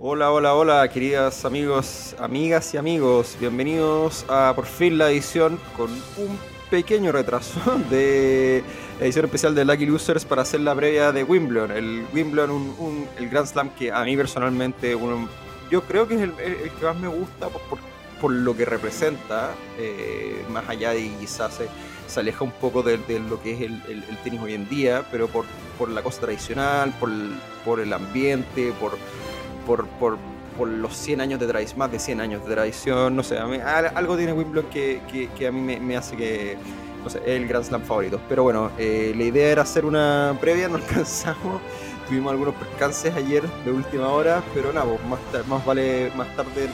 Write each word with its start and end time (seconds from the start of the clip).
Hola, 0.00 0.30
hola, 0.30 0.54
hola, 0.54 0.88
queridas 0.88 1.44
amigos, 1.44 2.14
amigas 2.20 2.72
y 2.72 2.76
amigos. 2.76 3.36
Bienvenidos 3.40 4.24
a 4.28 4.52
por 4.54 4.64
fin 4.64 4.96
la 4.96 5.10
edición 5.10 5.58
con 5.76 5.90
un 5.90 6.38
pequeño 6.70 7.10
retraso 7.10 7.58
de 7.90 8.62
edición 9.00 9.24
especial 9.24 9.56
de 9.56 9.64
Lucky 9.64 9.86
Losers 9.86 10.24
para 10.24 10.42
hacer 10.42 10.60
la 10.60 10.72
previa 10.76 11.10
de 11.10 11.24
Wimbledon. 11.24 11.72
El 11.72 12.06
Wimbledon, 12.14 12.50
un, 12.78 13.08
el 13.18 13.28
Grand 13.28 13.48
Slam 13.48 13.70
que 13.70 13.90
a 13.90 14.04
mí 14.04 14.16
personalmente, 14.16 14.96
yo 15.68 15.82
creo 15.82 16.06
que 16.06 16.14
es 16.14 16.20
el, 16.20 16.32
que 16.32 16.84
más 16.84 16.96
me 16.96 17.08
gusta 17.08 17.48
por, 18.20 18.30
lo 18.30 18.56
que 18.56 18.64
representa, 18.64 19.50
eh, 19.78 20.44
más 20.48 20.68
allá 20.68 20.90
de 20.90 21.10
quizás 21.18 21.54
se, 21.54 21.68
se, 22.06 22.20
aleja 22.20 22.44
un 22.44 22.52
poco 22.52 22.84
de, 22.84 22.98
lo 23.28 23.42
que 23.42 23.54
es 23.54 23.62
el, 23.62 23.82
el, 23.88 24.18
tenis 24.22 24.40
hoy 24.40 24.54
en 24.54 24.68
día, 24.68 25.04
pero 25.10 25.26
por, 25.26 25.44
por 25.76 25.88
la 25.88 26.04
cosa 26.04 26.20
tradicional, 26.20 26.94
por, 27.00 27.10
por 27.64 27.80
el 27.80 27.92
ambiente, 27.92 28.72
por 28.80 28.92
por, 29.68 29.86
por, 29.86 30.16
por 30.56 30.66
los 30.66 30.96
100 30.96 31.20
años 31.20 31.38
de 31.38 31.46
tradición, 31.46 31.78
más 31.78 31.92
de 31.92 31.98
100 31.98 32.22
años 32.22 32.48
de 32.48 32.54
tradición, 32.54 33.14
no 33.14 33.22
sé, 33.22 33.36
algo 33.38 34.16
tiene 34.16 34.32
Wimbledon 34.32 34.70
que, 34.70 35.28
que, 35.36 35.46
a 35.46 35.52
mí 35.52 35.78
me, 35.78 35.96
hace 35.96 36.16
que, 36.16 36.56
no 37.04 37.10
sé, 37.10 37.18
es 37.18 37.28
el 37.28 37.46
Grand 37.46 37.66
Slam 37.66 37.82
favorito. 37.82 38.18
Pero 38.30 38.44
bueno, 38.44 38.70
eh, 38.78 39.12
la 39.14 39.24
idea 39.24 39.52
era 39.52 39.60
hacer 39.62 39.84
una 39.84 40.34
previa, 40.40 40.68
no 40.68 40.76
alcanzamos, 40.76 41.60
tuvimos 42.08 42.32
algunos 42.32 42.54
percances 42.54 43.14
ayer 43.14 43.42
de 43.64 43.70
última 43.70 44.08
hora, 44.08 44.42
pero 44.54 44.72
nada, 44.72 44.86
pues, 44.86 45.00
más, 45.06 45.20
más 45.46 45.66
vale 45.66 46.10
más 46.16 46.34
tarde 46.34 46.70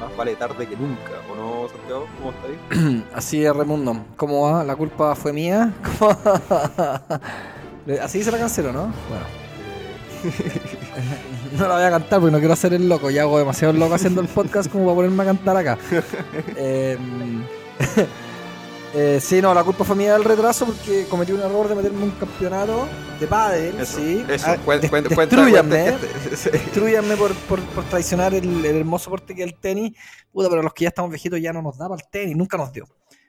más 0.00 0.16
vale 0.16 0.34
tarde 0.34 0.66
que 0.66 0.76
nunca, 0.76 1.12
¿o 1.30 1.36
no, 1.36 1.68
Santiago? 1.68 2.08
¿Cómo 2.18 2.32
ahí? 2.48 3.04
Así 3.14 3.44
es, 3.44 3.54
Remundo. 3.54 3.98
¿Cómo 4.16 4.50
va? 4.50 4.64
¿La 4.64 4.74
culpa 4.74 5.14
fue 5.14 5.32
mía? 5.32 5.72
Así 8.02 8.18
dice 8.18 8.32
la 8.32 8.38
canción, 8.38 8.72
¿no? 8.72 8.92
Bueno. 9.10 9.44
no 11.58 11.68
la 11.68 11.74
voy 11.74 11.84
a 11.84 11.90
cantar 11.90 12.20
porque 12.20 12.32
no 12.32 12.38
quiero 12.38 12.54
hacer 12.54 12.74
el 12.74 12.88
loco. 12.88 13.10
Ya 13.10 13.22
hago 13.22 13.38
demasiado 13.38 13.72
loco 13.72 13.94
haciendo 13.94 14.20
el 14.20 14.28
podcast 14.28 14.70
como 14.70 14.84
para 14.84 14.96
ponerme 14.96 15.22
a 15.22 15.26
cantar 15.26 15.56
acá. 15.56 15.78
Em, 16.56 17.44
eh, 18.94 19.18
sí, 19.20 19.40
no, 19.40 19.54
la 19.54 19.62
culpa 19.62 19.84
fue 19.84 19.94
mía 19.96 20.14
del 20.14 20.24
retraso 20.24 20.66
porque 20.66 21.06
cometí 21.08 21.32
un 21.32 21.40
error 21.40 21.68
de 21.68 21.74
meterme 21.74 22.04
un 22.04 22.10
campeonato 22.12 22.88
de 23.20 23.26
pádel. 23.26 23.86
sí. 23.86 24.24
Eso, 24.28 24.46
ah, 24.48 24.56
destruyanme, 26.52 27.16
por, 27.16 27.32
por, 27.34 27.84
traicionar 27.84 28.34
el, 28.34 28.64
hermoso 28.64 29.10
deporte 29.10 29.34
que 29.34 29.42
es 29.42 29.52
el 29.52 29.58
tenis. 29.60 29.92
Puta, 30.32 30.48
pero 30.48 30.62
los 30.62 30.74
que 30.74 30.84
ya 30.84 30.88
estamos 30.88 31.10
viejitos 31.10 31.40
ya 31.40 31.52
no 31.52 31.62
nos 31.62 31.78
da 31.78 31.88
para 31.88 32.02
el 32.02 32.10
tenis, 32.10 32.36
nunca 32.36 32.56
nos 32.56 32.72
dio. 32.72 32.84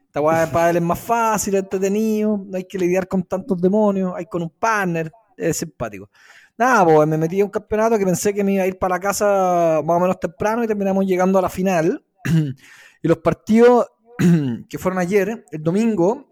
Esta 0.05 0.21
weá 0.21 0.45
de 0.45 0.47
pádel 0.47 0.77
es 0.77 0.81
más 0.81 0.99
fácil, 0.99 1.55
entretenido, 1.55 2.41
no 2.43 2.57
hay 2.57 2.63
que 2.63 2.79
lidiar 2.79 3.07
con 3.07 3.21
tantos 3.23 3.59
demonios, 3.61 4.13
hay 4.15 4.25
con 4.25 4.41
un 4.41 4.49
partner, 4.49 5.11
es 5.37 5.57
simpático. 5.57 6.09
Nada, 6.57 6.85
pues 6.85 7.07
me 7.07 7.17
metí 7.17 7.41
a 7.41 7.45
un 7.45 7.51
campeonato 7.51 7.97
que 7.97 8.05
pensé 8.05 8.33
que 8.33 8.43
me 8.43 8.53
iba 8.53 8.63
a 8.63 8.67
ir 8.67 8.77
para 8.77 8.95
la 8.95 8.99
casa 9.01 9.81
más 9.83 9.97
o 9.97 9.99
menos 9.99 10.19
temprano 10.19 10.63
y 10.63 10.67
terminamos 10.67 11.05
llegando 11.05 11.37
a 11.37 11.41
la 11.41 11.49
final. 11.49 12.03
y 13.03 13.07
los 13.07 13.17
partidos 13.17 13.87
que 14.69 14.77
fueron 14.77 14.99
ayer, 14.99 15.45
el 15.51 15.63
domingo, 15.63 16.29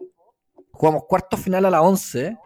jugamos 0.72 1.02
cuarto 1.06 1.36
final 1.36 1.66
a 1.66 1.70
las 1.70 1.82
11, 1.82 2.38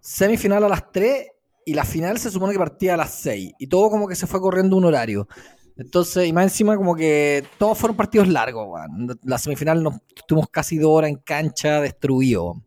semifinal 0.00 0.64
a 0.64 0.68
las 0.68 0.90
3 0.90 1.26
y 1.66 1.74
la 1.74 1.84
final 1.84 2.18
se 2.18 2.30
supone 2.30 2.54
que 2.54 2.58
partía 2.58 2.94
a 2.94 2.96
las 2.96 3.12
6. 3.20 3.52
Y 3.58 3.66
todo 3.66 3.90
como 3.90 4.08
que 4.08 4.16
se 4.16 4.26
fue 4.26 4.40
corriendo 4.40 4.76
un 4.76 4.86
horario. 4.86 5.28
Entonces, 5.76 6.26
y 6.26 6.32
más 6.32 6.44
encima 6.44 6.76
como 6.76 6.94
que 6.94 7.44
todos 7.58 7.76
fueron 7.76 7.96
partidos 7.96 8.28
largos, 8.28 8.80
La 9.22 9.38
semifinal 9.38 9.82
nos 9.82 9.94
tuvimos 10.26 10.48
casi 10.50 10.78
dos 10.78 10.90
horas 10.90 11.10
en 11.10 11.16
cancha 11.16 11.80
destruido. 11.80 12.62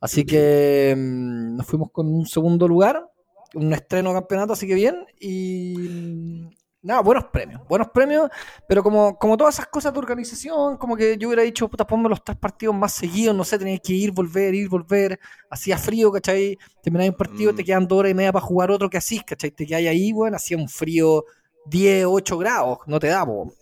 Así 0.00 0.24
que 0.24 0.94
mm, 0.96 1.56
nos 1.56 1.66
fuimos 1.66 1.90
con 1.92 2.12
un 2.12 2.26
segundo 2.26 2.66
lugar 2.66 3.11
un 3.54 3.72
estreno 3.72 4.12
campeonato, 4.12 4.52
así 4.52 4.66
que 4.66 4.74
bien. 4.74 5.06
Y 5.20 6.48
nada, 6.82 7.00
buenos 7.00 7.24
premios, 7.26 7.60
buenos 7.68 7.88
premios, 7.90 8.28
pero 8.68 8.82
como, 8.82 9.16
como 9.18 9.36
todas 9.36 9.54
esas 9.54 9.66
cosas 9.68 9.92
de 9.92 9.98
organización, 10.00 10.76
como 10.76 10.96
que 10.96 11.16
yo 11.16 11.28
hubiera 11.28 11.42
dicho, 11.42 11.68
puta, 11.68 11.86
ponme 11.86 12.08
los 12.08 12.22
tres 12.24 12.36
partidos 12.36 12.74
más 12.74 12.92
seguidos, 12.92 13.34
no 13.36 13.44
sé, 13.44 13.58
tenéis 13.58 13.80
que 13.80 13.92
ir, 13.92 14.10
volver, 14.10 14.54
ir, 14.54 14.68
volver, 14.68 15.18
hacía 15.48 15.78
frío, 15.78 16.10
¿cachai? 16.10 16.58
Termináis 16.82 17.10
un 17.10 17.16
partido, 17.16 17.54
te 17.54 17.62
mm. 17.62 17.66
quedan 17.66 17.86
dos 17.88 18.00
horas 18.00 18.10
y 18.10 18.14
media 18.14 18.32
para 18.32 18.44
jugar 18.44 18.70
otro 18.70 18.90
que 18.90 18.98
así, 18.98 19.20
¿cachai? 19.20 19.52
Te 19.52 19.66
quedáis 19.66 19.88
ahí, 19.88 20.12
bueno, 20.12 20.36
hacía 20.36 20.56
un 20.56 20.68
frío 20.68 21.24
10, 21.66 22.06
8 22.08 22.38
grados, 22.38 22.78
no 22.86 22.98
te 22.98 23.08
da, 23.08 23.24
po. 23.24 23.42
O 23.42 23.54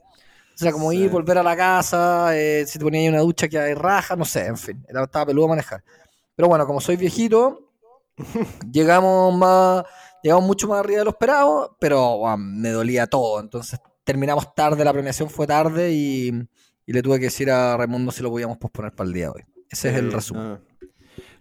sea, 0.63 0.73
como 0.73 0.93
ir, 0.93 1.09
volver 1.11 1.39
a 1.39 1.43
la 1.43 1.57
casa, 1.57 2.37
eh, 2.37 2.67
si 2.67 2.79
te 2.79 2.85
ponías 2.85 3.11
una 3.11 3.23
ducha 3.23 3.49
que 3.49 3.59
hay 3.59 3.75
raja, 3.75 4.15
no 4.15 4.27
sé, 4.27 4.47
en 4.47 4.59
fin, 4.59 4.85
estaba 4.89 5.27
peludo 5.27 5.47
a 5.47 5.49
manejar. 5.49 5.83
Pero 6.37 6.49
bueno, 6.49 6.67
como 6.67 6.81
soy 6.81 6.97
viejito, 6.97 7.70
llegamos 8.73 9.35
más, 9.37 9.85
llegamos 10.23 10.45
mucho 10.47 10.69
más 10.69 10.81
arriba 10.81 11.01
de 11.01 11.05
lo 11.05 11.11
esperado, 11.11 11.77
pero 11.81 12.23
me 12.37 12.71
dolía 12.71 13.07
todo. 13.07 13.41
Entonces 13.41 13.81
terminamos 14.05 14.55
tarde, 14.55 14.85
la 14.85 14.93
premiación 14.93 15.31
fue 15.31 15.47
tarde 15.47 15.93
y, 15.93 16.33
le 16.87 17.03
tuve 17.03 17.21
que 17.21 17.27
decir 17.27 17.49
a 17.53 17.77
Raimundo 17.77 18.11
si 18.11 18.21
lo 18.21 18.31
podíamos 18.31 18.59
posponer 18.59 18.93
para 18.93 19.07
el 19.07 19.15
día 19.15 19.27
de 19.27 19.31
hoy. 19.31 19.45
Ese 19.69 19.91
es 19.91 19.97
el 19.97 20.11
resumen. 20.11 20.59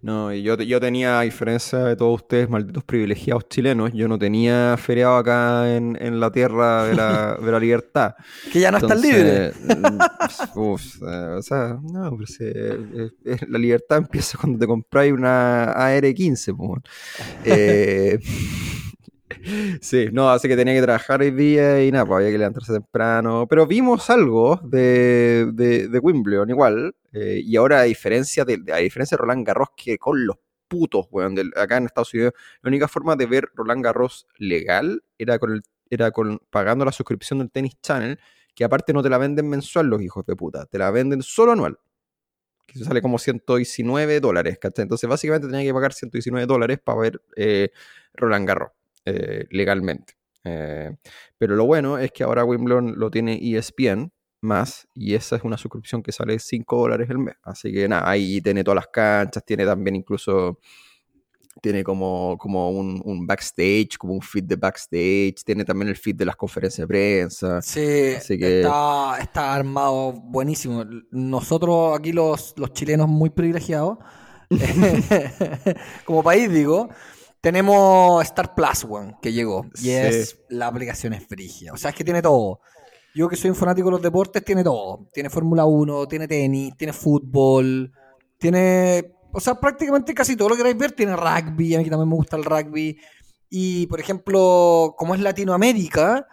No, 0.02 0.34
yo, 0.34 0.56
yo 0.56 0.80
tenía, 0.80 1.20
a 1.20 1.24
diferencia 1.24 1.80
de 1.80 1.96
todos 1.96 2.22
ustedes, 2.22 2.50
malditos 2.50 2.84
privilegiados 2.86 3.50
chilenos, 3.50 3.92
yo 3.94 4.08
no 4.08 4.18
tenía 4.18 4.78
feriado 4.78 5.18
acá 5.18 5.76
en, 5.76 5.98
en 6.00 6.20
la 6.20 6.32
tierra 6.32 6.86
de 6.86 6.96
la, 6.96 7.36
de 7.42 7.52
la 7.52 7.60
libertad. 7.60 8.16
que 8.52 8.62
ya 8.62 8.72
no 8.72 8.78
están 8.78 9.02
libres. 9.02 9.56
Uf, 10.56 11.02
o 11.02 11.42
sea, 11.42 11.78
no, 11.82 12.18
pero 12.18 12.26
eh, 12.40 13.10
eh, 13.26 13.38
la 13.48 13.60
libertad 13.60 13.98
empieza 13.98 14.38
cuando 14.38 14.60
te 14.60 14.68
compráis 14.68 15.12
una 15.12 15.72
AR-15. 15.72 16.56
Eh, 17.46 18.20
Sí, 19.82 20.08
no, 20.12 20.30
así 20.30 20.48
que 20.48 20.56
tenía 20.56 20.74
que 20.74 20.82
trabajar 20.82 21.22
hoy 21.22 21.32
día 21.32 21.84
y 21.84 21.92
nada, 21.92 22.06
pues 22.06 22.18
había 22.18 22.32
que 22.32 22.38
levantarse 22.38 22.74
temprano. 22.74 23.48
Pero 23.48 23.68
vimos 23.68 24.10
algo 24.10 24.60
de, 24.64 25.50
de, 25.54 26.00
Wimbledon 26.00 26.50
igual. 26.50 26.96
Eh, 27.14 27.42
y 27.44 27.56
ahora, 27.56 27.82
a 27.82 27.84
diferencia 27.84 28.46
de, 28.46 28.62
a 28.74 28.78
diferencia 28.78 29.16
de 29.16 29.22
Roland 29.22 29.46
Garros, 29.46 29.70
que 29.76 29.98
con 29.98 30.26
los 30.26 30.38
putos, 30.68 31.08
weón, 31.12 31.36
acá 31.56 31.78
en 31.78 31.86
Estados 31.86 32.14
Unidos, 32.14 32.34
la 32.62 32.70
única 32.70 32.88
forma 32.88 33.16
de 33.16 33.26
ver 33.26 33.50
Roland 33.56 33.84
Garros 33.84 34.28
legal 34.38 35.04
era 35.18 35.40
con 35.40 35.62
era 35.90 36.12
con 36.12 36.40
pagando 36.52 36.86
la 36.86 36.92
suscripción 36.92 37.40
del 37.40 37.52
Tennis 37.52 37.82
Channel, 37.82 38.20
que 38.56 38.64
aparte 38.64 38.94
no 38.94 39.02
te 39.02 39.10
la 39.10 39.18
venden 39.18 39.50
mensual 39.50 39.88
los 39.88 40.02
hijos 40.02 40.26
de 40.26 40.36
puta, 40.36 40.66
te 40.66 40.78
la 40.78 40.92
venden 40.92 41.24
solo 41.24 41.54
anual. 41.54 41.80
Que 42.68 42.78
sale 42.80 43.02
como 43.02 43.18
119 43.18 44.20
dólares, 44.20 44.60
¿cachai? 44.60 44.84
Entonces 44.84 45.10
básicamente 45.10 45.48
tenía 45.48 45.66
que 45.66 45.74
pagar 45.74 45.92
119 45.92 46.46
dólares 46.46 46.80
para 46.84 47.00
ver 47.00 47.22
eh, 47.36 47.72
Roland 48.14 48.48
Garros. 48.48 48.72
Eh, 49.06 49.46
legalmente. 49.52 50.14
Eh, 50.44 50.96
pero 51.38 51.56
lo 51.56 51.66
bueno 51.66 51.98
es 51.98 52.12
que 52.12 52.24
ahora 52.24 52.46
Wimbledon 52.46 52.96
lo 52.98 53.12
tiene 53.12 53.40
ESPN 53.42 54.12
más 54.42 54.88
y 54.94 55.16
esa 55.16 55.36
es 55.36 55.44
una 55.44 55.58
suscripción 55.58 56.02
que 56.02 56.12
sale 56.12 56.40
5 56.40 56.78
dólares 56.78 57.10
el 57.10 57.20
mes. 57.20 57.36
Así 57.44 57.72
que 57.72 57.88
nada, 57.88 58.10
ahí 58.10 58.42
tiene 58.42 58.64
todas 58.64 58.76
las 58.76 58.88
canchas, 58.88 59.44
tiene 59.46 59.66
también 59.66 59.96
incluso 59.96 60.60
tiene 61.62 61.84
como, 61.84 62.38
como 62.38 62.70
un, 62.70 63.28
backstage, 63.28 63.98
como 63.98 64.14
un 64.14 64.22
feed 64.22 64.46
de 64.46 64.56
backstage, 64.56 65.44
tiene 65.44 65.66
también 65.66 65.90
el 65.90 65.98
feed 65.98 66.16
de 66.16 66.26
las 66.26 66.38
conferencias 66.38 66.88
de 66.88 66.88
prensa. 66.88 67.62
Sí, 67.62 67.82
está, 67.82 69.18
está, 69.20 69.56
armado 69.56 70.14
buenísimo. 70.14 70.86
Nosotros 71.12 72.00
aquí 72.00 72.14
los, 72.14 72.54
los 72.56 72.72
chilenos 72.72 73.10
muy 73.10 73.30
privilegiados, 73.30 73.98
como 76.06 76.24
país 76.24 76.50
digo, 76.50 76.90
tenemos 77.42 78.24
Star 78.24 78.54
Plus 78.54 78.86
One, 78.90 79.18
que 79.22 79.32
llegó. 79.32 79.66
Y 79.82 79.92
es 79.92 80.40
la 80.50 80.68
aplicación 80.68 81.14
es 81.14 81.26
frigia. 81.26 81.74
O 81.74 81.78
sea, 81.78 81.92
es 81.92 81.96
que 81.96 82.04
tiene 82.04 82.22
todo. 82.22 82.60
Yo 83.16 83.28
que 83.28 83.36
soy 83.36 83.50
un 83.50 83.56
fanático 83.56 83.88
de 83.88 83.94
los 83.94 84.02
deportes, 84.02 84.44
tiene 84.44 84.64
todo. 84.64 85.08
Tiene 85.14 85.30
Fórmula 85.30 85.66
1, 85.66 86.08
tiene 86.08 86.28
tenis, 86.28 86.76
tiene 86.78 86.94
fútbol, 86.94 87.92
tiene... 88.38 89.14
O 89.32 89.40
sea, 89.40 89.56
prácticamente 89.56 90.14
casi 90.14 90.36
todo 90.36 90.50
lo 90.50 90.56
que 90.56 90.60
queráis 90.60 90.78
ver. 90.78 90.92
Tiene 90.92 91.16
rugby, 91.16 91.76
a 91.76 91.80
mí 91.80 91.90
también 91.90 92.10
me 92.10 92.16
gusta 92.16 92.36
el 92.36 92.46
rugby. 92.46 93.00
Y, 93.50 93.88
por 93.88 94.00
ejemplo, 94.00 94.96
como 94.98 95.16
es 95.16 95.22
Latinoamérica, 95.22 96.28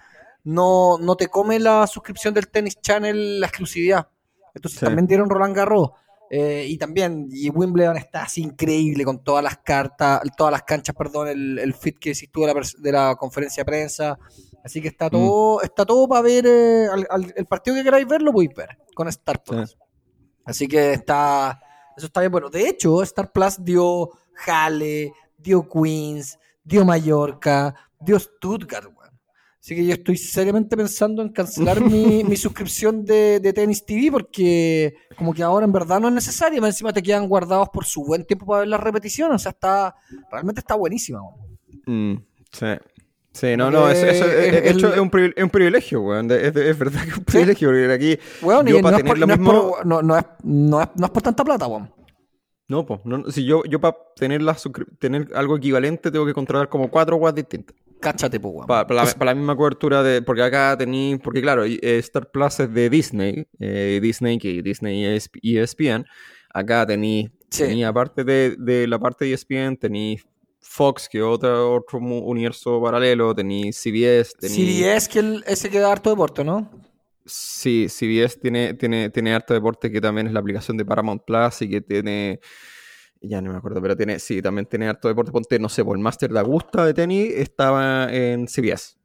no, 0.45 0.99
no 0.99 1.17
te 1.17 1.29
come 1.29 1.59
la 1.59 1.87
suscripción 1.87 2.33
del 2.35 2.49
Tennis 2.49 2.81
Channel 2.81 3.41
la 3.41 3.47
exclusividad. 3.47 4.09
Entonces 4.55 4.81
también 4.81 5.07
dieron 5.07 5.29
Roland 5.29 5.55
Garros. 5.55 5.91
Eh, 6.29 6.67
y 6.69 6.77
también, 6.77 7.29
y 7.31 7.51
Wimbledon 7.51 7.97
está 7.97 8.25
así 8.25 8.43
increíble 8.43 9.05
con 9.05 9.23
todas 9.23 9.45
las 9.45 9.59
cartas, 9.59 10.21
todas 10.37 10.51
las 10.51 10.63
canchas, 10.65 10.95
perdón, 10.97 11.29
el, 11.29 11.59
el 11.59 11.75
fit 11.75 11.99
que 11.99 12.11
hiciste 12.11 12.41
de 12.41 12.47
la, 12.47 12.61
de 12.79 12.93
la 12.93 13.17
conferencia 13.17 13.63
de 13.63 13.65
prensa. 13.65 14.19
Así 14.65 14.83
que 14.83 14.89
está 14.89 15.07
mm. 15.07 15.11
todo, 15.11 15.63
está 15.63 15.87
todo 15.87 16.09
para 16.09 16.23
ver 16.23 16.45
eh, 16.47 16.89
el 17.37 17.47
partido 17.47 17.77
que 17.77 17.85
queráis 17.85 18.07
ver, 18.07 18.23
lo 18.23 18.33
podéis 18.33 18.55
ver 18.55 18.77
con 18.95 19.07
Star 19.09 19.43
Plus. 19.43 19.79
Así 20.45 20.67
que 20.67 20.95
está, 20.95 21.61
eso 21.97 22.07
está 22.07 22.21
bien 22.21 22.33
bueno. 22.33 22.51
De 22.51 22.69
hecho, 22.69 23.03
Star 23.03 23.31
Plus 23.31 23.63
dio 23.63 24.11
Halle, 24.47 25.13
dio 25.39 25.69
Queens, 25.69 26.37
dio 26.65 26.85
Mallorca, 26.85 27.75
dio 28.01 28.19
Stuttgart, 28.19 28.91
Así 29.67 29.75
que 29.75 29.85
yo 29.85 29.95
estoy 29.95 30.17
seriamente 30.17 30.77
pensando 30.77 31.23
en 31.23 31.31
cancelar 31.31 31.81
mi, 31.91 32.23
suscripción 32.37 33.05
de, 33.05 33.41
de 33.41 33.53
Tennis 33.53 33.85
TV 33.85 34.13
porque 34.13 34.95
como 35.19 35.35
que 35.35 35.43
ahora 35.43 35.67
en 35.67 35.73
verdad 35.73 35.99
no 35.99 36.07
es 36.07 36.15
necesario. 36.15 36.65
Encima 36.65 36.93
te 36.93 37.03
quedan 37.03 37.29
guardados 37.29 37.69
por 37.71 37.85
su 37.85 38.05
buen 38.05 38.25
tiempo 38.25 38.47
para 38.47 38.61
ver 38.61 38.69
las 38.69 38.79
repeticiones. 38.79 39.35
O 39.35 39.39
sea, 39.41 39.51
está 39.51 39.97
realmente 40.31 40.61
está 40.61 40.77
buenísima. 40.77 41.19
Mm, 41.85 42.15
sí. 42.53 42.67
Sí, 43.33 43.57
no, 43.57 43.73
no, 43.73 43.91
eso, 43.91 44.07
eso, 44.07 44.25
Eh, 44.31 44.71
hecho 44.71 44.95
es 44.95 45.01
un, 45.01 45.11
es 45.37 45.43
un 45.43 45.51
privilegio, 45.51 46.01
weón. 46.01 46.31
Es, 46.31 46.55
es 46.55 46.79
verdad 46.79 47.03
que 47.03 47.11
es 47.11 47.19
un 47.19 47.25
privilegio, 47.25 47.69
porque 47.69 47.93
aquí 47.93 48.19
yo 48.71 48.81
para 48.81 48.93
no, 48.93 48.97
es 48.99 49.03
tener 49.03 49.05
por, 49.05 49.19
lo 49.19 49.27
es 49.27 49.39
mismo... 49.41 49.53
no- 49.85 50.17
es- 50.17 50.25
es- 50.85 51.11
es 51.17 51.23
tanta 51.25 51.43
plata, 51.45 51.67
weón. 51.67 51.93
No, 52.69 52.87
pues, 52.87 53.01
no, 53.05 53.29
si 53.33 53.45
yo, 53.45 53.65
yo 53.65 53.81
para 53.81 53.97
tener, 54.15 54.43
la 54.43 54.57
tener 55.01 55.29
algo 55.35 55.57
equivalente 55.57 56.13
tengo 56.13 56.25
que 56.25 56.35
contratar 56.35 56.69
como 56.69 56.89
cuatro 56.89 57.17
guas 57.17 57.35
distintas. 57.35 57.75
Cáchate, 58.01 58.39
pues, 58.41 58.55
weón. 58.55 58.67
Para, 58.67 58.95
la, 58.95 59.05
pa' 59.13 59.25
la 59.25 59.35
misma 59.35 59.57
cobertura 59.57 60.03
de. 60.03 60.23
Porque 60.23 60.43
acá 60.43 60.77
tenéis. 60.79 61.19
Porque 61.23 61.41
claro, 61.43 61.65
eh, 61.65 61.79
Star 61.99 62.31
Plus 62.31 62.61
es 62.61 62.73
de 62.73 62.91
Disney. 62.91 63.47
eh, 63.59 63.99
Disney, 64.03 64.39
que 64.39 64.63
Disney 64.63 65.05
es 65.05 65.31
ESPN. 65.43 66.05
Acá 66.53 66.87
tenéis. 66.87 67.31
Sí. 67.51 67.83
aparte 67.85 68.25
de, 68.25 68.57
de 68.59 68.87
la 68.87 68.99
parte 68.99 69.25
de 69.25 69.33
ESPN, 69.33 69.77
tenéis 69.77 70.25
Fox, 70.61 71.09
que 71.09 71.19
es 71.19 71.25
otro, 71.25 71.75
otro 71.77 71.99
universo 72.01 72.83
paralelo. 72.83 73.35
Tenéis 73.35 73.77
CBS. 73.77 74.35
Tenéis, 74.39 74.57
CBS, 74.85 75.09
que 75.09 75.19
el- 75.21 75.45
ese 75.47 75.71
que 75.71 75.79
da 75.79 75.93
harto 75.93 76.11
deporte, 76.11 76.45
¿no? 76.45 76.71
Sí, 77.25 77.87
CBS 77.89 78.39
tiene, 78.41 78.75
tiene, 78.75 79.11
tiene 79.11 79.35
harto 79.35 79.53
deporte 79.55 79.91
que 79.91 80.01
también 80.01 80.27
es 80.29 80.33
la 80.33 80.41
aplicación 80.41 80.77
de 80.77 80.85
Paramount 80.85 81.23
Plus 81.25 81.63
y 81.63 81.69
que 81.71 81.81
tiene. 81.81 82.41
Ya 83.21 83.41
no 83.41 83.51
me 83.53 83.59
acuerdo, 83.59 83.81
pero 83.83 83.97
tiene. 83.97 84.19
Sí, 84.19 84.41
también 84.43 84.67
tiene 84.67 84.89
harto 84.89 85.09
deporte. 85.09 85.33
Ponte, 85.33 85.59
no 85.59 85.69
sé, 85.69 85.85
por 85.85 85.97
el 85.97 86.03
Master 86.03 86.31
de 86.33 86.39
Augusta 86.41 86.85
de 86.85 86.95
tenis 86.95 87.33
estaba 87.35 88.13
en 88.13 88.47
CBS. 88.47 88.97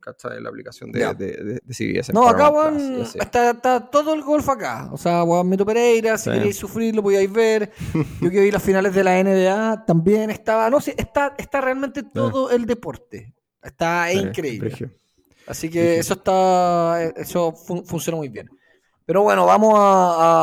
¿Cachai? 0.00 0.38
La 0.42 0.50
aplicación 0.50 0.92
de, 0.92 1.00
Ya. 1.00 1.14
de, 1.14 1.26
de- 1.32 1.60
de 1.64 1.74
CBS. 1.74 2.12
No, 2.12 2.28
acá, 2.28 2.50
weón, 2.50 3.00
está, 3.14 3.50
está 3.52 3.80
todo 3.90 4.12
el 4.12 4.20
golf 4.22 4.46
acá. 4.50 4.90
O 4.92 4.98
sea, 4.98 5.24
weón, 5.24 5.48
Mito 5.48 5.64
Pereira, 5.64 6.18
si 6.18 6.24
Sí. 6.30 6.36
queréis 6.36 6.56
sufrir, 6.56 6.94
lo 6.94 7.02
podíais 7.02 7.32
ver. 7.32 7.72
Yo 8.20 8.30
que 8.30 8.40
vi 8.42 8.50
las 8.50 8.62
finales 8.62 8.94
de 8.94 9.02
la 9.02 9.18
NBA, 9.18 9.86
también 9.86 10.28
estaba. 10.30 10.68
No 10.68 10.80
sé, 10.82 10.94
está, 10.98 11.34
está 11.38 11.62
realmente 11.62 12.02
todo 12.02 12.50
el 12.50 12.66
deporte. 12.66 13.34
Está 13.62 14.08
Sí, 14.10 14.18
increíble. 14.18 14.92
Así 15.46 15.70
que 15.70 15.98
eso 15.98 16.14
está. 16.14 17.02
Eso 17.16 17.52
fun- 17.52 17.86
funciona 17.86 18.16
muy 18.18 18.28
bien. 18.28 18.50
Pero 19.06 19.22
bueno, 19.22 19.46
vamos 19.46 19.74
a, 19.74 19.80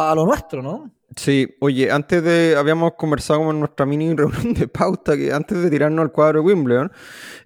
a- 0.08 0.12
a 0.12 0.16
lo 0.16 0.26
nuestro, 0.26 0.64
¿no? 0.64 0.92
Sí, 1.16 1.56
oye, 1.60 1.92
antes 1.92 2.24
de, 2.24 2.56
habíamos 2.58 2.94
conversado 2.94 3.44
con 3.44 3.60
nuestra 3.60 3.86
mini 3.86 4.14
reunión 4.16 4.54
de 4.54 4.68
pauta, 4.68 5.18
que 5.18 5.34
antes 5.34 5.62
de 5.62 5.70
tirarnos 5.70 6.04
al 6.04 6.12
cuadro 6.12 6.40
de 6.42 6.46
Wimbledon, 6.48 6.92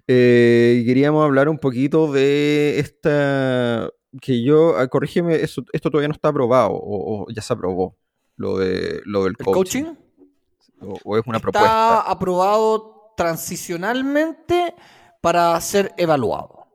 eh, 0.06 0.82
queríamos 0.86 1.24
hablar 1.24 1.48
un 1.48 1.58
poquito 1.58 2.12
de 2.12 2.78
esta, 2.78 3.88
que 4.20 4.42
yo, 4.44 4.76
ah, 4.78 4.86
corrígeme, 4.88 5.34
eso, 5.36 5.64
esto 5.72 5.90
todavía 5.90 6.08
no 6.08 6.14
está 6.14 6.28
aprobado, 6.28 6.70
o, 6.72 7.24
o 7.24 7.26
ya 7.30 7.42
se 7.42 7.52
aprobó, 7.52 7.96
lo, 8.36 8.58
de, 8.58 9.00
lo 9.04 9.24
del 9.24 9.34
El 9.38 9.44
coaching, 9.44 9.84
coaching. 9.84 9.96
O, 10.80 10.98
o 11.04 11.18
es 11.18 11.24
una 11.26 11.38
está 11.38 11.50
propuesta. 11.50 12.00
aprobado 12.02 13.12
transicionalmente 13.16 14.74
para 15.20 15.60
ser 15.60 15.92
evaluado. 15.96 16.66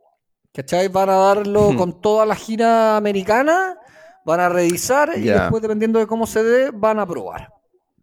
¿Cachai? 0.52 0.88
Van 0.88 1.08
a 1.08 1.14
darlo 1.14 1.70
con 1.78 2.00
toda 2.02 2.26
la 2.26 2.34
gira 2.34 2.96
americana, 2.98 3.78
van 4.24 4.40
a 4.40 4.48
revisar 4.48 5.12
y 5.16 5.22
después, 5.22 5.62
dependiendo 5.62 5.98
de 5.98 6.06
cómo 6.06 6.26
se 6.26 6.42
dé, 6.42 6.70
van 6.72 6.98
a 6.98 7.02
aprobar. 7.02 7.52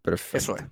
Perfecto. 0.01 0.37
Eso 0.37 0.55
es. 0.57 0.63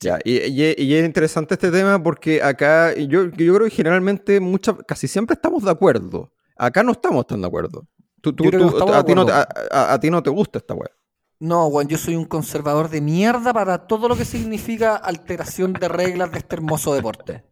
Ya, 0.00 0.18
y, 0.24 0.38
y- 0.38 0.74
y 0.82 0.94
es 0.94 1.04
interesante 1.06 1.54
este 1.54 1.70
tema 1.70 2.02
porque 2.02 2.42
acá, 2.42 2.94
yo, 2.94 3.26
yo 3.30 3.54
creo 3.54 3.60
que 3.64 3.70
generalmente, 3.70 4.38
muchas, 4.40 4.76
casi 4.86 5.08
siempre 5.08 5.34
estamos 5.34 5.62
de 5.64 5.70
acuerdo. 5.70 6.30
Acá 6.56 6.82
no 6.82 6.92
estamos 6.92 7.26
tan 7.26 7.40
de 7.40 7.46
acuerdo. 7.46 7.86
Tú, 8.20 8.32
tú- 8.34 8.44
a, 8.44 8.48
de 8.48 9.04
ti 9.04 9.14
no, 9.14 9.24
te- 9.24 9.32
a, 9.32 9.40
acuerdo. 9.42 9.68
a- 9.72 9.92
a 9.94 10.00
ti 10.00 10.10
no 10.10 10.22
te 10.22 10.30
gusta 10.30 10.58
esta 10.58 10.74
weá. 10.74 10.90
No, 11.40 11.66
weón, 11.68 11.88
yo 11.88 11.98
soy 11.98 12.16
un 12.16 12.24
conservador 12.26 12.88
de 12.90 13.00
mierda 13.00 13.52
para 13.52 13.86
todo 13.86 14.08
lo 14.08 14.16
que 14.16 14.24
significa 14.24 14.96
alteración 14.96 15.72
de 15.74 15.88
reglas 15.88 16.30
de 16.32 16.38
este 16.38 16.56
hermoso 16.56 16.94
deporte. 16.94 17.44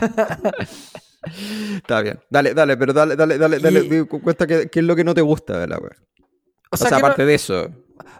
Está 1.76 2.00
bien. 2.02 2.18
Dale, 2.28 2.54
dale, 2.54 2.76
pero 2.76 2.92
dale, 2.92 3.16
dale, 3.16 3.38
dale, 3.38 3.58
dale, 3.58 3.80
Y- 3.80 4.06
cuenta 4.06 4.46
qué, 4.46 4.68
es 4.72 4.82
lo 4.84 4.96
que 4.96 5.04
no 5.04 5.14
te 5.14 5.20
gusta 5.20 5.58
de 5.58 5.66
la. 5.68 5.78
O 5.78 5.88
O 6.70 6.76
sea, 6.76 6.90
no- 6.90 6.96
aparte 6.96 7.24
de 7.24 7.34
eso. 7.34 7.70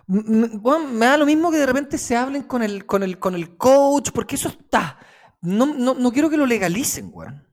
Me 0.06 1.06
da 1.06 1.16
lo 1.16 1.26
mismo 1.26 1.50
que 1.50 1.58
de 1.58 1.66
repente 1.66 1.98
se 1.98 2.16
hablen 2.16 2.42
con 2.44 2.62
el, 2.62 2.84
con 2.86 3.02
el, 3.02 3.18
con 3.18 3.34
el 3.34 3.56
coach, 3.56 4.10
porque 4.12 4.36
eso 4.36 4.48
está. 4.48 4.98
No, 5.40 5.66
no, 5.66 5.94
no 5.94 6.12
quiero 6.12 6.28
que 6.30 6.36
lo 6.36 6.46
legalicen, 6.46 7.10
weón. 7.12 7.46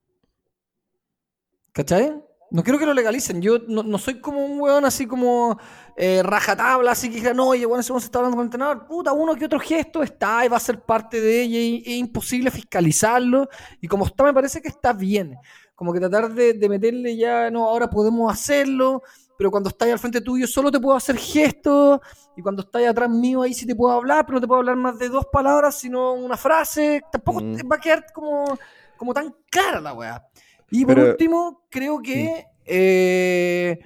¿Cachai? 1.74 2.22
No 2.52 2.64
quiero 2.64 2.80
que 2.80 2.86
lo 2.86 2.94
legalicen. 2.94 3.42
Yo 3.42 3.60
no, 3.68 3.84
no 3.84 3.98
soy 3.98 4.20
como 4.20 4.44
un 4.44 4.60
weón 4.60 4.84
así 4.86 5.06
como 5.06 5.60
eh, 5.96 6.22
rajatabla, 6.24 6.92
así 6.92 7.10
que 7.10 7.16
diga, 7.18 7.34
no, 7.34 7.50
oye, 7.50 7.66
bueno, 7.66 7.82
ese 7.82 7.92
weón 7.92 8.02
se 8.02 8.06
está 8.06 8.20
hablando 8.20 8.38
con 8.38 8.44
el 8.44 8.48
entrenador. 8.48 8.86
Puta, 8.88 9.14
uno 9.14 9.36
que 9.36 9.46
otro 9.46 9.60
gesto 9.60 10.02
está 10.02 10.46
y 10.46 10.48
va 10.50 10.58
a 10.58 10.60
ser 10.60 10.82
parte 10.82 11.22
de 11.22 11.42
ella 11.44 11.60
y 11.60 11.84
es 11.86 11.98
imposible 11.98 12.50
fiscalizarlo. 12.50 13.48
Y 13.82 13.88
como 13.88 14.06
está, 14.06 14.24
me 14.24 14.34
parece 14.34 14.62
que 14.62 14.70
está 14.70 14.94
bien. 14.94 15.36
Como 15.76 15.94
que 15.94 16.00
tratar 16.00 16.34
de, 16.34 16.54
de 16.54 16.70
meterle 16.70 17.16
ya, 17.16 17.50
no, 17.52 17.66
ahora 17.70 17.90
podemos 17.90 18.32
hacerlo, 18.34 19.02
pero 19.38 19.50
cuando 19.52 19.70
estáis 19.70 19.94
al 19.94 20.00
frente 20.00 20.20
tuyo 20.20 20.46
solo 20.46 20.70
te 20.72 20.80
puedo 20.80 20.98
hacer 20.98 21.16
gestos 21.18 22.02
y 22.36 22.42
cuando 22.42 22.64
estáis 22.64 22.90
atrás 22.90 23.10
mío 23.10 23.44
ahí 23.44 23.54
sí 23.54 23.66
te 23.66 23.76
puedo 23.76 23.94
hablar, 23.94 24.26
pero 24.26 24.36
no 24.38 24.42
te 24.42 24.48
puedo 24.48 24.60
hablar 24.60 24.76
más 24.76 25.00
de 25.00 25.08
dos 25.08 25.26
palabras, 25.32 25.76
sino 25.80 26.14
una 26.14 26.36
frase. 26.36 27.02
Tampoco 27.12 27.42
Mm. 27.42 27.56
te 27.56 27.64
va 27.64 27.76
a 27.78 27.80
quedar 27.80 28.06
como, 28.14 28.58
como 28.98 29.14
tan 29.14 29.34
clara 29.50 29.80
la 29.80 29.94
weá. 29.94 30.22
Y 30.72 30.86
por 30.86 30.96
Pero- 30.96 31.12
último, 31.12 31.64
creo 31.70 32.00
que, 32.02 32.46
eh, 32.66 33.80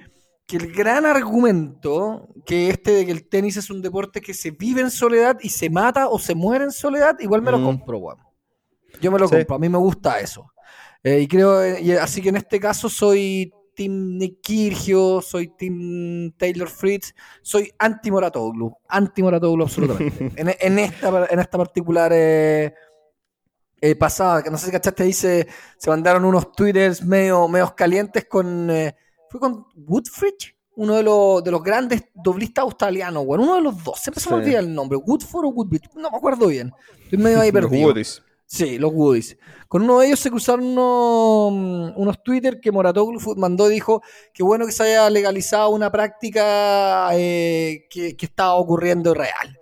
que 0.46 0.56
el 0.56 0.72
gran 0.72 1.06
argumento, 1.06 2.28
que 2.44 2.68
este 2.70 2.92
de 2.92 3.06
que 3.06 3.12
el 3.12 3.28
tenis 3.28 3.56
es 3.56 3.70
un 3.70 3.80
deporte 3.82 4.20
que 4.20 4.34
se 4.34 4.50
vive 4.50 4.80
en 4.82 4.90
soledad 4.90 5.38
y 5.42 5.48
se 5.48 5.70
mata 5.70 6.08
o 6.08 6.18
se 6.18 6.34
muere 6.34 6.64
en 6.64 6.70
soledad, 6.72 7.16
igual 7.20 7.42
me 7.42 7.50
lo 7.50 7.58
Mm. 7.58 7.64
compro, 7.64 7.98
weón. 7.98 8.18
Yo 9.00 9.10
me 9.10 9.18
lo 9.18 9.26
Sí. 9.28 9.36
compro, 9.36 9.56
a 9.56 9.58
mí 9.58 9.68
me 9.68 9.78
gusta 9.78 10.20
eso. 10.20 10.46
Eh, 11.02 11.20
y 11.20 11.26
creo, 11.28 11.62
eh, 11.62 11.80
y 11.82 11.92
así 11.92 12.20
que 12.22 12.28
en 12.30 12.36
este 12.36 12.58
caso 12.60 12.88
soy 12.88 13.52
Team 13.74 14.16
Nick 14.18 14.40
soy 15.22 15.48
Team 15.58 16.32
Taylor 16.38 16.68
Fritz, 16.68 17.12
soy 17.42 17.70
anti 17.78 18.10
Moratoglu, 18.10 18.72
anti 18.88 19.22
Moratoglu 19.22 19.64
absolutamente. 19.64 20.30
en, 20.36 20.54
en 20.60 20.78
esta, 20.78 21.26
en 21.28 21.40
esta 21.40 21.58
particular 21.58 22.12
eh, 22.14 22.72
eh, 23.86 23.94
pasada, 23.96 24.42
que 24.42 24.50
no 24.50 24.56
sé 24.56 24.64
si 24.66 24.72
cachaste, 24.72 25.02
ahí 25.02 25.12
se, 25.12 25.46
mandaron 25.86 26.24
unos 26.24 26.52
twitters 26.52 27.02
medio, 27.02 27.46
medios 27.48 27.74
calientes 27.74 28.24
con, 28.24 28.70
eh, 28.70 28.96
fue 29.28 29.38
con 29.38 29.66
Woodfridge, 29.76 30.56
uno 30.76 30.94
de 30.96 31.02
los, 31.02 31.44
de 31.44 31.50
los 31.50 31.62
grandes 31.62 32.04
doblistas 32.14 32.62
australianos, 32.62 33.26
bueno, 33.26 33.44
uno 33.44 33.56
de 33.56 33.60
los 33.60 33.84
dos, 33.84 33.98
siempre 34.00 34.22
se 34.22 34.30
me 34.30 34.36
Sí. 34.36 34.42
olvida 34.42 34.60
el 34.60 34.74
nombre, 34.74 34.96
Woodford 34.96 35.44
o 35.44 35.48
Woodbridge, 35.48 35.90
no 35.96 36.10
me 36.10 36.16
acuerdo 36.16 36.46
bien, 36.46 36.72
estoy 37.02 37.18
medio 37.18 37.40
ahí 37.42 37.50
Los 37.52 37.60
perdido. 37.62 37.88
Woodies. 37.88 38.22
Sí, 38.46 38.78
los 38.78 38.92
Woodies. 38.92 39.36
Con 39.68 39.82
uno 39.82 39.98
de 40.00 40.06
ellos 40.06 40.20
se 40.20 40.30
cruzaron 40.30 40.64
unos, 40.66 41.92
unos 41.96 42.22
Twitter 42.22 42.60
que 42.60 42.70
Moratoglu 42.72 43.18
mandó 43.36 43.70
y 43.70 43.74
dijo 43.74 44.02
que 44.32 44.42
bueno 44.42 44.64
que 44.66 44.72
se 44.72 44.84
haya 44.84 45.10
legalizado 45.10 45.70
una 45.70 45.90
práctica 45.90 47.08
eh, 47.14 47.86
que, 47.90 48.16
que 48.16 48.26
estaba 48.26 48.54
ocurriendo 48.54 49.12
real. 49.14 49.58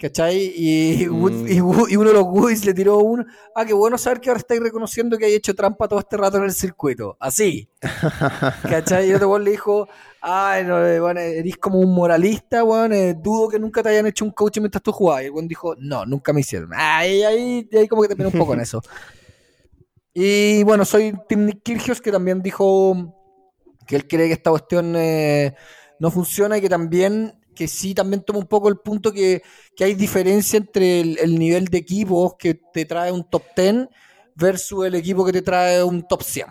¿Cachai? 0.00 0.52
Y, 0.56 1.06
Wood- 1.08 1.44
Mm. 1.44 1.46
y 1.48 1.92
y 1.92 1.96
uno 1.96 2.08
de 2.08 2.14
los 2.14 2.24
Woodies 2.24 2.64
le 2.64 2.72
tiró 2.72 2.98
un, 2.98 3.26
ah, 3.54 3.64
qué 3.66 3.74
bueno 3.74 3.98
saber 3.98 4.20
que 4.20 4.30
ahora 4.30 4.38
estáis 4.38 4.60
reconociendo 4.60 5.18
que 5.18 5.26
hay 5.26 5.34
hecho 5.34 5.54
trampa 5.54 5.86
todo 5.88 5.98
este 5.98 6.16
rato 6.16 6.38
en 6.38 6.44
el 6.44 6.52
circuito. 6.52 7.16
Así. 7.20 7.68
¿Cachai? 8.62 9.10
Y 9.10 9.14
otro 9.14 9.38
le 9.38 9.50
dijo, 9.50 9.88
ay, 10.22 10.64
no, 10.64 10.84
eh, 10.86 11.00
bueno, 11.00 11.20
eres 11.20 11.56
como 11.58 11.78
un 11.80 11.92
moralista, 11.94 12.64
weón, 12.64 12.92
eh, 12.94 13.14
dudo 13.14 13.48
que 13.48 13.58
nunca 13.58 13.82
te 13.82 13.90
hayan 13.90 14.06
hecho 14.06 14.24
un 14.24 14.30
coach 14.30 14.58
mientras 14.58 14.82
tú 14.82 14.90
jugabas. 14.92 15.22
Y 15.22 15.26
el 15.26 15.32
weón 15.32 15.48
dijo, 15.48 15.74
no, 15.78 16.06
nunca 16.06 16.32
me 16.32 16.40
hicieron. 16.40 16.70
Ahí, 16.74 17.22
ahí, 17.22 17.68
ahí 17.72 17.86
como 17.88 18.02
que 18.02 18.08
terminó 18.08 18.30
un 18.30 18.38
poco 18.38 18.54
en 18.54 18.60
eso. 18.60 18.80
Y 20.12 20.62
bueno, 20.64 20.84
soy 20.84 21.14
Tim 21.28 21.44
Nick 21.46 21.62
Kyrgios, 21.62 22.00
que 22.00 22.10
también 22.10 22.42
dijo 22.42 23.14
que 23.86 23.96
él 23.96 24.08
cree 24.08 24.26
que 24.28 24.34
esta 24.34 24.50
cuestión 24.50 24.94
eh, 24.96 25.54
no 25.98 26.10
funciona 26.10 26.58
y 26.58 26.60
que 26.60 26.68
también, 26.68 27.34
que 27.54 27.68
sí, 27.68 27.94
también 27.94 28.22
toma 28.22 28.38
un 28.40 28.46
poco 28.46 28.68
el 28.68 28.78
punto 28.78 29.12
que, 29.12 29.42
que 29.76 29.84
hay 29.84 29.94
diferencia 29.94 30.56
entre 30.56 31.00
el, 31.00 31.18
el 31.18 31.38
nivel 31.38 31.66
de 31.66 31.78
equipos 31.78 32.34
que 32.38 32.54
te 32.54 32.84
trae 32.84 33.12
un 33.12 33.24
top 33.28 33.42
10 33.56 33.88
versus 34.34 34.86
el 34.86 34.94
equipo 34.94 35.24
que 35.24 35.32
te 35.32 35.42
trae 35.42 35.82
un 35.84 36.06
top 36.06 36.22
100. 36.22 36.46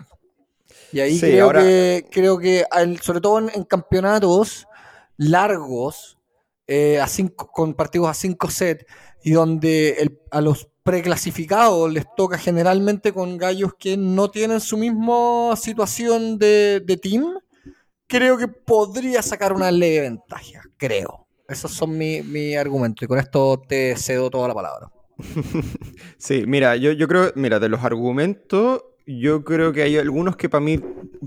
Y 0.92 1.00
ahí 1.00 1.18
Sí, 1.18 1.26
creo, 1.26 1.46
ahora- 1.46 1.62
que, 1.62 2.06
creo 2.10 2.38
que, 2.38 2.64
al- 2.70 3.00
sobre 3.00 3.20
todo 3.20 3.38
en, 3.38 3.50
en 3.54 3.64
campeonatos 3.64 4.66
largos, 5.16 6.18
eh, 6.66 7.00
a 7.00 7.06
cinco, 7.06 7.50
con 7.52 7.74
partidos 7.74 8.08
a 8.08 8.14
5 8.14 8.50
sets, 8.50 8.84
y 9.22 9.32
donde 9.32 9.90
el- 10.00 10.18
a 10.30 10.40
los 10.40 10.68
preclasificados 10.82 11.92
les 11.92 12.06
toca 12.16 12.38
generalmente 12.38 13.12
con 13.12 13.36
gallos 13.38 13.72
que 13.78 13.96
no 13.96 14.30
tienen 14.30 14.60
su 14.60 14.76
misma 14.78 15.54
situación 15.56 16.38
de, 16.38 16.80
de 16.84 16.96
team, 16.96 17.38
creo 18.06 18.38
que 18.38 18.48
podría 18.48 19.22
sacar 19.22 19.52
una 19.52 19.70
leve 19.70 20.02
ventaja, 20.02 20.62
creo. 20.80 21.26
Esos 21.48 21.72
son 21.72 21.96
mi, 21.98 22.22
mi 22.22 22.54
argumentos, 22.56 23.02
y 23.04 23.06
con 23.06 23.18
esto 23.18 23.62
te 23.68 23.94
cedo 23.96 24.30
toda 24.30 24.48
la 24.48 24.54
palabra. 24.54 24.90
Sí, 26.18 26.44
mira, 26.46 26.76
yo, 26.76 26.92
yo 26.92 27.06
creo, 27.08 27.32
mira, 27.34 27.58
de 27.60 27.68
los 27.68 27.82
argumentos, 27.84 28.82
yo 29.06 29.44
creo 29.44 29.72
que 29.72 29.82
hay 29.82 29.96
algunos 29.98 30.36
que 30.36 30.48
para 30.48 30.64
mí 30.64 30.80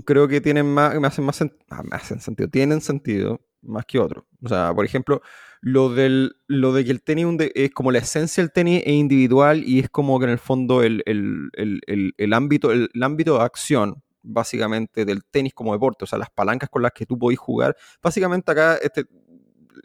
creo 0.04 0.28
que 0.28 0.40
tienen 0.40 0.66
más, 0.66 0.98
me 1.00 1.06
hacen 1.06 1.24
más 1.24 1.40
sen- 1.40 1.56
ah, 1.70 1.82
me 1.82 1.96
hacen 1.96 2.20
sentido, 2.20 2.48
tienen 2.48 2.80
sentido. 2.80 3.40
más 3.62 3.84
que 3.86 3.98
otros. 3.98 4.24
O 4.42 4.48
sea, 4.48 4.72
por 4.74 4.84
ejemplo, 4.84 5.22
lo, 5.60 5.88
del, 5.94 6.36
lo 6.46 6.72
de 6.72 6.84
que 6.84 6.90
el 6.90 7.02
tenis 7.02 7.26
es 7.54 7.70
como 7.70 7.90
la 7.92 7.98
esencia 7.98 8.42
del 8.42 8.52
tenis 8.52 8.82
es 8.84 8.92
individual 8.92 9.62
y 9.64 9.80
es 9.80 9.88
como 9.90 10.18
que 10.18 10.26
en 10.26 10.30
el 10.32 10.38
fondo 10.38 10.82
el, 10.82 11.02
ámbito, 12.32 12.72
el, 12.72 12.90
ámbito 13.02 13.38
de 13.38 13.44
acción 13.44 14.02
básicamente 14.22 15.04
del 15.04 15.24
tenis 15.24 15.54
como 15.54 15.72
deporte, 15.72 16.04
o 16.04 16.06
sea, 16.06 16.18
las 16.18 16.30
palancas 16.30 16.68
con 16.70 16.82
las 16.82 16.92
que 16.92 17.06
tú 17.06 17.18
podés 17.18 17.38
jugar. 17.38 17.76
Básicamente 18.02 18.50
acá 18.52 18.76
este, 18.76 19.04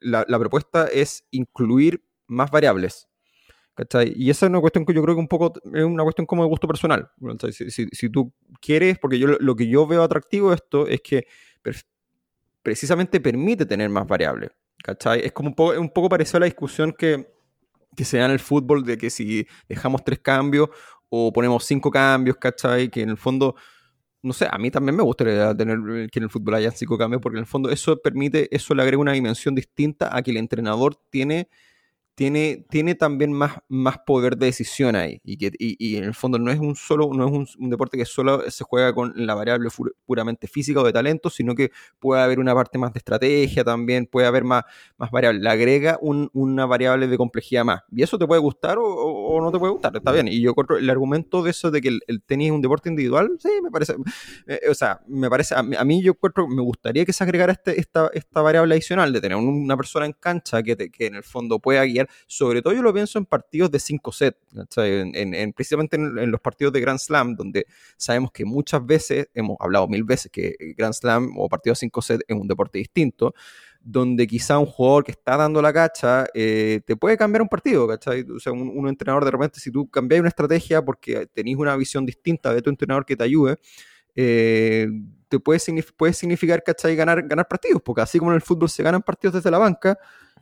la, 0.01 0.25
propuesta 0.39 0.87
es 0.87 1.25
incluir 1.31 2.03
más 2.27 2.51
variables. 2.51 3.07
¿cachai? 3.75 4.13
Y 4.15 4.29
esa 4.29 4.45
es 4.45 4.49
una 4.49 4.59
cuestión 4.59 4.85
que 4.85 4.93
yo 4.93 5.01
creo 5.01 5.15
que 5.15 5.21
un 5.21 5.27
poco 5.27 5.53
es 5.73 5.83
una 5.83 6.03
cuestión 6.03 6.25
como 6.25 6.43
de 6.43 6.49
gusto 6.49 6.67
personal. 6.67 7.09
Si, 7.51 8.09
tú 8.09 8.33
quieres, 8.61 8.99
porque 8.99 9.17
yo 9.17 9.27
lo 9.27 9.55
que 9.55 9.67
yo 9.67 9.87
veo 9.87 10.03
atractivo 10.03 10.49
de 10.49 10.55
esto 10.55 10.87
es 10.87 11.01
que 11.01 11.27
precisamente 12.61 13.19
permite 13.19 13.65
tener 13.65 13.89
más 13.89 14.05
variables. 14.05 14.51
¿cachai? 14.83 15.21
Es 15.25 15.31
como 15.31 15.49
un 15.49 15.55
poco, 15.55 15.79
un 15.79 15.89
poco 15.89 16.09
parecido 16.09 16.37
a 16.37 16.39
la 16.41 16.45
discusión 16.45 16.93
que, 16.93 17.31
que 17.95 18.05
se 18.05 18.17
da 18.17 18.25
en 18.25 18.31
el 18.31 18.39
fútbol 18.39 18.83
de 18.83 18.97
que 18.97 19.09
si 19.09 19.47
dejamos 19.67 20.03
tres 20.03 20.19
cambios 20.19 20.69
o 21.09 21.33
ponemos 21.33 21.65
cinco 21.65 21.89
cambios, 21.91 22.37
¿cachai? 22.37 22.89
Que 22.89 23.01
en 23.01 23.09
el 23.09 23.17
fondo 23.17 23.55
no 24.21 24.33
sé, 24.33 24.47
a 24.49 24.57
mí 24.57 24.69
también 24.71 24.95
me 24.95 25.03
gustaría 25.03 25.55
tener 25.55 26.09
que 26.09 26.19
en 26.19 26.23
el 26.23 26.29
fútbol 26.29 26.55
haya 26.55 26.71
cinco 26.71 26.97
cambios, 26.97 27.21
porque 27.21 27.37
en 27.37 27.43
el 27.43 27.47
fondo 27.47 27.69
eso 27.69 28.01
permite, 28.01 28.53
eso 28.55 28.73
le 28.75 28.81
agrega 28.81 29.01
una 29.01 29.13
dimensión 29.13 29.55
distinta 29.55 30.15
a 30.15 30.21
que 30.21 30.31
el 30.31 30.37
entrenador 30.37 30.95
tiene 31.09 31.49
tiene, 32.19 32.65
tiene 32.69 32.95
también 32.95 33.31
más, 33.31 33.59
más 33.69 33.99
poder 33.99 34.35
de 34.35 34.47
decisión 34.47 34.97
ahí. 34.97 35.21
Y, 35.23 35.37
que, 35.37 35.53
y, 35.57 35.95
en 35.95 36.03
el 36.03 36.13
fondo 36.13 36.37
no 36.37 36.51
es 36.51 36.59
un 36.59 36.75
solo, 36.75 37.11
no 37.13 37.25
es 37.25 37.55
un, 37.57 37.69
deporte 37.69 37.97
que 37.97 38.03
solo 38.03 38.41
se 38.51 38.65
juega 38.65 38.93
con 38.93 39.13
la 39.15 39.35
variable 39.35 39.69
puramente 40.05 40.45
física 40.49 40.81
o 40.81 40.83
de 40.83 40.91
talento, 40.91 41.29
sino 41.29 41.55
que 41.55 41.71
puede 41.97 42.21
haber 42.21 42.39
una 42.39 42.53
parte 42.53 42.77
más 42.77 42.91
de 42.91 42.97
estrategia 42.97 43.63
también, 43.63 44.05
puede 44.05 44.27
haber 44.27 44.43
más, 44.43 44.65
más 44.97 45.11
variables. 45.11 45.41
Le 45.41 45.49
agrega 45.49 45.97
una 46.01 46.65
variable 46.65 47.07
de 47.07 47.17
complejidad 47.17 47.63
más. 47.63 47.83
Y 47.89 48.03
eso 48.03 48.19
te 48.19 48.27
puede 48.27 48.41
gustar 48.41 48.77
o, 48.81 49.39
no 49.41 49.49
te 49.49 49.57
puede 49.57 49.71
gustar, 49.71 49.95
está 49.95 50.11
bien. 50.11 50.27
Y 50.27 50.41
yo 50.41 50.53
el 50.77 50.89
argumento 50.89 51.41
de 51.41 51.51
eso 51.51 51.71
de 51.71 51.79
que 51.79 51.99
el, 52.05 52.21
tenis 52.23 52.47
es 52.47 52.51
un 52.51 52.61
deporte 52.61 52.89
individual, 52.89 53.37
sí, 53.39 53.49
me 53.63 53.71
parece. 53.71 53.95
Eh, 54.45 54.59
o 54.69 54.73
sea, 54.73 54.99
me 55.07 55.29
parece, 55.29 55.55
a 55.55 55.63
mí, 55.63 56.03
yo 56.03 56.11
encuentro, 56.11 56.49
me 56.49 56.63
gustaría 56.63 57.05
que 57.05 57.13
se 57.13 57.23
agregara 57.23 57.53
este, 57.53 57.79
esta, 57.79 58.09
esta 58.11 58.41
variable 58.41 58.75
adicional 58.75 59.13
de 59.13 59.21
tener 59.21 59.37
una 59.37 59.77
persona 59.77 60.05
en 60.05 60.11
cancha 60.11 60.61
que, 60.61 60.75
que 60.75 61.05
en 61.05 61.15
el 61.15 61.23
fondo 61.23 61.59
pueda 61.59 61.85
guiar 61.85 62.08
sobre 62.27 62.61
todo 62.61 62.73
yo 62.73 62.81
lo 62.81 62.93
pienso 62.93 63.19
en 63.19 63.25
partidos 63.25 63.71
de 63.71 63.79
5 63.79 64.11
sets, 64.11 64.37
en, 64.77 65.53
precisamente 65.53 65.95
en, 65.95 66.31
los 66.31 66.41
partidos 66.41 66.73
de 66.73 66.81
Grand 66.81 66.99
Slam, 66.99 67.35
donde 67.35 67.65
sabemos 67.97 68.31
que 68.31 68.45
muchas 68.45 68.85
veces, 68.85 69.29
hemos 69.33 69.57
hablado 69.59 69.87
mil 69.87 70.03
veces 70.03 70.31
que 70.31 70.55
Grand 70.77 70.93
Slam 70.93 71.33
o 71.37 71.47
partidos 71.49 71.77
de 71.77 71.87
5 71.87 72.01
sets 72.01 72.25
es 72.27 72.35
un 72.35 72.47
deporte 72.47 72.77
distinto, 72.77 73.33
donde 73.81 74.27
quizá 74.27 74.59
un 74.59 74.65
jugador 74.65 75.03
que 75.03 75.11
está 75.11 75.37
dando 75.37 75.61
la 75.61 75.71
cacha 75.71 76.27
eh, 76.33 76.81
te 76.85 76.95
puede 76.95 77.17
cambiar 77.17 77.41
un 77.41 77.47
partido, 77.47 77.87
¿cachai? 77.87 78.25
O 78.29 78.39
sea, 78.39 78.51
un, 78.51 78.87
entrenador 78.87 79.25
de 79.25 79.31
repente, 79.31 79.59
si 79.59 79.71
tú 79.71 79.89
cambias 79.89 80.19
una 80.19 80.29
estrategia 80.29 80.83
porque 80.83 81.27
tenéis 81.27 81.57
una 81.57 81.75
visión 81.75 82.05
distinta 82.05 82.53
de 82.53 82.61
tu 82.61 82.69
entrenador 82.69 83.05
que 83.05 83.15
te 83.15 83.23
ayude, 83.23 83.57
eh, 84.15 84.87
te 85.29 85.39
puede, 85.39 85.59
puede 85.95 86.13
significar, 86.13 86.61
¿cachai? 86.63 86.95
Ganar, 86.95 87.25
ganar 87.27 87.47
partidos, 87.47 87.81
porque 87.81 88.01
así 88.01 88.19
como 88.19 88.31
en 88.31 88.35
el 88.35 88.41
fútbol 88.41 88.69
se 88.69 88.83
ganan 88.83 89.01
partidos 89.01 89.35
desde 89.35 89.51
la 89.51 89.59
banca, 89.59 89.97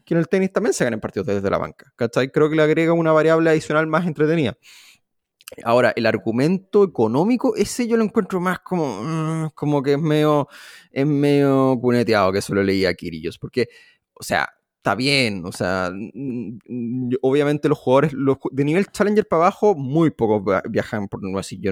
que 0.07 0.13
en 0.13 0.21
el 0.21 0.29
tenis 0.29 0.53
también 0.53 0.73
se 0.73 0.85
ganan 0.85 1.01
partidos 1.01 1.27
desde 1.27 1.49
la 1.49 1.57
banca. 1.57 1.91
¿cachai? 1.97 2.31
Creo 2.31 2.49
que 2.49 2.55
le 2.55 2.63
agrega 2.63 2.93
una 2.93 3.11
variable 3.11 3.49
adicional 3.49 3.87
más 3.87 4.07
entretenida. 4.07 4.57
Ahora, 5.65 5.91
el 5.97 6.05
argumento 6.05 6.85
económico, 6.85 7.55
ese 7.57 7.87
yo 7.87 7.97
lo 7.97 8.05
encuentro 8.05 8.39
más 8.39 8.59
como, 8.59 9.01
mm, 9.03 9.49
como 9.53 9.83
que 9.83 9.93
es 9.93 9.99
medio, 9.99 10.47
es 10.91 11.05
medio 11.05 11.77
cuneteado, 11.81 12.31
que 12.31 12.39
eso 12.39 12.55
lo 12.55 12.63
leía 12.63 12.93
Kirillos, 12.93 13.37
porque, 13.37 13.67
o 14.13 14.23
sea, 14.23 14.49
está 14.77 14.95
bien, 14.95 15.45
o 15.45 15.51
sea, 15.51 15.91
mm, 15.93 17.09
obviamente 17.21 17.67
los 17.67 17.77
jugadores 17.77 18.13
de 18.51 18.63
nivel 18.63 18.87
Challenger 18.87 19.27
para 19.27 19.43
abajo, 19.43 19.75
muy 19.75 20.11
pocos 20.11 20.61
viajan, 20.69 21.09
por 21.09 21.21
no 21.21 21.37
decir, 21.37 21.59
yo 21.61 21.71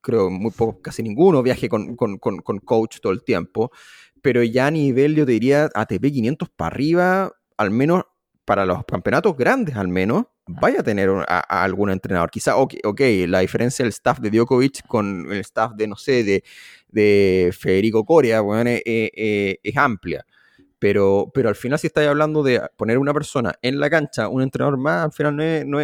creo 0.00 0.30
muy 0.30 0.52
pocos, 0.52 0.76
casi 0.80 1.02
ninguno 1.02 1.42
viaje 1.42 1.68
con, 1.68 1.96
con, 1.96 2.18
con, 2.18 2.38
con 2.38 2.58
coach 2.60 2.98
todo 3.00 3.12
el 3.12 3.24
tiempo, 3.24 3.72
pero 4.22 4.44
ya 4.44 4.68
a 4.68 4.70
nivel, 4.70 5.16
yo 5.16 5.26
te 5.26 5.32
diría, 5.32 5.70
ATP 5.74 6.12
500 6.12 6.50
para 6.50 6.68
arriba, 6.68 7.32
al 7.56 7.70
menos 7.70 8.04
para 8.44 8.66
los 8.66 8.84
campeonatos 8.84 9.36
grandes, 9.36 9.76
al 9.76 9.88
menos, 9.88 10.24
vaya 10.46 10.80
a 10.80 10.82
tener 10.82 11.10
a, 11.10 11.62
algún 11.62 11.90
entrenador. 11.90 12.30
Quizá, 12.30 12.56
ok, 12.56 13.00
la 13.26 13.40
diferencia 13.40 13.84
del 13.84 13.90
staff 13.90 14.18
de 14.20 14.30
Djokovic 14.30 14.86
con 14.86 15.32
el 15.32 15.40
staff 15.40 15.72
de, 15.74 15.86
no 15.86 15.96
sé, 15.96 16.24
de, 16.24 16.44
de 16.88 17.54
Federico 17.58 18.04
Coria, 18.04 18.40
bueno, 18.40 18.70
eh, 18.70 18.82
eh, 18.84 19.58
es 19.62 19.76
amplia. 19.76 20.26
Pero, 20.78 21.30
pero 21.32 21.48
al 21.48 21.54
final, 21.54 21.78
si 21.78 21.86
estáis 21.86 22.08
hablando 22.08 22.42
de 22.42 22.60
poner 22.76 22.98
una 22.98 23.14
persona 23.14 23.54
en 23.62 23.78
la 23.78 23.88
cancha, 23.88 24.28
un 24.28 24.42
entrenador 24.42 24.76
más, 24.76 25.04
al 25.04 25.12
final 25.12 25.36
no, 25.66 25.78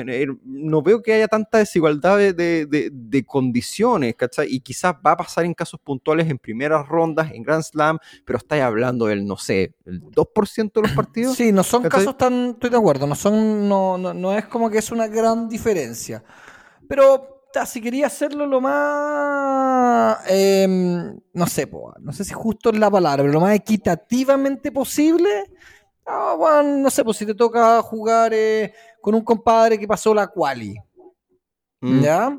no, 0.44 0.82
veo 0.82 1.02
que 1.02 1.14
haya 1.14 1.28
tanta 1.28 1.58
desigualdad 1.58 2.18
de, 2.18 3.24
condiciones, 3.26 4.14
¿cachai? 4.16 4.48
Y 4.50 4.60
quizás 4.60 4.94
va 4.94 5.12
a 5.12 5.16
pasar 5.16 5.44
en 5.44 5.54
casos 5.54 5.80
puntuales 5.80 6.28
en 6.28 6.38
primeras 6.38 6.86
rondas, 6.88 7.30
en 7.32 7.42
Grand 7.42 7.62
Slam, 7.62 7.98
pero 8.24 8.38
estáis 8.38 8.62
hablando 8.62 9.06
del, 9.06 9.24
no 9.24 9.36
sé, 9.36 9.74
el 9.84 10.02
2% 10.02 10.72
de 10.72 10.82
los 10.82 10.92
partidos. 10.92 11.36
Sí, 11.36 11.52
no 11.52 11.62
son 11.62 11.84
casos 11.84 12.16
tan, 12.16 12.50
estoy 12.50 12.70
de 12.70 12.76
acuerdo, 12.76 13.06
no, 13.06 13.14
son, 13.14 13.68
no, 13.68 13.96
no, 13.96 14.12
no 14.12 14.36
es 14.36 14.46
como 14.46 14.68
que 14.68 14.78
es 14.78 14.90
una 14.90 15.06
gran 15.06 15.48
diferencia. 15.48 16.22
Pero 16.88 17.29
si 17.66 17.80
quería 17.80 18.06
hacerlo 18.06 18.46
lo 18.46 18.60
más, 18.60 20.18
em, 20.28 21.18
no 21.32 21.46
sé, 21.46 21.68
no 22.00 22.12
sé 22.12 22.24
si 22.24 22.32
justo 22.32 22.70
es 22.70 22.78
la 22.78 22.90
palabra, 22.90 23.22
pero 23.22 23.32
lo 23.32 23.40
más 23.40 23.54
equitativamente 23.54 24.70
posible, 24.70 25.50
ah, 26.06 26.62
no 26.64 26.90
sé, 26.90 27.04
pues 27.04 27.16
si 27.16 27.26
te 27.26 27.34
toca 27.34 27.82
jugar 27.82 28.32
eh, 28.34 28.72
con 29.00 29.14
un 29.14 29.22
compadre 29.22 29.78
que 29.78 29.88
pasó 29.88 30.14
la 30.14 30.28
quali, 30.28 30.76
mm. 31.80 32.00
¿ya? 32.00 32.38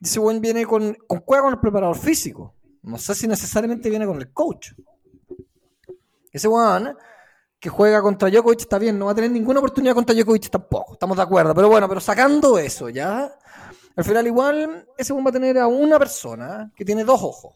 Ese 0.00 0.18
buen 0.18 0.40
viene 0.40 0.66
con, 0.66 0.94
con, 1.06 1.20
juega 1.20 1.44
con 1.44 1.54
el 1.54 1.60
preparador 1.60 1.96
físico, 1.96 2.54
no 2.82 2.98
sé 2.98 3.14
si 3.14 3.26
necesariamente 3.26 3.88
viene 3.88 4.06
con 4.06 4.18
el 4.18 4.32
coach. 4.32 4.72
Ese 6.30 6.48
one 6.48 6.94
que 7.58 7.68
juega 7.68 8.02
contra 8.02 8.28
Djokovic 8.28 8.60
está 8.60 8.78
bien, 8.78 8.98
no 8.98 9.06
va 9.06 9.12
a 9.12 9.14
tener 9.14 9.30
ninguna 9.30 9.60
oportunidad 9.60 9.94
contra 9.94 10.14
Djokovic 10.14 10.50
tampoco, 10.50 10.94
estamos 10.94 11.16
de 11.16 11.22
acuerdo, 11.22 11.54
pero 11.54 11.68
bueno, 11.68 11.88
pero 11.88 12.00
sacando 12.00 12.58
eso, 12.58 12.88
¿ya? 12.88 13.32
Al 13.96 14.04
final, 14.04 14.26
igual, 14.26 14.86
ese 14.96 15.12
va 15.12 15.28
a 15.28 15.32
tener 15.32 15.58
a 15.58 15.66
una 15.66 15.98
persona 15.98 16.70
que 16.74 16.84
tiene 16.84 17.04
dos 17.04 17.22
ojos. 17.22 17.54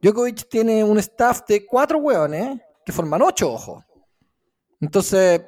Djokovic 0.00 0.48
tiene 0.48 0.84
un 0.84 0.98
staff 0.98 1.42
de 1.48 1.66
cuatro 1.66 1.98
hueones 1.98 2.60
que 2.84 2.92
forman 2.92 3.22
ocho 3.22 3.52
ojos. 3.52 3.84
Entonces, 4.80 5.42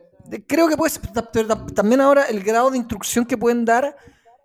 creo 0.46 0.68
que 0.68 0.76
puede 0.76 0.92
también 1.74 2.00
ahora 2.00 2.24
el 2.24 2.42
grado 2.42 2.70
de 2.70 2.78
instrucción 2.78 3.24
que 3.24 3.38
pueden 3.38 3.64
dar. 3.64 3.96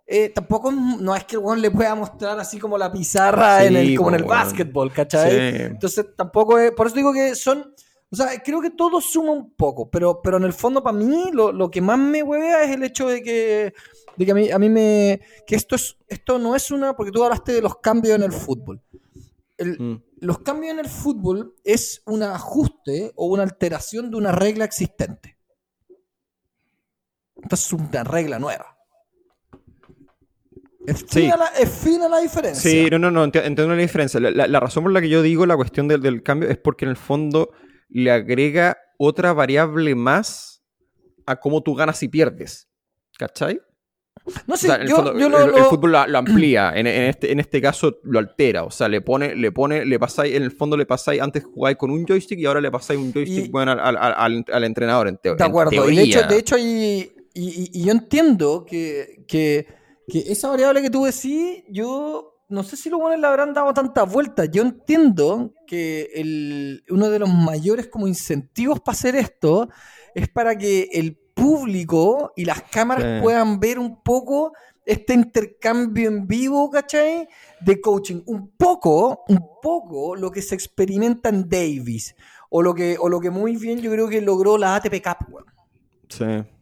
Eh, 0.08 0.28
tampoco 0.28 0.70
no 0.70 1.16
es 1.16 1.24
que 1.24 1.34
el 1.34 1.42
hueón 1.42 1.60
le 1.60 1.70
pueda 1.70 1.92
mostrar 1.96 2.38
así 2.38 2.60
como 2.60 2.78
la 2.78 2.92
pizarra 2.92 3.64
en 3.64 3.74
el, 3.74 3.96
como 3.96 4.10
en 4.10 4.16
el 4.16 4.24
básquetbol, 4.24 4.92
¿cachai? 4.92 5.64
Entonces 5.64 6.06
tampoco 6.16 6.58
es, 6.60 6.70
por 6.70 6.86
eso 6.86 6.94
digo 6.94 7.12
que 7.12 7.34
son, 7.34 7.74
o 8.16 8.28
sea, 8.28 8.42
creo 8.42 8.62
que 8.62 8.70
todo 8.70 9.00
suma 9.00 9.32
un 9.32 9.52
poco, 9.54 9.90
pero, 9.90 10.22
pero 10.22 10.38
en 10.38 10.44
el 10.44 10.54
fondo 10.54 10.82
para 10.82 10.96
mí 10.96 11.30
lo, 11.32 11.52
lo 11.52 11.70
que 11.70 11.82
más 11.82 11.98
me 11.98 12.22
huevea 12.22 12.64
es 12.64 12.70
el 12.70 12.82
hecho 12.82 13.08
de 13.08 13.22
que 13.22 13.74
de 14.16 14.24
que 14.24 14.32
a 14.32 14.34
mí, 14.34 14.50
a 14.50 14.58
mí 14.58 14.70
me... 14.70 15.20
que 15.46 15.56
esto, 15.56 15.76
es, 15.76 15.98
esto 16.08 16.38
no 16.38 16.56
es 16.56 16.70
una... 16.70 16.96
porque 16.96 17.12
tú 17.12 17.22
hablaste 17.22 17.52
de 17.52 17.60
los 17.60 17.78
cambios 17.80 18.16
en 18.16 18.22
el 18.22 18.32
fútbol. 18.32 18.80
Mm. 19.58 19.96
Los 20.20 20.38
cambios 20.38 20.72
en 20.72 20.80
el 20.80 20.88
fútbol 20.88 21.54
es 21.62 22.02
un 22.06 22.22
ajuste 22.22 23.12
o 23.14 23.26
una 23.26 23.42
alteración 23.42 24.10
de 24.10 24.16
una 24.16 24.32
regla 24.32 24.64
existente. 24.64 25.36
Esta 27.42 27.54
es 27.54 27.72
una 27.74 28.04
regla 28.04 28.38
nueva. 28.38 28.72
Es 30.86 31.04
fina, 31.04 31.36
la, 31.36 32.08
la, 32.08 32.18
diferencia. 32.20 32.70
Sí, 32.70 32.88
no, 32.90 32.98
no, 32.98 33.10
no, 33.10 33.24
entiendo 33.24 33.66
la 33.66 33.74
diferencia. 33.74 34.20
La, 34.20 34.60
razón 34.60 34.84
por 34.84 34.92
la 34.92 35.00
que 35.00 35.08
yo 35.08 35.20
digo 35.20 35.44
la 35.44 35.56
cuestión 35.56 35.88
del, 35.88 36.00
del, 36.00 36.22
cambio 36.22 36.48
es 36.48 36.58
porque 36.58 36.84
en 36.84 36.92
el 36.92 36.96
fondo 36.96 37.50
le 37.88 38.10
agrega 38.10 38.78
otra 38.98 39.32
variable 39.32 39.94
más 39.94 40.62
a 41.26 41.36
cómo 41.36 41.62
tú 41.62 41.74
ganas 41.74 42.02
y 42.02 42.08
pierdes. 42.08 42.68
¿Cachai? 43.18 43.60
No 44.46 44.56
sé, 44.56 44.68
el, 44.74 44.88
fútbol 44.90 45.92
lo, 45.92 46.18
amplía, 46.18 46.72
en, 46.74 46.88
este, 46.88 47.30
en 47.30 47.38
este 47.38 47.60
caso 47.60 47.98
lo 48.02 48.18
altera, 48.18 48.64
o 48.64 48.72
sea, 48.72 48.88
le 48.88 49.00
pone, 49.00 49.36
le 49.36 49.52
pone, 49.52 49.84
le 49.84 50.00
pasáis, 50.00 50.34
en 50.34 50.42
el 50.42 50.50
fondo 50.50 50.76
le 50.76 50.84
pasáis, 50.84 51.22
antes 51.22 51.44
jugáis 51.44 51.76
con 51.76 51.92
un 51.92 52.04
joystick 52.04 52.38
y 52.40 52.46
ahora 52.46 52.60
le 52.60 52.70
pasáis 52.72 52.98
un 52.98 53.12
joystick 53.12 53.52
bueno 53.52 53.72
al, 53.72 54.64
entrenador, 54.64 55.06
en, 55.06 55.20
De 55.22 55.44
acuerdo, 55.44 55.88
y 55.88 55.96
de 55.96 56.02
hecho, 56.02 56.22
de 56.22 56.38
hecho 56.38 56.56
y, 56.58 57.12
yo 57.34 57.92
entiendo 57.92 58.64
que, 58.66 59.24
que, 59.28 59.66
esa 60.08 60.48
variable 60.48 60.82
que 60.82 60.90
tú 60.90 61.04
decís, 61.04 61.62
yo 61.68 62.35
no 62.48 62.62
sé 62.62 62.76
si 62.76 62.90
los 62.90 63.00
buenos 63.00 63.20
le 63.20 63.26
habrán 63.26 63.52
dado 63.52 63.72
tantas 63.74 64.10
vueltas. 64.10 64.48
Yo 64.50 64.62
entiendo 64.62 65.52
que 65.66 66.10
el, 66.14 66.84
uno 66.90 67.10
de 67.10 67.18
los 67.18 67.28
mayores 67.28 67.88
como 67.88 68.06
incentivos 68.06 68.80
para 68.80 68.94
hacer 68.94 69.16
esto 69.16 69.68
es 70.14 70.28
para 70.28 70.56
que 70.56 70.88
el 70.92 71.16
público 71.34 72.32
y 72.36 72.44
las 72.44 72.62
cámaras 72.62 73.22
puedan 73.22 73.60
ver 73.60 73.78
un 73.78 74.02
poco 74.02 74.52
este 74.84 75.14
intercambio 75.14 76.08
en 76.08 76.26
vivo, 76.26 76.70
¿cachai? 76.70 77.28
De 77.60 77.80
coaching. 77.80 78.22
Un 78.26 78.52
poco, 78.56 79.24
un 79.28 79.40
poco 79.60 80.14
lo 80.14 80.30
que 80.30 80.40
se 80.40 80.54
experimenta 80.54 81.28
en 81.28 81.48
Davis. 81.48 82.14
o 82.48 82.62
lo 82.62 82.74
que, 82.74 82.96
o 83.00 83.08
lo 83.08 83.20
que 83.20 83.30
muy 83.30 83.56
bien 83.56 83.80
yo 83.80 83.90
creo 83.90 84.08
que 84.08 84.20
logró 84.20 84.56
la 84.56 84.76
ATP 84.76 85.02
Cup. 85.02 85.44
Sí. 86.08 86.55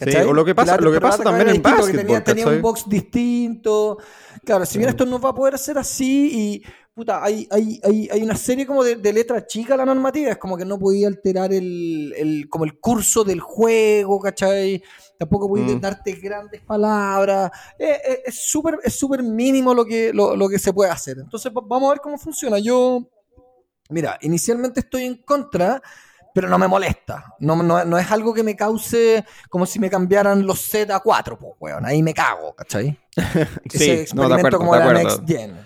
Sí, 0.00 0.16
o 0.16 0.32
lo 0.32 0.44
que 0.44 0.54
pasa, 0.54 0.76
lo 0.78 0.92
que 0.92 1.00
pasa 1.00 1.22
también 1.22 1.48
en 1.48 1.62
básquetbol, 1.62 1.96
tenía, 1.96 2.24
tenía, 2.24 2.46
un 2.46 2.62
box 2.62 2.88
distinto. 2.88 3.98
Claro, 4.44 4.64
si 4.64 4.78
bien 4.78 4.90
esto 4.90 5.04
no 5.04 5.20
va 5.20 5.30
a 5.30 5.34
poder 5.34 5.58
ser 5.58 5.76
así 5.76 6.30
y 6.32 6.62
puta, 6.94 7.22
hay, 7.22 7.46
hay, 7.50 7.80
hay, 7.82 8.08
hay 8.10 8.22
una 8.22 8.36
serie 8.36 8.66
como 8.66 8.82
de, 8.82 8.96
de 8.96 9.12
letra 9.12 9.46
chica 9.46 9.76
la 9.76 9.84
normativa, 9.84 10.30
es 10.30 10.38
como 10.38 10.56
que 10.56 10.64
no 10.64 10.78
podía 10.78 11.08
alterar 11.08 11.52
el, 11.52 12.12
el 12.16 12.48
como 12.48 12.64
el 12.64 12.78
curso 12.78 13.24
del 13.24 13.40
juego, 13.40 14.20
¿cachai? 14.20 14.82
Tampoco 15.18 15.48
podía 15.48 15.76
mm. 15.76 15.80
darte 15.80 16.12
grandes 16.12 16.62
palabras. 16.62 17.50
es 17.78 18.42
súper 18.42 18.78
es 18.82 18.94
súper 18.94 19.22
mínimo 19.22 19.74
lo 19.74 19.84
que, 19.84 20.12
lo, 20.12 20.34
lo 20.34 20.48
que 20.48 20.58
se 20.58 20.72
puede 20.72 20.90
hacer. 20.90 21.18
Entonces 21.18 21.52
vamos 21.52 21.88
a 21.88 21.92
ver 21.92 22.00
cómo 22.00 22.16
funciona. 22.16 22.58
Yo, 22.58 23.06
mira, 23.90 24.18
inicialmente 24.22 24.80
estoy 24.80 25.04
en 25.04 25.16
contra 25.22 25.82
pero 26.34 26.48
no 26.48 26.58
me 26.58 26.68
molesta. 26.68 27.34
No, 27.40 27.56
no, 27.62 27.98
es 27.98 28.10
algo 28.10 28.32
que 28.32 28.42
me 28.42 28.56
cause 28.56 29.24
como 29.48 29.66
si 29.66 29.78
me 29.78 29.90
cambiaran 29.90 30.46
los 30.46 30.60
Z 30.60 30.94
a 30.94 31.00
4, 31.00 31.38
pues, 31.38 31.52
weón. 31.58 31.86
Ahí 31.86 32.02
me 32.02 32.14
cago, 32.14 32.54
¿cachai? 32.54 32.98
sí, 33.16 33.30
Ese 33.64 34.02
experimento 34.02 34.58
como 34.58 34.74
de, 34.74 34.84
la 34.84 34.92
Next 34.92 35.20
Gen. 35.26 35.56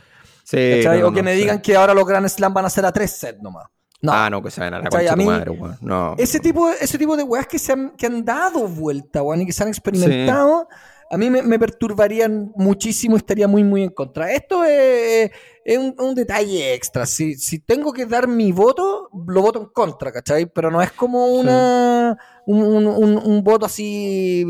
Sí, 0.44 0.86
o 1.02 1.12
que 1.12 1.22
me 1.22 1.34
digan 1.34 1.60
que 1.60 1.76
ahora 1.76 1.94
los 1.94 2.06
Grand 2.06 2.28
Slam 2.28 2.52
van 2.52 2.66
a 2.66 2.70
ser 2.70 2.84
a 2.84 2.92
3 2.92 3.10
sets 3.10 3.42
nomás. 3.42 3.66
No. 4.02 4.12
Ah, 4.12 4.28
no, 4.28 4.42
que 4.42 4.50
se 4.50 4.60
vayan 4.60 4.74
a 4.74 4.78
la 4.80 4.90
concha 4.90 5.16
madre, 5.16 5.50
weón. 5.50 5.78
No. 5.80 6.14
Ese 6.18 6.38
tipo, 6.38 6.68
ese 6.68 6.98
tipo 6.98 7.16
de 7.16 7.22
weas 7.22 7.46
que, 7.46 7.58
se 7.58 7.72
han, 7.72 7.90
que 7.96 8.06
han 8.06 8.24
dado 8.24 8.68
vuelta, 8.68 9.22
weón, 9.22 9.42
y 9.42 9.46
que 9.46 9.52
se 9.52 9.62
han 9.62 9.70
experimentado 9.70 10.68
a 11.14 11.16
mí 11.16 11.30
me, 11.30 11.58
perturbarían 11.60 12.50
muchísimo, 12.56 13.16
estaría 13.16 13.46
muy, 13.46 13.62
muy 13.62 13.84
en 13.84 13.90
contra. 13.90 14.32
Esto 14.32 14.64
es, 14.64 15.30
un, 15.78 16.12
detalle 16.12 16.74
extra. 16.74 17.06
Si, 17.06 17.36
si, 17.36 17.60
tengo 17.60 17.92
que 17.92 18.04
dar 18.04 18.26
mi 18.26 18.50
voto, 18.50 19.10
lo 19.28 19.40
voto 19.40 19.60
en 19.60 19.66
contra, 19.66 20.10
¿cachai? 20.10 20.46
Pero 20.46 20.72
no 20.72 20.82
es 20.82 20.90
como 20.90 21.28
una 21.28 22.18
un, 22.46 23.44
voto 23.44 23.66
así 23.66 24.44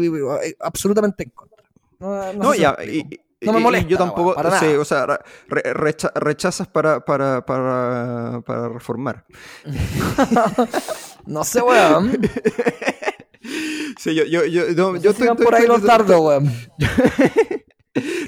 absolutamente 0.58 1.24
en 1.24 1.30
contra. 1.30 1.64
No, 2.32 2.54
ya, 2.54 2.74
no 3.42 3.52
me 3.52 3.60
molesta. 3.60 3.88
yo 3.88 3.98
tampoco, 3.98 4.34
sí, 4.58 4.66
o 4.68 4.86
sea, 4.86 5.20
rechazas 5.46 6.66
para, 6.66 7.04
para, 7.04 7.44
para, 7.44 8.40
para 8.40 8.70
reformar. 8.70 9.26
no 11.26 11.44
sé, 11.44 11.60
weón. 11.60 12.18
Sí, 13.98 14.14
yo, 14.14 14.24
yo, 14.24 14.44
yo, 14.46 14.64
no, 14.74 14.96
yo 14.96 15.10
estoy, 15.10 15.28
por 15.36 15.54
ahí 15.54 15.66
los 15.66 15.82
dardos, 15.82 16.20
weón. 16.20 16.50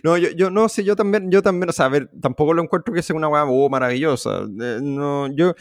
No, 0.04 0.16
yo, 0.16 0.30
yo 0.30 0.48
no 0.50 0.68
sé, 0.68 0.84
yo 0.84 0.94
también, 0.94 1.28
yo 1.30 1.42
también, 1.42 1.68
o 1.68 1.72
sea, 1.72 1.86
a 1.86 1.88
ver, 1.88 2.08
tampoco 2.20 2.54
lo 2.54 2.62
encuentro 2.62 2.94
que 2.94 3.02
sea 3.02 3.16
una 3.16 3.28
weá 3.28 3.44
oh, 3.44 3.68
maravillosa. 3.68 4.42
Eh, 4.42 4.78
no, 4.80 5.26
yo, 5.34 5.54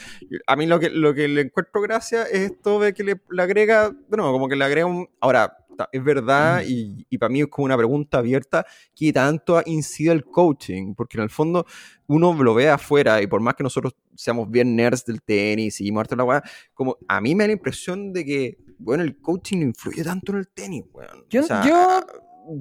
a 0.45 0.55
mí 0.55 0.67
lo 0.67 0.79
que, 0.79 0.91
lo 0.91 1.15
que 1.15 1.27
le 1.27 1.41
encuentro 1.41 1.81
gracia 1.81 2.23
es 2.23 2.51
esto 2.51 2.79
de 2.79 2.93
que 2.93 3.03
le, 3.03 3.21
agrega, 3.41 3.91
bueno, 4.07 4.31
como 4.31 4.47
que 4.47 4.55
le 4.55 4.63
agrega 4.63 4.85
un. 4.85 5.09
Ahora, 5.19 5.57
es 5.91 6.03
verdad, 6.03 6.63
y, 6.67 7.05
y, 7.09 7.17
para 7.17 7.29
mí 7.31 7.41
es 7.41 7.47
como 7.47 7.65
una 7.65 7.75
pregunta 7.75 8.19
abierta, 8.19 8.65
que 8.95 9.11
tanto 9.11 9.59
incide 9.65 10.11
el 10.11 10.23
coaching, 10.23 10.93
porque 10.93 11.17
en 11.17 11.23
el 11.23 11.29
fondo 11.31 11.65
uno 12.05 12.31
lo 12.33 12.53
ve 12.53 12.69
afuera, 12.69 13.21
y 13.23 13.27
por 13.27 13.41
más 13.41 13.55
que 13.55 13.63
nosotros 13.63 13.95
seamos 14.15 14.49
bien 14.49 14.75
nerds 14.75 15.03
del 15.05 15.21
tenis 15.23 15.81
y 15.81 15.91
muerto 15.91 16.15
la 16.15 16.23
weá, 16.23 16.43
como 16.73 16.97
a 17.07 17.19
mí 17.19 17.33
me 17.33 17.43
da 17.43 17.47
la 17.47 17.53
impresión 17.53 18.13
de 18.13 18.23
que 18.23 18.57
bueno, 18.77 19.03
el 19.03 19.17
coaching 19.17 19.59
no 19.59 19.63
influye 19.65 20.03
tanto 20.03 20.33
en 20.33 20.37
el 20.39 20.47
tenis, 20.49 20.85
weón. 20.93 21.25
Yo, 21.29 21.43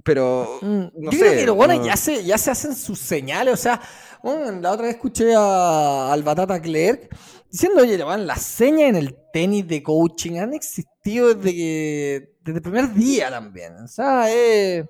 pero 0.03 0.59
mm, 0.63 0.67
no 0.95 1.11
yo 1.11 1.19
sé, 1.19 1.19
creo 1.19 1.45
que 1.45 1.51
bueno, 1.51 1.85
ya, 1.85 1.97
se, 1.97 2.25
ya 2.25 2.39
se 2.39 2.51
hacen 2.51 2.75
sus 2.75 2.99
señales, 2.99 3.55
o 3.55 3.57
sea, 3.57 3.81
la 4.23 4.73
otra 4.73 4.87
vez 4.87 4.95
escuché 4.95 5.35
a, 5.37 6.13
al 6.13 6.23
Batata 6.23 6.61
Clerk 6.61 7.15
diciendo, 7.51 7.83
oye, 7.83 7.99
las 7.99 8.43
señas 8.43 8.89
en 8.89 8.97
el 8.97 9.17
tenis 9.33 9.67
de 9.69 9.83
coaching 9.83 10.39
han 10.39 10.55
existido 10.55 11.35
desde, 11.35 11.53
que, 11.55 12.35
desde 12.43 12.59
el 12.59 12.63
primer 12.63 12.95
día 12.95 13.31
también, 13.31 13.75
o 13.77 13.89
sea, 13.89 14.33
eh, 14.33 14.87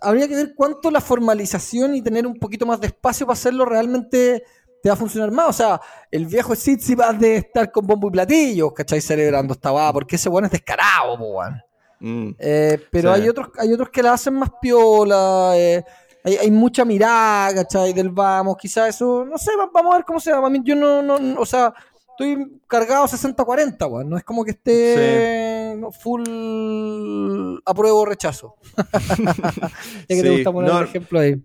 habría 0.00 0.28
que 0.28 0.36
ver 0.36 0.54
cuánto 0.54 0.90
la 0.90 1.00
formalización 1.00 1.94
y 1.94 2.02
tener 2.02 2.26
un 2.26 2.38
poquito 2.38 2.66
más 2.66 2.80
de 2.80 2.88
espacio 2.88 3.26
para 3.26 3.34
hacerlo 3.34 3.64
realmente 3.64 4.44
te 4.84 4.90
va 4.90 4.92
a 4.92 4.98
funcionar 4.98 5.30
más. 5.30 5.48
O 5.48 5.52
sea, 5.54 5.80
el 6.10 6.26
viejo 6.26 6.52
va 7.00 7.12
de 7.14 7.36
estar 7.36 7.72
con 7.72 7.86
bombo 7.86 8.08
y 8.08 8.10
platillo, 8.10 8.74
¿cachai? 8.74 9.00
Celebrando 9.00 9.54
esta 9.54 9.72
va, 9.72 9.90
porque 9.94 10.16
ese 10.16 10.28
weón 10.28 10.44
es 10.44 10.50
descarado, 10.50 11.14
weón. 11.14 11.58
Mm, 12.00 12.32
eh, 12.38 12.78
pero 12.90 13.10
hay 13.10 13.26
otros 13.26 13.48
hay 13.56 13.72
otros 13.72 13.88
que 13.88 14.02
la 14.02 14.12
hacen 14.12 14.34
más 14.34 14.50
piola, 14.60 15.52
eh, 15.54 15.82
hay, 16.22 16.36
hay, 16.36 16.50
mucha 16.50 16.84
mirada, 16.84 17.54
¿cachai? 17.54 17.94
Del 17.94 18.10
vamos, 18.10 18.58
quizás 18.58 18.90
eso, 18.90 19.24
no 19.24 19.38
sé, 19.38 19.52
vamos 19.56 19.94
a 19.94 19.96
ver 19.96 20.04
cómo 20.04 20.20
se 20.20 20.30
llama. 20.30 20.50
Yo 20.62 20.76
no, 20.76 21.00
no, 21.00 21.40
o 21.40 21.46
sea, 21.46 21.72
estoy 22.10 22.60
cargado 22.66 23.06
60-40, 23.06 23.90
weón. 23.90 24.10
No 24.10 24.18
es 24.18 24.24
como 24.24 24.44
que 24.44 24.50
esté 24.50 25.80
full 25.98 27.58
apruebo 27.64 28.04
rechazo. 28.04 28.56
ya 28.76 30.14
que 30.14 30.22
te 30.22 30.30
gusta 30.30 30.52
poner 30.52 30.72
un 30.72 30.84
ejemplo 30.84 31.20
ahí. 31.20 31.42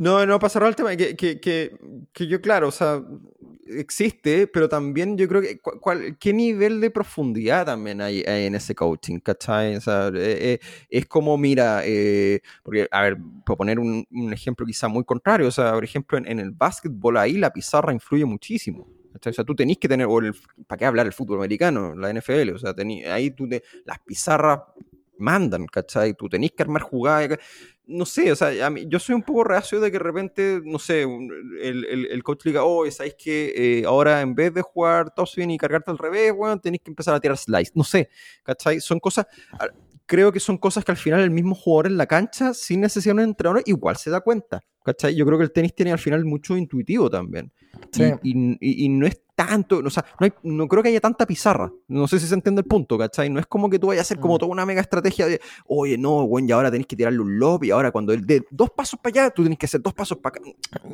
No, 0.00 0.24
no, 0.24 0.38
para 0.38 0.48
cerrar 0.48 0.70
el 0.70 0.76
tema, 0.76 0.96
que, 0.96 1.14
que, 1.14 1.38
que, 1.38 1.76
que, 2.14 2.26
yo, 2.26 2.40
claro, 2.40 2.68
o 2.68 2.70
sea, 2.70 3.02
existe, 3.66 4.46
pero 4.46 4.66
también 4.66 5.18
yo 5.18 5.28
creo 5.28 5.42
que, 5.42 5.60
¿qué 6.18 6.32
nivel 6.32 6.80
de 6.80 6.90
profundidad 6.90 7.66
también 7.66 8.00
hay, 8.00 8.22
en 8.26 8.54
ese 8.54 8.74
coaching? 8.74 9.18
¿Cachai? 9.18 9.76
O 9.76 9.80
sea, 9.82 10.08
eh, 10.08 10.12
eh, 10.54 10.60
es 10.88 11.04
como, 11.04 11.36
mira, 11.36 11.82
eh, 11.84 12.40
porque, 12.62 12.88
a 12.90 13.02
ver, 13.02 13.18
por 13.44 13.58
poner 13.58 13.78
un, 13.78 14.06
un, 14.10 14.32
ejemplo 14.32 14.64
quizá 14.64 14.88
muy 14.88 15.04
contrario, 15.04 15.48
o 15.48 15.50
sea, 15.50 15.74
por 15.74 15.84
ejemplo, 15.84 16.16
en, 16.16 16.26
en 16.26 16.40
el 16.40 16.52
básquetbol 16.52 17.18
ahí 17.18 17.34
la 17.34 17.52
pizarra 17.52 17.92
influye 17.92 18.24
muchísimo. 18.24 18.88
O 19.14 19.32
sea, 19.32 19.44
tú 19.44 19.54
tenés 19.54 19.76
que 19.76 19.86
tener, 19.86 20.06
o 20.08 20.18
¿para 20.66 20.78
qué 20.78 20.86
hablar 20.86 21.04
el 21.04 21.12
fútbol 21.12 21.40
americano, 21.40 21.94
la 21.94 22.10
NFL? 22.10 22.54
O 22.54 22.58
sea, 22.58 22.74
ahí 23.12 23.32
tú 23.32 23.46
te, 23.46 23.62
las 23.84 23.98
pizarras 23.98 24.60
mandan, 25.20 25.66
¿cachai? 25.66 26.14
Tú 26.14 26.28
tenés 26.28 26.52
que 26.52 26.62
armar 26.62 26.82
jugadas 26.82 27.38
no 27.90 28.06
sé, 28.06 28.30
o 28.30 28.36
sea, 28.36 28.66
a 28.66 28.70
mí, 28.70 28.86
yo 28.88 28.98
soy 28.98 29.14
un 29.14 29.22
poco 29.22 29.44
reacio 29.44 29.80
de 29.80 29.90
que 29.90 29.98
de 29.98 30.04
repente, 30.04 30.60
no 30.64 30.78
sé, 30.78 31.02
el, 31.02 31.84
el, 31.84 32.06
el 32.06 32.22
coach 32.22 32.44
diga, 32.44 32.64
oh, 32.64 32.88
¿sabéis 32.90 33.16
que 33.18 33.52
eh, 33.56 33.84
ahora 33.84 34.20
en 34.20 34.34
vez 34.34 34.54
de 34.54 34.62
jugar 34.62 35.12
bien 35.36 35.50
y 35.50 35.58
cargarte 35.58 35.90
al 35.90 35.98
revés, 35.98 36.32
bueno, 36.34 36.58
tenéis 36.60 36.82
que 36.82 36.90
empezar 36.90 37.14
a 37.14 37.20
tirar 37.20 37.36
slice? 37.36 37.72
No 37.74 37.84
sé, 37.84 38.08
¿cachai? 38.44 38.80
Son 38.80 39.00
cosas, 39.00 39.26
creo 40.06 40.32
que 40.32 40.40
son 40.40 40.56
cosas 40.56 40.84
que 40.84 40.92
al 40.92 40.96
final 40.96 41.20
el 41.20 41.30
mismo 41.30 41.54
jugador 41.54 41.88
en 41.88 41.96
la 41.96 42.06
cancha, 42.06 42.54
sin 42.54 42.80
necesidad 42.80 43.14
de 43.14 43.22
un 43.22 43.28
entrenador, 43.30 43.62
igual 43.66 43.96
se 43.96 44.10
da 44.10 44.20
cuenta, 44.20 44.60
¿cachai? 44.84 45.14
Yo 45.14 45.26
creo 45.26 45.38
que 45.38 45.44
el 45.44 45.52
tenis 45.52 45.74
tiene 45.74 45.92
al 45.92 45.98
final 45.98 46.24
mucho 46.24 46.56
intuitivo 46.56 47.10
también. 47.10 47.52
Y, 48.22 48.88
no 48.88 49.06
es 49.06 49.20
tanto, 49.46 49.80
o 49.84 49.90
sea, 49.90 50.04
no, 50.18 50.28
no, 50.42 50.68
creo 50.68 50.82
que 50.82 50.90
haya 50.90 51.00
tanta 51.00 51.26
pizarra. 51.26 51.72
No 51.88 52.06
sé 52.06 52.20
si 52.20 52.26
se 52.26 52.34
entiende 52.34 52.60
el 52.60 52.66
punto, 52.66 52.98
¿cachai? 52.98 53.30
No 53.30 53.40
es 53.40 53.46
como 53.46 53.70
que 53.70 53.78
tú 53.78 53.86
vayas 53.86 54.00
a 54.00 54.02
hacer 54.02 54.20
como 54.20 54.34
mm. 54.34 54.38
toda 54.38 54.52
una 54.52 54.66
mega 54.66 54.82
estrategia 54.82 55.26
de, 55.26 55.40
oye, 55.66 55.96
no, 55.96 56.26
bueno, 56.26 56.48
y 56.48 56.52
ahora 56.52 56.70
tenés 56.70 56.86
que 56.86 56.96
tirarle 56.96 57.20
un 57.20 57.38
lob 57.38 57.64
y 57.64 57.70
ahora 57.70 57.90
cuando 57.90 58.12
él 58.12 58.26
dé 58.26 58.44
dos 58.50 58.70
pasos 58.70 59.00
para 59.00 59.24
allá, 59.24 59.30
tú 59.30 59.42
tenés 59.42 59.58
que 59.58 59.66
hacer 59.66 59.80
dos 59.80 59.94
pasos 59.94 60.18
para 60.18 60.38
acá. 60.38 60.50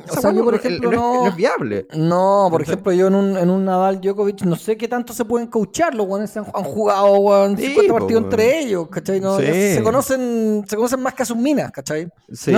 O, 0.09 0.21
sea, 0.21 0.31
yo, 0.31 0.43
por 0.43 0.55
ejemplo, 0.55 0.91
no, 0.91 1.27
es, 1.27 1.35
viable. 1.35 1.87
No, 1.93 2.47
por 2.49 2.61
ejemplo, 2.61 2.93
yo 2.93 3.07
en 3.07 3.15
un, 3.15 3.37
en 3.37 3.49
un 3.49 3.65
Nadal 3.65 3.99
Djokovic 3.99 4.43
no 4.43 4.55
sé 4.55 4.77
qué 4.77 4.87
tanto 4.87 5.11
se 5.11 5.25
pueden 5.25 5.47
coachar. 5.47 5.93
Los 5.93 6.07
guanes 6.07 6.35
han, 6.37 6.45
han, 6.53 6.63
jugado 6.63 7.53
50 7.55 7.93
partidos 7.93 8.23
entre 8.23 8.59
ellos, 8.59 8.87
¿cachai? 8.89 9.19
No, 9.19 9.37
se, 9.37 9.81
conocen, 9.83 10.63
se 10.67 10.75
conocen 10.75 11.01
más 11.01 11.13
que 11.13 11.23
a 11.23 11.25
sus 11.25 11.37
minas, 11.37 11.71
¿cachai? 11.71 12.07
Sí, 12.31 12.53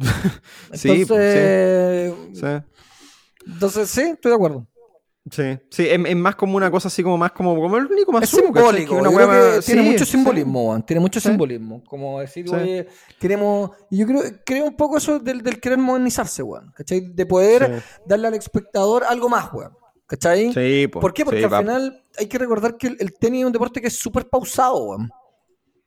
sí, 0.72 1.04
sí. 1.04 2.46
Entonces, 3.46 3.90
sí, 3.90 4.02
estoy 4.02 4.30
de 4.30 4.36
acuerdo. 4.36 4.66
Sí, 5.30 5.58
sí, 5.68 5.86
es, 5.86 6.16
más 6.16 6.34
como 6.34 6.56
una 6.56 6.70
cosa 6.70 6.88
así 6.88 7.02
como 7.02 7.18
más 7.18 7.32
como, 7.32 7.54
como 7.54 7.76
el 7.76 7.86
único 7.86 8.10
más 8.10 8.22
es 8.22 8.30
simbólico, 8.30 8.96
una 8.96 9.60
tiene 9.60 9.82
mucho 9.82 10.06
simbolismo, 10.06 10.82
tiene 10.86 11.00
mucho 11.00 11.20
simbolismo, 11.20 11.84
como 11.84 12.20
decir, 12.20 12.46
oye, 12.52 12.88
queremos, 13.18 13.70
y 13.90 13.98
yo 13.98 14.06
creo, 14.06 14.22
creo 14.46 14.64
un 14.64 14.76
poco 14.76 14.96
eso 14.96 15.18
del, 15.18 15.42
del 15.42 15.60
querer 15.60 15.76
modernizarse, 15.76 16.42
weón, 16.42 16.72
¿cachai? 16.74 17.00
De 17.00 17.26
poder 17.26 17.82
darle 18.06 18.28
al 18.28 18.34
espectador 18.34 19.04
algo 19.04 19.28
más, 19.28 19.52
weón, 19.52 19.72
¿cachai? 20.06 20.54
Sí, 20.54 20.88
¿Por 20.88 21.12
qué? 21.12 21.26
Porque 21.26 21.44
al 21.44 21.58
final 21.58 22.02
hay 22.18 22.26
que 22.26 22.38
recordar 22.38 22.78
que 22.78 22.86
el, 22.86 22.96
el 22.98 23.12
tenis 23.12 23.40
es 23.40 23.46
un 23.46 23.52
deporte 23.52 23.80
que 23.82 23.88
es 23.88 23.98
súper 23.98 24.26
pausado, 24.26 24.84
weón. 24.84 25.10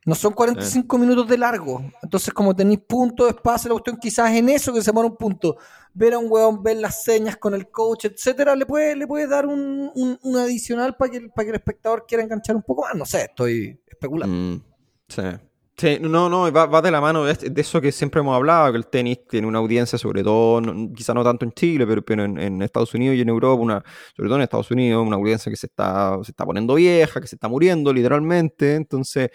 No 0.06 0.14
son 0.14 0.32
45 0.34 0.98
minutos 0.98 1.26
de 1.28 1.38
largo. 1.38 1.82
Entonces, 2.02 2.32
como 2.34 2.54
tenéis 2.54 2.80
punto 2.80 3.24
de 3.24 3.30
espacio, 3.30 3.68
la 3.68 3.74
cuestión 3.74 3.96
quizás 3.96 4.30
en 4.34 4.48
eso 4.50 4.72
que 4.72 4.82
se 4.82 4.92
pone 4.92 5.08
un 5.08 5.16
punto. 5.16 5.56
Ver 5.94 6.14
a 6.14 6.18
un 6.18 6.26
weón, 6.30 6.62
ver 6.62 6.76
las 6.76 7.02
señas 7.04 7.36
con 7.36 7.54
el 7.54 7.70
coach, 7.70 8.04
etcétera, 8.06 8.54
le 8.54 8.66
puede, 8.66 8.96
le 8.96 9.06
puede 9.06 9.26
dar 9.26 9.46
un, 9.46 9.90
un, 9.94 10.36
adicional 10.36 10.96
para 10.96 11.10
que, 11.10 11.20
para 11.28 11.44
que 11.44 11.50
el 11.50 11.56
espectador 11.56 12.04
quiera 12.06 12.22
enganchar 12.24 12.56
un 12.56 12.62
poco 12.62 12.82
más. 12.82 12.94
No 12.94 13.06
sé, 13.06 13.22
estoy 13.24 13.80
especulando. 13.86 14.34
Mm, 14.36 14.62
sí. 15.08 15.22
Sí, 15.76 15.98
no, 16.00 16.28
no, 16.28 16.52
va, 16.52 16.66
va 16.66 16.80
de 16.80 16.90
la 16.92 17.00
mano 17.00 17.24
de, 17.24 17.34
de 17.34 17.60
eso 17.60 17.80
que 17.80 17.90
siempre 17.90 18.20
hemos 18.20 18.36
hablado, 18.36 18.70
que 18.70 18.78
el 18.78 18.86
tenis 18.86 19.26
tiene 19.28 19.48
una 19.48 19.58
audiencia, 19.58 19.98
sobre 19.98 20.22
todo, 20.22 20.60
no- 20.60 20.92
quizá 20.94 21.12
no 21.14 21.24
tanto 21.24 21.44
en 21.44 21.50
Chile, 21.52 21.84
pero, 21.84 22.00
pero 22.04 22.24
en, 22.24 22.38
en 22.38 22.62
Estados 22.62 22.94
Unidos 22.94 23.16
y 23.16 23.22
en 23.22 23.28
Europa, 23.28 23.60
una, 23.60 23.84
sobre 24.16 24.28
todo 24.28 24.36
en 24.36 24.42
Estados 24.42 24.70
Unidos, 24.70 25.04
una 25.04 25.16
audiencia 25.16 25.50
que 25.50 25.56
se 25.56 25.66
está, 25.66 26.16
se 26.22 26.30
está 26.30 26.44
poniendo 26.46 26.74
vieja, 26.76 27.20
que 27.20 27.26
se 27.26 27.34
está 27.34 27.48
muriendo 27.48 27.92
literalmente, 27.92 28.76
entonces 28.76 29.30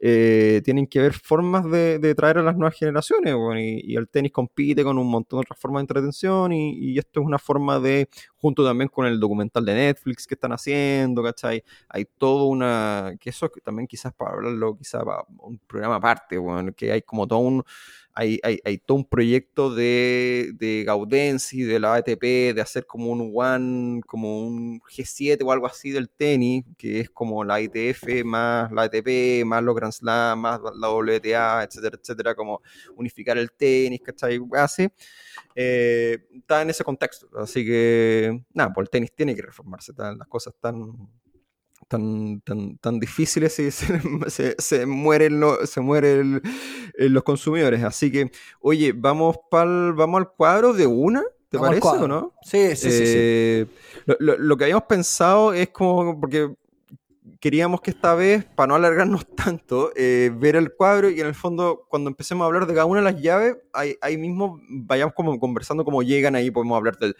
eh, 0.00 0.60
tienen 0.64 0.86
que 0.86 1.00
ver 1.00 1.12
formas 1.14 1.70
de, 1.70 2.14
traer 2.14 2.38
a 2.38 2.42
las 2.42 2.56
nuevas 2.56 2.76
generaciones, 2.76 3.34
bueno, 3.34 3.60
y, 3.60 3.80
y 3.84 3.96
el 3.96 4.08
tenis 4.08 4.32
compite 4.32 4.84
con 4.84 4.98
un 4.98 5.08
montón 5.08 5.38
de 5.38 5.42
otras 5.42 5.58
formas 5.58 5.80
de 5.80 5.82
entretención 5.84 6.52
y, 6.52 6.72
y 6.78 6.98
esto 6.98 7.20
es 7.20 7.26
una 7.26 7.38
forma 7.38 7.80
de, 7.80 8.08
junto 8.36 8.64
también 8.64 8.88
con 8.88 9.06
el 9.06 9.18
documental 9.18 9.64
de 9.64 9.74
Netflix 9.74 10.26
que 10.26 10.34
están 10.34 10.52
haciendo, 10.52 11.22
¿cachai? 11.22 11.64
hay 11.88 12.04
todo 12.18 12.44
una, 12.46 13.14
que 13.20 13.30
eso 13.30 13.50
también 13.62 13.86
quizás 13.86 14.12
para 14.12 14.32
hablarlo, 14.32 14.76
quizás 14.76 15.04
para 15.04 15.24
un 15.38 15.58
programa 15.58 15.96
aparte, 15.96 16.36
bueno, 16.38 16.72
que 16.72 16.92
hay 16.92 17.02
como 17.02 17.26
todo 17.26 17.38
un, 17.38 17.64
hay, 18.14 18.38
hay, 18.42 18.60
hay 18.64 18.78
todo 18.78 18.96
un 18.98 19.04
proyecto 19.08 19.74
de, 19.74 20.52
de 20.54 20.84
Gaudenzi, 20.86 21.62
de 21.62 21.80
la 21.80 21.94
ATP, 21.94 22.52
de 22.54 22.60
hacer 22.60 22.86
como 22.86 23.10
un 23.10 23.32
One, 23.34 24.00
como 24.06 24.46
un 24.46 24.80
G7 24.80 25.42
o 25.44 25.50
algo 25.52 25.66
así 25.66 25.90
del 25.90 26.08
tenis, 26.08 26.64
que 26.78 27.00
es 27.00 27.10
como 27.10 27.42
la 27.44 27.60
ITF 27.60 28.24
más 28.24 28.70
la 28.72 28.82
ATP, 28.82 29.44
más 29.44 29.62
los 29.62 29.74
Grand 29.74 29.92
Slam, 29.92 30.38
más 30.40 30.60
la 30.78 30.88
WTA, 30.90 31.64
etcétera, 31.64 31.98
etcétera, 32.00 32.34
como 32.34 32.60
unificar 32.96 33.36
el 33.38 33.50
tenis, 33.52 34.00
¿cachai? 34.04 34.40
Así. 34.52 34.88
Eh, 35.54 36.18
está 36.34 36.62
en 36.62 36.70
ese 36.70 36.84
contexto, 36.84 37.28
así 37.38 37.64
que 37.64 38.42
nada, 38.52 38.72
pues 38.72 38.86
el 38.86 38.90
tenis 38.90 39.12
tiene 39.14 39.34
que 39.34 39.42
reformarse, 39.42 39.92
tan- 39.92 40.18
las 40.18 40.28
cosas 40.28 40.54
están 40.54 40.92
tan, 41.88 42.40
tan, 42.42 42.76
tan 42.78 42.98
difíciles 43.00 43.58
y 43.58 43.70
se, 43.70 44.00
se, 44.30 44.54
se 44.58 44.86
mueren, 44.86 45.40
lo- 45.40 45.66
se 45.66 45.80
mueren 45.80 46.42
el- 46.94 47.12
los 47.12 47.22
consumidores. 47.24 47.82
Así 47.84 48.10
que, 48.10 48.30
oye, 48.60 48.92
vamos, 48.92 49.36
pa'l, 49.50 49.92
vamos 49.94 50.20
al 50.20 50.28
cuadro 50.30 50.72
de 50.72 50.86
una, 50.86 51.22
¿te 51.48 51.58
Vamos 51.58 51.80
parece 51.80 52.04
o 52.04 52.08
no? 52.08 52.32
Sí, 52.42 52.76
sí, 52.76 52.90
sí, 52.90 53.06
sí. 53.06 53.18
Eh, 53.18 53.66
Lo, 54.06 54.16
lo- 54.18 54.38
lo 54.38 54.56
que 54.56 54.64
habíamos 54.64 54.84
pensado 54.84 55.52
es 55.54 55.68
como, 55.70 56.20
porque 56.20 56.50
queríamos 57.40 57.80
que 57.80 57.90
esta 57.90 58.14
vez, 58.14 58.44
para 58.44 58.68
no 58.68 58.74
alargarnos 58.74 59.26
tanto, 59.36 59.92
eh, 59.96 60.30
ver 60.34 60.56
el 60.56 60.72
cuadro 60.74 61.10
y 61.10 61.20
en 61.20 61.26
el 61.26 61.34
fondo, 61.34 61.86
cuando 61.88 62.10
empecemos 62.10 62.44
a 62.44 62.46
hablar 62.46 62.66
de 62.66 62.74
cada 62.74 62.86
una 62.86 63.00
de 63.00 63.12
las 63.12 63.20
llaves, 63.20 63.56
ahí, 63.72 63.96
ahí 64.00 64.16
mismo 64.16 64.60
vayamos 64.68 65.14
como 65.14 65.38
conversando 65.38 65.84
cómo 65.84 66.02
llegan 66.02 66.34
ahí, 66.36 66.50
podemos 66.50 66.76
hablar 66.76 66.96
del, 66.98 67.16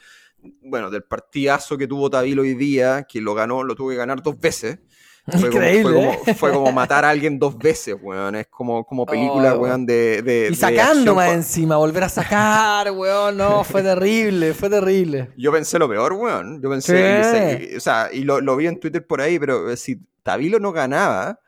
bueno, 0.62 0.90
del 0.90 1.04
partidazo 1.04 1.76
que 1.78 1.86
tuvo 1.86 2.10
Tavilo 2.10 2.42
hoy 2.42 2.54
día, 2.54 3.04
que 3.08 3.20
lo 3.20 3.34
ganó, 3.34 3.62
lo 3.62 3.74
tuvo 3.74 3.90
que 3.90 3.96
ganar 3.96 4.22
dos 4.22 4.38
veces. 4.38 4.78
Fue 5.26 5.48
como- 5.50 5.62
fue, 5.62 5.82
como, 5.82 6.12
fue 6.36 6.52
como 6.52 6.72
matar 6.72 7.04
a 7.06 7.08
alguien 7.08 7.38
dos 7.38 7.56
veces, 7.56 7.96
weón. 8.02 8.34
Es 8.34 8.46
como, 8.48 8.84
como 8.84 9.06
película, 9.06 9.54
Oh, 9.54 9.58
weón, 9.60 9.86
de, 9.86 10.20
de- 10.20 10.46
Y 10.48 10.50
de 10.50 10.54
sacando 10.54 11.12
acción 11.12 11.16
más 11.16 11.32
encima, 11.32 11.76
volver 11.78 12.04
a 12.04 12.08
sacar, 12.10 12.90
weón, 12.92 13.38
no, 13.38 13.64
fue 13.64 13.82
terrible, 13.82 14.52
fue 14.52 14.68
terrible. 14.68 15.30
Yo 15.38 15.50
pensé 15.50 15.78
lo 15.78 15.88
peor, 15.88 16.12
weón. 16.12 16.60
Yo 16.60 16.68
pensé, 16.68 17.70
y- 17.72 17.76
o 17.76 17.80
sea, 17.80 18.10
y 18.12 18.22
lo, 18.24 18.42
lo 18.42 18.54
vi 18.56 18.66
en 18.66 18.78
Twitter 18.78 19.06
por 19.06 19.22
ahí, 19.22 19.38
pero 19.38 19.74
si 19.76 19.98
Tabilo 20.22 20.58
no 20.60 20.72
ganaba, 20.72 21.40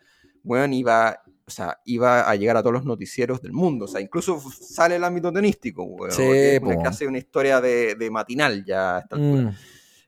weón, 0.42 0.72
iba, 0.72 1.20
o 1.46 1.50
sea, 1.50 1.78
iba 1.84 2.28
a 2.28 2.34
llegar 2.34 2.56
a 2.56 2.60
todos 2.62 2.72
los 2.74 2.84
noticieros 2.84 3.40
del 3.40 3.52
mundo. 3.52 3.84
O 3.84 3.88
sea, 3.88 4.00
incluso 4.00 4.40
sale 4.50 4.96
el 4.96 5.04
ámbito 5.04 5.32
tenístico, 5.32 5.84
weón. 5.84 6.10
Sí, 6.10 6.22
es 6.22 6.60
casi 6.82 7.04
una 7.06 7.18
historia 7.18 7.60
de, 7.60 7.94
de 7.94 8.10
matinal 8.10 8.64
ya 8.64 8.96
a 8.96 8.98
esta 9.00 9.16
altura. 9.16 9.42
Mm. 9.50 9.56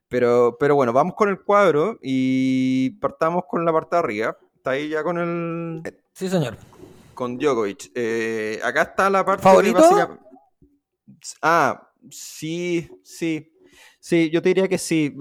Pero, 0.09 0.57
pero 0.59 0.75
bueno, 0.75 0.93
vamos 0.93 1.15
con 1.15 1.29
el 1.29 1.41
cuadro 1.43 1.99
y 2.03 2.91
partamos 2.99 3.45
con 3.49 3.65
la 3.65 3.73
parte 3.73 3.95
de 3.97 4.01
arriba. 4.01 4.37
Está 4.57 4.71
ahí 4.71 4.89
ya 4.89 5.03
con 5.05 5.19
el. 5.19 5.83
Sí, 6.13 6.29
señor. 6.29 6.57
con 7.15 7.37
Djokovic. 7.39 7.93
Eh, 7.95 8.59
acá 8.65 8.83
está 8.83 9.09
la 9.11 9.25
parte. 9.25 9.43
¿Favorito? 9.43 9.79
básica- 9.81 10.19
Ah, 11.43 11.89
sí, 12.11 12.89
sí. 13.03 13.53
Sí, 14.01 14.31
yo 14.31 14.41
te 14.41 14.49
diría 14.51 14.69
que 14.69 14.79
sí. 14.79 15.15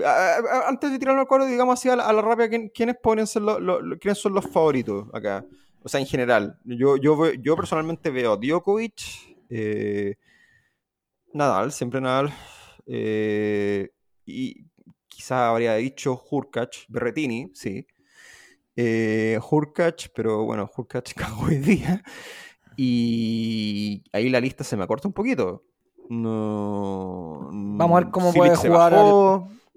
Antes 0.67 0.91
de 0.91 0.99
tirarlo 0.99 1.21
al 1.21 1.27
cuadro, 1.27 1.45
digamos 1.45 1.77
así 1.79 1.89
a 1.89 1.95
la, 1.95 2.05
a 2.07 2.13
la 2.13 2.21
rápida, 2.21 2.47
¿quién- 2.49 2.69
¿quiénes, 2.73 2.95
pueden 3.01 3.27
ser 3.27 3.41
lo- 3.41 3.59
lo- 3.59 3.81
lo- 3.81 3.97
¿quiénes 3.99 4.17
son 4.19 4.33
los 4.33 4.45
favoritos 4.47 5.07
acá? 5.13 5.43
O 5.83 5.89
sea, 5.89 5.99
en 5.99 6.05
general. 6.05 6.57
Yo, 6.65 6.97
yo, 6.97 7.33
yo 7.33 7.55
personalmente 7.55 8.09
veo 8.09 8.33
a 8.33 8.37
Djokovic, 8.37 9.37
eh, 9.49 10.15
Nadal, 11.33 11.71
siempre 11.71 12.01
Nadal, 12.01 12.33
eh, 12.85 13.89
y 14.25 14.65
quizá 15.07 15.49
habría 15.49 15.75
dicho 15.75 16.21
Hurkacz, 16.29 16.85
Berretini, 16.89 17.51
sí. 17.53 17.85
Eh, 18.75 19.39
Hurkacz, 19.49 20.09
pero 20.13 20.43
bueno, 20.45 20.69
Hurkacz 20.75 21.13
cagó 21.15 21.45
hoy 21.45 21.57
día. 21.57 22.03
Y 22.75 24.03
ahí 24.13 24.29
la 24.29 24.39
lista 24.39 24.63
se 24.63 24.77
me 24.77 24.83
acorta 24.83 25.07
un 25.07 25.13
poquito. 25.13 25.63
No. 26.09 27.49
Vamos 27.51 27.97
a 27.97 28.03
ver 28.03 28.11
cómo 28.11 28.31
Silic 28.31 28.53
puede 28.53 28.69
jugar. 28.69 28.93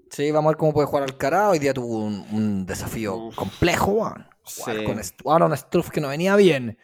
Sí, 0.09 0.29
vamos 0.31 0.49
a 0.49 0.51
ver 0.51 0.57
cómo 0.57 0.73
puede 0.73 0.87
jugar 0.87 1.03
Alcaraz. 1.03 1.51
Hoy 1.51 1.59
día 1.59 1.73
tuvo 1.73 2.05
un, 2.05 2.25
un 2.31 2.65
desafío 2.65 3.15
Uf. 3.15 3.35
complejo, 3.35 3.91
weón. 3.91 4.30
Sí. 4.45 4.61
con 5.23 5.33
Aaron 5.33 5.55
Struff 5.57 5.89
que 5.89 6.01
no 6.01 6.09
venía 6.09 6.35
bien. 6.35 6.77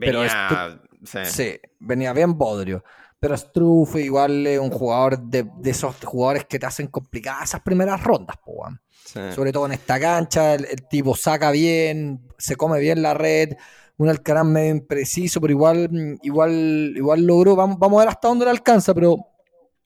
Pero 0.00 0.20
Venía- 0.20 0.80
sí. 1.04 1.18
Sí, 1.24 1.60
venía 1.78 2.12
bien 2.12 2.36
bodrio. 2.36 2.84
Pero 3.20 3.36
Struff 3.36 3.96
igual 3.96 4.46
es 4.46 4.60
un 4.60 4.70
jugador 4.70 5.18
de, 5.18 5.44
de 5.56 5.70
esos 5.70 5.96
jugadores 6.04 6.44
que 6.44 6.58
te 6.58 6.66
hacen 6.66 6.86
complicadas 6.88 7.48
esas 7.50 7.62
primeras 7.62 8.02
rondas, 8.04 8.36
po, 8.44 8.68
sí. 9.04 9.18
Sobre 9.34 9.50
todo 9.52 9.66
en 9.66 9.72
esta 9.72 9.98
cancha, 9.98 10.54
el, 10.54 10.66
el 10.66 10.86
tipo 10.88 11.16
saca 11.16 11.50
bien, 11.50 12.20
se 12.38 12.54
come 12.54 12.78
bien 12.78 13.02
la 13.02 13.14
red, 13.14 13.54
un 13.96 14.08
Alcaraz 14.08 14.44
medio 14.44 14.70
impreciso, 14.70 15.40
pero 15.40 15.50
igual, 15.52 16.18
igual, 16.22 16.92
igual 16.94 17.22
logró, 17.26 17.56
vamos, 17.56 17.76
vamos 17.80 17.96
a 17.98 18.04
ver 18.04 18.08
hasta 18.10 18.28
dónde 18.28 18.44
le 18.44 18.52
alcanza, 18.52 18.94
pero 18.94 19.16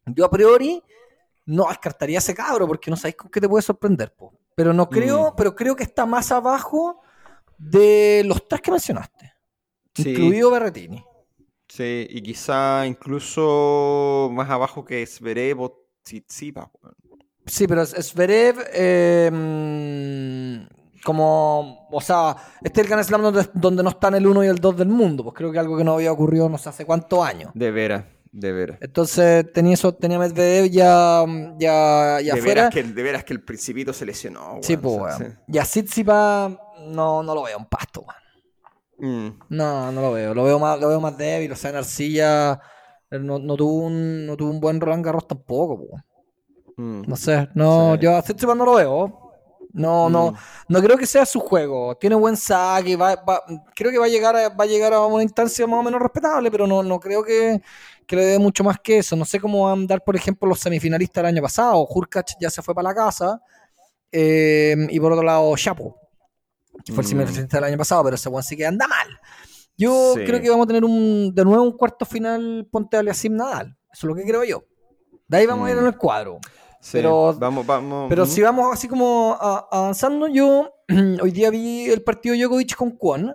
yo 0.04 0.24
a 0.26 0.30
priori 0.30 0.82
no 1.46 1.66
descartaría 1.68 2.18
a 2.18 2.20
ese 2.20 2.34
cabro, 2.34 2.66
porque 2.66 2.90
no 2.90 2.96
sabéis 2.96 3.16
con 3.16 3.30
qué 3.30 3.40
te 3.40 3.48
puede 3.48 3.62
sorprender, 3.62 4.12
po. 4.12 4.34
Pero 4.54 4.74
no 4.74 4.90
creo, 4.90 5.30
Mm. 5.30 5.34
pero 5.36 5.54
creo 5.56 5.74
que 5.74 5.84
está 5.84 6.04
más 6.04 6.30
abajo 6.32 7.00
de 7.70 8.22
los 8.24 8.46
tres 8.48 8.60
que 8.60 8.70
mencionaste, 8.70 9.32
Sí. 9.94 10.10
incluido 10.10 10.50
Berretini. 10.50 11.04
Sí, 11.68 12.06
y 12.10 12.20
quizá 12.22 12.86
incluso 12.86 14.30
más 14.32 14.50
abajo 14.50 14.84
que 14.84 15.06
Zverev 15.06 15.60
o 15.60 15.86
Tsitsipas. 16.02 16.66
Sí, 17.46 17.66
pero 17.66 17.84
Zverev, 17.86 18.56
eh, 18.74 19.30
mm, 19.32 21.02
como, 21.02 21.88
o 21.90 22.00
sea, 22.00 22.36
este 22.62 22.80
es 22.80 22.86
el 22.86 22.90
Grand 22.90 23.04
Slam 23.04 23.22
donde, 23.22 23.48
donde 23.54 23.82
no 23.82 23.90
están 23.90 24.14
el 24.14 24.26
1 24.26 24.44
y 24.44 24.48
el 24.48 24.58
2 24.58 24.76
del 24.76 24.88
mundo, 24.88 25.24
pues 25.24 25.34
creo 25.36 25.50
que 25.50 25.58
algo 25.58 25.76
que 25.76 25.84
no 25.84 25.94
había 25.94 26.12
ocurrido 26.12 26.48
no 26.48 26.58
sé 26.58 26.68
hace 26.68 26.84
cuántos 26.84 27.24
años. 27.24 27.50
De 27.54 27.70
veras, 27.70 28.04
de 28.30 28.52
veras. 28.52 28.78
Entonces 28.80 29.50
tenía 29.52 29.74
eso, 29.74 29.92
tenía 29.94 30.18
Medvedev 30.18 30.66
ya, 30.70 31.24
ya, 31.58 32.20
ya 32.20 32.34
de, 32.34 32.40
afuera. 32.40 32.68
veras 32.68 32.74
que, 32.74 32.82
de 32.84 33.02
veras 33.02 33.24
que 33.24 33.32
el 33.32 33.42
Principito 33.42 33.92
se 33.92 34.06
lesionó, 34.06 34.58
Sí, 34.62 34.76
pues, 34.76 34.94
o 35.14 35.18
sea. 35.18 35.42
Y 35.48 35.58
a 35.58 35.62
Tsitsipas 35.64 36.52
no, 36.88 37.22
no 37.22 37.34
lo 37.34 37.42
veo 37.42 37.58
en 37.58 37.64
pasto, 37.66 38.04
sí. 38.98 39.06
Mm, 39.06 39.28
No, 39.50 39.90
no 39.92 40.00
lo 40.00 40.12
veo. 40.12 40.34
Lo 40.34 40.44
veo 40.44 40.58
más, 40.58 40.78
lo 40.80 40.88
veo 40.88 41.00
más 41.00 41.16
débil. 41.16 41.50
O 41.52 41.56
sea, 41.56 41.70
en 41.70 41.76
Arcilla 41.76 42.60
él 43.10 43.26
no, 43.26 43.38
no 43.38 43.56
tuvo 43.56 43.86
un, 43.86 44.26
no 44.26 44.36
tuvo 44.36 44.50
un 44.50 44.60
buen 44.60 44.80
Roland 44.80 45.04
Garros 45.04 45.26
tampoco, 45.26 45.86
mm. 46.76 47.02
No 47.06 47.16
sé, 47.16 47.48
no, 47.54 47.94
Sí. 47.94 48.00
yo 48.02 48.16
a 48.16 48.22
Tsitsipas 48.22 48.56
no 48.56 48.64
lo 48.64 48.74
veo. 48.74 49.18
No, 49.74 50.10
no, 50.10 50.32
Mm. 50.32 50.36
no 50.68 50.82
creo 50.82 50.98
que 50.98 51.06
sea 51.06 51.24
su 51.24 51.40
juego. 51.40 51.96
Tiene 51.96 52.14
buen 52.16 52.36
saque, 52.36 52.94
va, 52.96 53.14
va- 53.16 53.42
creo 53.74 53.90
que 53.90 53.98
va 53.98 54.04
a 54.04 54.08
llegar 54.08 54.36
a, 54.36 54.48
va 54.50 54.64
a 54.64 54.66
llegar 54.66 54.92
a 54.92 55.00
una 55.06 55.22
instancia 55.22 55.66
más 55.66 55.80
o 55.80 55.82
menos 55.82 56.00
respetable, 56.00 56.50
pero 56.50 56.66
no, 56.66 56.82
no 56.82 57.00
creo 57.00 57.24
que, 57.24 57.62
que 58.06 58.16
le 58.16 58.24
dé 58.26 58.38
mucho 58.38 58.62
más 58.64 58.78
que 58.80 58.98
eso. 58.98 59.16
No 59.16 59.24
sé 59.24 59.40
cómo 59.40 59.62
van 59.64 59.70
a 59.70 59.72
andar, 59.82 60.04
por 60.04 60.14
ejemplo, 60.14 60.46
los 60.48 60.60
semifinalistas 60.60 61.22
del 61.22 61.34
año 61.34 61.42
pasado. 61.42 61.86
Hurkacz 61.88 62.36
ya 62.40 62.50
se 62.50 62.60
fue 62.62 62.74
para 62.74 62.90
la 62.90 62.94
casa. 62.94 63.40
eh, 64.12 64.76
y 64.90 65.00
por 65.00 65.12
otro 65.12 65.24
lado, 65.24 65.54
Chapo, 65.56 65.96
que 66.84 66.92
fue 66.92 67.02
el 67.02 67.06
Mm. 67.06 67.10
semifinalista 67.10 67.56
del 67.58 67.64
año 67.64 67.78
pasado, 67.78 68.04
pero 68.04 68.16
ese 68.16 68.28
one 68.28 68.42
sí 68.42 68.56
que 68.56 68.66
anda 68.66 68.86
mal. 68.88 69.08
Yo 69.76 70.14
Sí. 70.16 70.24
creo 70.24 70.40
que 70.40 70.50
vamos 70.50 70.64
a 70.64 70.66
tener 70.68 70.84
un, 70.84 71.32
de 71.34 71.44
nuevo 71.44 71.62
un 71.62 71.76
cuarto 71.76 72.04
final 72.04 72.68
Ponte 72.70 72.96
Aliasim 72.96 73.34
Nadal. 73.34 73.76
Eso 73.92 73.98
es 74.00 74.04
lo 74.04 74.14
que 74.14 74.24
creo 74.24 74.44
yo. 74.44 74.64
De 75.28 75.38
ahí 75.38 75.46
vamos 75.46 75.66
a 75.66 75.70
ir 75.70 75.76
Mm. 75.76 75.80
en 75.80 75.86
el 75.86 75.96
cuadro. 75.96 76.38
Sí, 76.80 76.90
Pero- 76.94 77.34
vamos, 77.38 77.64
vamos. 77.64 78.06
Pero 78.08 78.24
mm. 78.24 78.26
si 78.28 78.42
vamos 78.42 78.72
así 78.72 78.88
como 78.88 79.36
avanzando, 79.40 80.26
yo 80.28 80.68
hoy 81.22 81.30
día 81.30 81.48
vi 81.50 81.88
el 81.90 82.02
partido 82.02 82.34
Djokovic 82.34 82.74
con 82.76 82.90
Kwon. 82.92 83.34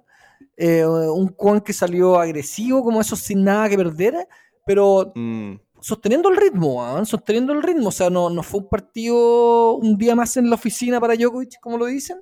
eh, 0.59 0.83
un 0.85 1.27
Kwon 1.29 1.61
que 1.61 1.71
salió 1.71 2.19
agresivo, 2.19 2.83
como 2.83 2.99
eso 2.99 3.15
sin 3.15 3.43
nada 3.43 3.69
que 3.69 3.77
perder, 3.77 4.27
pero 4.65 5.11
Mm, 5.13 5.53
sosteniendo 5.79 6.29
el 6.29 6.35
ritmo, 6.35 6.77
weón, 6.83 7.05
sosteniendo 7.05 7.53
el 7.53 7.61
ritmo. 7.61 7.89
O 7.89 7.91
sea, 7.91 8.09
no, 8.09 8.29
no 8.31 8.41
fue 8.41 8.61
un 8.61 8.67
partido 8.69 9.73
un 9.75 9.95
día 9.99 10.15
más 10.15 10.35
en 10.35 10.49
la 10.49 10.55
oficina 10.55 10.99
para 10.99 11.15
Djokovic, 11.15 11.59
como 11.61 11.77
lo 11.77 11.85
dicen. 11.85 12.19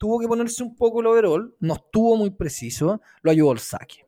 Tuvo 0.00 0.18
que 0.18 0.26
ponerse 0.26 0.62
un 0.62 0.74
poco 0.74 1.02
el 1.02 1.08
overall, 1.08 1.54
no 1.60 1.74
estuvo 1.74 2.16
muy 2.16 2.30
preciso, 2.30 3.02
lo 3.20 3.30
ayudó 3.30 3.52
el 3.52 3.58
saque. 3.58 4.06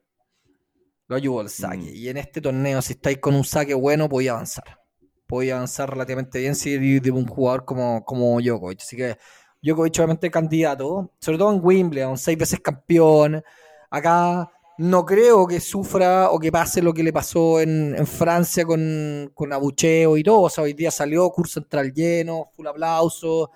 Lo 1.07 1.17
ayudó 1.17 1.43
el 1.43 1.51
saque. 1.51 1.91
Mm. 1.93 1.95
Y 1.95 2.09
en 2.09 2.17
este 2.17 2.41
torneo, 2.41 2.81
si 2.81 2.95
estáis 2.95 3.19
con 3.19 3.35
un 3.35 3.45
saque 3.45 3.75
bueno, 3.75 4.09
podía 4.09 4.33
avanzar. 4.33 4.81
Podía 5.27 5.57
avanzar 5.57 5.91
relativamente 5.91 6.39
bien 6.39 6.55
si 6.55 6.73
eres 6.73 7.03
de 7.03 7.11
un 7.11 7.27
jugador 7.27 7.67
como, 7.67 8.03
como 8.07 8.41
Djokovic. 8.41 8.81
Así 8.81 8.97
que 8.97 9.19
Djokovic 9.61 9.95
obviamente 9.99 10.31
candidato, 10.31 11.13
sobre 11.21 11.37
todo 11.37 11.53
en 11.53 11.61
Wimbledon, 11.63 12.17
seis 12.17 12.39
veces 12.39 12.61
campeón. 12.61 13.45
Acá 13.91 14.51
no 14.79 15.05
creo 15.05 15.47
que 15.47 15.61
sufra 15.61 16.31
o 16.31 16.39
que 16.39 16.51
pase 16.51 16.81
lo 16.81 16.95
que 16.95 17.03
le 17.03 17.13
pasó 17.13 17.61
en, 17.61 17.95
en 17.95 18.07
Francia 18.07 18.65
con, 18.65 19.31
con 19.35 19.53
abucheo 19.53 20.17
y 20.17 20.23
todo. 20.23 20.41
O 20.41 20.49
sea, 20.49 20.65
hoy 20.65 20.73
día 20.73 20.91
salió 20.91 21.29
curso 21.29 21.61
central 21.61 21.93
lleno, 21.93 22.51
full 22.57 22.67
aplauso. 22.67 23.51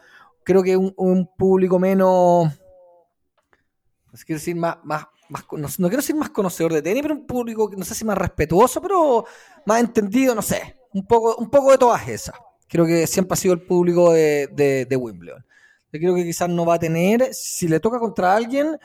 Creo 0.47 0.63
que 0.63 0.77
un, 0.77 0.95
un 0.97 1.29
público 1.37 1.77
menos. 1.81 2.47
No 2.47 4.19
quiero 4.25 4.39
decir 4.39 4.55
más, 4.55 4.77
más, 4.85 5.05
más 5.29 5.45
no, 5.51 5.67
no, 5.79 5.89
quiero 5.89 5.97
decir 5.97 6.15
más 6.15 6.31
conocedor 6.31 6.73
de 6.73 6.83
tenis, 6.83 7.03
pero 7.03 7.15
un 7.15 7.27
público 7.27 7.69
no 7.77 7.85
sé 7.85 7.97
si 7.97 8.05
más 8.05 8.17
respetuoso, 8.17 8.81
pero 8.81 9.25
más 9.67 9.81
entendido, 9.81 10.37
no 10.37 10.43
sé. 10.43 10.79
Un 10.93 11.05
poco, 11.05 11.35
un 11.35 11.51
poco 11.51 11.73
de 11.73 11.79
todas 11.79 12.07
esas. 12.07 12.37
Creo 12.69 12.87
que 12.87 13.09
siempre 13.09 13.35
ha 13.35 13.37
sido 13.37 13.55
el 13.55 13.63
público 13.63 14.13
de, 14.13 14.49
de, 14.53 14.87
de 14.87 14.97
Wimbledon. 14.97 15.45
Yo 15.93 15.99
creo 15.99 16.15
que 16.15 16.23
quizás 16.23 16.49
no 16.49 16.65
va 16.65 16.75
a 16.75 16.79
tener, 16.79 17.35
si 17.35 17.67
le 17.67 17.81
toca 17.81 17.99
contra 17.99 18.37
alguien, 18.37 18.79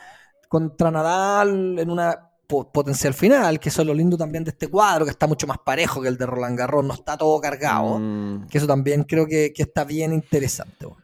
contra 0.48 0.90
Nadal 0.90 1.78
en 1.78 1.90
una 1.90 2.28
potencial 2.46 3.14
final, 3.14 3.60
que 3.60 3.68
eso 3.68 3.82
es 3.82 3.86
lo 3.86 3.94
lindo 3.94 4.16
también 4.16 4.42
de 4.42 4.50
este 4.50 4.66
cuadro, 4.66 5.04
que 5.04 5.12
está 5.12 5.28
mucho 5.28 5.46
más 5.46 5.58
parejo 5.58 6.02
que 6.02 6.08
el 6.08 6.18
de 6.18 6.26
Roland 6.26 6.58
Garros, 6.58 6.84
no 6.84 6.94
está 6.94 7.16
todo 7.16 7.40
cargado, 7.40 7.98
mm. 8.00 8.48
que 8.48 8.58
eso 8.58 8.66
también 8.66 9.04
creo 9.04 9.26
que, 9.26 9.52
que 9.52 9.62
está 9.62 9.84
bien 9.84 10.12
interesante. 10.12 10.86
Bueno, 10.86 11.01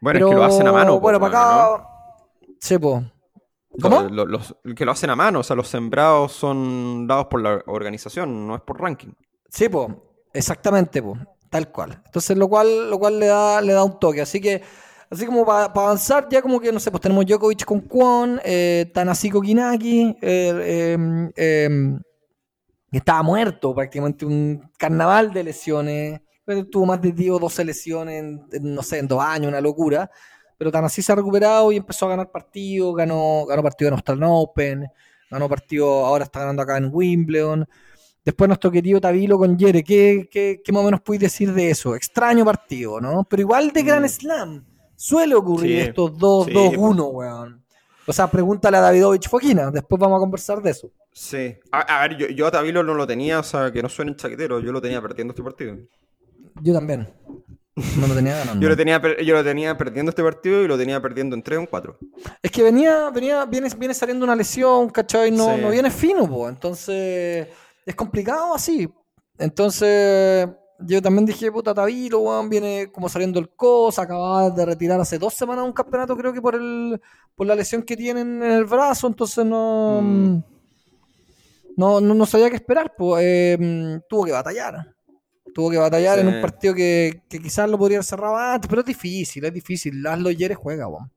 bueno 0.00 0.18
es 0.18 0.30
que 0.30 0.36
lo 0.36 0.44
hacen 0.44 0.66
a 0.66 0.72
mano. 0.72 1.00
Bueno, 1.00 1.20
para 1.20 1.38
acá... 1.38 1.68
¿no? 1.68 2.56
Sí, 2.60 2.78
pues. 2.78 3.04
¿Cómo? 3.80 4.02
Los, 4.02 4.28
los, 4.28 4.56
que 4.74 4.84
lo 4.84 4.92
hacen 4.92 5.10
a 5.10 5.16
mano, 5.16 5.40
o 5.40 5.42
sea, 5.42 5.54
los 5.54 5.68
sembrados 5.68 6.32
son 6.32 7.06
dados 7.06 7.26
por 7.26 7.40
la 7.40 7.62
organización, 7.66 8.46
no 8.46 8.56
es 8.56 8.62
por 8.62 8.80
ranking. 8.80 9.12
Sí, 9.48 9.68
pues, 9.68 9.88
exactamente, 10.32 11.02
pues, 11.02 11.20
tal 11.48 11.70
cual. 11.70 12.02
Entonces, 12.04 12.36
lo 12.36 12.48
cual, 12.48 12.90
lo 12.90 12.98
cual 12.98 13.20
le 13.20 13.26
da, 13.26 13.60
le 13.60 13.72
da 13.72 13.84
un 13.84 13.98
toque. 14.00 14.22
Así 14.22 14.40
que 14.40 14.62
Así 15.10 15.24
como 15.24 15.44
para 15.46 15.64
avanzar, 15.64 16.28
ya 16.30 16.42
como 16.42 16.60
que, 16.60 16.70
no 16.70 16.78
sé, 16.78 16.90
pues 16.90 17.00
tenemos 17.00 17.24
Djokovic 17.24 17.64
con 17.64 17.80
Kwon, 17.80 18.40
eh, 18.44 18.90
Tanasiko 18.92 19.40
Kinaki, 19.40 20.16
eh, 20.20 20.92
em, 20.94 21.32
em, 21.34 22.00
estaba 22.92 23.22
muerto 23.22 23.74
prácticamente, 23.74 24.26
un 24.26 24.70
carnaval 24.76 25.32
de 25.32 25.44
lesiones. 25.44 26.20
Tuvo 26.70 26.86
más 26.86 27.00
de 27.00 27.12
10 27.12 27.32
o 27.32 27.38
12 27.38 27.64
lesiones, 27.64 28.22
en, 28.22 28.74
no 28.74 28.82
sé, 28.82 28.98
en 28.98 29.08
dos 29.08 29.22
años, 29.22 29.48
una 29.48 29.60
locura. 29.60 30.10
Pero 30.56 30.72
Tanasi 30.72 31.02
se 31.02 31.12
ha 31.12 31.14
recuperado 31.14 31.70
y 31.70 31.76
empezó 31.76 32.06
a 32.06 32.10
ganar 32.10 32.30
partidos, 32.30 32.96
ganó, 32.96 33.46
ganó 33.46 33.62
partido 33.62 33.88
en 33.88 33.94
Australian 33.94 34.30
Open, 34.30 34.86
ganó 35.30 35.48
partido, 35.48 36.06
ahora 36.06 36.24
está 36.24 36.40
ganando 36.40 36.62
acá 36.62 36.76
en 36.78 36.90
Wimbledon. 36.92 37.68
Después 38.24 38.48
nuestro 38.48 38.70
querido 38.70 39.00
Tabilo 39.00 39.38
con 39.38 39.56
Yere, 39.56 39.84
¿qué, 39.84 40.28
qué, 40.30 40.60
qué 40.62 40.72
más 40.72 40.82
o 40.82 40.84
menos 40.84 41.00
puedes 41.00 41.22
decir 41.22 41.52
de 41.52 41.70
eso? 41.70 41.94
Extraño 41.94 42.44
partido, 42.44 43.00
¿no? 43.00 43.24
Pero 43.24 43.42
igual 43.42 43.70
de 43.70 43.82
Gran 43.82 44.02
mm. 44.02 44.08
Slam. 44.08 44.64
Suele 44.96 45.34
ocurrir 45.36 45.82
sí, 45.82 45.88
estos 45.88 46.12
2-2-1, 46.12 47.10
weón. 47.12 47.64
O 48.04 48.12
sea, 48.12 48.26
pregúntale 48.28 48.78
a 48.78 48.80
Davidovich 48.80 49.28
Foquina, 49.28 49.70
después 49.70 50.00
vamos 50.00 50.16
a 50.16 50.20
conversar 50.20 50.60
de 50.60 50.70
eso. 50.70 50.90
Sí. 51.12 51.56
A, 51.70 51.80
a 51.80 52.08
ver, 52.08 52.16
yo, 52.16 52.26
yo, 52.28 52.46
a 52.46 52.50
Tabilo 52.50 52.82
no 52.82 52.94
lo 52.94 53.06
tenía, 53.06 53.38
o 53.38 53.42
sea, 53.42 53.70
que 53.70 53.82
no 53.82 53.88
suene 53.88 54.16
chaquetero, 54.16 54.60
yo 54.60 54.72
lo 54.72 54.80
tenía 54.80 55.00
perdiendo 55.00 55.32
este 55.32 55.42
partido. 55.42 55.76
Yo 56.62 56.74
también. 56.74 57.08
No 57.96 58.06
lo 58.06 58.14
tenía 58.14 58.36
ganando. 58.38 58.60
yo, 58.62 58.68
lo 58.68 58.76
tenía, 58.76 59.00
yo 59.22 59.34
lo 59.34 59.44
tenía 59.44 59.76
perdiendo 59.76 60.10
este 60.10 60.22
partido 60.22 60.62
y 60.62 60.68
lo 60.68 60.76
tenía 60.76 61.00
perdiendo 61.00 61.36
en 61.36 61.42
3 61.42 61.58
o 61.58 61.60
en 61.60 61.66
4. 61.66 61.98
Es 62.42 62.50
que 62.50 62.62
venía, 62.62 63.10
venía, 63.10 63.44
viene, 63.44 63.68
viene 63.78 63.94
saliendo 63.94 64.24
una 64.24 64.34
lesión, 64.34 64.90
¿cachai? 64.90 65.30
No, 65.30 65.54
sí. 65.54 65.62
no 65.62 65.70
viene 65.70 65.90
fino, 65.90 66.28
po. 66.28 66.48
Entonces, 66.48 67.48
es 67.86 67.94
complicado 67.94 68.54
así. 68.54 68.88
Entonces, 69.38 70.48
yo 70.80 71.02
también 71.02 71.26
dije, 71.26 71.50
puta, 71.50 71.74
Tabilo, 71.74 72.20
weón, 72.20 72.48
viene 72.48 72.90
como 72.92 73.08
saliendo 73.08 73.38
el 73.38 73.50
COS, 73.50 73.98
acababa 73.98 74.50
de 74.50 74.64
retirar 74.64 75.00
hace 75.00 75.18
dos 75.18 75.34
semanas 75.34 75.64
un 75.64 75.72
campeonato, 75.72 76.16
creo 76.16 76.32
que 76.32 76.40
por 76.40 76.54
el 76.54 77.00
por 77.34 77.46
la 77.46 77.54
lesión 77.54 77.82
que 77.82 77.96
tiene 77.96 78.20
en 78.20 78.42
el 78.42 78.64
brazo, 78.64 79.06
entonces 79.06 79.44
no, 79.44 80.00
mm. 80.02 80.42
no, 81.76 82.00
no, 82.00 82.14
no, 82.14 82.26
sabía 82.26 82.50
qué 82.50 82.56
esperar, 82.56 82.94
pues 82.96 83.24
eh, 83.24 84.00
tuvo 84.08 84.24
que 84.24 84.32
batallar. 84.32 84.94
Tuvo 85.58 85.72
que 85.72 85.76
batallar 85.78 86.20
sí. 86.20 86.20
en 86.20 86.32
un 86.36 86.40
partido 86.40 86.72
que, 86.72 87.22
que, 87.28 87.40
quizás 87.40 87.68
lo 87.68 87.76
podría 87.76 87.98
haber 87.98 88.04
cerrado 88.04 88.36
antes, 88.36 88.68
pero 88.68 88.82
es 88.82 88.86
difícil, 88.86 89.44
es 89.44 89.52
difícil. 89.52 90.00
Laszlo 90.00 90.30
Yeres 90.30 90.56
juega, 90.56 90.86
weón. 90.86 91.10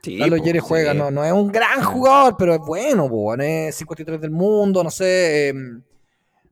Sí, 0.00 0.16
Laszlo 0.16 0.36
Yeres 0.36 0.62
juega, 0.62 0.92
sí. 0.92 0.98
no, 0.98 1.10
no 1.10 1.24
es 1.24 1.32
un 1.32 1.50
gran 1.50 1.82
jugador, 1.82 2.36
pero 2.38 2.54
es 2.54 2.60
bueno, 2.60 3.06
weón. 3.06 3.40
Es 3.40 3.74
53 3.74 4.20
del 4.20 4.30
mundo, 4.30 4.84
no 4.84 4.92
sé. 4.92 5.48
Eh, 5.48 5.54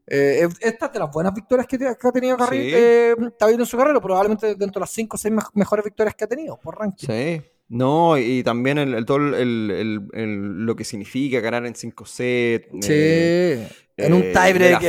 eh, 0.08 0.48
esta 0.62 0.86
es 0.86 0.92
de 0.94 0.98
las 0.98 1.12
buenas 1.12 1.32
victorias 1.32 1.68
que, 1.68 1.78
que 1.78 1.86
ha 1.86 2.10
tenido 2.12 2.36
Carril, 2.36 2.60
sí. 2.60 2.76
eh, 2.76 3.14
en 3.40 3.66
su 3.66 3.76
carrera, 3.76 4.00
probablemente 4.00 4.56
dentro 4.56 4.80
de 4.80 4.80
las 4.80 4.90
5 4.90 5.14
o 5.14 5.18
6 5.18 5.34
mejores 5.54 5.84
victorias 5.84 6.16
que 6.16 6.24
ha 6.24 6.28
tenido 6.28 6.58
por 6.58 6.76
ranking. 6.76 7.06
Sí. 7.06 7.40
No, 7.68 8.18
y 8.18 8.42
también 8.42 8.78
el, 8.78 8.94
el 8.94 9.06
todo 9.06 9.18
el, 9.18 10.10
el, 10.12 10.66
lo 10.66 10.74
que 10.74 10.82
significa 10.82 11.38
ganar 11.38 11.64
en 11.66 11.76
5 11.76 12.04
sets. 12.04 12.66
Sí. 12.80 12.92
Eh, 12.92 13.68
en 13.98 14.14
un 14.14 14.22
tiebreak 14.22 14.80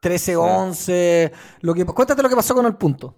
13-11. 0.00 1.32
Lo 1.60 1.74
que, 1.74 1.84
cuéntate 1.84 2.22
lo 2.22 2.28
que 2.28 2.36
pasó 2.36 2.54
con 2.54 2.66
el 2.66 2.76
punto. 2.76 3.16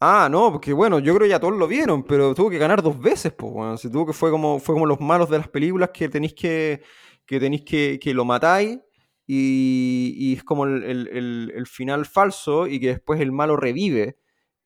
Ah, 0.00 0.28
no, 0.30 0.52
porque 0.52 0.72
bueno, 0.72 1.00
yo 1.00 1.12
creo 1.14 1.26
que 1.26 1.30
ya 1.30 1.40
todos 1.40 1.56
lo 1.56 1.66
vieron, 1.66 2.04
pero 2.04 2.34
tuvo 2.34 2.48
que 2.50 2.58
ganar 2.58 2.82
dos 2.82 2.98
veces, 3.00 3.32
pues, 3.32 3.52
bueno, 3.52 3.76
se 3.76 3.90
tuvo 3.90 4.06
que 4.06 4.12
fue 4.12 4.30
como 4.30 4.60
fue 4.60 4.76
como 4.76 4.86
los 4.86 5.00
malos 5.00 5.28
de 5.28 5.38
las 5.38 5.48
películas 5.48 5.90
que 5.92 6.08
tenéis 6.08 6.34
que 6.34 6.82
que 7.26 7.38
tenéis 7.38 7.62
que, 7.64 7.98
que 8.00 8.14
lo 8.14 8.24
matáis 8.24 8.78
y, 9.26 10.14
y 10.16 10.34
es 10.34 10.44
como 10.44 10.64
el, 10.64 10.82
el, 10.82 11.52
el, 11.54 11.66
final 11.66 12.06
falso 12.06 12.66
y 12.66 12.80
que 12.80 12.88
después 12.88 13.20
el 13.20 13.32
malo 13.32 13.54
revive 13.56 14.16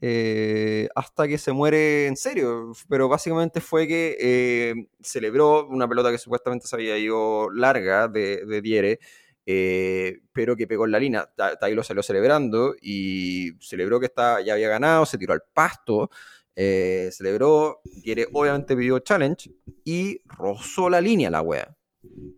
eh, 0.00 0.88
hasta 0.94 1.26
que 1.26 1.38
se 1.38 1.52
muere 1.52 2.06
en 2.06 2.16
serio. 2.16 2.72
Pero 2.88 3.08
básicamente 3.08 3.60
fue 3.60 3.88
que 3.88 4.16
eh, 4.20 4.74
celebró 5.00 5.66
una 5.66 5.88
pelota 5.88 6.12
que 6.12 6.18
supuestamente 6.18 6.68
se 6.68 6.76
había 6.76 6.96
ido 6.98 7.50
larga 7.50 8.06
de, 8.06 8.44
de 8.46 8.62
Diere. 8.62 9.00
Eh, 9.44 10.20
pero 10.32 10.56
que 10.56 10.66
pegó 10.66 10.84
en 10.84 10.92
la 10.92 11.00
línea. 11.00 11.28
lo 11.72 11.82
salió 11.82 12.02
celebrando 12.02 12.74
y 12.80 13.52
celebró 13.60 13.98
que 13.98 14.06
está, 14.06 14.40
ya 14.40 14.54
había 14.54 14.68
ganado, 14.68 15.04
se 15.06 15.18
tiró 15.18 15.32
al 15.32 15.42
pasto, 15.52 16.10
eh, 16.54 17.10
celebró, 17.12 17.80
Diere 17.84 18.28
obviamente 18.32 18.76
pidió 18.76 18.98
challenge 19.00 19.50
y 19.84 20.20
rozó 20.26 20.88
la 20.88 21.00
línea 21.00 21.30
la 21.30 21.42
wea. 21.42 21.76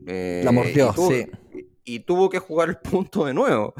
Eh, 0.06 0.42
la 0.44 0.52
mordió, 0.52 0.92
sí 0.92 1.26
y 1.86 2.00
tuvo 2.00 2.30
que 2.30 2.38
jugar 2.38 2.70
el 2.70 2.78
punto 2.90 3.26
de 3.26 3.34
nuevo. 3.34 3.74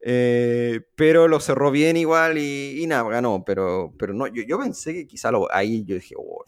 Pero 0.00 1.26
lo 1.26 1.40
cerró 1.40 1.72
bien 1.72 1.96
igual 1.96 2.38
y, 2.38 2.80
y 2.80 2.86
nada, 2.86 3.08
ganó. 3.10 3.44
Pero, 3.44 3.92
pero 3.98 4.14
no, 4.14 4.28
yo, 4.28 4.44
yo 4.44 4.58
pensé 4.58 4.94
que 4.94 5.06
quizá 5.06 5.32
lo, 5.32 5.52
ahí 5.52 5.84
yo 5.84 5.96
dije, 5.96 6.14
oh, 6.16 6.44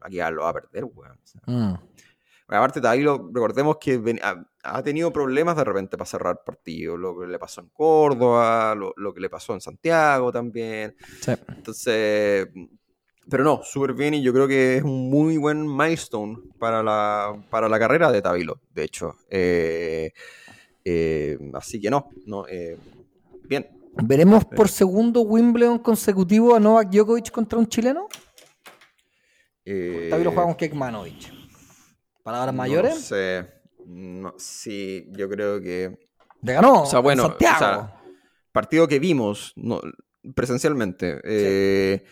aquí 0.00 0.16
lo 0.16 0.42
va 0.42 0.50
a 0.50 0.54
perder, 0.54 0.84
weón. 0.84 1.12
O 1.12 1.26
sea, 1.26 1.40
mm. 1.46 1.78
Aparte, 2.48 2.80
ahí 2.86 3.02
lo, 3.02 3.30
recordemos 3.32 3.78
que 3.78 3.98
ven, 3.98 4.20
ha, 4.22 4.46
ha, 4.62 4.82
tenido 4.82 5.12
problemas 5.12 5.56
de 5.56 5.64
repente 5.64 5.96
para 5.96 6.06
cerrar 6.06 6.44
partidos. 6.44 6.98
Lo 6.98 7.18
que 7.18 7.26
le 7.26 7.38
pasó 7.38 7.60
en 7.60 7.68
Córdoba, 7.70 8.74
lo, 8.76 8.92
lo 8.96 9.12
que 9.12 9.20
le 9.20 9.28
pasó 9.28 9.52
en 9.54 9.60
Santiago 9.60 10.30
también. 10.30 10.94
Sí. 11.20 11.32
Entonces, 11.48 12.48
pero 13.28 13.42
no, 13.42 13.60
súper 13.64 13.92
bien 13.94 14.14
y 14.14 14.22
yo 14.22 14.32
creo 14.32 14.46
que 14.46 14.76
es 14.76 14.84
un 14.84 15.10
muy 15.10 15.36
buen 15.36 15.66
milestone 15.66 16.38
para 16.58 16.82
la, 16.82 17.36
para 17.50 17.68
la 17.68 17.78
carrera 17.78 18.12
de 18.12 18.22
Tabilo, 18.22 18.60
de 18.72 18.84
hecho. 18.84 19.16
Eh, 19.28 20.12
eh, 20.84 21.36
así 21.54 21.80
que 21.80 21.90
no, 21.90 22.08
no 22.24 22.46
eh, 22.48 22.78
bien. 23.48 23.66
¿Veremos 24.04 24.44
por 24.44 24.68
segundo 24.68 25.22
Wimbledon 25.22 25.78
consecutivo 25.78 26.54
a 26.54 26.60
Novak 26.60 26.90
Djokovic 26.90 27.30
contra 27.30 27.58
un 27.58 27.66
chileno? 27.66 28.08
Tabilo 29.64 30.30
juega 30.30 30.44
con 30.44 30.54
Kekmanovic. 30.54 31.35
¿Palabras 32.26 32.52
no 32.52 32.58
mayores? 32.58 32.94
No 32.96 33.00
sé. 33.00 33.46
No, 33.86 34.34
sí, 34.36 35.06
yo 35.12 35.28
creo 35.28 35.60
que. 35.60 35.96
¿Le 36.42 36.54
ganó? 36.54 36.82
O 36.82 36.86
sea, 36.86 36.98
bueno, 36.98 37.26
o 37.26 37.38
sea, 37.38 38.00
partido 38.50 38.88
que 38.88 38.98
vimos 38.98 39.52
no, 39.54 39.80
presencialmente. 40.34 41.18
Sí. 41.18 41.20
Eh, 41.22 42.04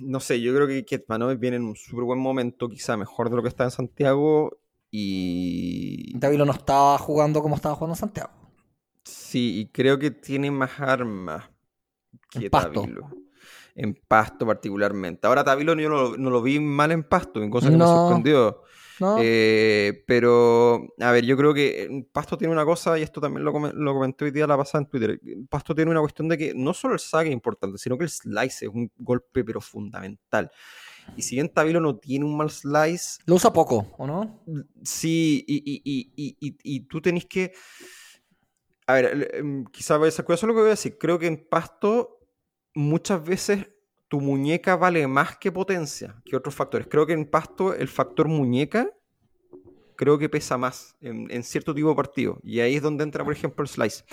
no 0.00 0.18
sé, 0.18 0.40
yo 0.40 0.52
creo 0.52 0.66
que 0.66 0.84
Ketmanovic 0.84 1.38
viene 1.38 1.58
en 1.58 1.66
un 1.66 1.76
súper 1.76 2.02
buen 2.02 2.18
momento, 2.18 2.68
quizá 2.68 2.96
mejor 2.96 3.30
de 3.30 3.36
lo 3.36 3.42
que 3.42 3.48
está 3.48 3.62
en 3.62 3.70
Santiago. 3.70 4.58
Y. 4.90 6.18
Davilo 6.18 6.44
no 6.44 6.52
estaba 6.52 6.98
jugando 6.98 7.42
como 7.42 7.54
estaba 7.54 7.76
jugando 7.76 7.92
en 7.94 8.00
Santiago. 8.00 8.32
Sí, 9.04 9.60
y 9.60 9.66
creo 9.68 10.00
que 10.00 10.10
tiene 10.10 10.50
más 10.50 10.80
armas 10.80 11.44
que 12.28 12.50
pasto. 12.50 12.84
En 13.74 13.94
pasto, 13.94 14.46
particularmente. 14.46 15.26
Ahora, 15.26 15.42
Tavilo 15.42 15.74
yo 15.74 15.88
no, 15.88 16.16
no, 16.16 16.30
lo 16.30 16.42
vi 16.42 16.60
mal 16.60 16.92
en 16.92 17.02
pasto, 17.02 17.42
en 17.42 17.50
cosas 17.50 17.70
que 17.70 17.76
no. 17.76 17.84
me 17.84 17.90
sorprendió. 17.90 18.62
¿No? 19.00 19.16
Eh, 19.20 20.04
pero, 20.06 20.94
a 21.00 21.10
ver, 21.10 21.24
yo 21.24 21.36
creo 21.36 21.52
que 21.52 22.06
Pasto 22.12 22.38
tiene 22.38 22.52
una 22.52 22.64
cosa, 22.64 22.96
y 22.96 23.02
esto 23.02 23.20
también 23.20 23.44
lo, 23.44 23.52
com 23.52 23.68
lo 23.74 23.92
comenté 23.92 24.26
hoy 24.26 24.30
día 24.30 24.46
la 24.46 24.56
pasada 24.56 24.84
en 24.84 24.88
Twitter. 24.88 25.20
Pasto 25.48 25.74
tiene 25.74 25.90
una 25.90 26.00
cuestión 26.00 26.28
de 26.28 26.38
que 26.38 26.54
no 26.54 26.72
solo 26.72 26.94
el 26.94 27.00
saque 27.00 27.28
es 27.28 27.32
importante, 27.32 27.76
sino 27.78 27.98
que 27.98 28.04
el 28.04 28.10
slice 28.10 28.66
es 28.66 28.70
un 28.72 28.92
golpe, 28.96 29.42
pero 29.42 29.60
fundamental. 29.60 30.48
Y 31.16 31.22
si 31.22 31.36
bien 31.36 31.48
Tabilo 31.48 31.80
no 31.80 31.96
tiene 31.96 32.24
un 32.24 32.36
mal 32.36 32.50
slice. 32.50 33.20
Lo 33.26 33.34
usa 33.34 33.52
poco, 33.52 33.94
¿o 33.98 34.06
no? 34.06 34.42
Sí, 34.82 35.44
y, 35.46 35.82
y, 35.84 36.12
y, 36.16 36.56
y, 36.62 36.80
tú 36.80 37.00
tenés 37.00 37.26
que. 37.26 37.52
A 38.86 38.94
ver, 38.94 39.30
em, 39.34 39.64
quizás 39.66 40.00
eso 40.02 40.22
es 40.22 40.42
lo 40.42 40.54
que 40.54 40.60
voy 40.60 40.66
a 40.66 40.70
decir. 40.70 40.98
Creo 40.98 41.18
que 41.18 41.26
en 41.26 41.48
Pasto 41.48 42.13
muchas 42.74 43.24
veces 43.24 43.66
tu 44.08 44.20
muñeca 44.20 44.76
vale 44.76 45.06
más 45.06 45.36
que 45.38 45.50
potencia, 45.50 46.20
que 46.24 46.36
otros 46.36 46.54
factores. 46.54 46.86
Creo 46.88 47.06
que 47.06 47.12
en 47.14 47.24
pasto 47.24 47.74
el 47.74 47.88
factor 47.88 48.28
muñeca 48.28 48.90
creo 49.96 50.18
que 50.18 50.28
pesa 50.28 50.58
más 50.58 50.96
en, 51.00 51.30
en 51.30 51.42
cierto 51.42 51.74
tipo 51.74 51.88
de 51.88 51.94
partido. 51.94 52.38
Y 52.42 52.60
ahí 52.60 52.76
es 52.76 52.82
donde 52.82 53.04
entra, 53.04 53.24
por 53.24 53.32
ejemplo, 53.32 53.62
el 53.62 53.68
slice. 53.68 54.04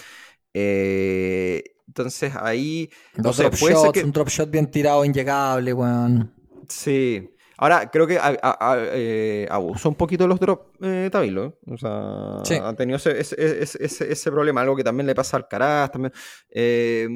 Eh, 0.54 1.64
entonces 1.88 2.34
ahí. 2.36 2.90
No 3.16 3.24
Dos 3.24 3.36
sé, 3.38 3.44
drop 3.44 3.60
puede 3.60 3.76
ser 3.76 3.84
shots, 3.86 3.94
que- 3.94 4.04
un 4.04 4.12
drop 4.12 4.30
shot 4.30 4.50
bien 4.52 4.70
tirado, 4.70 5.04
inllegable, 5.06 5.74
weón. 5.74 6.34
Sí. 6.68 7.30
Ahora, 7.62 7.92
creo 7.92 8.08
que 8.08 8.18
a- 8.18 8.38
a- 8.42 8.72
a- 8.74 8.78
eh, 8.94 9.48
abusó 9.50 9.88
un 9.90 9.96
poquito 9.96 10.24
de 10.24 10.28
los 10.30 10.40
drops 10.40 10.66
eh, 10.82 11.10
Tabilo. 11.12 11.46
¿eh? 11.46 11.54
O 11.72 11.78
sea, 11.78 12.40
Sí. 12.44 12.56
ha 12.62 12.74
tenido 12.76 12.98
ese, 12.98 13.20
ese, 13.20 13.62
ese- 13.62 14.12
ese- 14.12 14.32
problema, 14.32 14.62
algo 14.62 14.76
que 14.76 14.84
también 14.84 15.06
le 15.06 15.14
pasa 15.14 15.38
al 15.38 15.48
Caraz. 15.48 15.92
También, 15.92 16.12
eh, 16.50 17.08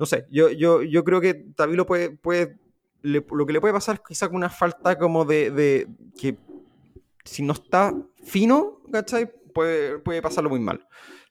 no 0.00 0.04
sé, 0.04 0.26
yo, 0.28 0.50
yo, 0.50 0.82
yo 0.82 1.04
creo 1.04 1.20
que 1.20 1.34
Tabilo 1.54 1.86
puede. 1.86 2.10
puede 2.10 2.56
le- 3.02 3.24
lo 3.30 3.46
que 3.46 3.52
le 3.52 3.60
puede 3.60 3.74
pasar 3.74 3.94
es 3.96 4.00
quizá 4.08 4.26
con 4.26 4.36
una 4.36 4.50
falta 4.50 4.98
como 4.98 5.24
de, 5.24 5.50
de 5.52 5.86
que 6.20 6.36
si 7.24 7.42
no 7.42 7.52
está 7.52 7.94
fino, 8.24 8.80
¿cachai? 8.92 9.30
Puede, 9.54 9.98
puede 10.00 10.20
pasarlo 10.22 10.50
muy 10.50 10.60
mal. 10.60 10.84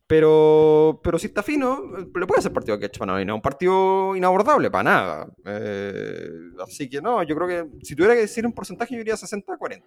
Pero, 0.08 1.00
pero 1.04 1.18
si 1.18 1.28
está 1.28 1.42
fino, 1.42 1.82
le 1.98 2.28
puede 2.28 2.40
hacer 2.40 2.52
partido 2.52 2.76
a 2.76 2.86
es 2.86 3.28
un 3.32 3.42
partido 3.42 4.16
inabordable, 4.16 4.70
para 4.70 4.84
nada. 4.84 5.28
Eh, 5.46 6.28
así 6.62 6.90
que 6.90 7.02
no, 7.02 7.24
yo 7.24 7.36
creo 7.36 7.48
que 7.48 7.86
si 7.86 7.96
tuviera 7.96 8.14
que 8.14 8.22
decir 8.22 8.46
un 8.46 8.52
porcentaje, 8.52 8.94
yo 8.94 9.02
iría 9.02 9.16
60-40 9.16 9.82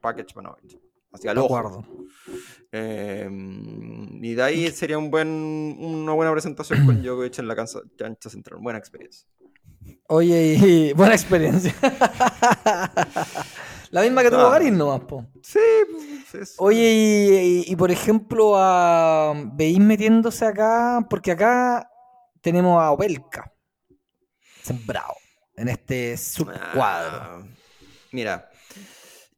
para 0.00 0.16
Ketchmanovich. 0.16 0.78
Así 1.12 1.28
al 1.28 1.36
De 1.36 1.40
ojo. 1.40 1.84
Eh, 2.72 3.28
y 4.22 4.34
de 4.34 4.42
ahí 4.42 4.70
sería 4.70 4.98
un 4.98 5.10
buen, 5.10 5.28
una 5.28 6.12
buena 6.12 6.32
presentación 6.32 6.84
con 6.84 7.02
Djokovic 7.02 7.38
en 7.38 7.48
la 7.48 7.56
cancha, 7.56 7.80
cancha 7.96 8.30
central. 8.30 8.60
Buena 8.60 8.78
experiencia. 8.78 9.26
Oye, 10.08 10.54
y 10.58 10.92
buena 10.94 11.14
experiencia. 11.14 11.74
La 13.90 14.02
misma 14.02 14.22
que 14.22 14.30
tuvo 14.30 14.40
Ah. 14.46 14.50
Garín 14.50 14.76
nomás, 14.76 15.00
po. 15.00 15.26
Sí, 15.42 15.58
pues, 15.90 16.34
es- 16.34 16.54
Oye, 16.58 16.80
y, 16.92 17.36
y- 17.68 17.72
y 17.72 17.76
por 17.76 17.90
ejemplo, 17.90 18.54
a 18.56 19.32
veis 19.54 19.78
metiéndose 19.78 20.44
acá, 20.44 21.04
porque 21.08 21.30
acá 21.32 21.88
tenemos 22.40 22.80
a 22.82 22.90
Opelka 22.92 23.52
sembrado 24.62 25.14
en 25.56 25.68
este 25.68 26.16
subcuadro. 26.16 27.16
Ah, 27.22 27.42
mira, 28.12 28.50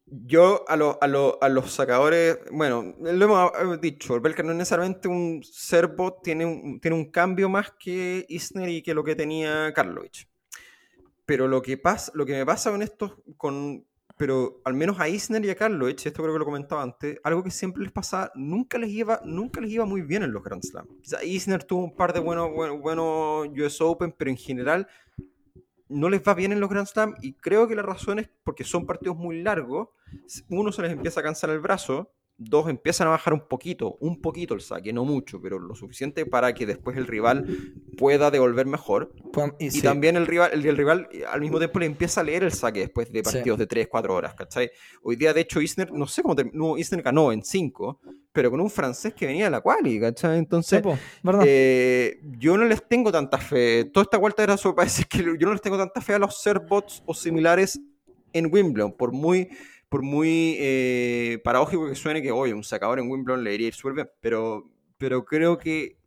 yo 0.05 0.65
a, 0.67 0.75
lo- 0.75 0.97
a, 1.01 1.07
lo- 1.07 1.37
a 1.41 1.49
los 1.49 1.71
sacadores, 1.71 2.39
bueno, 2.51 2.95
lo 2.99 3.25
hemos 3.59 3.79
dicho, 3.81 4.15
el 4.15 4.21
Belka 4.21 4.41
no 4.43 4.51
es 4.51 4.57
necesariamente 4.57 5.07
un 5.07 5.41
servo, 5.43 6.19
tiene 6.23 6.45
un, 6.45 6.79
tiene 6.79 6.97
un 6.97 7.11
cambio 7.11 7.47
más 7.49 7.71
que 7.79 8.25
Isner 8.27 8.69
y 8.69 8.81
que 8.81 8.93
lo 8.95 9.03
que 9.03 9.15
tenía 9.15 9.71
Karlovic. 9.73 10.27
Pero 11.25 11.47
lo 11.47 11.61
que, 11.61 11.77
pasa, 11.77 12.11
lo 12.15 12.25
que 12.25 12.33
me 12.33 12.43
pasa 12.45 12.71
con 12.71 12.81
estos, 12.81 13.13
con, 13.37 13.85
pero 14.19 14.59
al 14.65 14.73
menos 14.73 14.99
a 14.99 15.07
Isner 15.07 15.45
y 15.45 15.49
a 15.49 15.55
Karlovic, 15.55 16.05
esto 16.05 16.21
creo 16.21 16.33
que 16.33 16.39
lo 16.39 16.45
comentaba 16.45 16.83
antes, 16.83 17.17
algo 17.23 17.41
que 17.41 17.51
siempre 17.51 17.83
les 17.83 17.91
pasa, 17.93 18.33
nunca 18.35 18.77
les 18.77 18.89
iba, 18.89 19.21
nunca 19.23 19.61
les 19.61 19.71
iba 19.71 19.85
muy 19.85 20.01
bien 20.01 20.23
en 20.23 20.33
los 20.33 20.43
Grand 20.43 20.61
Slam. 20.61 20.87
Isner 21.23 21.63
tuvo 21.63 21.85
un 21.85 21.95
par 21.95 22.11
de 22.11 22.19
buenos, 22.19 22.51
buenos, 22.51 22.81
buenos 22.81 23.47
US 23.47 23.79
Open, 23.79 24.11
pero 24.11 24.29
en 24.29 24.35
general 24.35 24.89
no 25.87 26.09
les 26.09 26.21
va 26.21 26.33
bien 26.33 26.51
en 26.51 26.59
los 26.59 26.69
Grand 26.69 26.85
Slam 26.85 27.15
y 27.21 27.35
creo 27.35 27.69
que 27.69 27.75
la 27.75 27.81
razón 27.81 28.19
es 28.19 28.29
porque 28.43 28.65
son 28.65 28.85
partidos 28.85 29.15
muy 29.15 29.41
largos. 29.41 29.87
Uno 30.49 30.73
se 30.73 30.81
les 30.81 30.91
empieza 30.91 31.21
a 31.21 31.23
cansar 31.23 31.51
el 31.51 31.61
brazo, 31.61 32.11
dos 32.41 32.69
empiezan 32.69 33.07
a 33.07 33.11
bajar 33.11 33.33
un 33.33 33.47
poquito, 33.47 33.97
un 33.99 34.21
poquito 34.21 34.53
el 34.53 34.61
saque, 34.61 34.93
no 34.93 35.03
mucho, 35.03 35.41
pero 35.41 35.59
lo 35.59 35.75
suficiente 35.75 36.25
para 36.25 36.53
que 36.53 36.65
después 36.65 36.95
el 36.97 37.05
rival 37.05 37.45
pueda 37.97 38.31
devolver 38.31 38.65
mejor. 38.65 39.11
Pues, 39.33 39.51
y 39.59 39.65
Y 39.67 39.71
sí, 39.71 39.81
también 39.81 40.15
el 40.15 40.25
rival, 40.25 40.51
el, 40.53 40.65
el 40.65 40.77
rival 40.77 41.09
eh, 41.11 41.25
al 41.29 41.41
mismo 41.41 41.57
tiempo 41.57 41.79
le 41.79 41.85
empieza 41.85 42.21
a 42.21 42.23
leer 42.23 42.43
el 42.43 42.53
saque 42.53 42.79
después 42.79 43.11
de 43.11 43.19
Sí. 43.19 43.31
partidos 43.35 43.59
de 43.59 43.67
3, 43.67 43.87
4 43.89 44.15
horas, 44.15 44.33
¿cachai? 44.35 44.71
Hoy 45.03 45.17
día, 45.17 45.33
de 45.33 45.41
hecho, 45.41 45.59
Isner, 45.59 45.91
no 45.91 46.07
sé 46.07 46.21
cómo 46.21 46.35
terminó, 46.35 46.77
Isner 46.77 47.01
ganó 47.01 47.33
en 47.33 47.43
5, 47.43 47.99
pero 48.31 48.49
con 48.49 48.61
un 48.61 48.69
francés 48.69 49.13
que 49.13 49.25
venía 49.25 49.45
de 49.45 49.51
la 49.51 49.59
quali, 49.59 49.99
¿cachai? 49.99 50.37
Entonces, 50.39 50.81
eh, 51.45 52.21
yo 52.39 52.57
no 52.57 52.63
les 52.63 52.87
tengo 52.87 53.11
tanta 53.11 53.37
fe. 53.37 53.83
Toda 53.85 54.03
esta 54.05 54.17
vuelta 54.17 54.43
era 54.43 54.55
solo 54.55 54.75
para 54.75 54.85
decir 54.87 55.07
que 55.07 55.17
yo 55.37 55.45
no 55.47 55.51
les 55.51 55.61
tengo 55.61 55.77
tanta 55.77 55.99
fe 55.99 56.13
a 56.13 56.19
los 56.19 56.41
serbots 56.41 57.03
o 57.05 57.13
similares 57.13 57.81
en 58.31 58.49
Wimbledon, 58.53 58.93
por 58.95 59.11
muy, 59.11 59.49
por 59.89 60.03
muy 60.03 60.55
eh, 60.59 61.39
paradójico 61.43 61.87
que 61.87 61.95
suene 61.95 62.21
que, 62.21 62.31
oye, 62.31 62.53
un 62.53 62.63
sacador 62.63 62.99
en 62.99 63.09
Wimbledon 63.09 63.43
le 63.43 63.53
iría 63.55 63.67
ir 63.67 63.73
súper 63.73 63.93
bien, 63.93 64.09
pero, 64.21 64.69
pero 64.97 65.25
creo 65.25 65.57
que, 65.57 65.97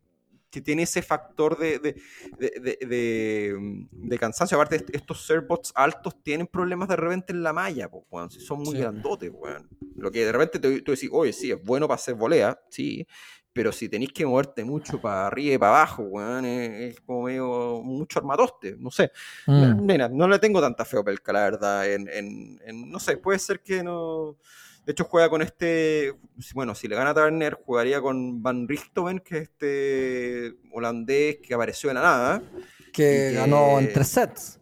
que 0.49 0.61
tiene 0.61 0.83
ese 0.83 1.01
factor 1.01 1.57
de, 1.57 1.79
de, 1.79 1.95
de, 2.37 2.49
de- 2.79 2.85
de- 2.87 3.87
de 3.91 4.17
cansancio. 4.19 4.55
Aparte, 4.55 4.75
est- 4.77 4.95
estos 4.95 5.25
serbots 5.25 5.71
altos 5.75 6.21
tienen 6.23 6.47
problemas 6.47 6.87
de 6.89 6.95
repente 6.95 7.33
en 7.33 7.43
la 7.43 7.51
malla, 7.53 7.89
pues, 7.89 8.03
weón, 8.09 8.29
si 8.31 8.39
son 8.39 8.59
muy 8.59 8.75
Sí. 8.75 8.81
grandotes, 8.81 9.31
weón. 9.33 9.67
Lo 9.95 10.11
que 10.11 10.25
de 10.25 10.31
repente 10.31 10.59
te, 10.59 10.81
tú 10.81 10.91
decís, 10.91 11.09
oye, 11.11 11.33
sí, 11.33 11.51
es 11.51 11.61
bueno 11.63 11.87
para 11.87 11.95
hacer 11.95 12.15
volea, 12.15 12.59
sí, 12.69 13.05
pero 13.53 13.71
si 13.71 13.87
tenéis 13.87 14.11
que 14.11 14.25
moverte 14.25 14.63
mucho 14.63 14.99
para 14.99 15.27
arriba 15.27 15.53
y 15.55 15.57
para 15.59 15.77
abajo, 15.77 16.03
weón, 16.03 16.43
es, 16.45 16.95
es 16.95 17.01
como 17.01 17.23
medio 17.23 17.81
mucho 17.83 18.19
armatoste, 18.19 18.75
no 18.79 18.89
sé. 18.91 19.11
Mm. 19.45 19.85
Mira, 19.85 20.09
no 20.09 20.27
le 20.27 20.39
tengo 20.39 20.59
tanta 20.59 20.83
fe 20.85 20.97
a 20.97 21.01
Opelka, 21.01 21.31
la 21.31 21.43
verdad. 21.43 21.87
En, 21.91 22.09
en- 22.09 22.59
en- 22.65 22.89
no 22.91 22.99
sé, 22.99 23.17
puede 23.17 23.37
ser 23.39 23.61
que 23.61 23.83
no. 23.83 24.37
De 24.85 24.91
hecho, 24.91 25.05
juega 25.05 25.29
con 25.29 25.41
este. 25.41 26.13
Bueno, 26.53 26.75
si 26.75 26.87
le 26.89 26.95
gana 26.95 27.11
a 27.11 27.13
Taverner, 27.13 27.53
jugaría 27.65 28.01
con 28.01 28.41
Van 28.43 28.67
Richthofen, 28.67 29.19
que 29.19 29.37
es 29.37 29.43
este 29.43 30.55
holandés 30.73 31.37
que 31.37 31.53
apareció 31.53 31.89
de 31.89 31.93
la 31.93 32.01
nada. 32.01 32.43
que- 32.91 33.31
ganó 33.33 33.79
en 33.79 33.93
tres 33.93 34.07
sets. 34.07 34.59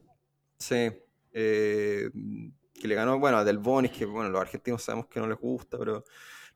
Sí. 0.57 0.91
eh, 1.33 2.09
que 2.73 2.87
le 2.87 2.95
ganó, 2.95 3.19
bueno, 3.19 3.37
a 3.37 3.43
Del 3.43 3.57
Bonis, 3.57 3.91
que 3.91 4.05
bueno, 4.05 4.29
los 4.29 4.41
argentinos 4.41 4.83
sabemos 4.83 5.07
que 5.07 5.19
no 5.19 5.27
les 5.27 5.37
gusta, 5.37 5.77
pero. 5.77 6.03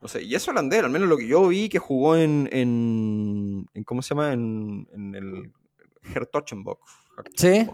No 0.06 0.10
sé, 0.10 0.22
y 0.22 0.36
es 0.36 0.48
holandés, 0.48 0.84
al 0.84 0.92
menos 0.92 1.10
lo 1.10 1.18
que 1.18 1.26
yo 1.28 1.48
vi 1.48 1.68
que 1.68 1.80
jugó 1.80 2.16
en. 2.16 2.48
en, 2.52 3.66
en 3.74 3.84
¿Cómo 3.84 4.04
se 4.04 4.10
llama? 4.10 4.34
En, 4.34 4.88
en 4.94 5.16
el 5.16 5.52
Hertogenbock. 6.14 6.80
Sí, 7.34 7.68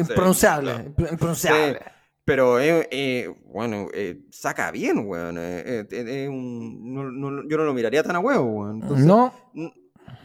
impronunciable, 0.00 0.92
impronunciable. 1.12 1.74
Sí, 1.78 1.84
Pero, 2.24 2.58
eh, 2.58 2.88
eh, 2.90 3.32
bueno, 3.44 3.86
eh, 3.94 4.18
saca 4.32 4.72
bien, 4.72 5.06
weón. 5.06 5.36
eh, 5.38 5.86
eh, 5.92 6.28
un- 6.28 6.92
no- 6.92 7.08
no- 7.08 7.48
yo 7.48 7.56
no 7.56 7.62
lo 7.64 7.72
miraría 7.72 8.02
tan 8.02 8.16
a 8.16 8.18
huevo, 8.18 8.46
weón. 8.46 8.82
Entonces, 8.82 9.06
no, 9.06 9.32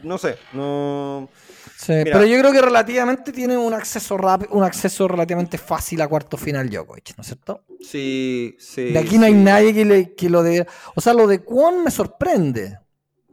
no 0.06 0.18
sé, 0.18 0.36
no... 0.52 1.28
sí, 1.76 1.92
pero 2.04 2.24
yo 2.24 2.38
creo 2.38 2.52
que 2.52 2.62
relativamente 2.62 3.32
tiene 3.32 3.56
un 3.58 3.74
acceso 3.74 4.16
rápido, 4.16 4.52
un 4.52 4.64
acceso 4.64 5.06
relativamente 5.08 5.58
fácil 5.58 6.00
a 6.00 6.08
cuarto 6.08 6.36
final 6.36 6.70
Djokovic, 6.70 7.16
¿no 7.16 7.20
es 7.22 7.26
cierto? 7.26 7.64
Sí, 7.80 8.56
sí. 8.58 8.92
De 8.92 8.98
aquí 8.98 9.18
no 9.18 9.26
hay 9.26 9.32
sí. 9.32 9.38
nadie 9.38 9.74
que, 9.74 9.84
le, 9.84 10.14
que 10.14 10.30
lo 10.30 10.42
de... 10.42 10.66
O 10.94 11.00
sea, 11.00 11.12
lo 11.12 11.26
de 11.26 11.40
Kwon 11.44 11.84
me 11.84 11.90
sorprende 11.90 12.78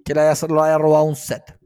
que 0.04 0.14
le 0.14 0.22
haya, 0.22 0.48
lo 0.48 0.62
haya 0.64 0.78
robado 0.78 1.06
un 1.06 1.16
set. 1.16 1.58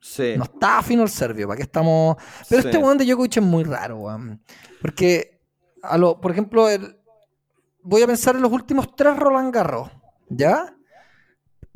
Sí. 0.00 0.34
No 0.36 0.44
está 0.44 0.82
fino 0.82 1.02
el 1.02 1.08
serbio, 1.08 1.46
¿para 1.48 1.56
qué 1.56 1.62
estamos...? 1.64 2.16
Pero 2.48 2.62
Sí. 2.62 2.68
este 2.68 2.78
weón 2.78 2.98
de 2.98 3.04
Djokovic 3.04 3.36
es 3.38 3.42
muy 3.42 3.64
raro, 3.64 3.98
weón. 3.98 4.42
Porque, 4.80 5.40
a 5.82 5.98
lo, 5.98 6.20
por 6.20 6.30
ejemplo, 6.30 6.68
el- 6.68 6.96
voy 7.82 8.02
a 8.02 8.06
pensar 8.06 8.36
en 8.36 8.42
los 8.42 8.52
últimos 8.52 8.94
tres 8.94 9.16
Roland 9.16 9.52
Garros, 9.54 9.90
¿ya? 10.28 10.75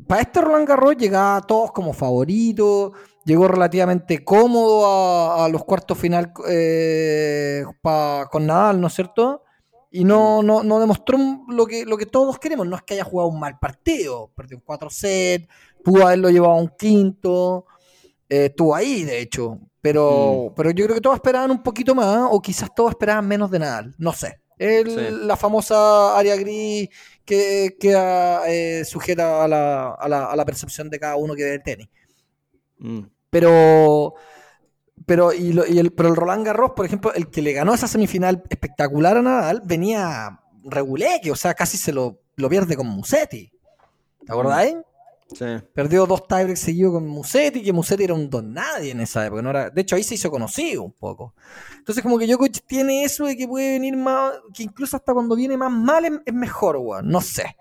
Para 0.07 0.21
este 0.21 0.41
Roland 0.41 0.67
Garros 0.67 0.97
llegaba 0.97 1.37
a 1.37 1.41
todos 1.41 1.71
como 1.71 1.93
favorito, 1.93 2.91
llegó 3.25 3.47
relativamente 3.47 4.23
cómodo 4.23 4.85
a, 4.85 5.45
a 5.45 5.49
los 5.49 5.63
cuartos 5.63 5.97
final 5.97 6.33
eh, 6.49 7.63
pa- 7.81 8.27
con 8.31 8.45
Nadal, 8.47 8.81
¿no 8.81 8.87
es 8.87 8.93
cierto? 8.93 9.43
Y 9.89 10.03
no, 10.05 10.41
no, 10.43 10.63
no 10.63 10.79
demostró 10.79 11.17
lo 11.49 11.65
que, 11.65 11.85
lo 11.85 11.97
que 11.97 12.05
todos 12.05 12.39
queremos, 12.39 12.65
no 12.67 12.75
es 12.77 12.81
que 12.83 12.93
haya 12.95 13.03
jugado 13.03 13.29
un 13.29 13.39
mal 13.39 13.59
partido, 13.59 14.31
perdió 14.35 14.57
un 14.57 14.63
4 14.65 14.89
set, 14.89 15.47
pudo 15.83 16.05
haberlo 16.05 16.29
llevado 16.29 16.53
a 16.53 16.57
un 16.61 16.69
quinto, 16.77 17.65
eh, 18.29 18.45
estuvo 18.47 18.75
ahí, 18.75 19.03
de 19.03 19.19
hecho. 19.21 19.59
Pero, 19.81 20.53
pero 20.55 20.71
yo 20.71 20.85
creo 20.85 20.95
que 20.95 21.01
todos 21.01 21.15
esperaban 21.15 21.51
un 21.51 21.63
poquito 21.63 21.95
más, 21.95 22.27
o 22.31 22.41
quizás 22.41 22.69
todos 22.75 22.91
esperaban 22.91 23.27
menos 23.27 23.49
de 23.51 23.59
Nadal. 23.59 23.95
No 23.97 24.13
sé. 24.13 24.40
El- 24.61 24.89
Sí. 24.91 25.25
La 25.25 25.35
famosa 25.37 26.17
área 26.17 26.35
gris 26.35 26.89
que 27.25 27.77
queda 27.79 28.49
eh, 28.49 28.83
sujeta 28.85 29.43
a 29.43 29.47
la, 29.47 29.91
a, 29.93 30.07
la, 30.09 30.25
a 30.25 30.35
la 30.35 30.45
percepción 30.45 30.89
de 30.89 30.99
cada 30.99 31.15
uno 31.15 31.33
que 31.35 31.43
ve 31.43 31.53
el 31.55 31.63
tenis. 31.63 31.87
Mm. 32.79 33.01
Pero, 33.29 34.15
pero, 35.05 35.33
y 35.33 35.53
lo- 35.53 35.65
y 35.65 35.79
el, 35.79 35.91
pero 35.93 36.09
el 36.09 36.15
Roland 36.15 36.45
Garros, 36.45 36.71
por 36.75 36.85
ejemplo, 36.85 37.13
el 37.13 37.29
que 37.29 37.41
le 37.41 37.53
ganó 37.53 37.73
esa 37.73 37.87
semifinal 37.87 38.43
espectacular 38.49 39.17
a 39.17 39.21
Nadal, 39.21 39.61
venía 39.65 40.39
reguleque, 40.63 41.31
o 41.31 41.35
sea, 41.35 41.53
casi 41.53 41.77
se 41.77 41.91
lo, 41.91 42.19
lo 42.35 42.49
pierde 42.49 42.75
con 42.75 42.87
Musetti. 42.87 43.51
¿Te 44.25 44.31
acordáis? 44.31 44.75
Sí. 45.33 45.45
Perdió 45.73 46.05
dos 46.05 46.27
tiebreaks 46.27 46.59
seguidos 46.59 46.93
con 46.93 47.07
Musetti, 47.07 47.63
que 47.63 47.71
Musetti 47.71 48.03
era 48.03 48.13
un 48.13 48.29
don 48.29 48.53
nadie 48.53 48.91
en 48.91 48.99
esa 48.99 49.25
época. 49.25 49.41
No 49.41 49.49
era, 49.49 49.69
de 49.69 49.81
hecho, 49.81 49.95
ahí 49.95 50.03
se 50.03 50.15
hizo 50.15 50.29
conocido 50.29 50.83
un 50.83 50.91
poco. 50.91 51.33
Entonces, 51.77 52.03
como 52.03 52.17
que 52.19 52.27
Djokovic 52.27 52.65
tiene 52.65 53.03
eso 53.03 53.25
de 53.25 53.37
que 53.37 53.47
puede 53.47 53.71
venir 53.73 53.95
más, 53.95 54.33
que 54.53 54.63
incluso 54.63 54.97
hasta 54.97 55.13
cuando 55.13 55.35
viene 55.35 55.57
más 55.57 55.71
mal 55.71 56.05
es, 56.05 56.11
es 56.25 56.33
mejor, 56.33 56.77
weón. 56.77 57.07
No 57.07 57.21
sé. 57.21 57.55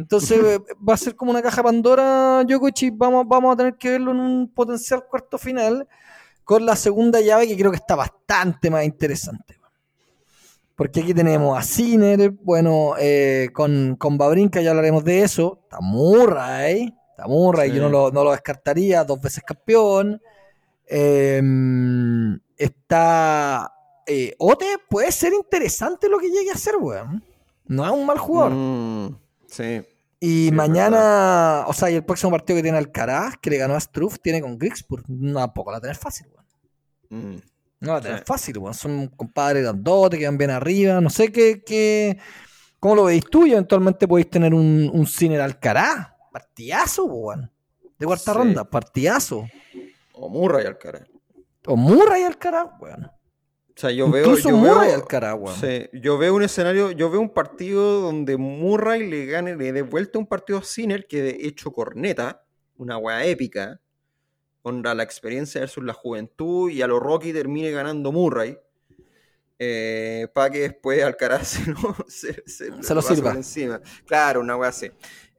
Entonces, 0.00 0.38
eh, 0.42 0.58
va 0.88 0.94
a 0.94 0.96
ser 0.96 1.14
como 1.14 1.30
una 1.30 1.42
caja 1.42 1.62
Pandora 1.62 2.42
Djokovic 2.44 2.82
y 2.84 2.90
vamos, 2.90 3.26
vamos 3.28 3.52
a 3.52 3.56
tener 3.56 3.74
que 3.74 3.90
verlo 3.90 4.12
en 4.12 4.20
un 4.20 4.48
potencial 4.52 5.04
cuarto 5.06 5.36
final 5.36 5.86
con 6.44 6.64
la 6.64 6.74
segunda 6.74 7.20
llave 7.20 7.46
que 7.46 7.56
creo 7.56 7.70
que 7.70 7.76
está 7.76 7.96
bastante 7.96 8.70
más 8.70 8.84
interesante. 8.84 9.60
Porque 10.74 11.00
aquí 11.00 11.12
tenemos 11.12 11.58
a 11.58 11.62
Sinner, 11.62 12.30
bueno, 12.30 12.94
eh, 12.98 13.50
con, 13.52 13.96
con 13.96 14.16
Babrinka 14.16 14.62
ya 14.62 14.70
hablaremos 14.70 15.04
de 15.04 15.22
eso. 15.22 15.60
Está 15.64 15.80
Murray, 15.82 16.84
está 16.84 16.99
Murray, 17.26 17.70
Sí. 17.70 17.76
yo 17.76 17.82
no 17.82 17.88
lo, 17.88 18.10
no 18.10 18.24
lo 18.24 18.30
descartaría, 18.32 19.04
dos 19.04 19.20
veces 19.20 19.42
campeón. 19.46 20.20
Eh, 20.86 21.40
está 22.56 23.72
eh, 24.06 24.34
Ote, 24.38 24.66
puede 24.88 25.12
ser 25.12 25.32
interesante 25.34 26.08
lo 26.08 26.18
que 26.18 26.28
llegue 26.30 26.50
a 26.50 26.56
ser, 26.56 26.76
weón. 26.76 27.22
No 27.66 27.84
es 27.86 27.92
un 27.92 28.04
mal 28.06 28.18
jugador. 28.18 28.52
Mm, 28.52 29.16
sí. 29.46 29.82
Y 30.22 30.46
Sí, 30.46 30.52
mañana, 30.52 31.64
o 31.68 31.72
sea, 31.72 31.90
y 31.90 31.94
el 31.94 32.04
próximo 32.04 32.32
partido 32.32 32.56
que 32.56 32.62
tiene 32.62 32.76
Alcaraz, 32.78 33.36
que 33.40 33.50
le 33.50 33.56
ganó 33.56 33.74
a 33.74 33.80
Struff, 33.80 34.18
tiene 34.20 34.40
con 34.40 34.58
Grigspur. 34.58 35.02
No, 35.08 35.38
tampoco 35.40 35.70
la 35.70 35.76
va 35.76 35.78
a 35.78 35.80
tener 35.82 35.96
fácil, 35.96 36.26
weón. 36.34 36.46
Mm. 37.36 37.36
No 37.80 37.86
la 37.86 37.92
va 37.92 37.98
a 37.98 38.02
tener 38.02 38.18
Sí. 38.18 38.24
fácil, 38.26 38.58
weón. 38.58 38.74
Son 38.74 39.06
compadres 39.08 39.62
grandotes 39.62 40.18
que 40.18 40.26
van 40.26 40.36
bien 40.36 40.50
arriba. 40.50 41.00
No 41.00 41.08
sé 41.08 41.30
qué, 41.32 41.62
qué. 41.64 42.18
¿Cómo 42.80 42.96
lo 42.96 43.04
veis 43.04 43.24
tú? 43.30 43.46
Y 43.46 43.52
eventualmente 43.52 44.08
podéis 44.08 44.28
tener 44.28 44.52
un, 44.52 44.90
un 44.92 45.06
Sinner 45.06 45.40
Alcaraz. 45.40 46.08
Partidazo, 46.32 47.04
weón. 47.04 47.50
De 47.98 48.06
cuarta 48.06 48.32
Sí. 48.32 48.38
ronda, 48.38 48.64
partidazo. 48.64 49.46
O 50.14 50.28
Murray 50.28 50.66
Alcaraz. 50.66 51.08
O 51.66 51.76
Murray 51.76 52.22
Alcaraz, 52.22 52.68
weón. 52.80 53.04
O 53.04 53.12
sea, 53.80 53.90
yo 53.90 54.10
veo. 54.10 54.24
Incluso 54.26 54.50
yo 54.50 54.56
Murray 54.56 54.88
veo, 54.88 54.96
Alcaraz, 54.96 55.36
weón. 55.38 55.56
sí, 55.58 55.88
yo 55.94 56.18
veo 56.18 56.34
un 56.34 56.42
escenario, 56.42 56.90
yo 56.90 57.10
veo 57.10 57.20
un 57.20 57.30
partido 57.32 58.00
donde 58.00 58.36
Murray 58.36 59.08
le 59.08 59.26
gane, 59.26 59.56
le 59.56 59.72
dé 59.72 59.82
vuelta 59.82 60.18
un 60.18 60.26
partido 60.26 60.58
a 60.58 60.62
Sinner 60.62 61.06
que 61.06 61.22
de 61.22 61.38
hecho 61.46 61.72
corneta, 61.72 62.44
una 62.76 62.98
weá 62.98 63.24
épica, 63.24 63.80
contra 64.62 64.94
la 64.94 65.02
experiencia 65.02 65.60
versus 65.62 65.82
la 65.84 65.94
juventud 65.94 66.70
y 66.70 66.82
a 66.82 66.86
lo 66.86 67.00
Rocky 67.00 67.32
termine 67.32 67.70
ganando 67.70 68.12
Murray. 68.12 68.58
para 70.34 70.50
que 70.50 70.60
después 70.60 71.02
Alcaraz 71.02 71.48
se, 71.64 71.70
lo- 71.70 71.96
se, 72.08 72.42
se- 72.46 72.82
Se 72.82 72.94
lo 72.94 73.02
sirva. 73.02 73.32
encima. 73.32 73.80
Claro, 74.06 74.40
una 74.40 74.56
weá 74.56 74.70
así. 74.70 74.90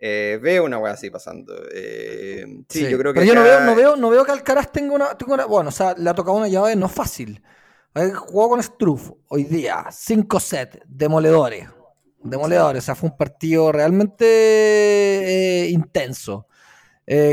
Eh, 0.03 0.39
veo 0.41 0.65
una 0.65 0.79
weá 0.79 0.93
así 0.93 1.11
pasando. 1.11 1.53
Eh, 1.71 2.43
sí, 2.67 2.89
yo 2.89 2.97
creo 2.97 3.13
que. 3.13 3.19
Pero 3.19 3.33
yo 3.33 3.35
no 3.35 3.41
acá- 3.41 3.57
veo, 3.57 3.65
no, 3.67 3.75
veo, 3.75 3.95
no 3.95 4.09
veo 4.09 4.25
que 4.25 4.31
Alcaraz 4.31 4.71
tenga 4.71 4.95
una, 4.95 5.15
tenga 5.15 5.35
una- 5.35 5.45
Bueno, 5.45 5.69
o 5.69 5.71
sea, 5.71 5.93
le 5.95 6.09
ha 6.09 6.15
tocado 6.15 6.37
una 6.37 6.47
llave 6.47 6.75
no 6.75 6.89
fácil. 6.89 7.43
Jugado 7.93 8.49
con 8.49 8.63
Struff 8.63 9.11
hoy 9.27 9.43
día, 9.43 9.85
5 9.91 10.39
sets, 10.39 10.79
demoledores. 10.87 11.67
Demoledores, 12.23 12.83
o 12.83 12.85
sea, 12.85 12.95
fue 12.95 13.09
un 13.09 13.17
partido 13.17 13.71
realmente 13.71 14.25
eh, 15.65 15.69
intenso. 15.69 16.47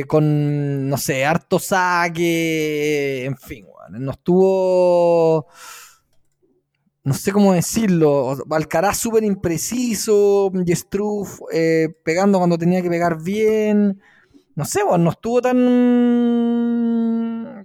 Con, 0.09 0.89
no 0.89 0.97
sé, 0.97 1.25
harto 1.25 1.59
saque, 1.61 3.25
en 3.25 3.37
fin, 3.37 3.65
weón, 3.67 4.05
no 4.05 4.11
estuvo. 4.13 5.47
No 7.09 7.15
sé 7.15 7.33
cómo 7.33 7.55
decirlo. 7.55 8.37
Alcaraz 8.51 8.99
súper 8.99 9.25
impreciso. 9.25 10.53
Struff 10.67 11.41
eh, 11.51 11.89
pegando 12.05 12.37
cuando 12.37 12.59
tenía 12.59 12.83
que 12.83 12.91
pegar 12.91 13.23
bien. 13.23 13.99
No 14.55 14.67
sé, 14.67 14.81
no 14.85 15.11
estuvo 15.11 15.41
tan. 15.41 15.57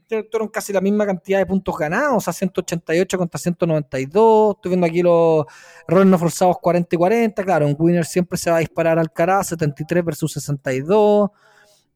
Tuvieron 0.08 0.48
casi 0.48 0.72
la 0.72 0.80
misma 0.80 1.06
cantidad 1.06 1.40
de 1.40 1.46
puntos 1.46 1.78
ganados, 1.78 2.24
sea, 2.24 2.32
188 2.32 3.18
contra 3.18 3.38
192. 3.38 4.56
Estoy 4.56 4.70
viendo 4.70 4.88
aquí 4.88 5.02
los 5.02 5.46
errores 5.90 6.08
no 6.08 6.18
forzados 6.18 6.58
40 6.62 6.96
y 6.96 6.98
40. 6.98 7.44
Claro, 7.44 7.68
un 7.68 7.76
winner 7.78 8.06
siempre 8.06 8.38
se 8.38 8.50
va 8.50 8.56
a 8.58 8.60
disparar 8.60 8.94
al 8.94 9.00
Alcaraz, 9.00 9.48
73 9.48 10.06
versus 10.06 10.32
62. 10.32 11.32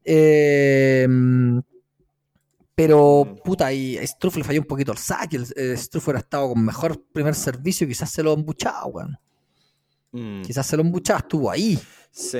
Eh, 0.04 1.06
pero, 2.78 3.24
Mm. 3.24 3.36
puta, 3.42 3.72
y 3.72 3.98
Struff 4.06 4.36
le 4.36 4.44
falló 4.44 4.60
un 4.60 4.66
poquito 4.68 4.92
el 4.92 4.98
saque. 4.98 5.34
El, 5.36 5.46
eh, 5.56 5.76
Struff 5.76 6.06
hubiera 6.06 6.20
estado 6.20 6.50
con 6.52 6.64
mejor 6.64 7.02
primer 7.12 7.34
servicio, 7.34 7.88
quizás 7.88 8.08
se 8.08 8.22
lo 8.22 8.32
embuchaba, 8.34 8.86
weón. 8.86 9.18
Mm, 10.12 10.42
Quizás 10.42 10.64
se 10.64 10.76
lo 10.76 10.82
embuchaba, 10.84 11.18
estuvo 11.18 11.50
ahí. 11.50 11.76
sí, 12.12 12.38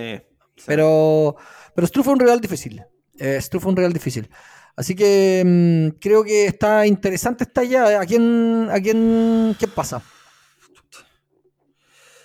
sí. 0.57 0.65
Pero, 0.65 1.35
pero 1.75 1.87
Struff 1.89 2.05
fue 2.05 2.15
un 2.15 2.21
rival 2.21 2.41
difícil. 2.41 2.81
Eh, 3.19 3.41
Struff 3.43 3.65
fue 3.65 3.71
un 3.73 3.77
rival 3.77 3.93
difícil. 3.93 4.31
Así 4.77 4.95
que 4.95 5.43
mm, 5.45 5.99
creo 5.99 6.23
que 6.23 6.47
está 6.47 6.87
interesante 6.87 7.43
esta 7.43 7.65
ya. 7.65 8.01
¿A 8.01 8.07
quién, 8.07 8.69
a 8.71 8.81
quién, 8.81 9.57
qué 9.59 9.67
pasa? 9.67 10.01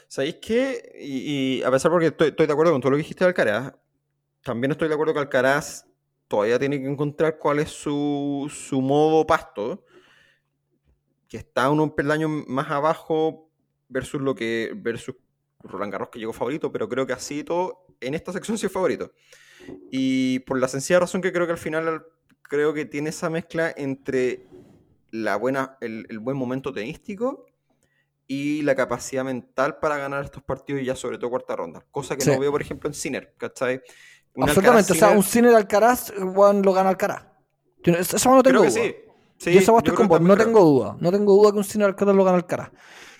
¿Sabéis 0.07 0.36
qué? 0.39 0.91
Y, 1.01 1.57
y 1.59 1.64
a 1.64 1.72
pesar 1.72 1.89
porque 1.89 2.07
estoy, 2.07 2.28
estoy 2.30 2.45
de 2.45 2.53
acuerdo 2.53 2.72
con 2.74 2.82
todo 2.82 2.91
lo 2.91 2.97
que 2.97 3.01
dijiste 3.01 3.24
de 3.24 3.30
Alcaraz, 3.30 3.74
también 4.43 4.72
estoy 4.72 4.88
de 4.88 4.93
acuerdo 4.93 5.14
que 5.14 5.20
Alcaraz 5.20 5.86
todavía 6.34 6.58
tiene 6.58 6.82
que 6.82 6.88
encontrar 6.88 7.38
cuál 7.38 7.60
es 7.60 7.70
su, 7.70 8.52
su 8.52 8.82
modo 8.82 9.24
pasto, 9.28 9.86
que 11.28 11.38
está 11.38 11.70
un 11.70 11.96
peldaño 11.96 12.28
más 12.30 12.70
abajo 12.72 13.50
versus 13.88 14.22
lo 14.22 14.36
que 14.36 14.72
versus 14.76 15.16
Roland 15.60 15.92
Garros 15.92 16.10
que 16.10 16.20
llegó 16.20 16.34
favorito, 16.34 16.72
pero 16.72 16.90
creo 16.90 17.06
que 17.08 17.14
así 17.14 17.44
todo 17.44 17.86
en 18.02 18.14
esta 18.14 18.32
sección 18.34 18.58
sí 18.58 18.66
es 18.66 18.72
favorito. 18.72 19.12
Y 19.92 20.40
por 20.42 20.60
la 20.60 20.68
sencilla 20.68 21.00
razón 21.02 21.22
que 21.22 21.34
creo 21.34 21.46
que 21.46 21.54
al 21.54 21.58
final 21.60 21.88
al- 21.88 22.06
creo 22.44 22.74
que 22.74 22.86
tiene 22.86 23.10
esa 23.12 23.30
mezcla 23.30 23.74
entre 23.76 24.48
la 25.12 25.38
buena, 25.38 25.78
el, 25.82 26.06
el 26.10 26.20
buen 26.20 26.38
momento 26.38 26.74
tenístico 26.74 27.46
y 28.28 28.62
la 28.64 28.76
capacidad 28.76 29.24
mental 29.26 29.80
para 29.80 29.98
ganar 29.98 30.24
estos 30.26 30.44
partidos 30.44 30.82
y 30.82 30.86
ya 30.86 30.96
sobre 30.96 31.18
todo 31.18 31.30
cuarta 31.32 31.56
ronda. 31.56 31.86
Cosa 31.92 32.18
que 32.18 32.24
Sí. 32.24 32.32
no 32.32 32.40
veo, 32.40 32.52
por 32.52 32.62
ejemplo, 32.62 32.90
en 32.90 32.94
Sinner, 32.94 33.36
¿cachai? 33.38 33.82
Un 34.36 34.44
Absolutamente. 34.44 34.94
O 34.94 34.96
sea, 34.96 35.10
un 35.10 35.24
Sinner 35.24 35.54
Alcaraz, 35.56 36.12
weón, 36.20 36.62
lo 36.64 36.74
gana 36.74 36.90
Alcaraz. 36.90 37.26
Yo- 37.84 37.94
Eso 37.94 38.16
eso 38.18 38.30
no 38.32 38.42
tengo 38.44 38.62
creo 38.62 38.74
que 38.74 38.80
duda. 38.80 38.84
sí. 38.84 38.96
Sí, 39.38 39.52
Yo 39.54 39.60
esa 39.60 39.72
yo 39.74 39.78
estoy 39.80 39.94
con 39.96 40.08
vos, 40.08 40.22
no 40.22 40.34
creo. 40.36 40.46
tengo 40.46 40.62
duda. 40.64 40.96
No 41.00 41.12
tengo 41.12 41.34
duda 41.36 41.52
que 41.52 41.58
un 41.58 41.64
Sinner 41.64 41.88
Alcaraz 41.90 42.16
lo 42.16 42.24
gana 42.24 42.38
Alcaraz. 42.38 42.72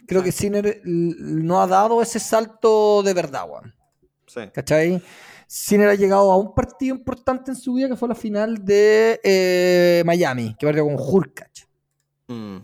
Creo 0.08 0.24
que 0.24 0.32
Sinner 0.32 0.66
l- 0.66 1.16
no 1.20 1.62
ha 1.62 1.68
dado 1.68 2.02
ese 2.02 2.20
salto 2.20 3.04
de 3.04 3.14
verdad, 3.14 3.46
weón. 3.50 3.74
Sí. 4.26 4.42
¿Cachai? 4.54 5.02
Sinner 5.48 5.90
ha 5.90 5.96
llegado 5.96 6.32
a 6.32 6.38
un 6.38 6.54
partido 6.56 6.96
importante 6.96 7.52
en 7.52 7.58
su 7.58 7.74
vida 7.74 7.90
que 7.90 7.96
fue 7.96 8.08
la 8.08 8.16
final 8.16 8.64
de 8.66 9.20
eh, 9.24 10.04
Miami, 10.06 10.56
que 10.58 10.66
perdió 10.66 10.86
con 10.86 10.96
Hurkacz. 10.98 11.68
Mm, 12.28 12.58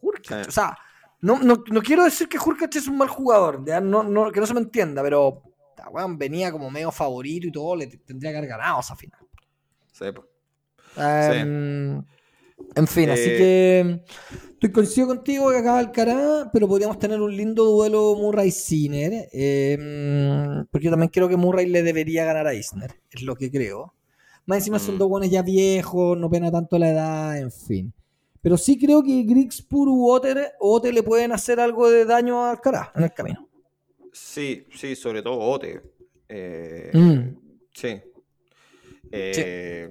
Hurkacz, 0.00 0.44
Sí. 0.44 0.48
O 0.48 0.52
sea, 0.52 0.78
no, 1.20 1.38
no, 1.40 1.62
no 1.70 1.82
quiero 1.82 2.04
decir 2.04 2.28
que 2.28 2.38
Hurkacz 2.38 2.76
es 2.76 2.86
un 2.88 2.96
mal 2.96 3.08
jugador, 3.08 3.60
no- 4.04 4.30
que 4.32 4.40
no 4.40 4.46
se 4.46 4.54
me 4.54 4.60
entienda, 4.60 5.02
pero 5.02 5.42
weón, 5.88 6.18
venía 6.18 6.52
como 6.52 6.70
medio 6.70 6.90
favorito 6.92 7.46
y 7.46 7.52
todo, 7.52 7.76
le 7.76 7.86
tendría 7.86 8.30
que 8.32 8.38
haber 8.38 8.50
ganado 8.50 8.80
esa 8.80 8.94
final. 8.96 9.20
sí, 9.92 10.04
po. 10.14 10.24
Em, 10.96 12.02
En 12.76 12.86
fin, 12.86 13.08
así 13.10 13.22
Eh, 13.26 13.36
que 13.38 14.04
estoy 14.52 14.70
coincido 14.72 15.06
contigo 15.06 15.50
que 15.50 15.56
acaba 15.56 15.78
Alcaraz, 15.78 16.48
pero 16.52 16.68
podríamos 16.68 16.98
tener 16.98 17.20
un 17.20 17.34
lindo 17.34 17.64
duelo 17.64 18.14
Murray-Sinner, 18.16 19.28
em, 19.32 20.66
porque 20.70 20.84
yo 20.84 20.90
también 20.90 21.10
creo 21.10 21.28
que 21.28 21.36
Murray 21.36 21.66
le 21.66 21.82
debería 21.82 22.24
ganar 22.24 22.46
a 22.46 22.54
Isner, 22.54 22.92
es 23.10 23.22
lo 23.22 23.34
que 23.34 23.50
creo. 23.50 23.94
Más 24.46 24.58
encima 24.58 24.78
son 24.78 24.96
Mm. 24.96 24.98
dos 24.98 25.08
buenos 25.08 25.30
ya 25.30 25.42
viejos, 25.42 26.18
no 26.18 26.28
pena 26.28 26.50
tanto 26.50 26.78
la 26.78 26.90
edad, 26.90 27.38
en 27.38 27.50
fin. 27.50 27.92
Pero 28.42 28.56
sí 28.56 28.78
creo 28.78 29.02
que 29.02 29.22
Grigspur 29.22 29.88
u 29.88 30.08
Otter, 30.10 30.52
Otter 30.60 30.92
le 30.94 31.02
pueden 31.02 31.32
hacer 31.32 31.60
algo 31.60 31.90
de 31.90 32.04
daño 32.04 32.42
a 32.44 32.50
Alcaraz 32.52 32.88
en 32.94 33.04
el 33.04 33.12
camino. 33.12 33.48
Sí, 34.22 34.66
sí, 34.74 34.94
sobre 34.94 35.22
todo 35.22 35.38
Ote. 35.38 35.80
Eh, 36.28 36.90
Mm. 36.92 37.36
Sí. 37.72 38.00
Eh, 39.10 39.88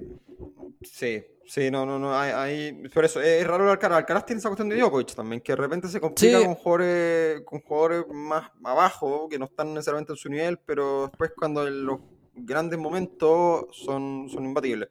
sí. 0.82 1.22
Sí, 1.46 1.68
no, 1.68 1.84
no, 1.84 1.98
no, 1.98 2.16
hay, 2.16 2.30
hay- 2.30 2.88
por 2.90 3.04
eso 3.04 3.20
es 3.20 3.44
raro 3.44 3.64
el 3.64 3.70
Alcaraz. 3.70 3.98
Alcaraz 3.98 4.24
tiene 4.24 4.38
esa 4.38 4.48
cuestión 4.50 4.68
de 4.68 4.76
Djokovic 4.76 5.14
también, 5.16 5.40
que 5.40 5.50
de 5.52 5.56
repente 5.56 5.88
se 5.88 6.00
complica 6.00 6.38
Sí. 6.38 6.44
con 6.44 6.54
jugadores, 6.54 7.42
con 7.44 7.60
jugadores 7.60 8.04
más 8.08 8.50
abajo, 8.62 9.28
que 9.28 9.36
no 9.36 9.46
están 9.46 9.74
necesariamente 9.74 10.12
en 10.12 10.16
su 10.16 10.28
nivel, 10.28 10.58
pero 10.64 11.08
después 11.08 11.32
cuando 11.36 11.66
en 11.66 11.84
los 11.84 11.98
grandes 12.36 12.78
momentos 12.78 13.66
son, 13.72 14.28
son 14.30 14.44
imbatibles. 14.44 14.90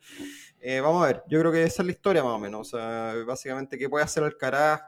Eh, 0.59 0.81
vamos 0.81 1.01
a 1.01 1.07
ver, 1.07 1.23
yo 1.29 1.39
creo 1.39 1.51
que 1.53 1.63
esa 1.63 1.81
es 1.81 1.85
la 1.85 1.91
historia 1.93 2.23
más 2.25 2.33
o 2.33 2.39
menos, 2.39 2.59
o 2.73 2.77
sea, 2.77 3.13
básicamente 3.25 3.77
qué 3.77 3.87
puede 3.87 4.03
hacer 4.03 4.23
Alcaraz, 4.23 4.81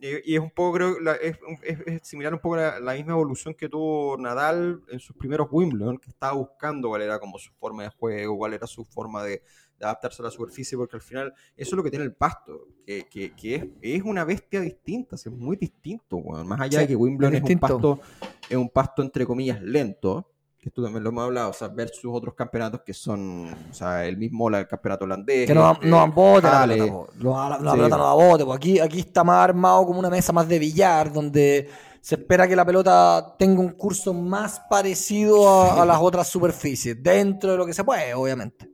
y, 0.00 0.32
y 0.32 0.34
es 0.36 0.40
un 0.40 0.50
poco, 0.50 0.74
creo, 0.74 1.00
la- 1.00 1.14
es, 1.14 1.36
es- 1.62 1.80
es 1.86 2.08
similar 2.08 2.32
un 2.34 2.40
poco 2.40 2.56
la, 2.56 2.78
la 2.80 2.94
misma 2.94 3.12
evolución 3.12 3.54
que 3.54 3.68
tuvo 3.68 4.16
Nadal 4.18 4.82
en 4.88 5.00
sus 5.00 5.16
primeros 5.16 5.48
Wimbledon, 5.50 5.98
que 5.98 6.10
estaba 6.10 6.34
buscando 6.34 6.88
cuál 6.88 7.02
era 7.02 7.18
como 7.18 7.38
su 7.38 7.52
forma 7.54 7.82
de 7.84 7.90
juego, 7.90 8.36
cuál 8.36 8.54
era 8.54 8.66
su 8.66 8.84
forma 8.84 9.22
de, 9.24 9.42
de 9.78 9.84
adaptarse 9.84 10.22
a 10.22 10.24
la 10.26 10.30
superficie, 10.30 10.76
porque 10.78 10.96
al 10.96 11.02
final 11.02 11.32
eso 11.56 11.70
es 11.70 11.76
lo 11.76 11.82
que 11.82 11.90
tiene 11.90 12.04
el 12.04 12.14
pasto, 12.14 12.68
que, 12.86 13.06
que- 13.08 13.34
que 13.34 13.54
es, 13.56 13.64
es 13.80 14.02
una 14.02 14.24
bestia 14.24 14.60
distinta, 14.60 15.16
es 15.16 15.26
muy 15.30 15.56
distinto, 15.56 16.18
más 16.20 16.60
allá 16.60 16.80
Sí, 16.80 16.82
de 16.84 16.88
que 16.88 16.96
Wimbledon 16.96 17.34
es 17.34 17.38
es 17.38 17.44
un 17.44 17.60
pasto, 17.60 18.00
es 18.48 18.56
un 18.56 18.68
pasto 18.70 19.02
entre 19.02 19.26
comillas 19.26 19.60
lento, 19.62 20.30
que 20.60 20.68
esto 20.70 20.82
también 20.82 21.04
lo 21.04 21.10
hemos 21.10 21.24
hablado, 21.24 21.50
o 21.50 21.52
sea, 21.52 21.68
versus 21.68 22.10
otros 22.12 22.34
campeonatos 22.34 22.80
que 22.84 22.92
son, 22.92 23.46
o 23.70 23.74
sea, 23.74 24.04
el 24.04 24.16
mismo 24.16 24.48
el 24.48 24.66
campeonato 24.66 25.04
holandés, 25.04 25.46
Que 25.46 25.54
no, 25.54 25.78
el- 25.80 25.88
no 25.88 25.96
dan 25.98 26.12
bote 26.14 26.42
la 26.48 26.66
la, 26.66 26.66
la 26.66 26.76
Sí. 26.76 27.76
pelota 27.76 27.96
no 27.96 28.04
da 28.04 28.12
bote, 28.14 28.44
po. 28.44 28.52
Aquí, 28.52 28.80
aquí 28.80 28.98
está 29.00 29.22
más 29.22 29.44
armado 29.44 29.86
como 29.86 30.00
una 30.00 30.10
mesa 30.10 30.32
más 30.32 30.48
de 30.48 30.58
billar, 30.58 31.12
donde 31.12 31.68
se 32.00 32.16
espera 32.16 32.48
que 32.48 32.56
la 32.56 32.64
pelota 32.64 33.36
tenga 33.38 33.60
un 33.60 33.70
curso 33.70 34.12
más 34.12 34.60
parecido 34.68 35.48
a, 35.48 35.82
a 35.82 35.86
las 35.86 35.98
otras 36.00 36.26
superficies, 36.26 37.00
dentro 37.02 37.52
de 37.52 37.56
lo 37.58 37.64
que 37.66 37.72
se 37.74 37.84
puede, 37.84 38.12
obviamente. 38.14 38.68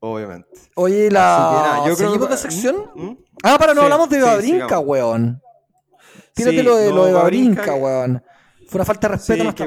obviamente. 0.00 0.48
Oye, 0.76 1.10
la 1.10 1.82
que 1.84 1.96
¿seguimos 1.96 2.26
que- 2.28 2.32
de 2.34 2.38
sección? 2.38 2.76
¿Mm? 2.94 3.02
¿Mm? 3.04 3.18
Ah, 3.42 3.56
para 3.58 3.74
no 3.74 3.80
Sí, 3.80 3.84
hablamos 3.84 4.08
de 4.10 4.42
sigamos. 4.42 4.82
weón. 4.86 5.42
Tírate 6.34 6.62
lo 6.62 6.76
de, 6.76 6.90
lo 6.92 7.04
de 7.06 7.12
Babrinka, 7.12 7.74
weón. 7.74 8.22
Fue 8.70 8.78
una 8.78 8.84
falta 8.86 9.08
de 9.08 9.14
respeto 9.16 9.44
Sí, 9.44 9.44
nuestra 9.44 9.66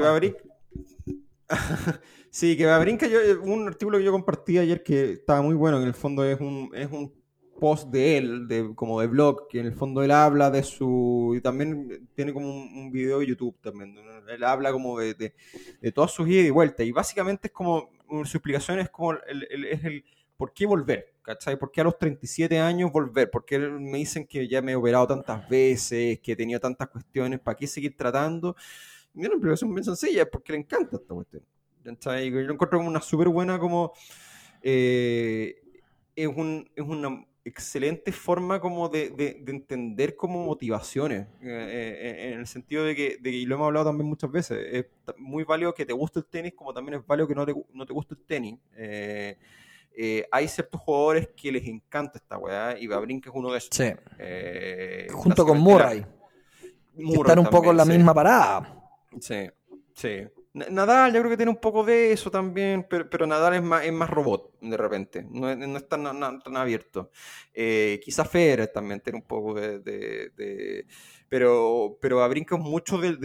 sí, 2.30 2.56
que 2.56 2.66
Babrinka, 2.66 3.06
yo, 3.06 3.18
un 3.42 3.68
artículo 3.68 3.98
que 3.98 4.04
yo 4.04 4.12
compartí 4.12 4.58
ayer 4.58 4.82
que 4.82 5.12
estaba 5.12 5.42
muy 5.42 5.54
bueno, 5.54 5.76
que 5.78 5.82
en 5.82 5.88
el 5.88 5.94
fondo 5.94 6.24
es 6.24 6.40
un, 6.40 6.70
es 6.74 6.90
un 6.90 7.12
post 7.60 7.88
de 7.90 8.18
él, 8.18 8.48
de, 8.48 8.74
como 8.74 9.00
de 9.00 9.06
blog, 9.06 9.48
que 9.48 9.60
en 9.60 9.66
el 9.66 9.74
fondo 9.74 10.02
él 10.02 10.10
habla 10.10 10.50
de 10.50 10.62
su... 10.62 11.34
y 11.36 11.40
también 11.40 12.08
tiene 12.14 12.32
como 12.32 12.48
un, 12.48 12.78
un 12.78 12.90
video 12.92 13.20
de 13.20 13.26
YouTube 13.26 13.56
también, 13.60 13.94
¿no? 13.94 14.02
él 14.28 14.44
habla 14.44 14.72
como 14.72 14.98
de, 14.98 15.14
de, 15.14 15.34
de 15.80 15.92
todas 15.92 16.10
sus 16.12 16.28
idas 16.28 16.46
y 16.46 16.50
vueltas, 16.50 16.86
y 16.86 16.92
básicamente 16.92 17.48
es 17.48 17.52
como, 17.52 17.90
su 18.24 18.36
explicación 18.36 18.78
es 18.80 18.90
como, 18.90 19.12
el, 19.12 19.46
el- 19.50 19.64
es 19.66 19.84
el 19.84 20.04
por 20.36 20.52
qué 20.52 20.66
volver, 20.66 21.14
¿cachai? 21.22 21.56
¿Por 21.56 21.70
qué 21.70 21.80
a 21.80 21.84
los 21.84 21.96
37 21.96 22.58
años 22.58 22.90
volver? 22.90 23.30
¿Por 23.30 23.44
qué 23.44 23.56
me 23.58 23.98
dicen 23.98 24.26
que 24.26 24.48
ya 24.48 24.60
me 24.62 24.72
he 24.72 24.76
operado 24.76 25.06
tantas 25.06 25.48
veces, 25.48 26.18
que 26.20 26.32
he 26.32 26.36
tenido 26.36 26.58
tantas 26.58 26.88
cuestiones, 26.88 27.38
¿para 27.38 27.56
qué 27.56 27.66
seguir 27.68 27.96
tratando? 27.96 28.56
Mira, 29.14 29.28
una 29.30 29.36
explicación 29.36 29.74
bien 29.74 29.84
sencilla, 29.84 30.22
es 30.22 30.28
porque 30.28 30.52
le 30.52 30.58
encanta 30.58 30.96
esta 30.96 31.14
cuestión. 31.14 31.42
¿cachai? 31.84 32.30
Yo 32.30 32.40
lo 32.40 32.52
encuentro 32.54 32.78
como 32.78 32.88
una 32.88 33.00
súper 33.00 33.28
buena, 33.28 33.58
como. 33.58 33.92
eh, 34.62 35.56
es, 36.16 36.26
un- 36.28 36.68
es 36.74 36.84
una 36.84 37.24
excelente 37.44 38.10
forma 38.12 38.58
como 38.60 38.88
de, 38.88 39.10
de- 39.10 39.38
de 39.42 39.52
entender 39.52 40.16
como 40.16 40.42
motivaciones, 40.46 41.26
eh, 41.42 41.98
eh, 42.22 42.32
en 42.32 42.38
el 42.40 42.46
sentido 42.46 42.84
de 42.84 42.94
que, 42.96 43.18
de 43.20 43.30
que- 43.30 43.36
y 43.36 43.44
lo 43.44 43.56
hemos 43.56 43.66
hablado 43.66 43.86
también 43.86 44.08
muchas 44.08 44.30
veces, 44.30 44.58
es 44.72 44.86
muy 45.18 45.44
válido 45.44 45.74
que 45.74 45.84
te 45.84 45.92
guste 45.92 46.20
el 46.20 46.24
tenis, 46.26 46.54
como 46.54 46.72
también 46.72 46.98
es 47.00 47.06
válido 47.06 47.28
que 47.28 47.34
no 47.34 47.44
te, 47.44 47.54
no 47.74 47.84
te 47.84 47.92
guste 47.92 48.14
el 48.14 48.22
tenis. 48.24 48.58
Eh, 48.76 49.36
hay 50.32 50.48
ciertos 50.48 50.80
jugadores 50.80 51.28
que 51.36 51.52
les 51.52 51.66
encanta 51.66 52.16
esta 52.18 52.38
weá, 52.38 52.78
y 52.78 52.86
Babrinka 52.86 53.28
es 53.28 53.36
uno 53.36 53.52
de 53.52 53.58
esos. 53.58 53.70
Sí. 53.72 53.92
Junto 55.12 55.44
con 55.44 55.58
Murray. 55.60 56.00
la- 56.00 56.08
Murray 56.94 57.20
están 57.20 57.38
un 57.40 57.46
poco 57.50 57.70
en 57.72 57.76
la 57.76 57.84
sí. 57.84 57.90
misma 57.90 58.14
parada. 58.14 58.80
Sí, 59.20 59.48
sí. 59.94 60.22
Na- 60.52 60.66
Nadal 60.70 61.12
yo 61.12 61.18
creo 61.20 61.30
que 61.30 61.36
tiene 61.36 61.50
un 61.50 61.60
poco 61.60 61.82
de 61.84 62.12
eso 62.12 62.30
también, 62.30 62.86
pero, 62.88 63.10
pero 63.10 63.26
Nadal 63.26 63.54
es 63.54 63.62
más, 63.62 63.84
es 63.84 63.92
más 63.92 64.08
robot 64.08 64.52
de 64.60 64.76
repente, 64.76 65.26
no 65.28 65.54
no 65.56 65.76
es 65.76 65.88
tan, 65.88 66.04
tan 66.04 66.56
abierto. 66.56 67.10
Eh, 67.52 68.00
quizá 68.04 68.24
Federer 68.24 68.68
también 68.68 69.00
tiene 69.00 69.18
un 69.18 69.26
poco 69.26 69.54
de... 69.54 69.80
de- 69.80 70.30
de- 70.36 70.86
pero, 71.28 71.98
pero 72.00 72.22
abrinca 72.22 72.56
mucho 72.56 72.96
del- 72.98 73.18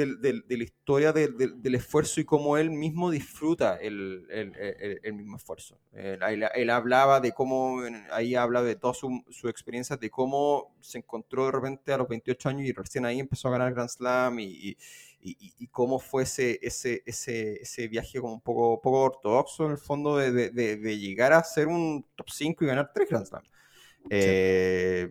de 0.48 0.58
la 0.58 0.64
historia 0.64 1.14
del, 1.14 1.36
esfuerzo 1.76 2.20
y 2.20 2.26
cómo 2.26 2.58
él 2.58 2.72
mismo 2.72 3.12
disfruta 3.12 3.76
el, 3.78 4.26
el- 4.32 4.56
el- 4.58 5.00
el 5.04 5.14
mismo 5.14 5.38
esfuerzo. 5.38 5.78
Él, 5.94 6.20
él- 6.56 6.70
hablaba 6.72 7.20
de 7.20 7.32
cómo, 7.34 7.82
ahí 8.12 8.34
habla 8.36 8.64
de 8.64 8.76
todas 8.76 8.98
sus 8.98 9.12
su 9.30 9.48
experiencias, 9.48 10.00
de 10.00 10.10
cómo 10.10 10.76
se 10.80 10.98
encontró 10.98 11.46
de 11.46 11.52
repente 11.52 11.94
a 11.94 11.98
los 11.98 12.08
28 12.08 12.50
años 12.50 12.64
y 12.68 12.72
recién 12.72 13.06
ahí 13.06 13.20
empezó 13.20 13.48
a 13.50 13.52
ganar 13.52 13.74
Grand 13.74 13.90
Slam 13.90 14.40
y, 14.40 14.46
y- 14.72 14.78
y, 15.22 15.32
y- 15.39 15.53
y 15.59 15.67
cómo 15.67 15.99
fue 15.99 16.24
ese, 16.24 16.59
ese, 16.61 17.03
ese, 17.05 17.61
ese 17.61 17.88
viaje 17.88 18.20
como 18.22 18.34
un 18.34 18.41
poco, 18.41 18.82
poco 18.82 19.01
ortodoxo 19.03 19.65
en 19.65 19.72
el 19.72 19.78
fondo 19.78 20.17
de, 20.17 20.32
de- 20.32 20.49
de- 20.51 20.78
de 20.78 20.99
llegar 20.99 21.34
a 21.34 21.43
ser 21.43 21.67
un 21.67 22.05
top 22.15 22.30
5 22.30 22.63
y 22.63 22.67
ganar 22.67 22.91
tres 22.93 23.09
Grand 23.09 23.26
Slam. 23.26 23.43
Eh, 24.09 25.09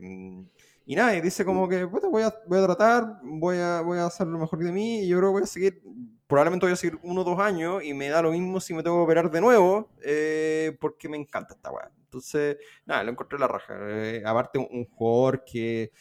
y 0.86 0.96
nada, 0.96 1.14
y 1.16 1.20
dice 1.20 1.44
como 1.44 1.68
que 1.68 1.86
"Puta, 1.86 2.08
voy, 2.08 2.22
a, 2.22 2.34
voy 2.46 2.58
a 2.58 2.64
tratar, 2.64 3.18
voy 3.22 3.58
a, 3.58 3.82
voy 3.82 3.98
a 3.98 4.06
hacer 4.06 4.26
lo 4.26 4.38
mejor 4.38 4.58
de 4.60 4.72
mí 4.72 5.00
y 5.02 5.08
yo 5.08 5.18
creo 5.18 5.30
que 5.30 5.32
voy 5.34 5.42
a 5.42 5.46
seguir, 5.46 5.82
probablemente 6.26 6.64
voy 6.66 6.72
a 6.72 6.76
seguir 6.76 6.98
uno 7.02 7.20
o 7.20 7.24
dos 7.24 7.38
años 7.40 7.82
y 7.84 7.92
me 7.94 8.08
da 8.08 8.22
lo 8.22 8.32
mismo 8.32 8.58
si 8.60 8.72
me 8.74 8.82
tengo 8.82 8.96
que 8.98 9.02
operar 9.04 9.30
de 9.30 9.40
nuevo 9.40 9.90
eh, 10.02 10.76
porque 10.80 11.08
me 11.08 11.16
encanta 11.18 11.54
esta 11.54 11.70
weá. 11.70 11.90
Entonces, 12.04 12.56
nada, 12.86 13.04
lo 13.04 13.10
encontré 13.10 13.38
la 13.38 13.48
raja. 13.48 13.74
Eh, 13.80 14.22
aparte, 14.24 14.58
un, 14.58 14.66
un 14.70 14.84
jugador 14.86 15.44
que 15.44 15.92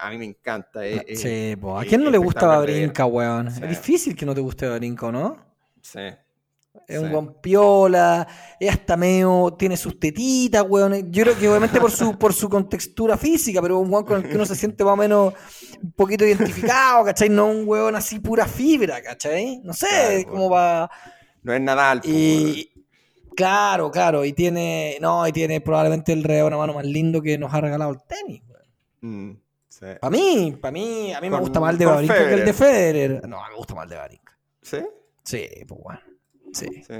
a 0.00 0.10
mí 0.10 0.18
me 0.18 0.24
encanta. 0.24 0.84
eh, 0.86 1.04
eh, 1.06 1.16
Sí, 1.16 1.56
po. 1.60 1.78
¿A 1.78 1.84
quién 1.84 2.02
no 2.02 2.10
le 2.10 2.18
gusta. 2.18 2.46
Babrinka, 2.46 3.06
weón? 3.06 3.50
Sí. 3.50 3.60
Es 3.62 3.68
difícil 3.70 4.16
que 4.16 4.26
no 4.26 4.34
te 4.34 4.40
guste 4.40 4.68
Babrinka, 4.68 5.06
¿o 5.06 5.12
¿no? 5.12 5.36
Sí. 5.80 6.00
Es 6.88 6.98
un 7.00 7.10
buen 7.10 7.34
piola, 7.40 8.28
es 8.60 8.70
hasta 8.70 8.96
medio, 8.96 9.56
tiene 9.58 9.76
sus 9.76 9.98
tetitas, 9.98 10.64
weón. 10.68 11.10
Yo 11.10 11.24
creo 11.24 11.36
que 11.36 11.48
obviamente 11.48 11.80
por 11.80 11.90
su, 11.90 12.16
por 12.16 12.32
su 12.32 12.48
contextura 12.48 13.16
física, 13.16 13.60
pero 13.60 13.78
un 13.78 13.90
weón 13.92 14.04
con 14.04 14.22
el 14.22 14.28
que 14.28 14.36
uno 14.36 14.46
se 14.46 14.54
siente 14.54 14.84
más 14.84 14.92
o 14.92 14.96
menos 14.96 15.34
un 15.82 15.92
poquito 15.92 16.24
identificado, 16.24 17.04
¿cachai? 17.04 17.28
No 17.28 17.46
un 17.46 17.66
weón 17.66 17.96
así 17.96 18.20
pura 18.20 18.46
fibra, 18.46 19.02
¿cachai? 19.02 19.60
No 19.64 19.72
sé, 19.72 19.86
Claro, 19.88 20.30
cómo 20.30 20.50
va. 20.50 20.90
No 21.42 21.54
es 21.54 21.60
Nadal. 21.60 22.02
Y 22.04 22.70
claro, 23.34 23.90
claro, 23.90 24.24
y 24.24 24.32
tiene, 24.32 24.98
no, 25.00 25.26
y 25.26 25.32
tiene 25.32 25.60
probablemente 25.60 26.12
el 26.12 26.22
de 26.22 26.44
una 26.44 26.56
mano 26.56 26.74
más 26.74 26.84
lindo 26.84 27.20
que 27.20 27.36
nos 27.36 27.52
ha 27.52 27.60
regalado 27.60 27.90
el 27.92 27.98
tenis, 28.06 28.42
weón. 28.48 29.30
Mm, 29.30 29.40
sí. 29.78 29.86
Para 30.00 30.10
mí, 30.10 30.56
para 30.60 30.72
mí, 30.72 31.12
a 31.12 31.20
mí 31.20 31.30
me 31.30 31.38
gusta 31.40 31.60
más 31.60 31.72
el 31.72 31.78
de 31.78 31.84
con 31.84 31.94
Babrinka 31.94 32.28
que 32.28 32.34
el 32.34 32.44
de 32.44 32.52
Federer. 32.52 33.28
No, 33.28 33.38
me 33.48 33.54
gusta 33.56 33.74
más 33.74 33.84
el 33.84 33.90
de 33.90 33.96
Babrinka. 33.96 34.38
¿Sí? 34.62 34.78
Sí, 35.24 35.48
pues 35.66 35.80
weón. 35.82 36.00
Sí. 36.52 36.66
Sí. 36.86 36.94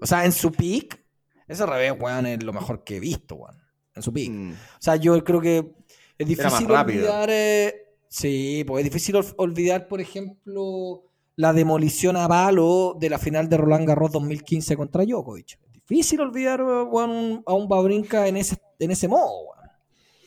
O 0.00 0.06
sea, 0.06 0.24
en 0.24 0.32
su 0.32 0.50
peak, 0.52 1.02
ese 1.46 1.66
revés, 1.66 1.94
weón, 1.98 2.26
es 2.26 2.42
lo 2.42 2.52
mejor 2.52 2.84
que 2.84 2.96
he 2.96 3.00
visto, 3.00 3.34
weón. 3.36 3.56
En 3.94 4.02
su 4.02 4.12
peak. 4.12 4.30
Mm, 4.30 4.52
O 4.52 4.56
sea, 4.80 4.96
yo 4.96 5.22
creo 5.22 5.40
que 5.40 5.72
es 6.18 6.26
difícil 6.26 6.70
olvidar. 6.70 7.28
eh, 7.30 7.94
sí, 8.08 8.64
pues 8.66 8.84
es 8.84 8.90
difícil 8.90 9.16
ol- 9.16 9.34
olvidar, 9.36 9.86
por 9.88 10.00
ejemplo, 10.00 11.02
la 11.36 11.52
demolición 11.52 12.16
a 12.16 12.26
palo 12.28 12.96
de 12.98 13.10
la 13.10 13.18
final 13.18 13.48
de 13.48 13.56
Roland 13.56 13.86
Garros 13.86 14.12
2015 14.12 14.76
contra 14.76 15.04
Djokovic. 15.04 15.58
Es 15.74 15.82
difícil 15.88 16.20
olvidar 16.20 16.62
weón, 16.62 17.42
a 17.46 17.52
un 17.54 17.68
Babrinka 17.68 18.26
en 18.28 18.36
ese, 18.38 18.56
en 18.78 18.90
ese 18.90 19.08
modo, 19.08 19.44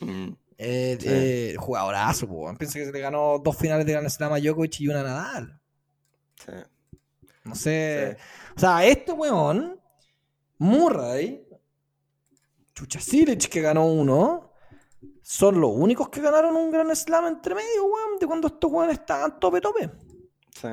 weón. 0.00 0.26
mm. 0.28 0.36
Eh, 0.58 0.96
Sí. 1.00 1.06
eh, 1.10 1.56
jugadorazo, 1.58 2.26
weón. 2.26 2.56
Piensa 2.56 2.78
que 2.78 2.86
se 2.86 2.92
le 2.92 3.00
ganó 3.00 3.38
dos 3.38 3.56
finales 3.56 3.84
de 3.86 3.92
Grand 3.92 4.08
Slam 4.08 4.32
a 4.32 4.38
Djokovic 4.40 4.80
y 4.80 4.88
una 4.88 5.00
a 5.00 5.04
Nadal. 5.04 5.60
Sí. 6.36 6.52
No 7.44 7.54
sé. 7.54 8.16
Sí. 8.18 8.52
O 8.56 8.60
sea, 8.60 8.84
este 8.86 9.12
weón, 9.12 9.80
Murray, 10.58 11.46
Chucha 12.74 13.00
Silic 13.00 13.48
que 13.48 13.60
ganó 13.60 13.86
uno, 13.86 14.52
son 15.22 15.60
los 15.60 15.70
únicos 15.74 16.08
que 16.08 16.20
ganaron 16.20 16.56
un 16.56 16.70
gran 16.70 16.94
slam 16.94 17.26
entre 17.26 17.54
medio, 17.54 17.84
weón, 17.84 18.18
de 18.20 18.26
cuando 18.26 18.46
estos 18.48 18.70
weones 18.70 18.98
estaban 18.98 19.38
tope 19.40 19.60
tope. 19.60 19.90
Sí. 20.54 20.68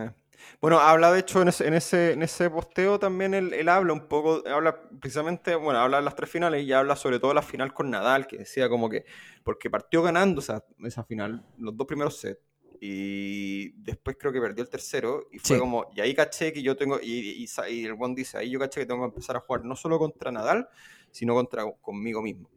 Bueno, 0.64 0.80
habla 0.80 1.12
de 1.12 1.20
hecho 1.20 1.42
en 1.42 1.50
ese, 1.50 1.68
en 1.68 1.74
ese, 1.74 2.14
en 2.14 2.24
ese 2.24 2.50
posteo 2.50 2.98
también 2.98 3.34
él, 3.34 3.54
él 3.54 3.68
habla 3.68 3.92
un 3.92 4.08
poco, 4.08 4.42
habla 4.48 4.80
precisamente, 5.02 5.56
bueno, 5.56 5.78
habla 5.82 5.98
de 5.98 6.04
las 6.04 6.16
tres 6.16 6.30
finales 6.30 6.64
y 6.64 6.72
habla 6.72 6.96
sobre 6.96 7.20
todo 7.20 7.34
la 7.34 7.42
final 7.42 7.74
con 7.74 7.90
Nadal, 7.90 8.28
que 8.28 8.38
decía 8.38 8.70
como 8.70 8.90
que, 8.90 9.04
porque 9.44 9.70
partió 9.70 10.02
ganando 10.02 10.40
esa, 10.40 10.64
esa 10.86 11.04
final, 11.04 11.46
los 11.58 11.76
dos 11.76 11.86
primeros 11.86 12.18
sets, 12.18 12.40
y 12.80 13.72
después 13.72 14.16
creo 14.18 14.32
que 14.32 14.40
perdió 14.40 14.64
el 14.64 14.70
tercero, 14.70 15.28
y 15.34 15.40
fue 15.40 15.58
Sí. 15.58 15.60
como, 15.60 15.88
y 15.94 16.00
ahí 16.00 16.16
caché 16.16 16.54
que 16.54 16.62
yo 16.64 16.78
tengo, 16.78 16.98
y, 17.04 17.44
y, 17.44 17.48
y 17.70 17.84
el 17.84 17.98
one 18.00 18.16
dice, 18.16 18.38
ahí 18.38 18.50
yo 18.50 18.58
caché 18.58 18.80
que 18.80 18.86
tengo 18.86 19.02
que 19.02 19.08
empezar 19.10 19.36
a 19.36 19.42
jugar 19.42 19.66
no 19.66 19.76
solo 19.76 20.00
contra 20.00 20.32
Nadal, 20.32 20.70
sino 21.12 21.34
contra 21.34 21.70
conmigo 21.82 22.22
mismo. 22.22 22.50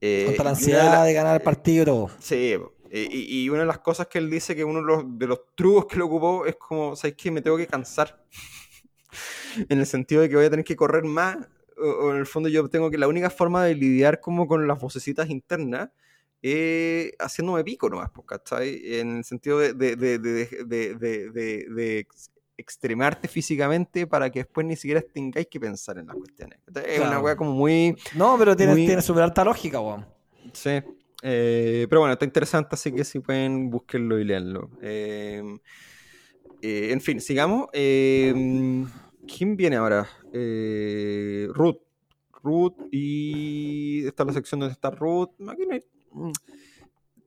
Eh, 0.00 0.26
Contra 0.26 0.44
la 0.44 0.50
de 0.50 0.56
ansiedad 0.56 1.04
de 1.04 1.12
ganar 1.12 1.34
el 1.34 1.42
partido 1.42 1.82
y 1.82 1.86
todo. 1.86 2.10
Sí. 2.20 2.56
Eh, 2.94 3.08
y, 3.10 3.44
y 3.44 3.48
una 3.48 3.60
de 3.60 3.66
las 3.66 3.78
cosas 3.78 4.06
que 4.06 4.18
él 4.18 4.28
dice 4.28 4.54
que 4.54 4.64
uno 4.64 4.80
de 4.80 4.84
los, 4.84 5.18
de 5.18 5.26
los 5.26 5.40
trucos 5.54 5.86
que 5.86 5.96
le 5.96 6.02
ocupó 6.02 6.44
es 6.44 6.56
como, 6.56 6.94
¿sabes 6.94 7.16
qué? 7.16 7.30
Me 7.30 7.40
tengo 7.40 7.56
que 7.56 7.66
cansar. 7.66 8.22
en 9.68 9.78
el 9.78 9.86
sentido 9.86 10.20
de 10.22 10.28
que 10.28 10.36
voy 10.36 10.44
a 10.44 10.50
tener 10.50 10.64
que 10.64 10.76
correr 10.76 11.04
más. 11.04 11.38
O, 11.78 11.86
o 11.88 12.10
en 12.12 12.18
el 12.18 12.26
fondo 12.26 12.48
yo 12.50 12.68
tengo 12.68 12.90
que, 12.90 12.98
la 12.98 13.08
única 13.08 13.30
forma 13.30 13.64
de 13.64 13.74
lidiar 13.74 14.20
como 14.20 14.46
con 14.46 14.66
las 14.68 14.78
vocecitas 14.78 15.30
internas 15.30 15.88
es 16.42 17.12
haciéndome 17.18 17.64
pico 17.64 17.88
nomás, 17.88 18.10
pues, 18.12 18.26
¿cachai? 18.26 18.80
En 18.98 19.18
el 19.18 19.24
sentido 19.24 19.58
de, 19.58 19.72
de, 19.74 19.96
de, 19.96 20.18
de, 20.18 20.44
de, 20.66 20.94
de- 20.96 21.30
de- 21.30 21.66
de 21.70 21.98
ex- 22.00 22.30
extremarte 22.58 23.26
físicamente 23.28 24.06
para 24.06 24.28
que 24.30 24.40
después 24.40 24.66
ni 24.66 24.76
siquiera 24.76 25.00
tengáis 25.00 25.46
que 25.46 25.58
pensar 25.58 25.98
en 25.98 26.08
las 26.08 26.16
cuestiones. 26.16 26.58
Es 26.84 26.98
una 26.98 27.08
Claro. 27.08 27.20
wea 27.22 27.36
como 27.36 27.52
muy... 27.52 27.96
No, 28.14 28.36
pero 28.38 28.54
tiene, 28.54 28.72
Muy- 28.74 28.86
tiene 28.86 29.00
súper 29.02 29.22
alta 29.22 29.44
lógica, 29.44 29.80
weón. 29.80 30.04
Sí, 30.52 30.82
eh, 31.22 31.86
pero 31.88 32.00
bueno, 32.00 32.12
está 32.12 32.24
interesante, 32.24 32.70
así 32.74 32.92
que 32.92 33.04
si 33.04 33.20
pueden, 33.20 33.70
búsquenlo 33.70 34.18
y 34.18 34.24
leanlo. 34.24 34.70
Eh, 34.82 35.42
eh, 36.60 36.88
en 36.92 37.00
fin, 37.00 37.20
sigamos. 37.20 37.68
Eh, 37.72 38.84
¿Quién 39.26 39.56
viene 39.56 39.76
ahora? 39.76 40.08
Eh, 40.32 41.48
Ruth. 41.52 41.78
Ruth 42.42 42.74
y 42.90 44.04
está 44.06 44.24
la 44.24 44.32
sección 44.32 44.60
donde 44.60 44.72
está 44.72 44.90
Ruth. 44.90 45.30
Aquí 45.48 45.62
no 45.66 45.74
hay- 45.74 45.84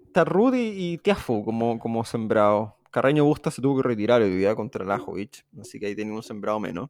Está 0.07 0.23
Ruth 0.25 0.53
y, 0.55 0.93
y 0.93 0.97
Tiafo 0.97 1.43
como, 1.43 1.79
como 1.79 2.03
sembrado. 2.05 2.77
Carreño 2.91 3.25
Busta 3.25 3.51
se 3.51 3.61
tuvo 3.61 3.81
que 3.81 3.87
retirar 3.89 4.21
hoy 4.21 4.33
día 4.35 4.55
contra 4.55 4.85
Lajovic, 4.85 5.45
así 5.59 5.79
que 5.79 5.87
ahí 5.87 5.95
tenía 5.95 6.13
un 6.13 6.23
sembrado 6.23 6.59
menos. 6.61 6.89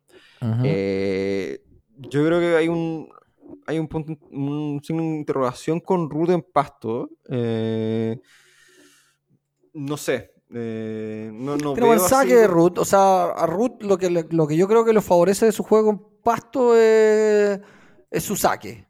Eh, 0.64 1.62
yo 1.97 2.24
creo 2.26 2.39
que 2.39 2.56
hay 2.56 2.68
un 2.68 3.10
hay 3.68 3.80
un 3.80 3.88
punto, 3.88 4.14
un 4.32 4.82
signo 4.84 5.02
de 5.04 5.10
interrogación 5.18 5.80
con 5.80 6.10
Ruth 6.10 6.30
en 6.30 6.41
pasto. 6.43 7.10
eh, 7.30 8.20
no 9.74 9.98
sé. 9.98 10.32
eh, 10.54 11.30
no, 11.34 11.58
no 11.58 11.74
Tiene 11.74 11.88
buen 11.88 12.00
veo 12.00 12.08
saque 12.08 12.34
así- 12.34 12.41
de 12.41 12.48
Ruth. 12.48 12.78
O 12.78 12.86
sea, 12.86 13.26
a 13.32 13.46
Ruth 13.48 13.82
lo 13.82 13.98
que, 13.98 14.10
lo 14.10 14.48
que 14.48 14.56
yo 14.56 14.68
creo 14.68 14.86
que 14.86 14.93
lo 14.93 15.02
favorece 15.02 15.46
de 15.48 15.52
su 15.52 15.64
juego 15.64 15.89
en 15.89 16.02
pasto 16.24 16.78
es, 16.78 17.60
es 18.12 18.24
su 18.24 18.36
saque. 18.36 18.88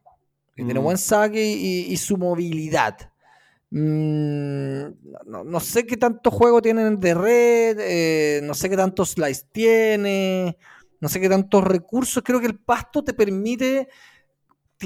Que 0.56 0.64
Tiene 0.64 0.80
Mm. 0.80 0.84
buen 0.84 0.98
saque 0.98 1.44
y, 1.44 1.92
y 1.92 1.98
su 1.98 2.18
movilidad. 2.18 2.98
Mm, 3.72 4.84
no, 5.26 5.44
no 5.44 5.60
sé 5.60 5.86
qué 5.86 5.98
tanto 5.98 6.30
juego 6.32 6.62
tienen 6.62 7.00
de 7.00 7.14
red, 7.14 7.78
eh, 7.80 8.42
no 8.44 8.54
sé 8.54 8.70
qué 8.70 8.78
tantos 8.78 9.12
slice 9.12 9.46
tiene, 9.52 10.58
no 11.02 11.10
sé 11.10 11.20
qué 11.20 11.28
tantos 11.30 11.64
recursos. 11.64 12.24
Creo 12.24 12.40
que 12.40 12.46
el 12.48 12.60
pasto 12.60 13.04
te 13.04 13.14
permite 13.14 13.90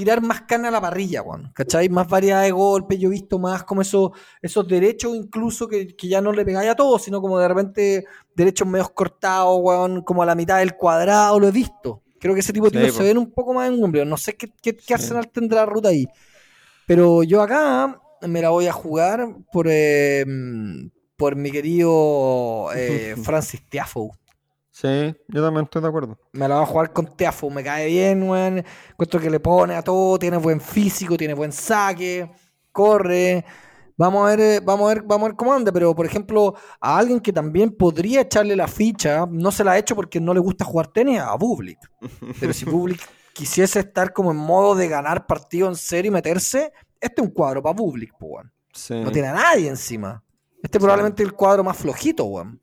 tirar 0.00 0.22
más 0.22 0.42
carne 0.42 0.68
a 0.68 0.70
la 0.70 0.80
parrilla, 0.80 1.22
weón. 1.22 1.52
¿Cachai? 1.54 1.88
Más 1.88 2.08
variedad 2.08 2.42
de 2.42 2.50
golpes. 2.50 2.98
Yo 2.98 3.08
he 3.08 3.12
visto 3.12 3.38
más 3.38 3.64
como 3.64 3.82
esos, 3.82 4.10
esos 4.40 4.66
derechos, 4.66 5.14
incluso 5.14 5.68
que, 5.68 5.94
que 5.94 6.08
ya 6.08 6.20
no 6.20 6.32
le 6.32 6.44
pegáis 6.44 6.70
a 6.70 6.74
todos, 6.74 7.02
sino 7.02 7.20
como 7.20 7.38
de 7.38 7.48
repente 7.48 8.04
derechos 8.34 8.66
medios 8.66 8.90
cortados, 8.90 9.58
weón, 9.60 10.02
como 10.02 10.22
a 10.22 10.26
la 10.26 10.34
mitad 10.34 10.58
del 10.58 10.74
cuadrado, 10.76 11.38
lo 11.38 11.48
he 11.48 11.52
visto. 11.52 12.02
Creo 12.18 12.34
que 12.34 12.40
ese 12.40 12.52
tipo 12.52 12.66
de 12.68 12.70
Sí, 12.70 12.78
tiros 12.78 12.92
po. 12.92 12.98
se 12.98 13.04
ven 13.08 13.18
un 13.18 13.30
poco 13.30 13.54
más 13.54 13.68
en 13.68 13.82
Wimbledon. 13.82 14.08
No 14.08 14.16
sé 14.16 14.34
qué, 14.36 14.48
qué, 14.62 14.74
qué 14.76 14.82
Sí. 14.86 14.92
Arsenal 14.94 15.30
tendrá 15.30 15.64
ruta 15.66 15.88
ahí. 15.90 16.06
Pero 16.86 17.22
yo 17.22 17.40
acá 17.42 18.00
me 18.22 18.42
la 18.42 18.50
voy 18.50 18.66
a 18.66 18.72
jugar 18.72 19.26
por, 19.52 19.66
eh, 19.70 20.24
por 21.16 21.36
mi 21.36 21.50
querido 21.50 22.68
eh, 22.74 23.14
Francis 23.22 23.62
Tiafoe. 23.68 24.10
Sí, 24.80 25.14
yo 25.28 25.44
también 25.44 25.64
estoy 25.64 25.82
de 25.82 25.88
acuerdo. 25.88 26.18
Me 26.32 26.48
la 26.48 26.54
voy 26.54 26.64
a 26.64 26.66
jugar 26.66 26.92
con 26.94 27.14
Tiafoe. 27.14 27.50
Me 27.50 27.62
cae 27.62 27.86
bien, 27.88 28.22
weón. 28.22 28.64
Encuentro 28.90 29.20
que 29.20 29.28
le 29.28 29.38
pone 29.38 29.74
a 29.74 29.82
todo. 29.82 30.18
Tiene 30.18 30.38
buen 30.38 30.58
físico, 30.58 31.18
tiene 31.18 31.34
buen 31.34 31.52
saque. 31.52 32.30
Corre. 32.72 33.44
Vamos 33.98 34.22
a 34.22 34.30
ver, 34.30 34.40
eh, 34.40 34.60
vamos 34.64 34.90
a 34.90 34.94
ver, 34.94 35.02
vamos 35.02 35.26
a 35.26 35.28
ver 35.28 35.36
cómo 35.36 35.52
anda. 35.52 35.70
Pero, 35.70 35.94
por 35.94 36.06
ejemplo, 36.06 36.54
a 36.80 36.96
alguien 36.96 37.20
que 37.20 37.30
también 37.30 37.76
podría 37.76 38.22
echarle 38.22 38.56
la 38.56 38.66
ficha, 38.66 39.26
no 39.30 39.50
se 39.50 39.64
la 39.64 39.72
ha 39.72 39.78
hecho 39.78 39.94
porque 39.94 40.18
no 40.18 40.32
le 40.32 40.40
gusta 40.40 40.64
jugar 40.64 40.86
tenis, 40.86 41.20
a 41.20 41.34
Bublik. 41.34 41.78
Pero 42.40 42.54
si 42.54 42.64
Bublik 42.64 43.06
quisiese 43.34 43.80
estar 43.80 44.14
como 44.14 44.30
en 44.30 44.38
modo 44.38 44.74
de 44.74 44.88
ganar 44.88 45.26
partido 45.26 45.68
en 45.68 45.76
serio 45.76 46.08
y 46.08 46.12
meterse, 46.12 46.72
este 46.98 47.20
es 47.20 47.28
un 47.28 47.34
cuadro 47.34 47.62
para 47.62 47.74
Bublik, 47.74 48.14
weón. 48.18 48.50
Sí. 48.72 48.98
No 48.98 49.12
tiene 49.12 49.28
a 49.28 49.34
nadie 49.34 49.68
encima. 49.68 50.24
Este 50.62 50.78
probablemente 50.78 51.22
es 51.22 51.28
el 51.28 51.34
cuadro 51.34 51.62
más 51.62 51.76
flojito, 51.76 52.24
weón. 52.24 52.62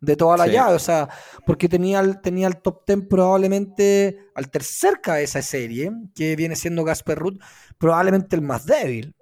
De 0.00 0.14
toda 0.16 0.36
la 0.36 0.44
Sí. 0.44 0.52
llave, 0.52 0.74
o 0.74 0.78
sea, 0.78 1.08
porque 1.44 1.68
tenía 1.68 1.98
el, 2.00 2.20
tenía 2.20 2.46
el 2.46 2.58
top 2.58 2.84
10 2.86 3.08
probablemente 3.08 4.18
al 4.34 4.48
tercer 4.50 5.00
cabeza 5.00 5.40
de 5.40 5.42
serie, 5.42 5.90
que 6.14 6.36
viene 6.36 6.54
siendo 6.54 6.84
Gasper 6.84 7.18
Ruth, 7.18 7.38
probablemente 7.78 8.36
el 8.36 8.42
más 8.42 8.64
débil 8.64 9.14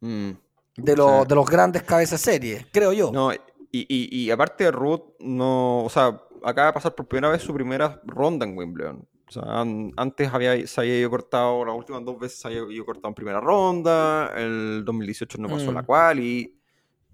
Mm. 0.00 0.30
de, 0.76 0.92
Sí. 0.96 1.26
de 1.28 1.34
los 1.36 1.46
grandes 1.48 1.82
cabezas 1.84 2.24
de 2.24 2.32
serie, 2.32 2.66
creo 2.72 2.92
yo. 2.92 3.12
No, 3.12 3.32
y, 3.32 3.38
y, 3.72 4.08
y 4.24 4.30
aparte 4.30 4.64
de 4.64 4.70
Ruth, 4.72 5.02
no, 5.20 5.84
o 5.84 5.90
sea, 5.90 6.20
acaba 6.42 6.68
de 6.68 6.72
pasar 6.72 6.94
por 6.94 7.06
primera 7.06 7.30
vez 7.30 7.42
su 7.42 7.52
primera 7.54 8.00
ronda 8.04 8.46
en 8.46 8.56
Wimbledon. 8.56 9.06
O 9.28 9.32
sea, 9.32 9.42
an- 9.60 9.92
antes 9.96 10.32
había, 10.32 10.66
se 10.66 10.80
había 10.80 10.98
ido 10.98 11.10
cortado, 11.10 11.64
las 11.64 11.76
últimas 11.76 12.04
dos 12.04 12.18
veces 12.18 12.40
se 12.40 12.48
había 12.48 12.62
ido 12.74 12.84
cortado 12.84 13.08
en 13.08 13.14
primera 13.14 13.38
ronda, 13.40 14.32
el 14.36 14.82
2018 14.84 15.38
no 15.38 15.48
pasó 15.48 15.70
Mm. 15.70 15.74
la 15.74 15.82
cual 15.84 16.18
y 16.18 16.56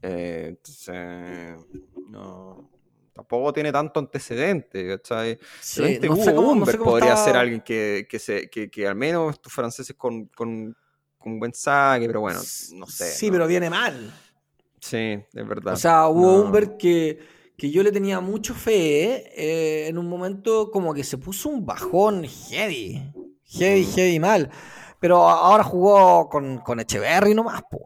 eh, 0.02 0.46
entonces 0.50 1.56
no, 2.08 2.70
tampoco 3.14 3.52
tiene 3.52 3.72
tanto 3.72 4.00
antecedente, 4.00 4.86
¿cachai? 4.88 5.38
Sí, 5.60 5.80
Realmente 5.80 6.08
no 6.08 6.16
sé 6.16 6.34
cómo- 6.34 6.54
no 6.54 6.66
sé 6.66 6.78
cómo 6.78 6.90
podría 6.92 7.12
está- 7.14 7.24
ser 7.24 7.36
alguien 7.36 7.60
que, 7.62 8.06
que, 8.08 8.18
se, 8.18 8.48
que, 8.50 8.70
que 8.70 8.86
al 8.86 8.94
menos 8.94 9.34
estos 9.34 9.52
franceses 9.52 9.96
con, 9.96 10.26
con, 10.26 10.76
con 11.18 11.38
buen 11.38 11.52
saque, 11.54 12.06
pero 12.06 12.20
bueno, 12.20 12.40
no 12.74 12.86
sé. 12.86 13.10
Sí, 13.12 13.26
¿no? 13.26 13.32
pero 13.32 13.46
viene 13.46 13.70
mal. 13.70 14.12
Sí, 14.80 15.18
es 15.32 15.48
verdad. 15.48 15.74
O 15.74 15.76
sea, 15.76 16.06
hubo. 16.08 16.42
Humbert 16.42 16.76
que, 16.76 17.18
que 17.56 17.70
yo 17.70 17.82
le 17.82 17.90
tenía 17.90 18.20
mucho 18.20 18.54
fe, 18.54 19.32
eh, 19.34 19.88
en 19.88 19.98
un 19.98 20.06
momento 20.08 20.70
como 20.70 20.92
que 20.94 21.02
se 21.02 21.16
puso 21.18 21.48
un 21.48 21.64
bajón 21.66 22.24
heavy, 22.24 23.02
heavy, 23.44 23.82
Mm. 23.86 23.94
heavy 23.94 24.20
mal. 24.20 24.50
Pero 25.00 25.28
ahora 25.28 25.64
jugó 25.64 26.28
con, 26.28 26.58
con 26.58 26.80
Echeverry 26.80 27.34
nomás, 27.34 27.62
po. 27.70 27.84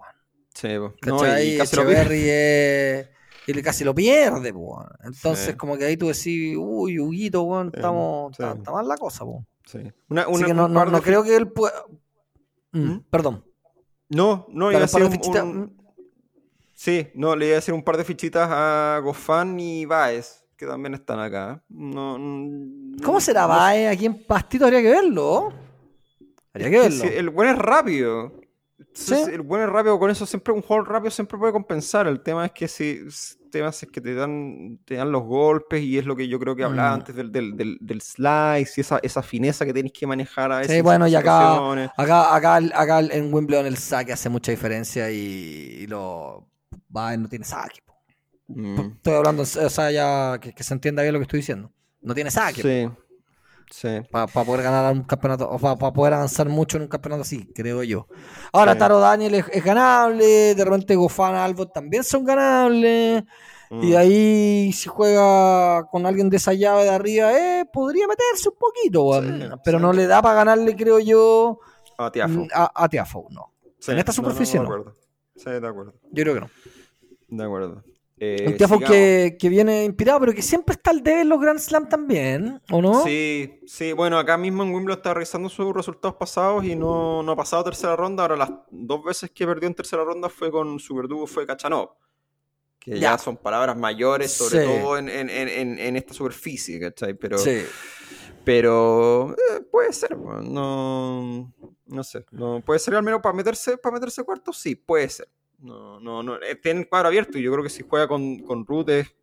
Sí, 0.55 0.69
po. 0.77 0.93
No, 1.07 1.25
y. 1.41 1.61
Echeverry 1.61 2.25
es- 2.29 3.09
casi 3.63 3.85
lo 3.85 3.95
pierde. 3.95 4.53
Entonces, 5.05 5.47
Sí. 5.47 5.53
como 5.55 5.77
que 5.77 5.85
ahí 5.85 5.97
tú 5.97 6.09
decís, 6.09 6.57
uy, 6.59 6.99
Huguito, 6.99 7.43
weón, 7.43 7.71
estamos, 7.75 8.37
sí. 8.37 8.43
está, 8.43 8.55
está 8.57 8.73
mal 8.73 8.87
la 8.89 8.97
cosa, 8.97 9.25
po. 9.25 9.45
Sí. 9.67 9.79
Una, 10.09 10.23
Así 10.23 10.33
una- 10.33 10.47
que 10.47 10.55
no, 10.55 10.67
un 10.67 10.73
no, 10.73 10.81
par 10.81 10.91
no 10.91 10.97
de 10.99 11.03
creo 11.05 11.23
que 11.23 11.37
él 11.37 11.49
pueda. 11.53 11.75
Mm, 12.73 12.81
¿Mm? 12.81 13.05
Perdón. 13.11 13.45
No, 14.09 14.47
no, 14.51 14.71
iba 14.73 14.83
a 14.83 14.87
de 14.87 15.43
un, 15.43 15.59
un- 15.59 15.81
Sí, 16.75 17.09
no, 17.15 17.37
le 17.37 17.47
iba 17.47 17.55
a 17.55 17.57
decir 17.57 17.75
un 17.75 17.83
par 17.85 17.97
de 17.97 18.05
fichitas 18.05 18.49
a 18.51 19.01
Gofán 19.05 19.61
y 19.61 19.85
Baez, 19.85 20.45
que 20.57 20.67
también 20.67 20.95
están 20.95 21.21
acá. 21.21 21.63
No, 21.69 22.19
no- 22.19 22.97
¿Cómo 23.05 23.21
será 23.21 23.43
no- 23.43 23.49
Bae 23.49 23.87
aquí 23.89 24.07
en 24.07 24.25
Pastito? 24.25 24.65
Habría 24.65 24.81
que 24.83 24.91
verlo. 24.91 25.53
Habría 26.55 26.71
que 26.71 26.79
verlo. 26.81 27.05
el 27.05 27.31
buen 27.31 27.51
es 27.51 27.59
rápido. 27.59 28.33
Sí. 28.93 29.15
El 29.15 29.43
buen 29.43 29.63
es 29.63 29.69
rápido, 29.69 29.99
con 29.99 30.11
eso 30.11 30.27
siempre 30.27 30.53
un 30.53 30.63
jugador 30.63 30.89
rápido 30.91 31.11
siempre 31.11 31.39
puede 31.39 31.53
compensar. 31.53 32.07
El 32.07 32.21
tema 32.23 32.47
es 32.47 32.53
que 32.53 32.67
si 32.69 33.03
el 33.45 33.51
tema 33.51 33.69
es 33.69 33.87
que 33.91 34.01
te 34.01 34.15
dan, 34.15 34.79
te 34.85 34.95
dan 34.97 35.11
los 35.13 35.23
golpes 35.23 35.83
y 35.83 35.97
es 35.99 36.05
lo 36.07 36.17
que 36.17 36.29
yo 36.29 36.39
creo 36.39 36.55
que 36.57 36.65
hablaba 36.65 36.91
Mm. 36.91 36.95
antes 36.95 37.15
del, 37.17 37.31
del, 37.33 37.57
del, 37.57 37.79
del 37.81 38.01
slice 38.01 38.75
y 38.77 38.81
esa, 38.81 38.99
esa 39.03 39.23
fineza 39.23 39.65
que 39.65 39.73
tenéis 39.73 39.93
que 39.93 40.07
manejar 40.07 40.51
a 40.53 40.59
veces. 40.59 40.73
Sí, 40.73 40.79
en 40.79 40.85
bueno, 40.85 41.07
y 41.09 41.15
acá, 41.15 41.57
acá, 41.97 42.35
acá, 42.35 42.57
acá 42.75 43.01
en 43.01 43.33
Wimbledon 43.33 43.67
el 43.67 43.77
saque 43.77 44.13
hace 44.13 44.29
mucha 44.29 44.51
diferencia 44.51 45.11
y, 45.11 45.17
y 45.81 45.87
lo 45.87 46.47
Bae 46.89 47.17
no 47.17 47.29
tiene 47.29 47.45
saque. 47.45 47.81
Mm. 48.49 48.81
Estoy 48.97 49.15
hablando, 49.15 49.43
o 49.43 49.47
sea, 49.47 49.91
ya 49.93 50.39
que, 50.41 50.53
que 50.53 50.65
se 50.65 50.75
entienda 50.75 51.03
bien 51.03 51.13
lo 51.13 51.21
que 51.21 51.25
estoy 51.25 51.39
diciendo. 51.39 51.73
No 52.03 52.15
tiene 52.15 52.31
saque. 52.31 52.63
Sí, 52.63 52.93
sí. 53.71 53.89
Para 54.11 54.27
poder 54.27 54.63
ganar 54.63 54.93
un 54.93 55.03
campeonato, 55.05 55.49
o 55.51 55.59
para 55.59 55.93
poder 55.93 56.15
avanzar 56.15 56.49
mucho 56.49 56.77
en 56.77 56.85
un 56.85 56.89
campeonato 56.89 57.23
así, 57.23 57.47
creo 57.55 57.83
yo. 57.83 58.07
Ahora 58.53 58.73
Sí. 58.75 58.79
Taro 58.79 58.99
Daniel 58.99 59.35
es, 59.37 59.45
es 59.53 59.65
ganable, 59.65 60.55
de 60.55 60.65
repente 60.65 60.95
Gofan 60.97 61.35
Albot 61.35 61.73
también 61.73 62.05
son 62.05 62.25
ganables, 62.25 63.23
y 63.71 63.75
Mm. 63.77 63.81
de 63.91 63.97
ahí 63.97 64.73
si 64.73 64.89
juega 64.89 65.87
con 65.91 66.05
alguien 66.05 66.29
de 66.29 66.39
esa 66.39 66.53
llave 66.55 66.83
de 66.85 66.91
arriba, 66.91 67.33
eh, 67.33 67.65
podría 67.73 68.09
meterse 68.09 68.49
un 68.49 68.57
poquito. 68.59 69.23
Sí, 69.23 69.57
pero 69.65 69.79
no 69.79 69.93
le 69.93 70.07
da 70.09 70.21
para 70.21 70.35
ganarle, 70.35 70.75
creo 70.75 70.99
yo, 70.99 71.61
A 71.97 72.11
Tiafo. 72.11 72.47
a, 72.53 72.73
a 72.85 72.89
Tiafoe, 72.89 73.27
no. 73.31 73.53
En 73.87 73.99
esta 73.99 74.11
no, 74.11 74.17
superficie 74.17 74.59
no. 74.59 74.65
no. 74.65 74.71
De 74.71 74.75
acuerdo. 74.81 75.01
Sí, 75.37 75.51
de 75.51 75.69
acuerdo. 75.69 75.95
Yo 76.11 76.23
creo 76.25 76.35
que 76.35 76.41
no. 76.41 76.51
De 77.29 77.45
acuerdo. 77.45 77.85
Eh, 78.23 78.45
Un 78.47 78.57
Tiafoe 78.59 78.77
sigamos. 78.77 78.95
que, 78.95 79.37
que 79.41 79.49
viene 79.49 79.83
inspirado, 79.85 80.21
pero 80.21 80.35
que 80.35 80.43
siempre 80.43 80.75
está 80.75 80.91
al 80.91 81.03
debe 81.03 81.23
en 81.23 81.31
los 81.31 81.41
Grand 81.41 81.59
Slam 81.59 81.89
también, 81.89 82.61
¿o 82.71 82.83
no? 82.83 83.03
Sí, 83.03 83.61
sí, 83.67 83.95
bueno, 83.95 84.19
acá 84.19 84.37
mismo 84.37 84.63
en 84.63 84.75
Wimbledon 84.75 84.99
está 84.99 85.15
revisando 85.15 85.49
sus 85.49 85.75
resultados 85.75 86.17
pasados 86.19 86.63
y 86.67 86.77
no, 86.77 87.23
no 87.23 87.33
ha 87.33 87.37
pasado 87.37 87.65
tercera 87.65 87.97
ronda. 87.97 88.25
Ahora 88.25 88.37
las 88.37 88.51
dos 88.71 89.03
veces 89.03 89.31
que 89.31 89.47
perdió 89.47 89.67
en 89.69 89.75
tercera 89.75 90.05
ronda 90.05 90.29
fue 90.29 90.51
con 90.51 90.79
su 90.79 90.95
verdugo, 90.95 91.27
fue 91.27 91.47
Kachanov. 91.47 91.93
Que 92.79 92.93
ya, 92.93 93.13
Ya. 93.13 93.19
son 93.19 93.39
palabras 93.39 93.77
mayores, 93.79 94.33
sobre 94.33 94.65
Sí. 94.65 94.67
todo 94.67 94.99
en, 94.99 95.09
en- 95.09 95.31
en- 95.31 95.49
en- 95.49 95.79
en 95.79 95.97
esta 95.97 96.13
superficie, 96.13 96.79
¿cachai? 96.79 97.15
Pero, 97.15 97.39
Sí. 97.39 97.63
pero 98.45 99.33
eh, 99.33 99.61
puede 99.71 99.93
ser, 99.93 100.17
no, 100.19 101.53
no 101.87 102.05
sé. 102.05 102.25
No, 102.33 102.61
puede 102.65 102.79
ser 102.81 102.95
al 102.97 103.03
menos 103.03 103.21
para 103.21 103.35
meterse, 103.35 103.77
para 103.79 103.95
meterse 103.95 104.23
cuarto, 104.25 104.53
sí, 104.53 104.75
puede 104.75 105.09
ser. 105.09 105.29
No, 105.63 106.01
no, 106.01 106.23
no, 106.23 106.37
eh, 106.37 106.57
tiene 106.57 106.81
el 106.81 106.89
cuadro 106.89 107.09
abierto 107.09 107.39
y 107.39 107.43
yo 107.43 107.53
creo 107.53 107.63
que 107.63 107.71
si 107.71 107.83
juega 107.87 108.09
con, 108.09 108.39
con 108.41 108.65
Ruth 108.67 108.89
es 108.89 109.15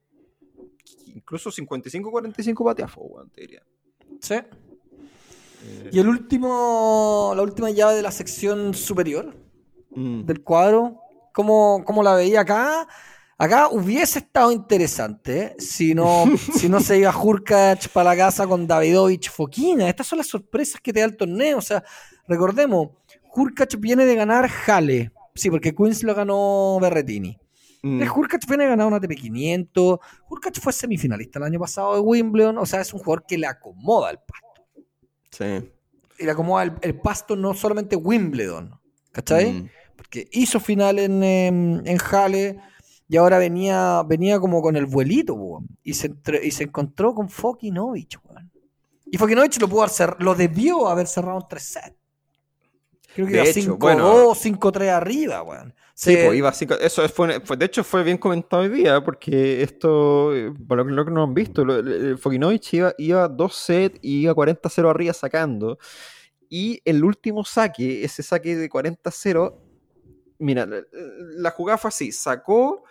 incluso 1.14 1.50
55-45 1.50 2.64
para 2.64 2.76
Tiafoe, 2.76 3.08
weón, 3.08 3.30
te 3.32 3.42
diría. 3.42 3.64
Sí. 4.22 4.36
Eh, 4.36 5.90
Y 5.92 6.00
el 6.00 6.08
último, 6.08 7.34
la 7.36 7.42
última 7.42 7.70
llave 7.72 7.96
de 7.96 8.02
la 8.04 8.12
sección 8.12 8.74
superior 8.74 9.36
mm, 9.90 10.26
del 10.26 10.44
cuadro, 10.44 11.00
¿cómo, 11.34 11.84
cómo 11.86 12.04
la 12.04 12.14
veía 12.14 12.42
acá? 12.42 12.88
Acá 13.40 13.70
hubiese 13.70 14.20
estado 14.20 14.52
interesante 14.52 15.40
¿eh? 15.40 15.56
si 15.60 15.94
no, 15.94 16.26
si 16.56 16.70
no 16.70 16.80
se 16.80 16.98
iba 16.98 17.16
Hurkacz 17.16 17.88
para 17.88 18.12
la 18.12 18.18
casa 18.18 18.48
con 18.48 18.66
Davidovich 18.66 19.30
Fokina. 19.30 19.90
Estas 19.90 20.08
son 20.08 20.18
las 20.18 20.28
sorpresas 20.28 20.82
que 20.82 20.94
te 20.94 21.00
da 21.00 21.06
el 21.06 21.18
torneo. 21.18 21.58
O 21.58 21.62
sea, 21.62 21.84
recordemos, 22.28 22.90
Hurkacz 23.36 23.80
viene 23.80 24.06
de 24.06 24.16
ganar 24.16 24.48
Jale. 24.48 25.12
Sí, 25.38 25.50
porque 25.50 25.74
Queens 25.74 26.04
lo 26.04 26.14
ganó 26.16 26.78
Berretini. 26.82 27.38
mm, 27.84 28.02
El 28.02 28.10
Hurkacz 28.10 28.46
viene 28.48 28.66
a 28.66 28.70
ganar 28.70 28.88
una 28.88 29.00
TP500. 29.00 30.00
Hurkacz 30.30 30.60
fue 30.60 30.74
semifinalista 30.74 31.40
el 31.40 31.46
año 31.46 31.60
pasado 31.60 31.94
de 31.96 32.02
Wimbledon. 32.02 32.58
O 32.58 32.66
sea, 32.66 32.82
es 32.82 32.94
un 32.94 33.00
jugador 33.00 33.26
que 33.28 33.38
le 33.38 33.48
acomoda 33.48 34.12
el 34.12 34.18
pasto. 34.20 34.62
sí. 35.32 35.72
Y 36.20 36.26
le 36.26 36.32
acomoda 36.32 36.64
el, 36.64 36.74
el 36.82 37.00
pasto 37.00 37.36
no 37.36 37.54
solamente 37.54 37.96
Wimbledon. 37.96 38.72
¿Cachai? 39.12 39.52
Mm, 39.54 39.70
Porque 39.96 40.28
hizo 40.32 40.60
final 40.60 40.98
en, 40.98 41.22
em, 41.24 41.86
en 41.86 41.98
Halle 42.00 42.58
y 43.08 43.18
ahora 43.18 43.38
venía, 43.38 44.02
venía 44.04 44.40
como 44.40 44.60
con 44.62 44.76
el 44.76 44.88
vuelito, 44.88 45.36
weón. 45.36 45.68
Y 45.84 45.94
se, 45.94 46.08
entre- 46.08 46.44
y 46.46 46.50
se 46.50 46.64
encontró 46.64 47.14
con 47.14 47.30
Fokinovich, 47.30 48.18
weón. 48.24 48.52
Y 49.06 49.18
Fokinovich 49.18 49.60
lo 49.62 49.68
pudo 49.70 49.84
hacer, 49.84 50.16
lo 50.20 50.34
debió 50.34 50.88
haber 50.88 51.06
cerrado 51.06 51.40
en 51.40 51.46
3 51.48 51.64
sets. 51.64 51.97
Creo 53.18 53.26
que 53.28 53.34
De 53.34 53.40
iba 53.40 53.50
hecho, 53.50 53.78
5-2, 53.78 53.80
bueno. 53.80 54.36
5-3 54.36 54.90
arriba, 54.90 55.42
weón. 55.42 55.74
Sí, 55.96 56.14
Se- 56.14 56.26
pues 56.28 56.38
iba 56.38 56.50
así. 56.50 56.68
Eso 56.82 57.10
fue, 57.10 57.40
fue- 57.42 57.58
de 57.58 57.66
hecho, 57.66 57.84
fue 57.84 58.04
bien 58.04 58.20
comentado 58.20 58.62
hoy 58.62 58.70
día, 58.70 59.04
porque 59.04 59.64
esto, 59.64 60.36
eh, 60.36 60.54
para 60.68 60.84
lo 60.84 60.88
que, 60.88 60.94
lo 60.94 61.06
que 61.06 61.12
no 61.12 61.24
han 61.24 61.34
visto, 61.34 61.66
Fokinovich 62.20 62.76
iba, 62.76 62.94
iba 63.00 63.28
2 63.28 63.56
sets 63.56 63.98
y 64.04 64.22
iba 64.22 64.36
40-0 64.36 64.88
arriba 64.92 65.14
sacando. 65.14 65.80
Y 66.48 66.80
el 66.86 67.04
último 67.04 67.44
saque, 67.44 68.04
ese 68.04 68.22
saque 68.22 68.56
de 68.56 68.70
40-0, 68.70 69.60
mira, 70.38 70.68
la, 70.68 70.84
la 70.92 71.50
jugada 71.50 71.80
fue 71.80 71.88
así, 71.90 72.12
sacó, 72.12 72.84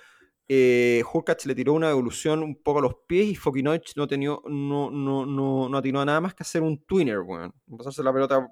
eh, 0.48 1.02
Hurkacz 1.12 1.46
le 1.46 1.54
tiró 1.54 1.72
una 1.74 1.90
evolución 1.90 2.42
un 2.42 2.54
poco 2.56 2.80
a 2.80 2.82
los 2.82 2.94
pies 3.06 3.26
y 3.28 3.34
Fokinoich 3.36 3.94
no, 3.96 4.06
tenía, 4.06 4.30
no, 4.46 4.90
no, 4.90 5.24
no, 5.26 5.68
no 5.68 5.78
atinó 5.78 6.00
a 6.00 6.04
nada 6.04 6.20
más 6.20 6.34
que 6.34 6.42
hacer 6.42 6.62
un 6.62 6.78
twinner, 6.84 7.20
weón. 7.20 7.52
Pasarse 7.78 8.02
la 8.02 8.12
pelota 8.12 8.48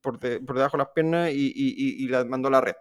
por, 0.00 0.18
de- 0.18 0.40
por 0.40 0.56
debajo 0.56 0.76
de 0.76 0.84
las 0.84 0.92
piernas 0.94 1.30
y, 1.32 1.46
y- 1.46 1.74
y- 1.76 2.04
y 2.04 2.08
la 2.08 2.24
mandó 2.24 2.48
a 2.48 2.52
la 2.52 2.60
red. 2.60 2.74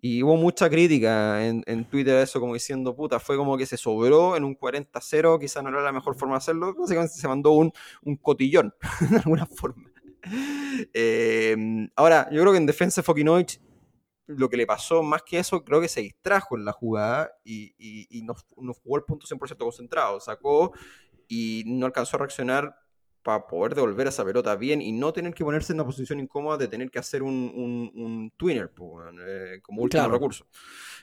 Y 0.00 0.22
hubo 0.22 0.36
mucha 0.36 0.70
crítica 0.70 1.44
en, 1.44 1.64
en 1.66 1.84
Twitter 1.84 2.16
a 2.16 2.22
eso, 2.22 2.38
como 2.38 2.54
diciendo, 2.54 2.94
puta, 2.94 3.18
fue 3.18 3.36
como 3.36 3.56
que 3.58 3.66
se 3.66 3.76
sobró 3.76 4.36
en 4.36 4.44
un 4.44 4.54
40-0, 4.56 5.40
quizá 5.40 5.60
no 5.60 5.70
era 5.70 5.82
la 5.82 5.90
mejor 5.92 6.14
forma 6.16 6.34
de 6.34 6.38
hacerlo. 6.38 6.72
Básicamente 6.78 7.14
se 7.14 7.26
mandó 7.26 7.50
un, 7.52 7.72
un 8.02 8.16
cotillón, 8.16 8.72
de 9.10 9.16
alguna 9.16 9.46
forma. 9.46 9.90
Eh, 10.94 11.56
ahora, 11.96 12.28
yo 12.30 12.40
creo 12.40 12.52
que 12.52 12.58
en 12.58 12.66
defensa 12.66 13.00
de 13.00 13.04
Fokinoich, 13.04 13.60
lo 14.26 14.48
que 14.48 14.56
le 14.56 14.66
pasó 14.66 15.02
más 15.02 15.22
que 15.22 15.38
eso, 15.38 15.64
creo 15.64 15.80
que 15.80 15.88
se 15.88 16.00
distrajo 16.02 16.56
en 16.56 16.64
la 16.64 16.72
jugada 16.72 17.32
y, 17.44 17.74
y- 17.78 18.06
y 18.10 18.22
no, 18.22 18.34
no 18.58 18.74
jugó 18.74 18.98
el 18.98 19.04
punto 19.04 19.26
100% 19.26 19.56
concentrado. 19.58 20.20
Sacó 20.20 20.72
y 21.26 21.64
no 21.66 21.86
alcanzó 21.86 22.16
a 22.16 22.20
reaccionar 22.20 22.74
para 23.28 23.46
poder 23.46 23.74
devolver 23.74 24.06
esa 24.06 24.24
pelota 24.24 24.56
bien 24.56 24.80
y 24.80 24.90
no 24.90 25.12
tener 25.12 25.34
que 25.34 25.44
ponerse 25.44 25.74
en 25.74 25.80
una 25.80 25.84
posición 25.84 26.18
incómoda 26.18 26.56
de 26.56 26.66
tener 26.68 26.90
que 26.90 26.98
hacer 26.98 27.22
un, 27.22 27.34
un, 27.54 27.92
un 28.02 28.30
twinner 28.38 28.70
eh, 29.26 29.60
como 29.60 29.82
último 29.82 30.02
Claro. 30.04 30.14
recurso. 30.14 30.46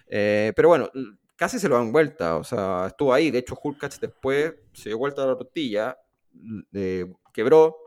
Eh, 0.08 0.52
pero 0.56 0.70
bueno, 0.70 0.90
casi 1.36 1.60
se 1.60 1.70
lo 1.70 1.76
dan 1.76 1.92
vuelta, 1.92 2.38
o 2.38 2.44
sea, 2.44 2.88
estuvo 2.88 3.14
ahí. 3.14 3.30
De 3.30 3.38
hecho, 3.38 3.56
Hulkach 3.62 4.00
después 4.00 4.56
se 4.74 4.90
dio 4.90 4.98
vuelta 4.98 5.22
a 5.24 5.28
la 5.28 5.38
tortilla, 5.38 5.96
eh, 6.74 7.06
quebró, 7.32 7.78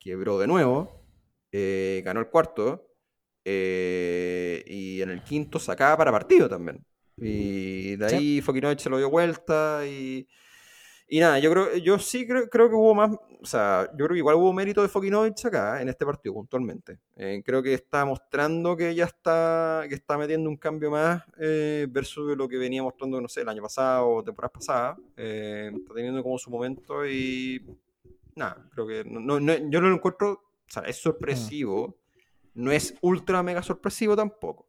quebró 0.00 0.40
de 0.40 0.48
nuevo, 0.48 1.06
eh, 1.52 2.02
ganó 2.04 2.18
el 2.18 2.26
cuarto 2.28 2.88
eh, 3.44 4.64
y 4.66 5.02
en 5.02 5.10
el 5.10 5.22
quinto 5.22 5.60
sacaba 5.60 5.96
para 5.98 6.10
partido 6.10 6.48
también. 6.48 6.84
Y 7.16 7.94
de 7.94 8.08
Sí. 8.08 8.14
ahí 8.16 8.40
Fokinovich 8.40 8.80
se 8.80 8.90
lo 8.90 8.98
dio 8.98 9.08
vuelta 9.08 9.82
y, 9.86 10.26
y 11.06 11.20
nada, 11.20 11.38
yo 11.38 11.50
creo, 11.50 11.76
yo 11.76 11.98
sí 11.98 12.26
creo, 12.26 12.48
creo 12.48 12.68
que 12.68 12.74
hubo 12.74 12.94
más, 12.94 13.10
o 13.40 13.46
sea, 13.46 13.86
yo 13.92 13.96
creo 14.06 14.08
que 14.10 14.18
igual 14.18 14.36
hubo 14.36 14.52
mérito 14.52 14.80
de 14.82 14.88
Fokinovich 14.88 15.44
acá 15.46 15.80
en 15.82 15.88
este 15.88 16.04
partido 16.06 16.34
puntualmente. 16.34 16.98
Eh, 17.16 17.42
creo 17.44 17.62
que 17.62 17.74
está 17.74 18.04
mostrando 18.04 18.74
que 18.76 18.94
ya 18.94 19.04
está, 19.04 19.84
que 19.88 19.94
está 19.94 20.16
metiendo 20.16 20.48
un 20.48 20.56
cambio 20.56 20.90
más 20.90 21.22
eh, 21.38 21.86
versus 21.90 22.36
lo 22.36 22.48
que 22.48 22.56
venía 22.56 22.82
mostrando, 22.82 23.20
no 23.20 23.28
sé, 23.28 23.42
el 23.42 23.48
año 23.48 23.62
pasado 23.62 24.08
o 24.08 24.24
temporadas 24.24 24.52
pasadas. 24.54 24.98
Eh, 25.16 25.70
está 25.74 25.94
teniendo 25.94 26.22
como 26.22 26.38
su 26.38 26.50
momento 26.50 27.06
y 27.06 27.62
nada, 28.34 28.66
creo 28.72 28.86
que 28.86 29.04
no, 29.04 29.38
no- 29.38 29.54
yo 29.70 29.80
no 29.80 29.88
lo 29.88 29.94
encuentro, 29.96 30.30
o 30.32 30.40
sea, 30.66 30.82
es 30.84 30.96
sorpresivo, 30.96 31.96
no 32.54 32.72
es 32.72 32.94
ultra 33.02 33.42
mega 33.42 33.62
sorpresivo 33.62 34.16
tampoco. 34.16 34.68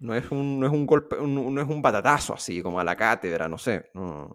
No 0.00 0.14
es 0.14 0.30
un, 0.30 0.58
no 0.58 0.66
es 0.66 0.72
un 0.72 0.86
golpe, 0.86 1.16
un- 1.16 1.54
no 1.54 1.60
es 1.60 1.68
un 1.68 1.82
batatazo 1.82 2.34
así, 2.34 2.62
como 2.62 2.80
a 2.80 2.84
la 2.84 2.96
cátedra, 2.96 3.48
no 3.48 3.58
sé. 3.58 3.90
no. 3.94 4.34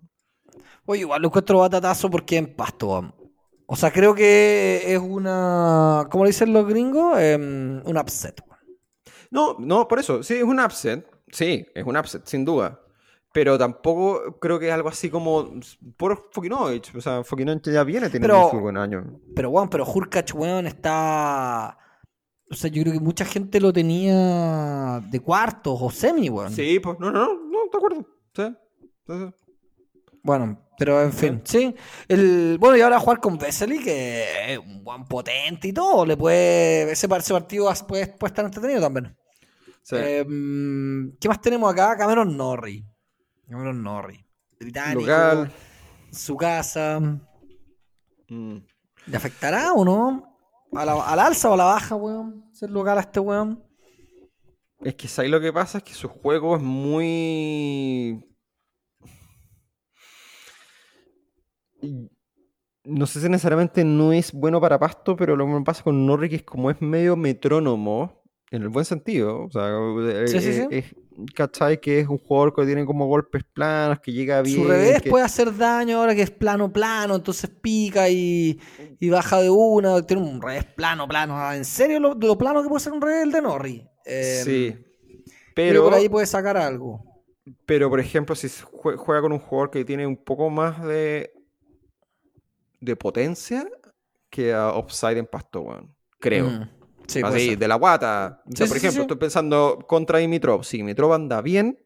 Oye, 0.86 1.02
igual 1.02 1.22
lo 1.22 1.28
encuentro 1.28 1.60
batatazo 1.60 2.10
porque 2.10 2.38
en 2.38 2.56
pasto. 2.56 2.88
weón. 2.88 3.16
O 3.68 3.76
sea, 3.76 3.92
creo 3.92 4.14
que 4.14 4.84
es 4.86 5.00
una. 5.00 6.08
¿Cómo 6.12 6.24
le 6.24 6.30
dicen 6.30 6.54
los 6.54 6.68
gringos? 6.68 7.18
Em, 7.20 7.82
un 7.86 7.98
upset. 7.98 8.42
No, 9.32 9.58
no, 9.60 9.88
por 9.88 10.00
eso, 10.00 10.24
sí, 10.24 10.36
es 10.36 10.44
un 10.44 10.60
upset. 10.60 11.06
Sí, 11.32 11.66
es 11.74 11.84
un 11.84 11.98
upset, 11.98 12.26
sin 12.26 12.46
duda. 12.46 12.80
Pero 13.34 13.58
tampoco 13.58 14.40
creo 14.40 14.60
que 14.60 14.68
es 14.68 14.74
algo 14.74 14.88
así 14.88 15.10
como 15.10 15.52
por 15.98 16.30
Fokinovich. 16.32 16.96
O 16.96 17.02
sea, 17.02 17.24
Fokinovich 17.24 17.70
ya 17.70 17.84
viene 17.84 18.10
teniendo 18.10 18.50
su 18.50 18.60
buen 18.60 18.78
año. 18.78 19.20
Pero, 19.36 19.50
weón, 19.50 19.70
pero 19.70 19.84
Hurkacz, 19.86 20.34
weón, 20.34 20.68
está. 20.68 21.78
O 22.50 22.56
sea, 22.56 22.70
yo 22.70 22.84
creo 22.84 22.94
que 22.94 23.00
mucha 23.00 23.26
gente 23.26 23.60
lo 23.60 23.74
tenía 23.74 25.02
de 25.10 25.20
cuartos 25.20 25.78
o 25.82 25.90
semi, 25.90 26.30
weón. 26.30 26.54
Sí, 26.54 26.80
pues, 26.80 26.98
no, 27.00 27.12
no, 27.12 27.26
no, 27.26 27.34
no, 27.34 27.60
de 27.72 27.78
acuerdo. 27.78 28.08
Sí, 28.34 28.44
sí, 29.08 29.14
sí. 29.20 29.45
Bueno, 30.26 30.60
pero 30.76 31.04
en 31.04 31.14
fin, 31.14 31.42
sí. 31.44 31.76
El, 32.08 32.58
bueno, 32.60 32.76
y 32.76 32.82
ahora 32.82 33.00
jugar 33.00 33.20
con 33.20 33.38
Vesely, 33.38 33.78
que 33.78 34.54
es 34.54 34.58
un 34.58 34.84
buen 34.84 35.06
potente 35.06 35.68
y 35.68 35.72
todo. 35.72 36.04
Le 36.04 36.18
puede. 36.18 36.92
Ese, 36.92 37.06
ese 37.06 37.34
partido 37.34 37.72
puede, 37.88 38.08
puede 38.08 38.32
estar 38.32 38.44
entretenido 38.44 38.82
también. 38.82 39.16
Sí. 39.84 39.98
Em, 40.00 41.16
¿Qué 41.20 41.28
más 41.28 41.40
tenemos 41.40 41.72
acá? 41.72 41.96
Cameron 41.96 42.36
Norrie. 42.36 42.84
Cameron 43.48 43.84
Norrie. 43.84 44.26
Británico. 44.60 45.02
Local. 45.02 45.52
Su 46.12 46.36
casa. 46.36 47.00
Mm. 48.28 48.58
¿Le 49.06 49.18
afectará 49.18 49.74
o 49.74 49.86
no? 49.86 50.40
¿A 50.74 50.86
la, 50.86 51.04
al 51.04 51.20
alza 51.20 51.52
o 51.52 51.54
a 51.54 51.58
la 51.58 51.66
baja, 51.66 51.94
weón? 51.96 52.50
Ser 52.52 52.72
local 52.72 52.98
a 52.98 53.02
este 53.02 53.20
weón. 53.20 53.64
Es 54.82 54.96
que 54.96 55.08
ahí 55.22 55.30
lo 55.30 55.40
que 55.40 55.54
pasa 55.54 55.78
es 55.78 55.84
que 55.84 55.94
su 55.94 56.10
juego 56.10 56.56
es 56.56 56.64
muy. 56.64 58.35
No 62.84 63.08
sé 63.08 63.20
si 63.20 63.30
necesariamente 63.30 63.84
no 63.84 64.14
es 64.14 64.32
bueno 64.32 64.62
para 64.62 64.78
pasto, 64.78 65.16
pero 65.16 65.36
lo 65.36 65.46
que 65.46 65.52
me 65.54 65.62
pasa 65.64 65.84
con 65.84 66.06
Norri 66.06 66.30
que 66.30 66.36
es 66.38 66.44
como 66.44 66.70
es 66.70 66.80
medio 66.82 67.16
metrónomo, 67.16 68.22
en 68.52 68.62
el 68.62 68.70
buen 68.70 68.86
sentido. 68.86 69.46
O 69.46 69.50
sea, 69.52 69.70
eh, 70.08 70.28
Sí, 70.28 70.40
sí, 70.40 70.54
sí. 70.54 70.62
eh, 70.62 70.68
es- 70.70 70.96
¿cachai? 71.34 71.82
Que 71.82 72.00
es 72.02 72.08
un 72.08 72.20
jugador 72.20 72.54
que 72.54 72.64
tiene 72.66 72.86
como 72.86 73.08
golpes 73.08 73.44
planos, 73.44 74.00
que 74.02 74.12
llega 74.12 74.42
bien. 74.44 74.58
Su 74.62 74.68
revés 74.68 75.02
que- 75.02 75.10
puede 75.10 75.26
hacer 75.26 75.56
daño 75.58 75.98
ahora 76.00 76.14
que 76.14 76.22
es 76.22 76.30
plano, 76.30 76.72
plano, 76.72 77.16
entonces 77.16 77.50
pica 77.50 78.08
y, 78.10 78.60
y 79.00 79.10
baja 79.10 79.42
de 79.42 79.50
una. 79.50 80.06
Tiene 80.06 80.22
un 80.22 80.40
revés 80.42 80.66
plano, 80.66 81.08
plano. 81.08 81.36
Ah, 81.40 81.56
¿En 81.58 81.66
serio 81.66 82.00
lo, 82.00 82.14
lo 82.14 82.38
plano 82.38 82.62
que 82.62 82.70
puede 82.70 82.82
ser 82.82 82.94
un 82.94 83.02
revés 83.02 83.24
el 83.24 83.32
de 83.32 83.42
Norri? 83.42 83.88
Eh, 84.06 84.42
Sí. 84.44 84.72
creo 84.74 84.84
que 85.24 85.54
Pero, 85.56 85.84
por 85.86 85.94
ahí 85.96 86.08
puede 86.08 86.28
sacar 86.28 86.56
algo. 86.56 87.04
pero, 87.66 87.90
por 87.90 88.00
ejemplo, 88.00 88.36
si 88.36 88.48
juega 88.72 89.22
con 89.22 89.32
un 89.32 89.40
jugador 89.40 89.72
que 89.72 89.84
tiene 89.86 90.06
un 90.06 90.18
poco 90.18 90.50
más 90.52 90.84
de, 90.86 91.32
de 92.86 92.96
potencia 92.96 93.68
que 94.30 94.54
a 94.54 94.74
Offside 94.74 95.18
en 95.18 95.26
pasto, 95.28 95.62
weón. 95.62 95.96
Creo. 96.20 96.50
Mm, 96.50 96.70
Sí, 97.08 97.22
Así, 97.24 97.56
de 97.56 97.68
la 97.68 97.76
guata. 97.76 98.42
O 98.46 98.56
sea, 98.56 98.66
Sí, 98.66 98.72
por 98.72 98.80
sí, 98.80 98.86
ejemplo, 98.88 99.04
estoy 99.04 99.18
pensando 99.18 99.78
contra 99.88 100.20
Dimitrov. 100.20 100.64
Si 100.64 100.78
Dimitrov 100.78 101.14
anda 101.14 101.40
bien, 101.42 101.80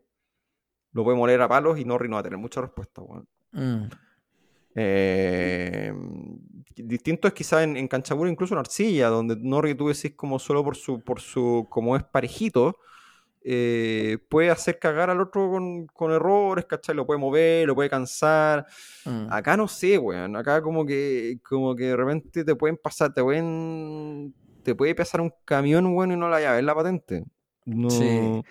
lo 0.93 1.03
puede 1.03 1.17
moler 1.17 1.41
a 1.41 1.47
palos 1.49 1.77
y 1.77 1.83
Norri 1.83 2.07
no 2.07 2.15
va 2.15 2.21
a 2.21 2.23
tener 2.23 2.39
mucha 2.39 2.61
respuesta, 2.61 3.01
weón. 3.01 3.27
Mm. 3.51 3.89
Eh, 4.75 5.93
distinto 6.75 7.27
es 7.27 7.33
quizá 7.33 7.63
en, 7.63 7.75
en 7.75 7.89
incluso 8.27 8.53
en 8.53 8.59
Arcilla, 8.59 9.09
donde 9.09 9.35
Norri 9.35 9.75
tú 9.75 9.89
decís 9.89 10.13
como 10.15 10.39
solo 10.39 10.63
por 10.63 10.77
su, 10.77 11.01
por 11.01 11.19
su, 11.19 11.67
como 11.69 11.95
es 11.97 12.03
parejito, 12.03 12.77
eh, 13.51 14.19
puede 14.29 14.51
hacer 14.51 14.77
cagar 14.77 15.09
al 15.09 15.19
otro 15.19 15.49
con, 15.49 15.87
con 15.87 16.11
errores, 16.11 16.65
¿cachai? 16.65 16.95
Lo 16.95 17.07
puede 17.07 17.19
mover, 17.19 17.65
lo 17.65 17.73
puede 17.73 17.89
cansar. 17.89 18.67
Mm. 19.05 19.25
Acá 19.31 19.57
no 19.57 19.67
sé, 19.67 19.97
weón. 19.97 20.35
Acá 20.35 20.61
como 20.61 20.85
que, 20.85 21.39
como 21.43 21.75
que 21.75 21.85
de 21.85 21.95
repente 21.95 22.43
te 22.43 22.55
pueden 22.55 22.77
pasar, 22.77 23.11
te 23.11 23.23
pueden, 23.23 24.35
te 24.61 24.75
puede 24.75 24.93
pasar 24.93 25.21
un 25.21 25.33
camión, 25.45 25.87
weón, 25.87 26.11
y 26.11 26.15
no 26.15 26.29
la 26.29 26.39
llave, 26.39 26.59
es 26.59 26.63
la 26.63 26.75
patente. 26.75 27.23
No. 27.65 27.89
Sí. 27.89 28.43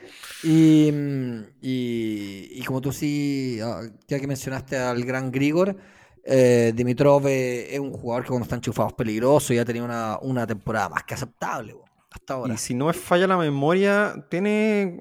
Y, 0.42 0.90
mm, 0.90 1.44
y, 1.62 2.48
y 2.50 2.64
como 2.64 2.80
tú 2.80 2.90
sí, 2.92 3.60
ah, 3.62 3.82
ya 4.08 4.18
que 4.18 4.26
mencionaste 4.26 4.76
al 4.78 5.04
gran 5.04 5.30
Grigor, 5.30 5.76
eh, 6.24 6.72
Dimitrov 6.74 7.24
eh, 7.28 7.72
es 7.72 7.78
un 7.78 7.92
jugador 7.92 8.24
que 8.24 8.30
cuando 8.30 8.44
está 8.44 8.56
enchufado 8.56 8.88
es 8.88 8.94
peligroso 8.94 9.54
y 9.54 9.58
ha 9.58 9.64
tenido 9.64 9.84
una, 9.84 10.18
una 10.22 10.44
temporada 10.44 10.88
más 10.88 11.04
que 11.04 11.14
aceptable 11.14 11.76
hasta 12.20 12.34
ahora. 12.34 12.54
Y 12.54 12.58
si 12.58 12.74
no 12.74 12.86
me 12.86 12.92
falla 12.92 13.26
la 13.26 13.36
memoria, 13.36 14.26
tiene. 14.28 15.00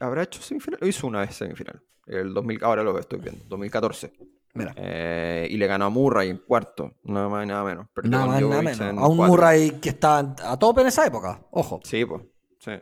¿Habrá 0.00 0.22
hecho 0.24 0.40
semifinal? 0.42 0.78
Lo 0.80 0.86
hizo 0.86 1.06
una 1.06 1.20
vez 1.20 1.34
semifinal. 1.34 1.80
El 2.06 2.32
2000, 2.34 2.62
ahora 2.62 2.82
lo 2.82 2.98
estoy 2.98 3.18
viendo, 3.18 3.44
2014. 3.48 4.12
Mira, 4.54 4.72
Eh, 4.76 5.48
y 5.50 5.56
le 5.58 5.66
ganó 5.66 5.84
a 5.86 5.90
Murray 5.90 6.30
en 6.30 6.38
cuarto, 6.38 6.94
nada 7.04 7.28
más 7.28 7.44
y 7.44 7.48
nada 7.48 7.62
menos. 7.64 7.86
Nada 8.04 8.26
más, 8.26 8.40
nada 8.42 8.62
menos. 8.62 8.80
en 8.80 8.98
A 8.98 9.06
un 9.06 9.16
cuatro. 9.18 9.32
Murray 9.36 9.70
que 9.80 9.90
estaba 9.90 10.34
a 10.44 10.58
tope 10.58 10.80
en 10.80 10.86
esa 10.86 11.04
época, 11.06 11.40
ojo. 11.50 11.80
Sí, 11.84 12.04
pues. 12.06 12.22
Sí. 12.60 12.72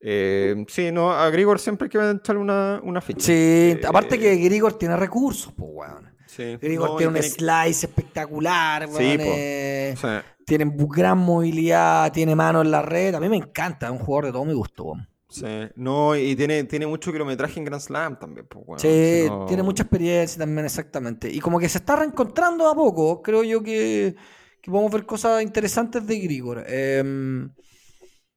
Eh, 0.00 0.64
sí, 0.68 0.92
no, 0.92 1.12
a 1.12 1.28
Grigor 1.30 1.58
siempre 1.58 1.86
hay 1.86 1.90
que 1.90 2.10
echarle 2.18 2.40
una, 2.40 2.80
una 2.82 3.00
ficha. 3.00 3.26
Sí, 3.26 3.32
Eh, 3.32 3.80
aparte 3.86 4.18
que 4.18 4.36
Grigor 4.36 4.74
tiene 4.78 4.96
recursos, 4.96 5.52
pues, 5.54 5.70
weón. 5.72 6.15
Sí, 6.36 6.56
Grigor 6.60 6.90
no, 6.90 6.96
tiene 6.96 7.18
un 7.18 7.22
slice 7.22 7.86
espectacular, 7.86 8.88
Sí, 8.88 9.16
eh, 9.18 9.94
Sí. 9.98 10.08
tiene 10.44 10.70
gran 10.76 11.16
movilidad, 11.18 12.12
tiene 12.12 12.34
mano 12.36 12.60
en 12.60 12.70
la 12.70 12.82
red. 12.82 13.14
A 13.14 13.20
mí 13.20 13.28
me 13.28 13.36
encanta, 13.38 13.86
es 13.86 13.92
un 13.92 13.98
jugador 13.98 14.26
de 14.26 14.32
todo 14.32 14.44
mi 14.44 14.52
gusto, 14.52 14.84
weón. 14.84 15.08
Sí, 15.28 15.44
no, 15.74 16.14
y 16.14 16.36
tiene, 16.36 16.64
tiene 16.64 16.86
mucho 16.86 17.10
kilometraje 17.10 17.58
en 17.58 17.64
Grand 17.64 17.82
Slam 17.82 18.18
también. 18.18 18.46
Pues, 18.46 18.64
bueno, 18.64 18.80
Sí, 18.80 19.26
tiene 19.48 19.62
mucha 19.62 19.82
experiencia 19.82 20.38
también, 20.38 20.64
exactamente. 20.66 21.28
Y 21.30 21.40
como 21.40 21.58
que 21.58 21.68
se 21.68 21.78
está 21.78 21.96
reencontrando 21.96 22.68
a 22.68 22.74
poco, 22.74 23.22
creo 23.22 23.42
yo 23.42 23.62
que, 23.62 24.14
que 24.62 24.70
podemos 24.70 24.92
ver 24.92 25.04
cosas 25.04 25.42
interesantes 25.42 26.06
de 26.06 26.18
Grigor. 26.18 26.64
Eh, 26.68 27.48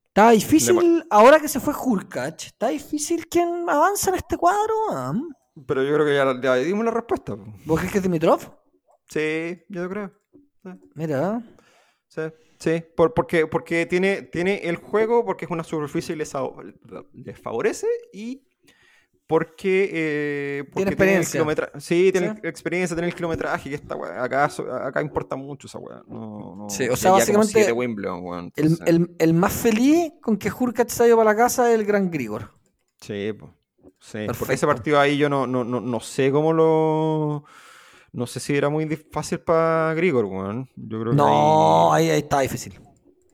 está 0.07 0.31
difícil, 0.31 1.05
ahora 1.09 1.39
que 1.39 1.47
se 1.47 1.59
fue 1.59 1.73
Hurkacz, 1.73 2.47
está 2.47 2.69
difícil 2.69 3.27
quién 3.27 3.69
avanza 3.69 4.09
en 4.09 4.15
este 4.15 4.37
cuadro. 4.37 4.73
Pero 5.67 5.83
yo 5.83 5.93
creo 5.93 6.05
que 6.05 6.15
ya, 6.15 6.41
ya 6.41 6.55
dimos 6.63 6.85
la 6.85 6.91
respuesta. 6.91 7.35
¿Vos 7.65 7.79
crees 7.79 7.91
que 7.91 7.97
es 7.99 8.03
Dimitrov? 8.03 8.39
Sí, 9.07 9.61
yo 9.69 9.89
creo. 9.89 10.11
Sí, 10.63 10.69
Mira, 10.95 11.41
sí. 12.07 12.21
Sí, 12.59 12.83
por- 12.95 13.13
porque, 13.13 13.47
porque 13.47 13.85
tiene, 13.85 14.21
tiene 14.23 14.57
el 14.67 14.75
juego, 14.75 15.23
porque 15.25 15.45
es 15.45 15.51
una 15.51 15.63
superficie 15.63 16.13
y 16.13 16.17
les, 16.17 16.33
les 17.13 17.39
favorece 17.39 17.87
y 18.11 18.45
porque, 19.27 19.89
eh, 19.93 20.63
porque 20.65 20.73
Tiene 20.75 20.89
el 20.89 20.93
experiencia. 20.93 21.39
kilometra- 21.39 21.71
Sí, 21.79 22.11
tiene 22.11 22.33
Sí. 22.33 22.39
experiencia, 22.43 22.95
tiene 22.95 23.07
el 23.09 23.15
kilometraje, 23.15 23.69
que 23.69 23.75
esta 23.75 23.95
weá, 23.95 24.23
acá, 24.23 24.49
acá 24.85 25.01
importa 25.01 25.35
mucho 25.35 25.67
esa 25.67 25.77
weá. 25.77 26.01
No, 26.07 26.55
no, 26.57 26.69
Sí, 26.69 26.89
o 26.89 26.95
sea, 26.97 27.11
básicamente, 27.11 27.71
Wimbledon, 27.71 28.25
El, 28.55 28.65
entonces- 28.65 28.87
el- 28.87 29.15
el 29.19 29.33
más 29.35 29.53
feliz 29.53 30.13
con 30.21 30.35
que 30.35 30.51
Hurkacz 30.51 30.91
se 30.93 31.03
ha 31.03 31.07
ido 31.07 31.15
para 31.17 31.29
la 31.31 31.37
casa 31.37 31.69
es 31.71 31.79
el 31.79 31.85
gran 31.85 32.09
Grigor. 32.09 32.51
Sí, 33.01 33.31
po. 33.33 33.53
Sí. 33.99 34.11
Porque 34.11 34.27
Perfecto. 34.27 34.53
ese 34.53 34.67
partido 34.67 34.99
ahí 34.99 35.17
yo 35.17 35.29
no, 35.29 35.45
no, 35.47 35.63
no, 35.63 35.79
no 35.81 35.99
sé 35.99 36.31
cómo 36.31 36.53
lo. 36.53 37.43
No 38.11 38.25
sé 38.25 38.39
si 38.39 38.55
era 38.55 38.69
muy 38.69 38.87
fácil 39.11 39.39
para 39.39 39.93
Grigor, 39.93 40.25
weón. 40.25 40.67
Yo 40.75 40.99
creo 41.01 41.11
que 41.11 41.17
No, 41.17 41.93
ahí- 41.93 42.05
ahí, 42.05 42.11
ahí 42.11 42.19
está 42.19 42.39
difícil. 42.39 42.79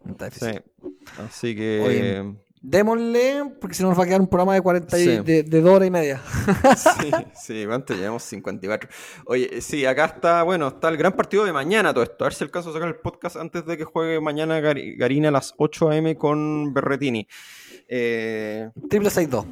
Está 0.07 0.26
difícil. 0.26 0.61
Sí. 0.82 0.89
Así 1.26 1.55
que. 1.55 1.82
Oye, 1.86 2.36
Démosle, 2.68 3.43
porque 3.61 3.76
si 3.76 3.84
no 3.84 3.89
nos 3.89 3.99
va 3.99 4.03
a 4.03 4.05
quedar 4.07 4.20
un 4.22 4.28
programa 4.28 4.55
de 4.55 4.61
40 4.61 4.97
y- 4.97 5.03
Sí. 5.03 5.18
de, 5.20 5.43
de 5.43 5.61
dos 5.61 5.72
horas 5.76 5.88
y 5.88 5.91
media. 5.91 6.20
Sí, 6.76 7.11
sí, 7.36 7.63
¿cuánto 7.68 7.93
llevamos? 7.93 8.24
54. 8.24 8.89
Oye, 9.28 9.61
sí, 9.61 9.86
acá 9.86 10.05
está, 10.05 10.41
bueno, 10.41 10.70
está 10.70 10.89
el 10.89 10.97
gran 10.97 11.13
partido 11.13 11.45
de 11.45 11.53
mañana 11.53 11.93
todo 11.93 12.03
esto. 12.03 12.24
A 12.24 12.28
ver 12.28 12.34
si 12.34 12.43
alcanzo 12.43 12.72
a 12.72 12.74
sacar 12.74 12.88
el 12.88 12.95
podcast 12.95 13.36
antes 13.36 13.68
de 13.68 13.78
que 13.78 13.84
juegue 13.84 14.20
mañana 14.20 14.59
Gari- 14.59 14.97
Garina 14.97 15.30
a 15.30 15.32
las 15.32 15.53
8 15.57 15.91
am 15.91 16.16
con 16.16 16.74
Berretini. 16.74 17.28
Eh, 17.88 18.72
Triple 18.89 19.09
6-2. 19.11 19.45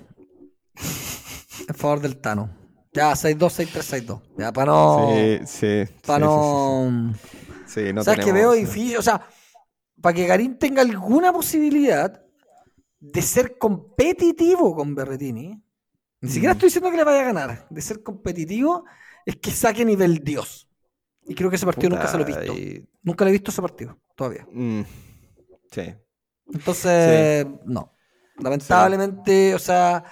En 1.67 1.75
favor 1.75 1.99
del 2.01 2.17
Tano. 2.17 2.49
Ya, 2.93 3.11
6-2, 3.13 3.37
6-3, 3.51 4.05
6-2. 4.05 4.21
Ya, 4.37 4.51
para 4.51 4.71
no. 4.71 5.09
Sí, 5.13 5.39
sí. 5.45 5.93
Para 6.05 6.25
sí, 6.25 6.31
no. 6.31 7.13
sí, 7.65 7.85
sí. 7.85 7.93
No 7.93 8.03
¿Sabes 8.03 8.19
que 8.19 8.25
tenemos- 8.31 8.33
veo 8.33 8.51
difícil? 8.53 8.97
O 8.97 9.01
sea, 9.01 9.25
para 10.01 10.13
que 10.13 10.27
Garín 10.27 10.57
tenga 10.59 10.81
alguna 10.81 11.31
posibilidad 11.33 12.21
de 12.99 13.21
ser 13.21 13.57
competitivo 13.57 14.75
con 14.75 14.93
Berretini, 14.95 15.61
ni 16.21 16.29
siquiera 16.29 16.53
Mm. 16.53 16.57
estoy 16.57 16.67
diciendo 16.67 16.91
que 16.91 16.97
le 16.97 17.03
vaya 17.03 17.21
a 17.21 17.25
ganar, 17.25 17.67
de 17.69 17.81
ser 17.81 18.03
competitivo, 18.03 18.85
es 19.25 19.37
que 19.37 19.51
saque 19.51 19.83
nivel 19.85 20.19
Dios. 20.23 20.69
Y 21.25 21.33
creo 21.35 21.49
que 21.49 21.55
ese 21.55 21.65
partido 21.65 21.89
nunca 21.89 22.07
se 22.07 22.17
lo 22.17 22.23
he 22.23 22.27
visto. 22.27 22.53
Y- 22.53 22.87
Nunca 23.01 23.25
le 23.25 23.31
he 23.31 23.33
visto 23.33 23.51
ese 23.51 23.61
partido, 23.61 23.97
todavía. 24.15 24.45
Mm, 24.51 24.81
sí. 25.71 25.93
Entonces, 26.53 27.45
no. 27.65 27.93
Lamentablemente, 28.39 29.53
o 29.55 29.59
sea, 29.59 30.03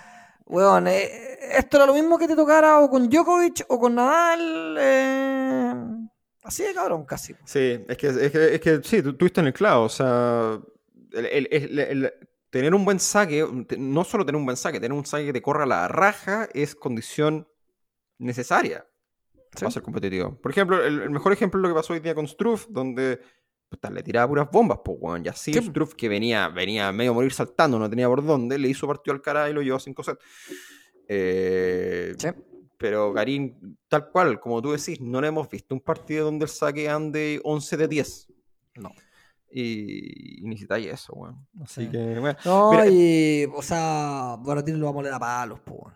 weón, 0.51 0.87
eh, 0.87 1.39
esto 1.57 1.77
era 1.77 1.85
lo 1.85 1.93
mismo 1.93 2.17
que 2.19 2.27
te 2.27 2.35
tocara 2.35 2.79
o 2.79 2.89
con 2.89 3.09
Djokovic 3.09 3.65
o 3.69 3.79
con 3.79 3.95
Nadal. 3.95 4.75
eh, 4.79 5.73
así 6.43 6.63
de 6.63 6.73
cabrón, 6.73 7.05
casi. 7.05 7.33
Sí, 7.45 7.83
es 7.87 7.97
que, 7.97 8.07
es 8.07 8.31
que, 8.31 8.55
es 8.55 8.61
que 8.61 8.81
sí, 8.83 9.01
tú 9.01 9.09
estuviste 9.11 9.41
en 9.41 9.47
el 9.47 9.53
clavo. 9.53 9.85
O 9.85 9.89
sea, 9.89 10.59
el- 11.13 11.25
el- 11.25 11.47
el- 11.51 11.79
el- 11.79 12.13
tener 12.49 12.75
un 12.75 12.83
buen 12.85 12.99
saque, 12.99 13.47
no 13.77 14.03
solo 14.03 14.25
tener 14.25 14.37
un 14.37 14.45
buen 14.45 14.57
saque, 14.57 14.79
tener 14.79 14.93
un 14.97 15.05
saque 15.05 15.25
que 15.27 15.33
te 15.33 15.41
corra 15.41 15.65
la 15.65 15.87
raja 15.87 16.49
es 16.53 16.75
condición 16.75 17.47
necesaria 18.17 18.85
Sí. 19.53 19.59
para 19.61 19.71
ser 19.71 19.83
competitivo. 19.83 20.35
Por 20.41 20.51
ejemplo, 20.51 20.83
el, 20.83 21.01
el 21.01 21.09
mejor 21.09 21.33
ejemplo 21.33 21.59
es 21.59 21.61
lo 21.63 21.69
que 21.69 21.75
pasó 21.75 21.93
hoy 21.93 21.99
día 22.01 22.13
con 22.15 22.27
Struff, 22.27 22.67
donde 22.69 23.21
puta, 23.71 23.89
le 23.89 24.03
tiraba 24.03 24.27
puras 24.27 24.49
bombas, 24.51 24.79
pues, 24.83 24.97
weón. 24.99 25.25
Y 25.25 25.29
así 25.29 25.53
Sí. 25.53 25.61
Struff, 25.63 25.93
que 25.95 26.09
venía, 26.09 26.49
venía 26.49 26.91
medio 26.91 27.11
a 27.11 27.13
morir 27.13 27.31
saltando, 27.31 27.79
no 27.79 27.89
tenía 27.89 28.07
por 28.09 28.23
dónde, 28.23 28.59
le 28.59 28.67
hizo 28.67 28.85
partido 28.85 29.13
al 29.13 29.21
cara 29.21 29.49
y 29.49 29.53
lo 29.53 29.61
llevó 29.61 29.77
a 29.77 29.79
5 29.79 30.03
sets. 30.03 30.19
Eh, 31.07 32.13
Sí. 32.17 32.27
pero 32.77 33.13
Garín, 33.13 33.77
tal 33.87 34.09
cual, 34.11 34.39
como 34.39 34.61
tú 34.61 34.71
decís, 34.71 34.99
no 34.99 35.21
le 35.21 35.27
hemos 35.29 35.49
visto 35.49 35.73
un 35.73 35.81
partido 35.81 36.25
donde 36.25 36.45
el 36.45 36.49
saque 36.49 36.89
ande 36.89 37.39
11 37.43 37.77
de 37.77 37.87
10. 37.87 38.27
No. 38.75 38.91
Y, 39.49 40.39
y 40.41 40.47
necesitáis 40.47 40.87
eso, 40.87 41.13
weón. 41.13 41.47
Así 41.61 41.85
Sí. 41.85 41.91
que, 41.91 42.19
bueno. 42.19 42.37
No, 42.45 42.71
Mira, 42.71 42.87
y, 42.87 43.45
o 43.53 43.61
sea, 43.61 44.35
Boratín 44.39 44.79
lo 44.79 44.85
va 44.87 44.91
a 44.91 44.93
moler 44.93 45.13
a 45.13 45.19
palos, 45.19 45.59
po, 45.61 45.73
weón. 45.75 45.95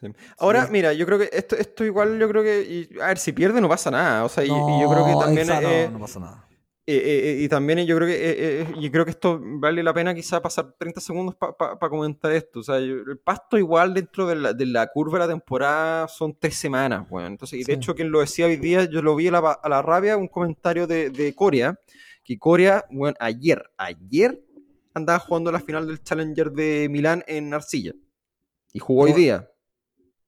Sí. 0.00 0.06
Ahora, 0.38 0.66
Sí. 0.66 0.72
mira, 0.72 0.92
yo 0.92 1.04
creo 1.06 1.18
que 1.18 1.28
esto, 1.32 1.56
esto 1.56 1.84
igual, 1.84 2.18
yo 2.20 2.28
creo 2.28 2.42
que, 2.44 2.62
y- 2.92 3.00
a 3.00 3.06
ver, 3.08 3.18
si 3.18 3.32
pierde 3.32 3.60
no 3.60 3.68
pasa 3.68 3.90
nada, 3.90 4.24
o 4.24 4.28
sea, 4.28 4.44
y, 4.44 4.48
yo 4.48 4.88
creo 4.90 5.04
que 5.06 5.12
también, 5.24 5.38
exacto, 5.48 5.68
eh, 5.68 5.86
no, 5.86 5.98
no 5.98 6.04
pasa 6.04 6.20
nada. 6.20 6.47
Eh, 6.90 6.96
eh, 6.96 7.30
eh, 7.32 7.42
y 7.42 7.48
también 7.48 7.84
yo 7.86 7.96
creo 7.96 8.08
que, 8.08 8.16
eh, 8.18 8.66
yo 8.80 8.90
creo 8.90 9.04
que 9.04 9.10
esto 9.10 9.38
vale 9.42 9.82
la 9.82 9.92
pena 9.92 10.14
quizá 10.14 10.40
pasar 10.40 10.74
30 10.78 11.00
segundos 11.00 11.34
para 11.36 11.90
comentar 11.90 12.32
esto, 12.32 12.60
o 12.60 12.62
sea, 12.62 12.80
yo- 12.80 12.94
el 13.06 13.18
pasto 13.18 13.58
igual 13.58 13.92
dentro 13.92 14.26
de 14.26 14.36
la, 14.36 14.52
de 14.54 14.64
la 14.66 14.86
curva 14.86 15.18
de 15.18 15.26
la 15.26 15.32
temporada 15.32 16.08
son 16.08 16.34
tres 16.38 16.54
semanas, 16.56 17.08
bueno, 17.10 17.28
entonces, 17.28 17.58
y 17.60 17.64
de 17.64 17.72
Sí. 17.72 17.72
hecho 17.72 17.94
quien 17.94 18.10
lo 18.10 18.20
decía 18.20 18.46
hoy 18.46 18.56
día, 18.56 18.84
yo 18.86 19.02
lo 19.02 19.14
vi 19.16 19.28
a 19.28 19.32
la, 19.32 19.38
a 19.62 19.68
la 19.68 19.82
rabia, 19.82 20.16
un 20.16 20.28
comentario 20.28 20.86
de, 20.86 21.10
de 21.10 21.34
Corea, 21.34 21.78
que 22.24 22.38
Corea, 22.38 22.84
bueno, 22.90 23.16
ayer, 23.20 23.62
ayer 23.76 24.40
andaba 24.94 25.18
jugando 25.18 25.52
la 25.52 25.60
final 25.60 25.86
del 25.86 26.02
Challenger 26.02 26.50
de 26.52 26.88
Milán 26.90 27.22
en 27.26 27.52
Arcilla, 27.54 27.92
y 28.72 28.78
jugó 28.78 29.02
hoy 29.04 29.12
día. 29.12 29.48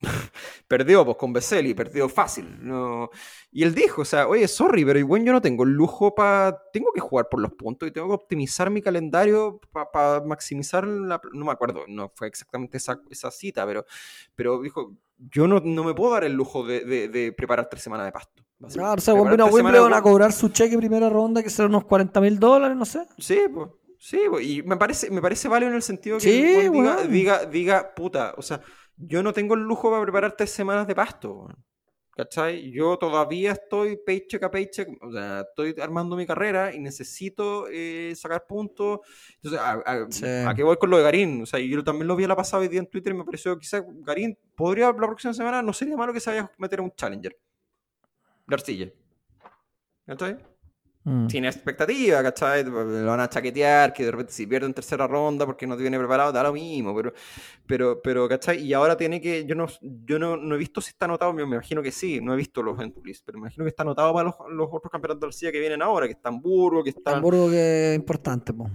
perdió 0.68 1.05
pues 1.05 1.16
con 1.16 1.32
Veseli, 1.32 1.74
perdió 1.74 2.09
fácil. 2.09 2.59
No. 2.62 3.11
Y 3.53 3.62
él 3.62 3.74
dijo, 3.74 4.03
o 4.03 4.05
sea, 4.05 4.28
oye, 4.28 4.46
sorry, 4.48 4.84
pero 4.84 4.98
igual 4.98 5.24
yo 5.24 5.32
no 5.32 5.40
tengo 5.40 5.64
el 5.64 5.70
lujo 5.70 6.14
para... 6.14 6.62
Tengo 6.72 6.92
que 6.92 7.01
jugar 7.01 7.28
por 7.28 7.40
los 7.40 7.53
puntos 7.53 7.88
y 7.88 7.92
tengo 7.92 8.09
que 8.09 8.14
optimizar 8.14 8.70
mi 8.70 8.80
calendario 8.82 9.61
para 9.92 10.20
maximizar 10.24 10.86
la... 10.86 11.20
No 11.32 11.44
me 11.46 11.53
acuerdo, 11.53 11.84
no 11.88 12.11
fue 12.14 12.28
exactamente 12.28 12.76
esa, 12.78 13.01
esa 13.11 13.30
cita, 13.30 13.66
pero, 13.66 13.84
pero 14.34 14.61
dijo, 14.62 14.94
yo 15.18 15.46
no, 15.46 15.61
no 15.61 15.84
me 15.84 15.94
puedo 15.94 16.12
dar 16.12 16.24
el 16.24 16.32
lujo 16.32 16.64
de, 16.64 16.84
de- 16.84 17.09
de 17.09 17.32
preparar 17.32 17.68
tres 17.68 17.82
semanas 17.82 18.07
de 18.07 18.12
pasto. 18.12 18.42
Claro, 18.72 18.98
o 18.98 19.01
sea, 19.01 19.14
a 19.14 19.16
Wimbledon 19.46 19.94
a 19.94 20.03
cobrar 20.03 20.32
su 20.32 20.51
cheque 20.51 20.76
primera 20.76 21.09
ronda, 21.09 21.42
que 21.42 21.48
serán 21.48 21.70
unos 21.70 21.84
40 21.84 22.20
mil 22.20 22.38
dólares, 22.38 22.76
no 22.76 22.84
sé. 22.84 23.07
Sí, 23.18 23.40
pues. 23.53 23.70
Sí, 24.03 24.18
y 24.40 24.62
me 24.62 24.78
parece, 24.78 25.11
me 25.11 25.20
parece 25.20 25.46
válido 25.46 25.68
en 25.70 25.76
el 25.76 25.82
sentido 25.82 26.16
que 26.16 26.22
Sí, 26.22 26.42
diga, 26.70 27.03
diga, 27.03 27.44
diga, 27.44 27.94
puta, 27.94 28.32
o 28.38 28.40
sea, 28.40 28.62
yo 29.01 29.22
no 29.22 29.32
tengo 29.32 29.55
el 29.55 29.61
lujo 29.61 29.90
para 29.90 30.03
preparar 30.03 30.32
tres 30.36 30.51
semanas 30.51 30.86
de 30.86 30.94
pasto. 30.94 31.48
¿cachai? 32.16 32.70
Yo 32.70 32.98
todavía 32.98 33.53
estoy 33.53 33.96
paycheck 33.96 34.42
a 34.42 34.51
paycheck, 34.51 34.88
o 35.03 35.11
sea, 35.11 35.40
estoy 35.40 35.74
armando 35.80 36.16
mi 36.16 36.26
carrera 36.26 36.74
y 36.74 36.78
necesito 36.78 37.66
eh, 37.70 38.12
sacar 38.14 38.46
puntos. 38.46 39.01
Entonces, 39.36 39.59
¿a, 39.59 39.72
a- 39.86 40.07
Sí. 40.11 40.26
a 40.26 40.53
qué 40.55 40.62
voy 40.62 40.76
con 40.76 40.90
lo 40.90 40.98
de 40.98 41.03
Garín? 41.05 41.40
O 41.42 41.46
sea, 41.46 41.59
yo 41.61 41.82
también 41.82 42.09
lo 42.09 42.16
vi 42.16 42.26
la 42.26 42.36
pasada 42.36 42.61
hoy 42.62 42.68
día 42.68 42.80
en 42.80 42.88
Twitter 42.88 43.14
y 43.14 43.16
me 43.16 43.24
pareció 43.24 43.59
quizás 43.59 43.82
Garín 44.05 44.36
podría 44.55 44.88
la 44.88 44.94
próxima 45.07 45.32
semana, 45.32 45.62
no 45.62 45.72
sería 45.72 45.96
malo 45.96 46.12
que 46.12 46.20
se 46.20 46.28
vaya 46.28 46.42
a 46.42 46.53
meter 46.59 46.80
a 46.80 46.82
un 46.82 46.90
Challenger. 46.94 47.38
De 48.46 48.55
arcilla. 48.55 48.90
¿Cachai? 50.05 50.36
Mm. 51.03 51.28
sin 51.30 51.46
expectativa, 51.46 52.22
¿cachai? 52.22 52.62
Lo 52.62 53.07
van 53.07 53.20
a 53.20 53.28
chaquetear, 53.30 53.90
que 53.94 54.05
de 54.05 54.11
repente 54.11 54.32
si 54.34 54.46
pierde 54.46 54.66
en 54.66 54.74
tercera 54.74 55.07
ronda 55.07 55.46
porque 55.46 55.66
no 55.66 55.74
te 55.74 55.80
viene 55.80 55.98
preparado, 55.98 56.30
da 56.30 56.42
lo 56.42 56.53
mismo, 56.53 56.94
pero, 56.94 57.14
pero, 57.66 58.03
pero, 58.03 58.28
¿cachai? 58.28 58.59
Y 58.62 58.74
ahora 58.74 58.98
tiene 58.98 59.18
que, 59.18 59.46
yo 59.46 59.55
no, 59.55 59.66
yo 59.80 60.18
no, 60.18 60.36
no 60.36 60.55
he 60.55 60.59
visto 60.59 60.82
si 60.82 60.90
está 60.90 61.07
anotado, 61.07 61.32
me 61.32 61.42
imagino 61.42 61.80
que 61.82 61.90
sí, 61.90 62.20
no 62.20 62.34
he 62.34 62.36
visto 62.36 62.62
los 62.62 62.78
entries, 62.80 63.22
pero 63.24 63.38
me 63.38 63.44
imagino 63.46 63.64
que 63.64 63.70
está 63.70 63.82
anotado 63.82 64.12
para 64.12 64.24
los, 64.26 64.34
los 64.51 64.68
otros 64.70 64.92
campeonatos 64.92 65.20
de 65.22 65.26
Arcilla 65.28 65.53
que 65.53 65.61
vienen 65.61 65.80
ahora, 65.80 66.07
que 66.07 66.12
está 66.12 66.28
Hamburgo, 66.28 66.84
que 66.84 66.90
está... 66.90 67.16
Hamburgo 67.16 67.48
que 67.51 67.92
es 67.92 67.96
importante, 67.96 68.53
po. 68.53 68.68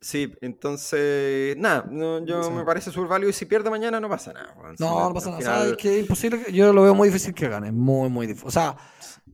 Sí, 0.00 0.32
entonces, 0.40 1.56
nada, 1.58 1.86
no, 1.90 2.24
yo 2.24 2.42
Sí. 2.44 2.50
me 2.52 2.64
parece 2.64 2.90
válido 3.02 3.28
y 3.28 3.32
si 3.32 3.44
pierde 3.44 3.70
mañana 3.70 4.00
no 4.00 4.08
pasa 4.08 4.32
nada. 4.32 4.54
No, 4.78 5.08
no 5.08 5.14
pasa 5.14 5.30
nada. 5.30 5.40
final- 5.42 5.60
¿Sabes 5.62 5.76
que 5.76 5.94
es 5.96 6.00
imposible? 6.00 6.42
que- 6.42 6.52
Yo 6.52 6.72
lo 6.72 6.82
veo 6.82 6.94
muy 6.94 7.08
difícil 7.08 7.34
que 7.34 7.48
gane. 7.48 7.70
Muy, 7.72 8.08
muy 8.08 8.26
difícil. 8.26 8.48
O 8.48 8.50
sea, 8.50 8.76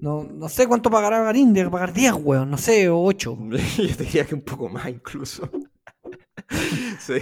no, 0.00 0.24
no 0.24 0.48
sé 0.48 0.66
cuánto 0.66 0.90
pagará 0.90 1.22
Garín. 1.22 1.52
Debe 1.52 1.70
pagar 1.70 1.92
10, 1.92 2.14
weón. 2.14 2.50
No 2.50 2.58
sé, 2.58 2.88
o 2.88 3.02
8. 3.02 3.38
Yo 3.78 3.96
te 3.96 4.04
diría 4.04 4.24
que 4.24 4.34
un 4.34 4.42
poco 4.42 4.68
más 4.68 4.88
incluso. 4.88 5.48
sí, 7.00 7.20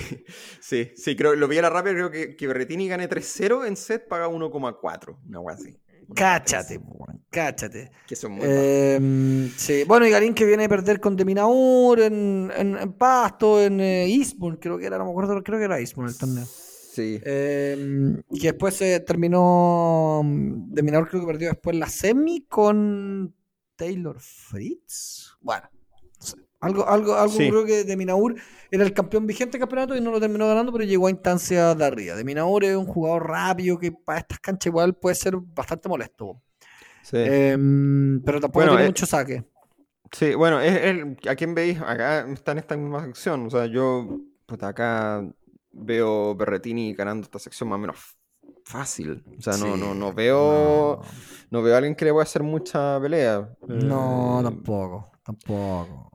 sí, 0.60 0.90
sí, 0.96 1.16
creo, 1.16 1.34
lo 1.34 1.48
vi 1.48 1.58
a 1.58 1.62
la 1.62 1.70
rápida, 1.70 1.92
creo 1.92 2.10
que, 2.10 2.36
que 2.36 2.46
Berretini 2.46 2.88
gane 2.88 3.08
3-0 3.08 3.66
en 3.66 3.76
set, 3.76 4.08
paga 4.08 4.28
1,4, 4.28 5.18
una 5.28 5.40
wea 5.40 5.54
así. 5.54 5.76
Cáchate, 6.14 6.78
weón. 6.78 7.22
Cáchate. 7.30 7.90
Que 8.06 8.16
son 8.16 8.32
muy. 8.32 8.44
Eh, 8.44 9.50
sí. 9.56 9.84
Bueno, 9.86 10.06
y 10.06 10.10
Garín 10.10 10.32
que 10.32 10.46
viene 10.46 10.64
a 10.64 10.68
perder 10.68 11.00
con 11.00 11.16
Deminaur 11.16 12.00
en, 12.00 12.50
en, 12.56 12.78
en 12.78 12.92
Pasto, 12.94 13.60
en 13.60 13.80
eh, 13.80 14.06
Eastbourne, 14.06 14.58
creo 14.58 14.78
que 14.78 14.86
era, 14.86 14.96
no 14.96 15.04
me 15.04 15.10
acuerdo, 15.10 15.42
creo 15.42 15.58
que 15.58 15.66
era 15.66 15.78
Eastbourne 15.78 16.10
el 16.10 16.18
torneo. 16.18 16.46
Sí, 16.98 17.20
Eh, 17.24 18.20
y 18.30 18.40
que 18.40 18.48
después 18.48 18.74
se 18.74 18.98
terminó. 19.00 20.20
mm, 20.24 20.72
Deminaur 20.74 21.08
creo 21.08 21.20
que 21.20 21.26
perdió 21.28 21.48
después 21.50 21.76
la 21.76 21.88
semi 21.88 22.40
con 22.48 23.32
Taylor 23.76 24.16
Fritz. 24.18 25.36
Bueno, 25.40 25.68
algo, 26.60 26.88
algo, 26.88 27.14
algo 27.14 27.32
Sí. 27.34 27.48
creo 27.48 27.64
que 27.64 27.84
Deminaur 27.84 28.34
era 28.72 28.82
el 28.82 28.92
campeón 28.92 29.28
vigente 29.28 29.52
del 29.52 29.60
campeonato 29.60 29.94
y 29.96 30.00
no 30.00 30.10
lo 30.10 30.18
terminó 30.18 30.48
ganando, 30.48 30.72
pero 30.72 30.84
llegó 30.84 31.06
a 31.06 31.10
instancias 31.10 31.78
de 31.78 31.84
arriba. 31.84 32.16
Deminaur 32.16 32.64
es 32.64 32.74
un 32.76 32.86
jugador 32.86 33.28
rápido 33.28 33.78
que 33.78 33.92
para 33.92 34.18
estas 34.18 34.40
canchas 34.40 34.66
igual 34.66 34.94
puede 34.96 35.14
ser 35.14 35.36
bastante 35.36 35.88
molesto. 35.88 36.42
sí. 37.02 37.16
Eh, 37.18 37.56
pero 38.24 38.40
tampoco 38.40 38.58
Bueno, 38.58 38.72
tiene 38.72 38.84
eh, 38.84 38.88
mucho 38.88 39.06
saque. 39.06 39.44
Sí, 40.10 40.34
bueno, 40.34 40.60
es, 40.60 40.74
es- 40.74 41.28
¿a 41.28 41.36
quién 41.36 41.54
veis? 41.54 41.80
Acá 41.80 42.26
está 42.32 42.52
en 42.52 42.58
esta 42.58 42.76
misma 42.76 43.04
sección. 43.04 43.46
O 43.46 43.50
sea, 43.50 43.66
yo, 43.66 44.20
puta, 44.46 44.68
acá 44.68 45.24
veo 45.78 46.34
Berretini 46.34 46.94
ganando 46.94 47.24
esta 47.24 47.38
sección 47.38 47.68
más 47.68 47.76
o 47.76 47.80
menos 47.80 47.96
fácil. 48.64 49.24
O 49.38 49.42
sea, 49.42 49.56
no, 49.56 49.74
Sí, 49.74 49.80
no, 49.80 49.94
no 49.94 50.12
veo, 50.12 51.00
no. 51.00 51.02
no 51.50 51.62
veo 51.62 51.74
a 51.74 51.78
alguien 51.78 51.94
que 51.96 52.04
le 52.04 52.12
pueda 52.12 52.24
hacer 52.24 52.42
mucha 52.42 53.00
pelea. 53.00 53.56
No, 53.66 54.40
Eh, 54.40 54.42
tampoco, 54.42 55.10
tampoco. 55.24 56.10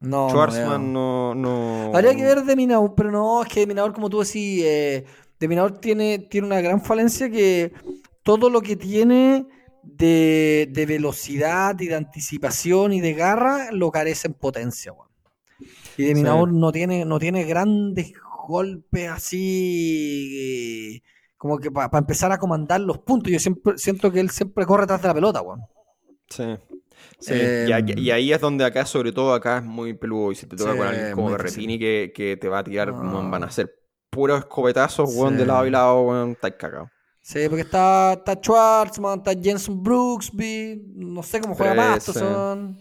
No, 0.00 0.28
Schwarzman 0.30 0.92
no, 0.92 1.34
no. 1.34 1.90
Habría 1.94 2.14
que 2.14 2.22
ver 2.24 2.42
de 2.44 2.56
Minaur, 2.56 2.94
pero 2.94 3.10
no, 3.10 3.42
es 3.42 3.48
que 3.48 3.66
Minaur, 3.66 3.92
como 3.92 4.08
tú 4.08 4.20
decís, 4.20 4.62
eh, 4.64 5.04
de 5.38 5.48
Minaur 5.48 5.78
tiene, 5.78 6.18
tiene 6.20 6.46
una 6.46 6.60
gran 6.62 6.80
falencia 6.82 7.30
que 7.30 7.72
todo 8.22 8.48
lo 8.48 8.62
que 8.62 8.76
tiene 8.76 9.46
de, 9.82 10.68
de 10.70 10.86
velocidad 10.86 11.78
y 11.80 11.86
de 11.88 11.96
anticipación 11.96 12.92
y 12.94 13.00
de 13.00 13.12
garra 13.14 13.70
lo 13.72 13.90
carece 13.90 14.28
en 14.28 14.34
potencia, 14.34 14.92
weón. 14.92 15.08
Y 15.96 16.04
de 16.04 16.14
Sí. 16.14 16.14
Minaur 16.14 16.52
no 16.52 16.72
tiene, 16.72 17.04
no 17.04 17.18
tiene 17.18 17.44
grandes 17.44 18.12
golpes 18.50 19.08
así 19.10 21.02
como 21.36 21.58
que 21.58 21.70
para 21.70 21.96
empezar 21.98 22.30
a 22.32 22.38
comandar 22.38 22.80
los 22.80 22.98
puntos. 22.98 23.32
Yo 23.32 23.38
siempre 23.38 23.78
siento 23.78 24.12
que 24.12 24.20
él 24.20 24.30
siempre 24.30 24.66
corre 24.66 24.84
atrás 24.84 25.00
de 25.00 25.08
la 25.08 25.14
pelota, 25.14 25.40
weón. 25.40 25.60
Sí. 26.28 26.44
Sí, 27.18 27.32
Eh, 27.34 27.66
y, 27.68 27.72
aquí- 27.72 27.94
y 27.98 28.10
ahí 28.10 28.32
es 28.32 28.40
donde 28.40 28.64
acá, 28.64 28.84
sobre 28.84 29.10
todo 29.12 29.32
acá, 29.32 29.58
es 29.58 29.64
muy 29.64 29.94
peludo. 29.94 30.32
Y 30.32 30.34
si 30.34 30.46
te 30.46 30.56
toca 30.56 30.72
Sí, 30.72 30.78
con 30.78 30.86
alguien 30.86 31.12
como 31.12 31.30
Berretini 31.30 31.78
que, 31.78 32.12
que 32.14 32.36
te 32.36 32.48
va 32.48 32.58
a 32.58 32.64
tirar, 32.64 32.92
No. 32.92 33.30
van 33.30 33.42
a 33.44 33.50
ser 33.50 33.74
puros 34.10 34.38
escopetazos, 34.40 35.14
weón, 35.16 35.36
de 35.38 35.46
lado 35.46 35.66
y 35.66 35.70
lado, 35.70 36.02
weón, 36.02 36.32
está 36.32 36.54
cagado. 36.56 36.90
Sí, 37.22 37.40
porque 37.48 37.62
está, 37.62 38.14
está 38.14 38.34
Schwartzman, 38.34 39.18
está 39.20 39.32
Jensen 39.40 39.82
Brooksby, 39.82 40.82
no 40.96 41.22
sé 41.22 41.40
cómo 41.40 41.54
juega 41.54 41.74
Masterson. 41.74 42.76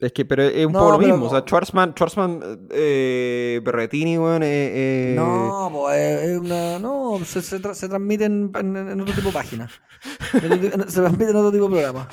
Es 0.00 0.12
que, 0.12 0.24
pero 0.24 0.42
es 0.44 0.64
un 0.66 0.72
No, 0.72 0.78
poco 0.78 0.92
lo 0.92 0.98
mismo. 0.98 1.26
O 1.26 1.30
sea, 1.30 1.40
Schwarzman, 1.40 1.92
Schwarzman 1.94 2.40
eh, 2.70 3.60
Berretini, 3.62 4.16
weón, 4.16 4.42
eh, 4.42 5.10
eh, 5.10 5.14
No, 5.14 5.68
pues 5.72 6.22
es 6.22 6.38
una. 6.38 6.78
No, 6.78 7.20
se, 7.24 7.42
se, 7.42 7.60
tra- 7.60 7.74
se 7.74 7.86
transmite 7.88 8.24
en, 8.24 8.50
en- 8.58 8.76
en 8.76 9.00
otro 9.00 9.14
tipo 9.14 9.28
de 9.28 9.34
página. 9.34 9.68
En 10.32 10.44
otro 10.52 10.58
ti- 10.58 10.70
en- 10.72 10.90
se 10.90 11.00
transmite 11.00 11.30
en 11.30 11.36
otro 11.36 11.52
tipo 11.52 11.64
de 11.64 11.70
programa. 11.70 12.08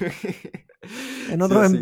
En 1.30 1.42
otro 1.42 1.58
Sí, 1.68 1.78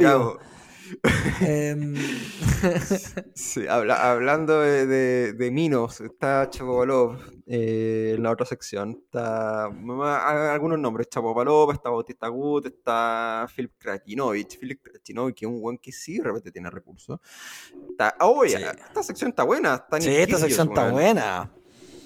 sí. 3.35 3.61
Em, 3.61 3.69
habla- 3.69 4.11
hablando 4.11 4.61
de, 4.61 4.87
de, 4.87 5.33
de 5.35 5.51
Minos, 5.51 6.01
está 6.01 6.49
Chapovalov 6.51 7.19
eh, 7.47 8.15
en 8.17 8.23
la 8.23 8.31
otra 8.31 8.47
sección. 8.47 9.03
Está 9.05 9.65
algunos 9.67 10.79
nombres: 10.79 11.09
Chapovalov, 11.11 11.73
está 11.73 11.91
Bautista 11.91 12.29
Gut, 12.29 12.67
está 12.67 13.47
Filip 13.55 13.73
Kratinovich. 13.79 14.59
Filip 14.59 14.81
Kratinovich, 14.83 15.37
que 15.37 15.45
es 15.45 15.51
un 15.51 15.61
buen 15.61 15.79
que 15.79 15.93
sí, 15.93 16.19
de 16.19 16.25
repente 16.25 16.51
tiene 16.51 16.71
recursos. 16.71 17.21
Está, 17.91 18.17
Sí. 18.19 18.55
esta 18.89 19.03
sección 19.03 19.31
está 19.31 19.43
buena. 19.43 19.75
Está 19.75 20.01
sí, 20.01 20.09
esta 20.11 20.39
sección 20.39 20.69
está 20.69 20.91
buena. 20.91 21.53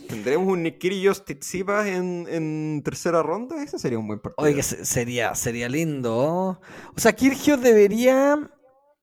Tendremos 0.08 0.48
un 0.48 0.62
Nick 0.62 0.78
Kyrgios 0.78 1.22
Tsitsipas 1.24 1.86
en, 1.86 2.26
en 2.30 2.80
tercera 2.82 3.22
ronda. 3.22 3.62
Ese 3.62 3.78
sería 3.78 3.98
un 3.98 4.06
buen 4.06 4.18
partido. 4.20 4.46
Oye, 4.46 4.54
que 4.54 4.62
sería, 4.62 5.34
sería 5.34 5.68
lindo. 5.68 6.60
O 6.96 6.98
sea, 6.98 7.12
Kirgios 7.12 7.60
debería. 7.60 8.50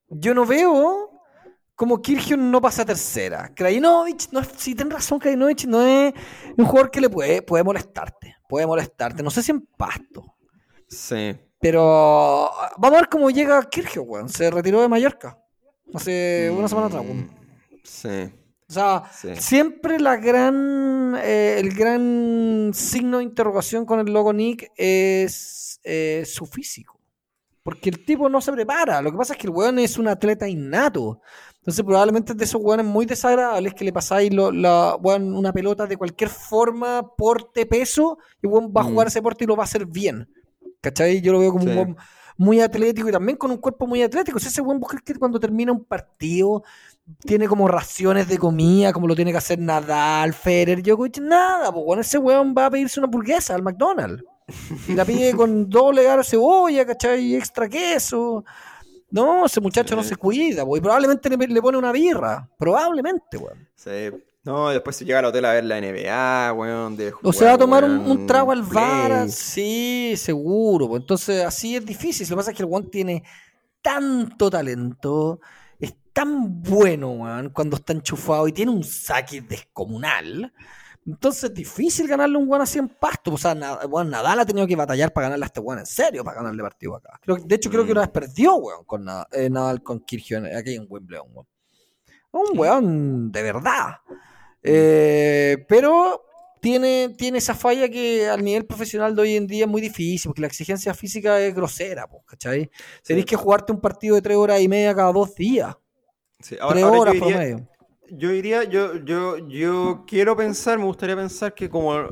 Yo 0.09 0.33
no 0.33 0.45
veo 0.45 1.11
como 1.75 2.01
Kirgios 2.01 2.39
no 2.39 2.61
pasa 2.61 2.83
a 2.83 2.85
tercera. 2.85 3.51
Krajinovic, 3.53 4.31
no 4.31 4.41
sí, 4.43 4.75
ten 4.75 4.89
razón, 4.89 5.19
Krajinovic 5.19 5.65
no 5.65 5.81
es 5.81 6.13
un 6.57 6.65
jugador 6.65 6.89
que 6.91 7.01
le 7.01 7.09
puede, 7.09 7.41
puede 7.41 7.63
molestarte. 7.63 8.35
Puede 8.47 8.65
molestarte. 8.67 9.23
No 9.23 9.29
sé 9.31 9.41
si 9.43 9.51
en 9.51 9.61
pasto. 9.77 10.35
Sí. 10.87 11.35
Pero 11.59 12.51
vamos 12.77 12.97
a 12.97 13.01
ver 13.01 13.09
cómo 13.09 13.29
llega 13.31 13.61
Kirgios, 13.69 14.05
weón. 14.07 14.29
Se 14.29 14.49
retiró 14.51 14.81
de 14.81 14.87
Mallorca. 14.87 15.37
Hace 15.93 16.51
una 16.55 16.67
semana 16.67 16.87
atrás, 16.87 17.03
weón. 17.03 17.17
Mm, 17.21 17.29
Sí. 17.83 18.31
O 18.67 18.73
sea, 18.73 19.03
Sí. 19.13 19.35
siempre 19.35 19.99
la 19.99 20.15
gran, 20.17 21.15
eh, 21.21 21.57
el 21.59 21.73
gran 21.75 22.71
signo 22.73 23.19
de 23.19 23.23
interrogación 23.23 23.85
con 23.85 23.99
el 23.99 24.11
logo 24.11 24.33
Nick 24.33 24.71
es 24.75 25.79
eh, 25.83 26.23
su 26.25 26.45
físico. 26.47 26.94
Porque 27.65 27.89
el 27.89 28.05
tipo 28.05 28.29
no 28.29 28.41
se 28.41 28.51
prepara. 28.51 29.01
Lo 29.01 29.11
que 29.11 29.17
pasa 29.17 29.33
es 29.33 29.39
que 29.39 29.47
el 29.47 29.53
weón 29.53 29.79
es 29.79 29.97
un 29.97 30.07
atleta 30.07 30.47
innato. 30.47 31.19
Entonces 31.57 31.83
probablemente 31.83 32.33
es 32.33 32.37
de 32.37 32.45
esos 32.45 32.61
weones 32.61 32.85
muy 32.85 33.07
desagradables 33.07 33.73
que 33.73 33.83
le 33.83 33.91
pasáis 33.91 34.31
lo- 34.31 34.51
la, 34.51 34.95
weón, 35.01 35.33
una 35.35 35.51
pelota 35.51 35.87
de 35.87 35.97
cualquier 35.97 36.29
forma, 36.29 37.01
porte, 37.17 37.65
peso, 37.65 38.19
y 38.43 38.45
weón 38.45 38.71
va 38.71 38.81
a 38.81 38.83
jugar 38.83 39.07
Mm. 39.07 39.09
ese 39.09 39.21
porte 39.23 39.43
y 39.45 39.47
lo 39.47 39.55
va 39.55 39.63
a 39.63 39.65
hacer 39.65 39.87
bien. 39.87 40.29
¿Cachai? 40.79 41.21
Yo 41.21 41.31
lo 41.33 41.39
veo 41.39 41.51
como 41.53 41.63
Sí. 41.63 41.69
un 41.71 41.75
weón 41.77 41.97
muy 42.37 42.61
atlético 42.61 43.09
y 43.09 43.11
también 43.11 43.35
con 43.35 43.49
un 43.49 43.57
cuerpo 43.57 43.87
muy 43.87 44.03
atlético. 44.03 44.37
Si 44.37 44.47
ese 44.49 44.61
weón 44.61 44.79
crees 44.81 45.01
que 45.01 45.15
cuando 45.15 45.39
termina 45.39 45.71
un 45.71 45.85
partido 45.85 46.61
tiene 47.25 47.47
como 47.47 47.67
raciones 47.67 48.27
de 48.27 48.37
comida, 48.37 48.93
como 48.93 49.07
lo 49.07 49.15
tiene 49.15 49.31
que 49.31 49.37
hacer 49.39 49.57
Nadal, 49.57 50.33
Federer, 50.35 50.83
Djokovic, 50.83 51.17
nada, 51.19 51.71
pues 51.71 51.83
bueno, 51.83 52.01
ese 52.03 52.19
weón 52.19 52.53
va 52.55 52.67
a 52.67 52.69
pedirse 52.69 52.99
una 52.99 53.05
hamburguesa 53.07 53.55
al 53.55 53.63
McDonald's. 53.63 54.23
Y 54.87 54.93
la 54.95 55.05
pide 55.05 55.33
con 55.35 55.69
doble 55.69 56.03
garo 56.03 56.21
de 56.21 56.27
cebolla, 56.27 56.85
¿cachai? 56.85 57.21
Y 57.23 57.35
extra 57.35 57.67
queso. 57.67 58.43
No, 59.09 59.45
ese 59.45 59.61
muchacho 59.61 59.95
no 59.95 60.03
se 60.03 60.15
cuida, 60.15 60.65
pues, 60.65 60.79
y 60.79 60.83
probablemente 60.83 61.29
le, 61.29 61.37
le 61.37 61.61
pone 61.61 61.77
una 61.77 61.91
birra. 61.91 62.49
Probablemente, 62.57 63.37
weón. 63.37 63.67
Sí. 63.75 64.11
No, 64.43 64.69
después 64.69 64.95
se 64.95 65.05
llega 65.05 65.19
al 65.19 65.25
hotel 65.25 65.45
a 65.45 65.53
ver 65.53 65.63
la 65.63 65.81
NBA, 65.81 66.53
weón. 66.53 66.95
de 66.95 67.13
O 67.23 67.33
se 67.33 67.45
va 67.45 67.51
a 67.51 67.53
jugar, 67.53 67.57
tomar 67.57 67.83
un, 67.83 67.97
weón, 67.97 68.11
un 68.11 68.27
trago 68.27 68.51
al 68.51 68.61
bar. 68.61 69.29
Sí, 69.29 70.13
seguro. 70.17 70.87
pues. 70.87 71.01
Entonces, 71.01 71.43
así 71.43 71.75
es 71.75 71.85
difícil. 71.85 72.27
Lo 72.29 72.35
que 72.35 72.37
pasa 72.37 72.51
es 72.51 72.57
que 72.57 72.63
el 72.63 72.69
weón 72.69 72.91
tiene 72.91 73.23
tanto 73.81 74.51
talento. 74.51 75.39
Es 75.79 75.95
tan 76.13 76.61
bueno, 76.61 77.09
weón, 77.11 77.49
cuando 77.49 77.77
está 77.77 77.93
enchufado 77.93 78.47
y 78.47 78.51
tiene 78.51 78.71
un 78.71 78.83
saque 78.83 79.41
descomunal. 79.41 80.53
Entonces 81.07 81.43
es 81.45 81.53
difícil 81.53 82.07
ganarle 82.07 82.37
un 82.37 82.47
weón 82.49 82.63
así 82.63 82.79
en 82.79 82.89
pasto. 82.89 83.33
O 83.33 83.37
sea, 83.37 83.53
weón, 83.87 84.09
Nadal 84.09 84.39
ha 84.39 84.45
tenido 84.45 84.65
que 84.65 84.75
batallar 84.75 85.13
para 85.13 85.27
ganarle 85.27 85.45
a 85.45 85.47
este 85.47 85.59
weón 85.59 85.79
en 85.79 85.85
serio, 85.85 86.23
para 86.23 86.37
ganarle 86.37 86.63
partido 86.63 86.95
acá. 86.95 87.19
Creo, 87.21 87.37
de 87.37 87.55
hecho, 87.55 87.69
creo 87.69 87.85
que 87.85 87.91
una 87.91 88.01
vez 88.01 88.09
perdió, 88.09 88.55
weón, 88.55 88.83
con 88.85 89.05
Nadal, 89.05 89.27
eh, 89.31 89.49
Nadal 89.49 89.83
con 89.83 89.99
Kirchhoff 89.99 90.43
aquí 90.57 90.75
en 90.75 90.87
Wimbledon, 90.89 91.27
weón. 91.33 91.47
Un 92.31 92.57
weón 92.59 93.31
de 93.31 93.43
verdad. 93.43 93.97
Eh, 94.63 95.63
pero 95.69 96.23
tiene, 96.59 97.13
tiene 97.15 97.37
esa 97.37 97.53
falla 97.53 97.87
que 97.87 98.27
al 98.27 98.43
nivel 98.43 98.65
profesional 98.65 99.15
de 99.15 99.21
hoy 99.21 99.35
en 99.35 99.45
día 99.45 99.65
es 99.65 99.69
muy 99.69 99.81
difícil, 99.81 100.29
porque 100.29 100.41
la 100.41 100.47
exigencia 100.47 100.93
física 100.95 101.39
es 101.39 101.53
grosera, 101.53 102.07
¿cachai? 102.25 102.69
Tenés 103.03 103.25
que 103.25 103.35
jugarte 103.35 103.71
un 103.71 103.79
partido 103.79 104.15
de 104.15 104.23
tres 104.23 104.35
horas 104.37 104.59
y 104.59 104.67
media 104.67 104.95
cada 104.95 105.11
dos 105.13 105.35
días. 105.35 105.75
Sí, 106.39 106.55
tres 106.55 106.61
ahora 106.83 106.87
horas 106.99 107.13
diría- 107.13 107.29
promedio. 107.29 107.69
Yo 108.11 108.29
diría, 108.29 108.63
yo, 108.63 108.95
yo, 109.03 109.37
yo 109.47 110.03
quiero 110.07 110.35
pensar, 110.35 110.77
me 110.77 110.85
gustaría 110.85 111.15
pensar 111.15 111.53
que 111.53 111.69
como 111.69 112.07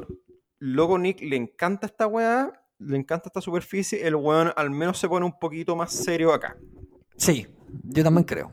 Loco 0.60 0.98
Nick 0.98 1.22
le 1.22 1.36
encanta 1.36 1.88
esta 1.88 2.08
weá, 2.08 2.52
le 2.80 2.98
encanta 2.98 3.30
esta 3.30 3.42
superficie, 3.42 4.06
el 4.06 4.16
weón 4.16 4.52
al 4.56 4.70
menos 4.72 4.98
se 4.98 5.08
pone 5.08 5.26
un 5.26 5.38
poquito 5.38 5.76
más 5.76 5.92
serio 5.94 6.34
acá. 6.34 6.58
Sí, 7.16 7.48
yo 7.84 8.04
también 8.04 8.24
creo. 8.24 8.52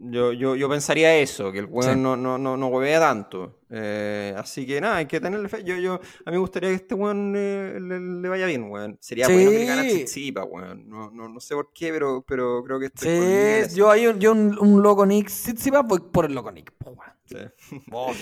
Yo, 0.00 0.32
yo, 0.32 0.56
yo 0.56 0.68
pensaría 0.68 1.16
eso, 1.16 1.52
que 1.52 1.60
el 1.60 1.66
weón 1.66 1.94
Sí. 1.94 2.00
no, 2.00 2.16
no, 2.16 2.38
no, 2.38 2.56
no 2.56 2.66
huevea 2.68 3.00
tanto. 3.00 3.59
Eh, 3.72 4.34
así 4.36 4.66
que 4.66 4.80
nada, 4.80 4.96
hay 4.96 5.06
que 5.06 5.20
tenerle 5.20 5.48
fe. 5.48 5.62
Yo, 5.62 5.76
yo, 5.76 5.94
a 5.94 6.30
mí 6.30 6.32
me 6.32 6.38
gustaría 6.38 6.70
que 6.70 6.74
este 6.74 6.94
weón 6.94 7.34
eh, 7.36 7.78
le, 7.80 8.00
le 8.00 8.28
vaya 8.28 8.46
bien, 8.46 8.64
weón. 8.70 8.98
Sería 9.00 9.26
Sí. 9.26 9.32
bueno 9.32 9.50
que 9.50 9.58
le 9.58 9.64
gane 9.64 9.80
a 9.80 9.84
Tsitsipas, 9.84 10.46
weón. 10.50 10.88
No, 10.88 11.10
no, 11.12 11.28
no 11.28 11.40
sé 11.40 11.54
por 11.54 11.72
qué, 11.72 11.92
pero, 11.92 12.24
pero 12.26 12.62
creo 12.64 12.80
que 12.80 12.86
estoy 12.86 13.68
Sí, 13.68 13.76
yo 13.76 13.90
hay 13.90 14.06
un, 14.08 14.18
yo 14.18 14.32
un, 14.32 14.58
un 14.58 14.82
loco 14.82 15.06
Nick 15.06 15.28
Tsitsipas, 15.28 15.84
voy 15.86 16.00
por 16.12 16.24
el 16.24 16.34
loco 16.34 16.50
Nick. 16.50 16.72
weón. 16.84 16.98
Sí. 17.26 17.36
Obvio. 17.92 18.16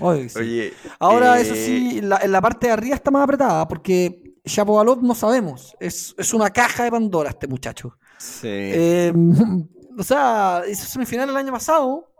Obvio 0.00 0.28
sí. 0.28 0.38
Oye, 0.38 0.72
Ahora, 1.00 1.38
eh, 1.38 1.42
eso 1.42 1.54
sí, 1.56 2.00
la- 2.00 2.18
en 2.18 2.30
la 2.30 2.40
parte 2.40 2.68
de 2.68 2.72
arriba 2.74 2.94
está 2.94 3.10
más 3.10 3.24
apretada, 3.24 3.66
porque 3.66 4.22
Shapovalov 4.44 5.02
no 5.02 5.14
sabemos. 5.16 5.76
Es, 5.80 6.14
es 6.16 6.32
una 6.32 6.50
caja 6.50 6.84
de 6.84 6.90
Pandora 6.92 7.30
este 7.30 7.48
muchacho. 7.48 7.96
Sí. 8.16 8.46
Eh, 8.48 9.12
o 9.98 10.02
sea, 10.04 10.62
hizo 10.70 10.86
semifinal 10.86 11.28
el 11.30 11.36
año 11.36 11.50
pasado, 11.50 12.12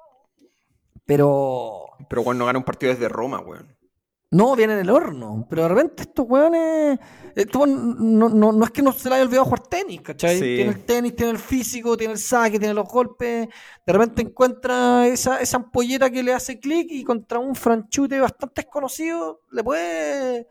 pero 1.08 1.86
Pero 2.08 2.34
no 2.34 2.46
gana 2.46 2.58
un 2.58 2.64
partido 2.64 2.92
desde 2.92 3.08
Roma, 3.08 3.40
weón. 3.40 3.74
no 4.30 4.54
viene 4.56 4.74
en 4.74 4.80
el 4.80 4.90
horno. 4.90 5.46
Pero 5.48 5.62
de 5.62 5.68
repente 5.68 6.02
estos 6.02 6.26
weones. 6.28 6.98
Estos 7.34 7.62
weones 7.62 7.78
no, 7.98 8.28
no, 8.28 8.52
no 8.52 8.64
es 8.64 8.70
que 8.70 8.82
no 8.82 8.92
se 8.92 9.08
le 9.08 9.14
haya 9.16 9.24
olvidado 9.24 9.46
jugar 9.46 9.60
tenis, 9.68 10.02
¿cachai? 10.02 10.34
Sí. 10.38 10.40
Tiene 10.56 10.70
el 10.72 10.84
tenis, 10.84 11.16
tiene 11.16 11.32
el 11.32 11.38
físico, 11.38 11.96
tiene 11.96 12.12
el 12.14 12.18
saque, 12.18 12.58
tiene 12.58 12.74
los 12.74 12.88
golpes. 12.88 13.48
De 13.86 13.92
repente 13.92 14.22
encuentra 14.22 15.06
esa, 15.06 15.40
esa 15.40 15.56
ampolleta 15.56 16.10
que 16.10 16.22
le 16.22 16.34
hace 16.34 16.60
clic 16.60 16.88
y 16.90 17.04
contra 17.04 17.38
un 17.38 17.54
franchute 17.54 18.20
bastante 18.20 18.62
desconocido 18.62 19.40
le 19.50 19.64
puede. 19.64 20.48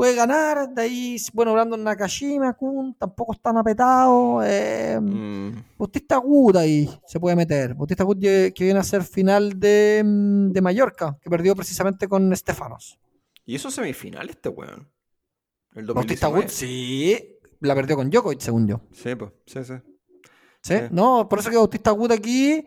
Puede 0.00 0.14
ganar, 0.14 0.70
de 0.70 0.80
ahí, 0.80 1.16
bueno, 1.34 1.52
Brandon 1.52 1.84
Nakashima, 1.84 2.54
Kun, 2.54 2.94
tampoco 2.94 3.34
están 3.34 3.58
apetados. 3.58 4.42
Eh, 4.46 4.98
Mm, 4.98 5.62
Bautista 5.76 6.16
Gut 6.16 6.56
ahí 6.56 6.88
se 7.06 7.20
puede 7.20 7.36
meter. 7.36 7.74
Bautista 7.74 8.04
Gut 8.04 8.18
que 8.18 8.54
viene 8.56 8.80
a 8.80 8.82
ser 8.82 9.02
final 9.02 9.60
de, 9.60 10.00
mm, 10.02 10.52
de 10.52 10.60
Mallorca, 10.62 11.18
que 11.20 11.28
perdió 11.28 11.54
precisamente 11.54 12.08
con 12.08 12.34
Stefanos. 12.34 12.98
¿Y 13.44 13.56
eso 13.56 13.70
semifinal 13.70 14.30
este 14.30 14.48
weón? 14.48 14.90
El 15.74 15.84
Bautista 15.84 16.28
2019. 16.28 16.40
Gut 16.44 16.50
sí, 16.50 17.38
la 17.60 17.74
perdió 17.74 17.96
con 17.96 18.08
Djokovic, 18.08 18.40
según 18.40 18.68
yo. 18.68 18.80
Sí, 18.92 19.14
pues, 19.14 19.32
sí, 19.44 19.62
sí. 19.64 19.74
¿Sí? 20.62 20.76
Sí. 20.78 20.84
No, 20.92 21.28
por 21.28 21.40
eso 21.40 21.50
que 21.50 21.56
Bautista 21.56 21.90
Gut 21.90 22.12
aquí, 22.12 22.64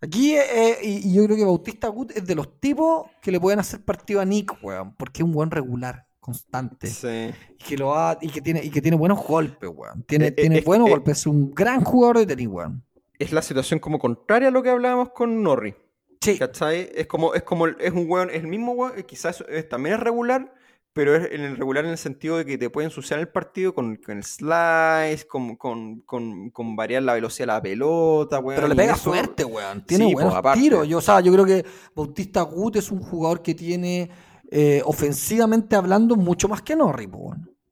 aquí 0.00 0.36
eh, 0.36 0.78
y, 0.84 1.08
y 1.08 1.14
yo 1.14 1.24
creo 1.24 1.36
que 1.36 1.44
Bautista 1.44 1.88
Gut 1.88 2.12
es 2.12 2.24
de 2.24 2.36
los 2.36 2.60
tipos 2.60 3.08
que 3.20 3.32
le 3.32 3.40
pueden 3.40 3.58
hacer 3.58 3.84
partido 3.84 4.20
a 4.20 4.24
Nick, 4.24 4.56
weón, 4.62 4.94
porque 4.94 5.22
es 5.22 5.24
un 5.24 5.32
buen 5.32 5.50
regular, 5.50 6.06
constante. 6.32 6.86
Sí. 6.88 7.30
Y 7.58 7.64
que 7.64 7.76
lo 7.76 7.94
ha- 7.96 8.18
y 8.20 8.28
que 8.28 8.40
tiene, 8.40 8.62
y 8.62 8.70
que 8.70 8.82
tiene 8.82 8.96
buenos 8.96 9.24
golpes, 9.26 9.70
weón. 9.74 10.02
Tiene, 10.04 10.26
Eh, 10.26 10.32
tiene 10.32 10.60
buenos 10.60 10.88
eh, 10.88 10.90
golpes, 10.90 11.18
es 11.18 11.26
un 11.26 11.54
gran 11.54 11.82
jugador 11.84 12.18
de 12.18 12.26
tenis, 12.26 12.48
weón. 12.48 12.82
es 13.18 13.32
la 13.32 13.42
situación 13.42 13.80
como 13.80 13.98
contraria 13.98 14.48
a 14.48 14.50
lo 14.50 14.62
que 14.62 14.70
hablábamos 14.70 15.10
con 15.10 15.42
Norri. 15.42 15.74
Sí. 16.20 16.38
¿Cachai? 16.38 16.88
Es 16.94 17.06
como, 17.06 17.32
es 17.34 17.42
como, 17.42 17.66
es 17.66 17.92
un 17.92 18.04
weón, 18.10 18.28
es 18.30 18.36
el 18.36 18.46
mismo 18.48 18.72
weón, 18.72 18.92
eh, 18.98 19.04
quizás 19.04 19.42
es- 19.48 19.68
también 19.68 19.94
es 19.94 20.00
regular, 20.00 20.52
pero 20.92 21.14
es 21.14 21.30
en 21.32 21.42
el 21.42 21.56
regular 21.56 21.84
en 21.84 21.92
el 21.92 21.98
sentido 21.98 22.36
de 22.38 22.44
que 22.44 22.58
te 22.58 22.70
puede 22.70 22.86
ensuciar 22.86 23.20
el 23.20 23.28
partido 23.28 23.72
con, 23.74 23.96
con 23.96 24.16
el 24.16 24.24
slice, 24.24 25.26
con, 25.28 25.54
con, 25.56 26.00
con, 26.00 26.50
con 26.50 26.74
variar 26.76 27.02
la 27.04 27.14
velocidad 27.14 27.46
de 27.46 27.52
la 27.54 27.62
pelota, 27.62 28.38
weón. 28.40 28.56
Pero 28.56 28.68
le 28.68 28.74
pega 28.74 28.94
eso- 28.94 29.10
fuerte, 29.10 29.44
weón. 29.44 29.84
Tiene 29.86 30.06
Sí, 30.08 30.12
buenos 30.14 30.34
pues, 30.42 30.54
tiros. 30.58 30.88
Yo, 30.88 30.98
o 30.98 31.00
sea, 31.00 31.20
yo 31.20 31.32
creo 31.32 31.44
que 31.44 31.64
Bautista 31.94 32.42
Gut 32.42 32.76
es 32.76 32.90
un 32.90 33.00
jugador 33.00 33.42
que 33.42 33.54
tiene, 33.54 34.10
eh, 34.50 34.82
ofensivamente 34.84 35.76
hablando, 35.76 36.16
mucho 36.16 36.48
más 36.48 36.62
que 36.62 36.74
Norri. 36.76 37.08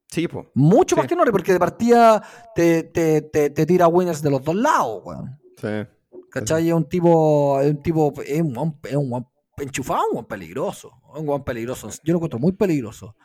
Sí, 0.09 0.27
po. 0.27 0.47
Mucho 0.53 0.95
Sí. 0.95 0.99
más 1.01 1.07
que 1.07 1.15
Norri, 1.15 1.31
porque 1.31 1.53
de 1.53 1.59
partida 1.59 2.23
te, 2.55 2.83
te, 2.83 3.21
te, 3.23 3.49
te 3.49 3.65
tira 3.65 3.87
winners 3.87 4.21
de 4.21 4.29
los 4.29 4.43
dos 4.43 4.55
lados, 4.55 5.01
weón. 5.03 5.39
Sí. 5.59 6.19
¿Cachai? 6.29 6.67
Es 6.69 6.73
un 6.73 6.87
tipo, 6.87 7.59
es 7.61 7.71
un 7.71 7.81
tipo, 7.81 8.13
es 8.25 8.41
un, 8.41 8.53
guan- 8.53 8.77
es 8.83 8.95
un 8.95 9.25
enchufado, 9.57 10.03
un 10.09 10.13
guan 10.13 10.25
peligroso. 10.25 10.91
Un 11.15 11.25
guan 11.25 11.43
peligroso. 11.43 11.89
Yo 12.03 12.13
lo 12.13 12.17
encuentro 12.17 12.39
muy 12.39 12.51
peligroso. 12.51 13.15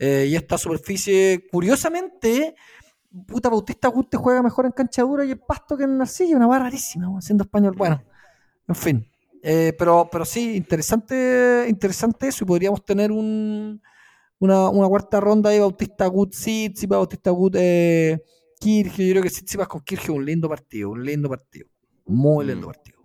Eh, 0.00 0.26
y 0.28 0.36
esta 0.36 0.58
superficie, 0.58 1.46
curiosamente, 1.50 2.54
puta 3.26 3.48
Bautista 3.48 3.88
Gut 3.88 4.10
te 4.10 4.16
juega 4.16 4.42
mejor 4.42 4.66
en 4.66 4.72
cancha 4.72 5.02
dura 5.02 5.24
y 5.24 5.32
en 5.32 5.38
pasto 5.38 5.76
que 5.76 5.84
en 5.84 6.00
arcilla, 6.00 6.36
una 6.36 6.46
barra 6.46 6.64
rarísima, 6.64 7.20
siendo 7.20 7.44
español. 7.44 7.74
Bueno, 7.76 8.02
en 8.66 8.74
fin. 8.74 9.06
Eh, 9.42 9.72
pero, 9.78 10.08
pero 10.10 10.24
sí, 10.24 10.56
interesante, 10.56 11.66
interesante 11.68 12.28
eso. 12.28 12.44
Y 12.44 12.46
podríamos 12.46 12.84
tener 12.84 13.12
un, 13.12 13.80
una, 14.38 14.68
una 14.68 14.88
cuarta 14.88 15.20
ronda 15.20 15.50
de 15.50 15.60
Bautista 15.60 16.06
Gut 16.06 16.30
Tsitsipas, 16.32 16.98
Bautista 16.98 17.30
Gut 17.30 17.54
eh. 17.58 18.22
Yo 18.60 18.82
creo 18.92 19.22
que 19.22 19.30
Tsitsipas 19.30 19.68
con 19.68 19.82
Kirge 19.82 20.04
es 20.04 20.08
un 20.10 20.24
lindo 20.24 20.48
partido, 20.48 20.90
un 20.90 21.04
lindo 21.04 21.28
partido. 21.28 21.68
Muy 22.06 22.44
lindo 22.46 22.66
Mm. 22.66 22.70
partido. 22.70 22.98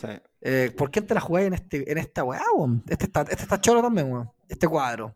Sí. 0.00 0.08
Eh, 0.40 0.72
¿Por 0.76 0.90
qué 0.90 1.00
te 1.02 1.14
la 1.14 1.20
jugáis 1.20 1.46
en, 1.46 1.54
este, 1.54 1.90
en 1.90 1.98
esta 1.98 2.24
weá? 2.24 2.42
Este 2.88 3.04
está, 3.06 3.22
este 3.22 3.42
está 3.44 3.60
choro 3.60 3.80
también, 3.82 4.12
weón. 4.12 4.30
Este 4.48 4.66
cuadro. 4.66 5.14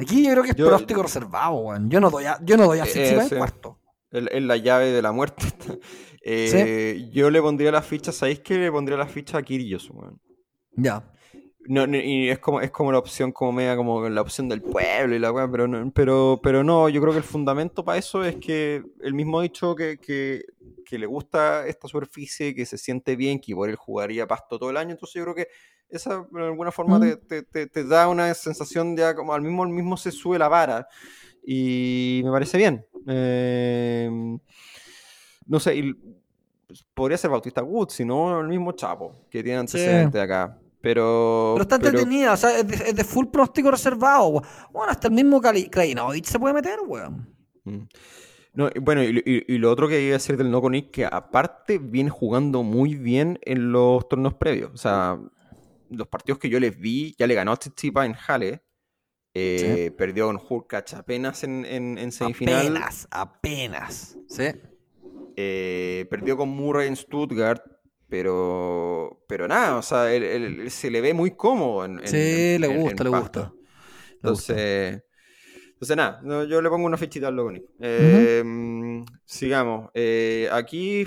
Aquí 0.00 0.24
yo 0.24 0.30
creo 0.32 0.42
que 0.44 0.50
es 0.50 0.56
Yo- 0.56 0.66
pronóstico 0.66 1.02
reservado, 1.02 1.54
weón. 1.58 1.90
Yo 1.90 2.00
no 2.00 2.10
doy 2.10 2.24
a, 2.24 2.38
yo 2.42 2.56
no 2.56 2.64
doy 2.66 2.78
a 2.78 2.84
Eh, 2.84 2.86
Tsitsipas 2.86 3.26
ese. 3.26 3.34
en 3.34 3.38
cuarto. 3.40 3.78
Es 4.10 4.42
la 4.42 4.56
llave 4.56 4.86
de 4.92 5.02
la 5.02 5.12
muerte. 5.12 5.46
Eh, 6.22 7.08
Yo 7.14 7.30
le 7.30 7.40
pondría 7.40 7.72
la 7.72 7.80
ficha, 7.80 8.12
¿sabéis 8.12 8.40
qué? 8.40 8.58
Le 8.58 8.70
pondría 8.70 8.98
la 8.98 9.06
ficha 9.06 9.38
a 9.38 9.42
Kyrgios, 9.42 9.88
weón. 9.90 10.20
Ya. 10.76 11.02
No, 11.66 11.86
no, 11.86 11.96
y 11.96 12.28
es 12.28 12.38
como, 12.38 12.60
es 12.60 12.70
como 12.70 12.92
la 12.92 12.98
opción, 12.98 13.32
como 13.32 13.52
media, 13.52 13.74
como 13.74 14.06
la 14.08 14.20
opción 14.20 14.46
del 14.48 14.60
pueblo 14.60 15.14
y 15.14 15.18
la 15.18 15.32
weá, 15.32 15.50
pero 15.50 15.66
no, 15.66 15.90
pero, 15.94 16.38
pero 16.42 16.62
no, 16.62 16.90
yo 16.90 17.00
creo 17.00 17.12
que 17.12 17.18
el 17.18 17.24
fundamento 17.24 17.84
para 17.84 17.96
eso 17.98 18.22
es 18.22 18.36
que 18.36 18.82
el 19.00 19.14
mismo 19.14 19.40
dicho 19.40 19.74
que, 19.74 19.96
que, 19.98 20.42
que 20.84 20.98
le 20.98 21.06
gusta 21.06 21.66
esta 21.66 21.88
superficie, 21.88 22.54
que 22.54 22.66
se 22.66 22.76
siente 22.76 23.16
bien, 23.16 23.40
que 23.40 23.54
por 23.54 23.70
él 23.70 23.76
jugaría 23.76 24.26
pasto 24.26 24.58
todo 24.58 24.68
el 24.70 24.76
año, 24.76 24.90
entonces 24.92 25.14
yo 25.14 25.22
creo 25.24 25.34
que 25.34 25.48
esa 25.88 26.26
de 26.30 26.44
alguna 26.44 26.70
forma 26.70 26.98
Mm. 26.98 27.02
te, 27.02 27.16
te- 27.16 27.42
te- 27.44 27.66
te 27.66 27.84
da 27.84 28.08
una 28.08 28.32
sensación 28.34 28.94
de 28.94 29.14
como 29.14 29.32
al 29.32 29.40
mismo, 29.42 29.62
al 29.62 29.70
mismo 29.70 29.96
se 29.96 30.12
sube 30.12 30.38
la 30.38 30.48
vara 30.48 30.86
y 31.44 32.20
me 32.24 32.30
parece 32.30 32.58
bien. 32.58 32.84
Eh, 33.06 34.10
no 35.46 35.60
sé, 35.60 35.76
y 35.76 35.92
pues, 36.66 36.84
podría 36.94 37.18
ser 37.18 37.30
Bautista 37.30 37.62
Woods, 37.62 37.94
si 37.94 38.04
no 38.04 38.40
el 38.40 38.48
mismo 38.48 38.72
Chapo, 38.72 39.26
que 39.30 39.42
tiene 39.42 39.58
antecedentes 39.58 40.12
de 40.12 40.20
acá. 40.20 40.58
Pero, 40.82 41.52
Pero 41.56 41.62
está 41.62 41.78
pero- 41.78 41.90
entretenida, 41.90 42.32
o 42.32 42.36
sea, 42.38 42.58
es 42.58 42.66
de, 42.66 42.74
es 42.74 42.96
de 42.96 43.04
full 43.04 43.26
pronóstico 43.26 43.70
reservado. 43.70 44.42
Bueno, 44.72 44.90
hasta 44.90 45.08
el 45.08 45.14
mismo 45.14 45.40
Krajinovic 45.40 46.24
se 46.24 46.38
puede 46.38 46.54
meter, 46.54 46.78
weón. 46.86 47.28
Mm. 47.64 47.80
No, 48.54 48.70
bueno, 48.80 49.02
y, 49.04 49.22
y- 49.24 49.54
y 49.54 49.58
lo 49.58 49.70
otro 49.70 49.86
que 49.88 50.00
iba 50.00 50.14
a 50.14 50.18
decir 50.18 50.36
del 50.38 50.50
Noco 50.50 50.70
Nick, 50.70 50.90
que 50.90 51.04
aparte 51.04 51.78
viene 51.78 52.08
jugando 52.10 52.62
muy 52.62 52.94
bien 52.94 53.38
en 53.42 53.70
los 53.72 54.08
torneos 54.08 54.34
previos. 54.34 54.70
O 54.72 54.78
sea, 54.78 55.18
los 55.90 56.08
partidos 56.08 56.38
que 56.38 56.48
yo 56.48 56.58
les 56.58 56.78
vi, 56.78 57.14
ya 57.18 57.26
le 57.26 57.34
ganó 57.34 57.52
a 57.52 57.56
Tsitsipas 57.56 58.06
en 58.06 58.14
Halle. 58.26 58.62
Eh, 59.34 59.92
Perdió 59.96 60.26
con 60.26 60.40
Hurkacz 60.48 60.94
apenas 60.94 61.44
en, 61.44 61.64
en, 61.64 61.98
en 61.98 62.12
semifinal. 62.12 62.66
Apenas, 62.68 63.08
apenas. 63.10 64.18
Sí. 64.26 64.44
eh, 65.36 66.06
perdió 66.10 66.36
con 66.36 66.48
Murray 66.48 66.88
en 66.88 66.96
Stuttgart. 66.96 67.62
Pero, 68.08 69.22
pero 69.28 69.46
nada, 69.46 69.76
o 69.76 69.82
sea, 69.82 70.12
él- 70.12 70.24
él- 70.24 70.60
él 70.62 70.70
se 70.72 70.90
le 70.90 71.00
ve 71.00 71.14
muy 71.14 71.30
cómodo. 71.30 71.84
En, 71.84 72.00
Sí, 72.08 72.58
le 72.58 72.66
gusta, 72.66 73.04
le 73.04 73.10
gusta. 73.10 73.52
Entonces, 74.14 75.02
entonces 75.68 75.96
nada, 75.96 76.20
no, 76.24 76.42
yo 76.44 76.60
le 76.60 76.68
pongo 76.68 76.86
una 76.86 76.96
fichita 76.96 77.28
al 77.28 77.36
Logoni. 77.36 77.62
Eh, 77.78 78.42
mm, 78.44 79.04
Sigamos. 79.24 79.90
Eh, 79.94 80.48
aquí, 80.50 81.04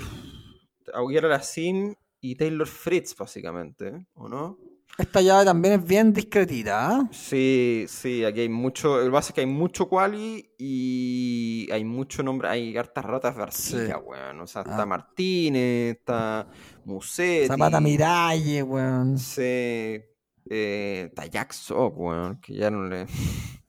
la 1.28 1.42
Sim 1.42 1.94
y 2.22 2.36
Taylor 2.36 2.66
Fritz, 2.66 3.14
básicamente, 3.16 4.06
¿o 4.14 4.26
no? 4.28 4.58
Esta 4.96 5.20
llave 5.20 5.44
también 5.44 5.74
es 5.80 5.84
bien 5.84 6.12
discretita, 6.12 6.88
¿ah? 6.88 7.08
Sí, 7.10 7.84
sí, 7.88 8.24
aquí 8.24 8.40
hay 8.42 8.48
mucho. 8.48 8.98
Lo 8.98 9.04
que 9.06 9.10
pasa 9.10 9.28
es 9.30 9.34
que 9.34 9.40
hay 9.40 9.46
mucho 9.46 9.88
quali 9.88 10.52
y 10.56 11.68
hay 11.72 11.84
mucho 11.84 12.22
nombre. 12.22 12.48
Hay 12.48 12.76
hartas 12.76 13.04
ratas 13.04 13.36
de 13.36 13.42
arcilla, 13.42 13.96
Sí. 13.96 14.02
weón. 14.06 14.40
O 14.40 14.46
sea, 14.46 14.62
Ah. 14.64 14.70
está 14.70 14.86
Martínez, 14.86 15.96
está 15.96 16.46
Musetti. 16.84 17.48
Zapata 17.48 17.80
Miralle, 17.80 18.62
weón. 18.62 19.18
Sí. 19.18 19.42
Eh, 19.42 21.06
está 21.08 21.26
Jack 21.26 21.52
Sock, 21.52 21.98
weón, 21.98 22.40
que 22.40 22.54
ya 22.54 22.70
no 22.70 22.86
le. 22.88 23.06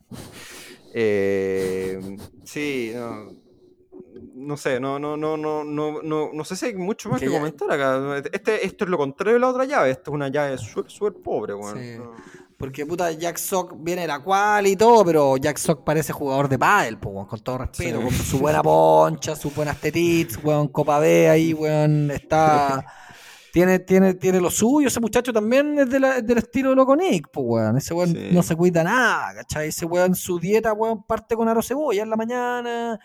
Eh, 0.97 1.99
sí, 2.45 2.91
no, 2.95 3.27
no 4.45 4.55
sé, 4.57 4.79
no, 4.79 4.97
no, 4.99 5.17
no, 5.17 5.35
no, 5.35 5.63
no, 5.63 6.01
no, 6.01 6.29
no 6.33 6.43
sé 6.45 6.55
si 6.55 6.67
hay 6.67 6.75
mucho 6.75 7.09
más 7.09 7.19
Que 7.19 7.25
que, 7.27 7.31
ya- 7.33 7.37
comentar 7.39 7.71
acá. 7.71 8.21
Este, 8.31 8.65
esto 8.65 8.85
es 8.85 8.89
lo 8.89 8.97
contrario 8.97 9.33
de 9.33 9.39
la 9.39 9.49
otra 9.49 9.65
llave, 9.65 9.91
esto 9.91 10.11
es 10.11 10.15
una 10.15 10.27
llave 10.29 10.57
súper, 10.57 10.91
súper 10.91 11.13
pobre, 11.21 11.53
weón. 11.53 11.77
Sí. 11.77 11.95
No. 11.97 12.11
Porque 12.57 12.85
puta, 12.85 13.11
Jack 13.11 13.35
Sock 13.37 13.73
viene 13.77 14.07
la 14.07 14.19
cual 14.19 14.65
y 14.67 14.77
todo, 14.77 15.03
pero 15.03 15.35
Jack 15.35 15.57
Sock 15.57 15.83
parece 15.83 16.13
jugador 16.13 16.47
de 16.47 16.57
pádel, 16.57 16.97
po, 16.97 17.09
weón, 17.09 17.25
con 17.27 17.39
todo 17.41 17.57
respeto, 17.57 17.97
Sí. 17.99 18.03
con 18.05 18.11
su 18.13 18.39
buena 18.39 18.63
poncha, 18.63 19.35
sus 19.35 19.53
buenas 19.53 19.79
tetits, 19.81 20.39
weón, 20.41 20.69
Copa 20.69 20.99
B 20.99 21.29
ahí, 21.29 21.53
weón, 21.53 22.11
está... 22.11 22.85
Tiene, 23.55 23.79
tiene, 23.79 24.13
tiene 24.15 24.41
lo 24.41 24.51
suyo, 24.51 24.89
ese 24.89 24.99
muchacho 24.99 25.31
también 25.31 25.79
es, 25.79 25.89
de 25.89 25.97
la- 25.97 26.19
del 26.21 26.39
estilo 26.39 26.71
de 26.71 26.75
Loco 26.75 26.93
Nick, 26.93 27.29
pues 27.31 27.45
weón. 27.47 27.77
Ese 27.77 27.93
weón 27.93 28.09
Sí. 28.09 28.27
no 28.33 28.43
se 28.43 28.53
cuida 28.53 28.83
nada, 28.83 29.33
¿cachai? 29.33 29.69
Ese 29.69 29.85
weón, 29.85 30.13
su 30.13 30.37
dieta, 30.39 30.73
weón, 30.73 31.03
parte 31.03 31.37
con 31.37 31.47
arroz 31.47 31.65
cebolla 31.65 32.03
en 32.03 32.09
la 32.09 32.17
mañana, 32.17 32.99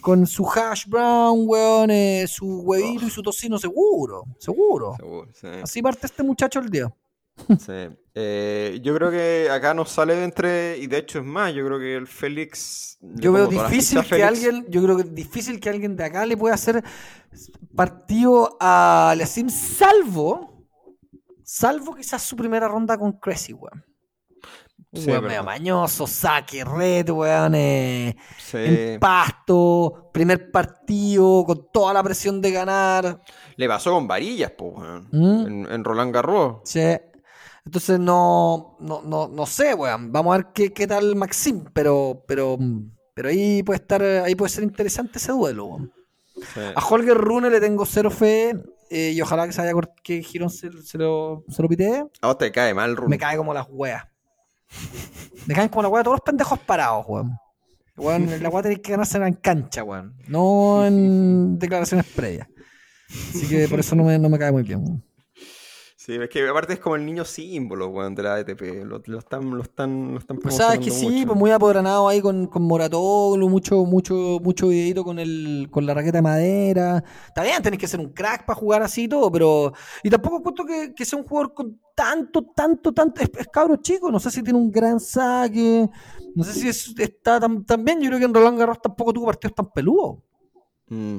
con 0.00 0.26
su 0.26 0.48
hash 0.48 0.86
brown, 0.86 1.42
weón, 1.46 1.90
eh, 1.90 2.24
su 2.26 2.62
huevito 2.62 3.04
y 3.08 3.10
su 3.10 3.20
tocino 3.20 3.58
seguro, 3.58 4.24
seguro. 4.38 4.94
Seguro, 4.96 5.28
sí. 5.34 5.48
Así 5.62 5.82
parte 5.82 6.06
este 6.06 6.22
muchacho 6.22 6.60
el 6.60 6.70
día. 6.70 6.90
sí. 7.58 7.72
Eh, 8.14 8.80
yo 8.82 8.92
creo 8.96 9.10
que 9.10 9.48
acá 9.50 9.72
nos 9.72 9.90
sale 9.90 10.16
de 10.16 10.24
entre, 10.24 10.78
y 10.78 10.86
de 10.88 10.98
hecho 10.98 11.20
es 11.20 11.24
más, 11.24 11.54
yo 11.54 11.64
creo 11.64 11.78
que 11.78 11.94
el 11.94 12.06
Félix. 12.08 12.98
Yo 13.00 13.32
veo 13.32 13.46
difícil 13.46 13.98
que 14.00 14.04
Félix. 14.08 14.28
alguien, 14.28 14.66
yo 14.68 14.82
creo 14.82 14.96
que 14.96 15.04
difícil 15.04 15.60
que 15.60 15.68
alguien 15.70 15.94
de 15.96 16.04
acá 16.04 16.26
le 16.26 16.36
pueda 16.36 16.54
hacer 16.54 16.82
partido 17.76 18.56
a 18.60 19.14
Lesim, 19.16 19.48
salvo, 19.48 20.66
salvo 21.44 21.94
quizás 21.94 22.22
su 22.22 22.34
primera 22.36 22.66
ronda 22.68 22.98
con 22.98 23.12
Cressy, 23.12 23.52
weón. 23.52 23.84
Sí, 24.92 25.08
weón 25.08 25.24
medio 25.26 25.44
mañoso, 25.44 26.04
saque, 26.04 26.64
red, 26.64 27.08
weón, 27.10 27.54
eh, 27.54 28.16
Sí. 28.38 28.56
en 28.58 28.98
pasto, 29.00 30.10
primer 30.12 30.50
partido, 30.50 31.44
con 31.46 31.68
toda 31.72 31.94
la 31.94 32.02
presión 32.02 32.40
de 32.40 32.50
ganar. 32.50 33.20
Le 33.54 33.68
pasó 33.68 33.92
con 33.92 34.08
varillas, 34.08 34.50
pues, 34.58 34.72
weón. 34.76 35.08
¿Mm? 35.12 35.46
En, 35.46 35.72
en 35.72 35.84
Roland 35.84 36.12
Garros. 36.12 36.56
Sí. 36.64 36.80
Entonces 37.70 38.00
no, 38.00 38.76
no, 38.80 39.00
no, 39.02 39.28
no 39.28 39.46
sé, 39.46 39.74
weón. 39.74 40.10
Vamos 40.10 40.34
a 40.34 40.38
ver 40.38 40.46
qué, 40.52 40.72
qué 40.72 40.88
tal 40.88 41.14
Maxim, 41.14 41.62
pero, 41.72 42.24
pero, 42.26 42.58
pero 43.14 43.28
ahí 43.28 43.62
puede 43.62 43.76
estar, 43.76 44.02
ahí 44.02 44.34
puede 44.34 44.50
ser 44.50 44.64
interesante 44.64 45.18
ese 45.18 45.30
duelo, 45.30 45.66
weón. 45.66 45.92
Sí. 46.34 46.60
A 46.74 46.84
Holger 46.84 47.16
Rune 47.16 47.48
le 47.48 47.60
tengo 47.60 47.86
cero 47.86 48.10
fe 48.10 48.60
eh, 48.90 49.12
y 49.14 49.20
ojalá 49.20 49.46
que 49.46 49.52
se 49.52 49.62
haya 49.62 49.72
que 50.02 50.20
Girón 50.20 50.50
se, 50.50 50.68
se 50.82 50.98
lo, 50.98 51.44
se 51.48 51.62
lo 51.62 51.68
pitee. 51.68 52.02
A 52.20 52.26
vos 52.26 52.38
te 52.38 52.50
cae 52.50 52.74
mal, 52.74 52.96
Rune. 52.96 53.10
Me 53.10 53.18
cae 53.18 53.36
como 53.36 53.54
las 53.54 53.68
weas. 53.70 54.02
Me 55.46 55.54
caen 55.54 55.68
como 55.68 55.82
las 55.82 55.92
weas 55.92 56.02
todos 56.02 56.16
los 56.16 56.24
pendejos 56.24 56.58
parados, 56.58 57.04
weón. 57.06 57.38
Weón, 57.96 58.42
la 58.42 58.48
wea 58.48 58.62
tenéis 58.62 58.80
que 58.80 58.90
ganarse 58.90 59.16
en 59.18 59.34
cancha, 59.34 59.84
weón. 59.84 60.16
No 60.26 60.84
en 60.84 61.56
declaraciones 61.56 62.06
previas. 62.06 62.48
Así 63.08 63.46
que 63.48 63.68
por 63.68 63.78
eso 63.78 63.94
no 63.94 64.02
me, 64.02 64.18
no 64.18 64.28
me 64.28 64.40
cae 64.40 64.50
muy 64.50 64.64
bien, 64.64 64.80
weón. 64.80 65.09
Sí, 66.02 66.14
es 66.14 66.30
que 66.30 66.48
aparte 66.48 66.72
es 66.72 66.80
como 66.80 66.96
el 66.96 67.04
niño 67.04 67.26
símbolo, 67.26 67.88
weón, 67.88 68.14
de 68.14 68.22
la 68.22 68.36
ATP. 68.36 68.86
Lo, 68.86 69.02
lo 69.04 69.18
están, 69.18 69.50
lo 69.50 69.62
están, 69.62 70.12
lo 70.14 70.18
están 70.18 70.38
O 70.42 70.50
sea, 70.50 70.72
es 70.72 70.78
que 70.80 70.90
sí, 70.90 71.04
mucho. 71.06 71.26
pues 71.26 71.38
muy 71.38 71.50
apodranado 71.50 72.08
ahí 72.08 72.22
con, 72.22 72.46
con 72.46 72.62
Moratoglu, 72.62 73.50
mucho, 73.50 73.84
mucho, 73.84 74.38
mucho 74.42 74.68
videito 74.68 75.04
con 75.04 75.18
el, 75.18 75.68
con 75.70 75.84
la 75.84 75.92
raqueta 75.92 76.16
de 76.16 76.22
madera. 76.22 77.04
Está 77.26 77.42
bien, 77.42 77.62
tenés 77.62 77.78
que 77.78 77.86
ser 77.86 78.00
un 78.00 78.14
crack 78.14 78.46
para 78.46 78.58
jugar 78.58 78.82
así 78.82 79.02
y 79.02 79.08
todo, 79.08 79.30
pero. 79.30 79.74
Y 80.02 80.08
tampoco 80.08 80.38
encuentro 80.38 80.64
que, 80.64 80.94
que 80.94 81.04
sea 81.04 81.18
un 81.18 81.26
jugador 81.26 81.52
con 81.52 81.78
tanto, 81.94 82.46
tanto, 82.56 82.92
tanto. 82.94 83.20
Es, 83.20 83.30
es 83.38 83.48
cabro 83.48 83.76
chico, 83.76 84.10
no 84.10 84.18
sé 84.18 84.30
si 84.30 84.42
tiene 84.42 84.58
un 84.58 84.70
gran 84.70 85.00
saque. 85.00 85.86
No 86.34 86.44
sé 86.44 86.54
si 86.54 86.68
es- 86.68 86.94
está 86.98 87.38
tan, 87.38 87.62
tan 87.66 87.84
bien. 87.84 88.00
Yo 88.00 88.06
creo 88.08 88.18
que 88.20 88.24
en 88.24 88.32
Roland 88.32 88.58
Garros 88.58 88.80
tampoco 88.80 89.12
tuvo 89.12 89.26
partidos 89.26 89.54
tan 89.54 89.70
peludos. 89.70 90.16
Mm. 90.88 91.18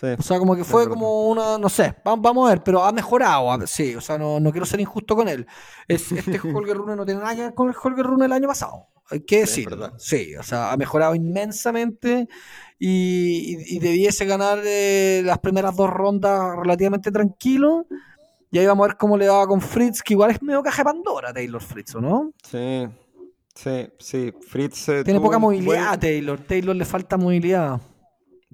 Sí. 0.00 0.06
O 0.18 0.22
sea, 0.22 0.38
como 0.38 0.56
que 0.56 0.64
fue 0.64 0.88
como 0.88 1.28
una, 1.28 1.58
no 1.58 1.68
sé, 1.68 1.94
va- 2.06 2.16
vamos 2.16 2.46
a 2.48 2.54
ver, 2.54 2.62
pero 2.62 2.82
ha 2.82 2.90
mejorado, 2.90 3.66
sí, 3.66 3.94
o 3.94 4.00
sea, 4.00 4.16
no, 4.16 4.40
no 4.40 4.50
quiero 4.50 4.64
ser 4.64 4.80
injusto 4.80 5.14
con 5.14 5.28
él. 5.28 5.46
Es, 5.86 6.10
este 6.10 6.40
Holger 6.54 6.76
Rune 6.76 6.96
no 6.96 7.04
tiene 7.04 7.20
nada 7.20 7.34
que 7.36 7.42
ver 7.42 7.54
con 7.54 7.68
el 7.68 7.74
Holger 7.82 8.06
Rune 8.06 8.22
del 8.24 8.32
año 8.32 8.48
pasado, 8.48 8.86
hay 9.10 9.20
que 9.20 9.46
Sí, 9.46 9.64
decirlo. 9.64 9.92
Sí, 9.98 10.34
o 10.36 10.42
sea, 10.42 10.72
ha 10.72 10.76
mejorado 10.78 11.14
inmensamente 11.14 12.28
y, 12.78 13.56
y- 13.58 13.76
y 13.76 13.78
debiese 13.78 14.24
ganar 14.24 14.60
eh, 14.64 15.20
las 15.24 15.38
primeras 15.40 15.76
dos 15.76 15.90
rondas 15.90 16.56
relativamente 16.56 17.10
tranquilo. 17.12 17.86
Y 18.52 18.58
ahí 18.58 18.66
vamos 18.66 18.84
a 18.84 18.88
ver 18.88 18.96
cómo 18.96 19.16
le 19.16 19.28
va 19.28 19.46
con 19.46 19.60
Fritz, 19.60 20.02
que 20.02 20.14
igual 20.14 20.30
es 20.32 20.42
medio 20.42 20.62
caja 20.62 20.78
de 20.78 20.84
Pandora, 20.86 21.32
Taylor 21.32 21.60
Fritz, 21.62 21.94
¿o 21.94 22.00
no? 22.00 22.32
Sí, 22.42 22.88
sí, 23.54 23.88
sí. 23.98 24.32
Fritz 24.48 24.88
eh, 24.88 25.04
Tiene 25.04 25.20
poca 25.20 25.38
movilidad, 25.38 25.88
buen- 25.90 26.00
Taylor. 26.00 26.40
Taylor 26.40 26.74
le 26.74 26.84
falta 26.84 27.16
movilidad. 27.16 27.80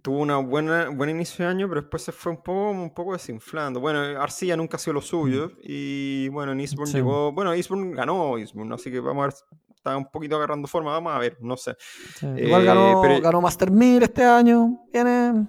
Tuvo 0.06 0.20
una 0.20 0.36
buena 0.36 0.88
buen 0.88 1.10
inicio 1.10 1.44
de 1.44 1.50
año, 1.50 1.68
pero 1.68 1.80
después 1.80 2.00
se 2.00 2.12
fue 2.12 2.30
un 2.30 2.38
poco, 2.40 2.70
un 2.70 2.94
poco 2.94 3.14
desinflando. 3.14 3.80
Bueno, 3.80 3.98
Arcilla 4.22 4.56
nunca 4.56 4.76
ha 4.76 4.78
sido 4.78 4.94
lo 4.94 5.02
suyo. 5.02 5.50
Y 5.64 6.28
bueno, 6.28 6.52
en 6.52 6.60
Eastbourne 6.60 6.90
Mm. 6.90 6.92
Sí. 6.92 6.98
llegó. 6.98 7.32
Bueno, 7.32 7.52
Eastbourne 7.52 7.92
ganó 7.92 8.38
Eastbourne, 8.38 8.72
así 8.72 8.88
que 8.88 9.00
vamos 9.00 9.24
a 9.24 9.26
ver. 9.26 9.34
Está 9.74 9.96
un 9.96 10.08
poquito 10.08 10.36
agarrando 10.36 10.68
forma. 10.68 10.92
Vamos 10.92 11.12
a 11.12 11.18
ver, 11.18 11.38
no 11.40 11.56
sé. 11.56 11.74
Sí. 12.20 12.24
Igual 12.36 12.62
Eh, 12.62 12.64
ganó, 12.66 13.00
pero- 13.02 13.20
ganó 13.20 13.40
Master 13.40 13.68
1000 13.72 14.00
este 14.04 14.22
año. 14.22 14.78
Viene. 14.92 15.48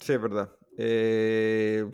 Sí, 0.00 0.14
es 0.14 0.20
verdad. 0.22 0.48
Eh, 0.78 1.84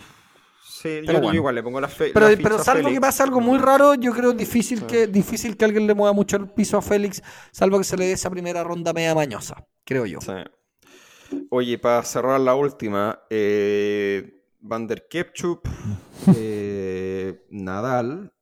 sí, 0.64 0.88
yo, 1.00 1.06
Pero 1.06 1.12
yo 1.18 1.22
bueno. 1.22 1.34
igual 1.34 1.54
le 1.56 1.62
pongo 1.64 1.80
la 1.80 1.88
fe. 1.88 2.12
Pero, 2.14 2.28
la 2.28 2.36
pero 2.36 2.58
salvo 2.62 2.88
que 2.88 3.00
pase 3.00 3.24
algo 3.24 3.40
muy 3.40 3.58
raro, 3.58 3.94
yo 3.94 4.12
creo 4.12 4.32
difícil 4.32 4.78
Sí. 4.78 4.84
que 4.86 5.06
difícil 5.08 5.56
que 5.56 5.64
alguien 5.64 5.88
le 5.88 5.94
mueva 5.94 6.12
mucho 6.12 6.36
el 6.36 6.48
piso 6.50 6.78
a 6.78 6.82
Félix, 6.82 7.20
salvo 7.50 7.78
que 7.78 7.84
se 7.84 7.96
le 7.96 8.04
dé 8.06 8.12
esa 8.12 8.30
primera 8.30 8.62
ronda 8.62 8.92
media 8.92 9.12
mañosa, 9.14 9.66
creo 9.84 10.06
yo. 10.06 10.20
Sí. 10.20 10.32
Oye, 11.50 11.78
para 11.78 12.02
cerrar 12.02 12.40
la 12.40 12.54
última, 12.54 13.20
eh, 13.30 14.42
Van 14.60 14.86
der 14.86 15.06
Kepchup, 15.08 15.66
eh, 16.36 17.46
Nadal, 17.50 18.32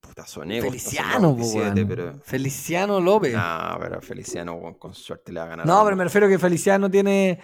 puta, 0.00 0.22
esta 0.22 0.40
Feliciano, 0.40 1.08
semana 1.10 1.28
po, 1.28 1.34
27, 1.36 1.74
weón. 1.74 1.88
pero... 1.88 2.20
Feliciano 2.22 3.00
López. 3.00 3.34
No, 3.34 3.76
pero 3.80 4.00
Feliciano 4.00 4.76
con 4.78 4.94
suerte 4.94 5.32
le 5.32 5.40
va 5.40 5.46
a 5.46 5.48
ganar. 5.48 5.66
No, 5.66 5.84
pero 5.84 5.96
me 5.96 6.04
refiero 6.04 6.28
que 6.28 6.38
Feliciano 6.38 6.90
tiene. 6.90 7.40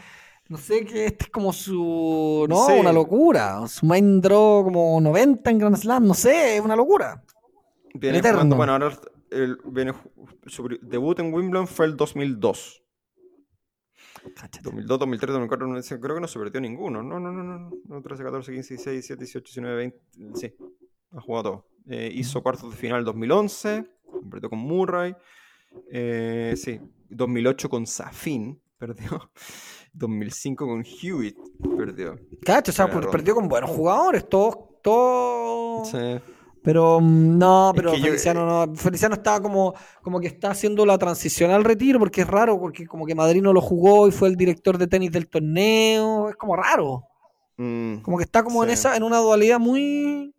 No 0.48 0.56
sé, 0.58 0.84
que 0.84 1.06
este 1.06 1.24
es 1.26 1.30
como 1.30 1.52
su. 1.52 2.44
No, 2.48 2.66
Sí. 2.66 2.72
una 2.78 2.92
locura. 2.92 3.66
Su 3.68 3.86
main 3.86 4.20
draw 4.20 4.64
como 4.64 5.00
90 5.00 5.48
en 5.50 5.58
Grand 5.58 5.76
Slam, 5.76 6.06
no 6.06 6.14
sé, 6.14 6.56
es 6.56 6.60
una 6.62 6.74
locura. 6.74 7.22
Viene 7.94 8.20
jugando- 8.20 8.56
bueno, 8.56 8.72
ahora 8.72 8.90
el, 9.30 9.58
viene 9.66 9.94
su 10.46 10.68
debut 10.82 11.18
en 11.20 11.32
Wimbledon 11.32 11.68
fue 11.68 11.86
el 11.86 11.96
2002. 11.96 12.82
2002, 14.62 14.98
2003, 14.98 15.32
2004, 15.32 15.66
no 15.66 15.82
sé, 15.82 16.00
creo 16.00 16.14
que 16.16 16.20
no 16.20 16.28
se 16.28 16.38
perdió 16.38 16.60
ninguno. 16.60 17.02
No, 17.02 17.18
no, 17.18 17.32
no, 17.32 17.42
no. 17.42 17.70
no 17.84 18.02
13, 18.02 18.22
14, 18.22 18.52
15, 18.52 18.74
16, 18.74 18.94
17, 18.94 19.24
18, 19.24 19.44
19, 19.44 19.76
20. 19.76 20.38
Sí, 20.38 20.54
ha 21.12 21.20
jugado 21.20 21.42
todo. 21.42 21.66
Eh, 21.86 22.10
hizo 22.14 22.42
cuartos 22.42 22.70
de 22.70 22.76
final 22.76 23.04
2011, 23.04 23.84
perdió 24.30 24.50
con 24.50 24.58
Murray. 24.58 25.14
Eh, 25.90 26.54
sí, 26.56 26.80
2008 27.08 27.68
con 27.68 27.86
Safin, 27.86 28.60
perdió. 28.78 29.30
2005 29.92 30.66
con 30.66 30.84
Hewitt, 30.84 31.36
perdió. 31.76 32.16
Cacho, 32.44 32.70
o 32.70 32.74
sea, 32.74 32.88
perdió 32.88 33.34
con 33.34 33.48
buenos 33.48 33.70
jugadores, 33.70 34.28
todos. 34.28 34.56
todos 34.82 35.90
Sí. 35.90 35.98
Pero 36.62 37.00
mm, 37.00 37.38
no, 37.38 37.70
Es 37.70 37.76
pero 37.76 37.94
yo- 37.94 38.04
Feliciano 38.04 38.66
no. 38.66 38.74
Feliciano 38.76 39.14
está 39.14 39.40
como, 39.40 39.74
como 40.02 40.20
que 40.20 40.26
está 40.26 40.50
haciendo 40.50 40.84
la 40.84 40.98
transición 40.98 41.50
al 41.50 41.64
retiro, 41.64 41.98
porque 41.98 42.20
es 42.22 42.26
raro, 42.26 42.58
porque 42.60 42.86
como 42.86 43.06
que 43.06 43.14
Madrid 43.14 43.40
no 43.42 43.52
lo 43.52 43.60
jugó 43.60 44.06
y 44.08 44.10
fue 44.12 44.28
el 44.28 44.36
director 44.36 44.76
de 44.78 44.86
tenis 44.86 45.10
del 45.10 45.28
torneo. 45.28 46.28
Es 46.28 46.36
como 46.36 46.56
raro. 46.56 47.04
Mm, 47.56 47.96
Como 48.00 48.16
que 48.18 48.24
está 48.24 48.42
como 48.42 48.62
en 48.64 48.70
esa, 48.70 48.96
en 48.96 49.02
una 49.02 49.18
dualidad 49.18 49.58
muy 49.58 50.34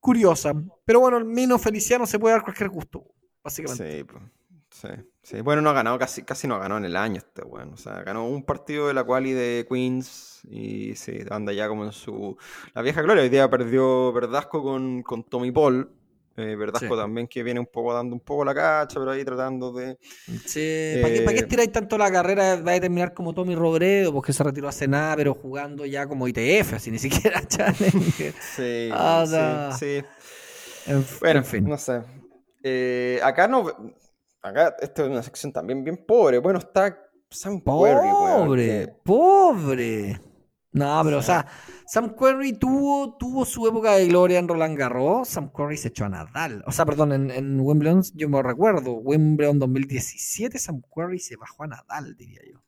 curiosa. 0.00 0.52
Pero 0.84 1.00
bueno, 1.00 1.18
el 1.18 1.24
Mino 1.24 1.58
Feliciano 1.58 2.04
se 2.06 2.18
puede 2.18 2.34
dar 2.34 2.42
cualquier 2.44 2.68
gusto, 2.68 3.04
básicamente. 3.42 3.98
Sí, 3.98 4.04
pues, 4.04 4.22
sí, 4.70 4.88
sí. 5.24 5.40
Bueno, 5.40 5.62
no 5.62 5.70
ha 5.70 5.72
ganado, 5.72 5.98
casi, 5.98 6.22
casi 6.22 6.46
no 6.46 6.54
ha 6.54 6.58
ganado 6.58 6.78
en 6.78 6.84
el 6.86 6.96
año 6.96 7.16
este 7.18 7.42
weón. 7.42 7.72
O 7.74 7.76
sea, 7.76 8.02
ganó 8.04 8.28
un 8.28 8.44
partido 8.44 8.88
de 8.88 8.94
la 8.94 9.04
quali 9.04 9.32
de 9.32 9.66
Queens 9.68 10.42
y 10.48 10.94
sí, 10.96 11.18
anda 11.30 11.52
ya 11.52 11.68
como 11.68 11.84
en 11.84 11.92
su... 11.92 12.36
La 12.74 12.82
vieja 12.82 13.02
gloria, 13.02 13.22
hoy 13.24 13.28
día 13.30 13.50
perdió 13.50 14.12
Verdasco 14.12 14.62
con, 14.62 15.02
con 15.02 15.24
Tommy 15.24 15.50
Paul. 15.52 15.90
Eh, 16.36 16.56
Verdasco 16.56 16.96
Sí. 16.96 17.00
también 17.00 17.28
que 17.28 17.42
viene 17.44 17.60
un 17.60 17.66
poco 17.66 17.94
dando 17.94 18.14
un 18.14 18.20
poco 18.20 18.44
la 18.44 18.54
cacha, 18.54 18.98
pero 19.00 19.12
ahí 19.12 19.24
tratando 19.24 19.72
de... 19.72 19.98
Sí, 20.44 20.98
¿para 21.00 21.14
qué, 21.14 21.22
pa' 21.22 21.32
qué 21.32 21.38
Eh, 21.38 21.40
estiráis 21.40 21.72
tanto 21.72 21.96
la 21.96 22.10
carrera? 22.10 22.56
Va 22.60 22.72
a 22.74 22.80
terminar 22.80 23.14
como 23.14 23.32
Tommy 23.34 23.54
Robredo, 23.54 24.12
porque 24.12 24.32
se 24.32 24.42
retiró 24.42 24.68
hace 24.68 24.88
nada, 24.88 25.16
pero 25.16 25.34
jugando 25.34 25.86
ya 25.86 26.06
como 26.08 26.26
ITF, 26.28 26.74
así 26.74 26.90
ni 26.90 26.98
siquiera 27.00 27.46
Challenger. 27.46 28.34
Sí, 28.40 28.90
Ah, 28.90 29.20
o 29.22 29.26
sí, 29.26 29.32
sea, 29.32 29.72
sí. 29.72 30.04
En, 30.86 31.06
Bueno, 31.20 31.40
en 31.40 31.44
fin. 31.44 31.68
no 31.68 31.78
sé. 31.78 32.02
Eh, 32.62 33.20
acá 33.22 33.48
no... 33.48 33.64
Acá 34.44 34.76
esta 34.80 35.02
es 35.04 35.08
una 35.08 35.22
sección 35.22 35.52
también 35.52 35.82
bien 35.82 36.04
pobre. 36.06 36.38
Bueno, 36.38 36.58
está 36.58 36.98
Sam 37.30 37.54
Querrey, 37.62 38.10
Pobre, 38.12 38.66
que- 38.66 38.88
pobre. 39.02 40.20
No, 40.72 41.00
pero 41.04 41.18
o 41.18 41.22
sea, 41.22 41.46
Sam 41.86 42.14
Querrey 42.18 42.52
tuvo, 42.58 43.16
tuvo 43.16 43.44
su 43.44 43.66
época 43.66 43.92
de 43.92 44.06
gloria 44.08 44.38
en 44.40 44.48
Roland 44.48 44.76
Garros. 44.76 45.28
Sam 45.28 45.50
Querrey 45.56 45.76
se 45.78 45.88
echó 45.88 46.04
a 46.04 46.08
Nadal. 46.08 46.62
O 46.66 46.72
sea, 46.72 46.84
perdón, 46.84 47.12
en, 47.12 47.30
en 47.30 47.60
Wimbledon, 47.60 48.02
yo 48.14 48.28
me 48.28 48.42
recuerdo, 48.42 48.92
Wimbledon 48.94 49.58
2017, 49.60 50.58
Sam 50.58 50.82
Querrey 50.94 51.20
se 51.20 51.36
bajó 51.36 51.62
a 51.62 51.68
Nadal, 51.68 52.16
diría 52.16 52.40
yo. 52.52 52.60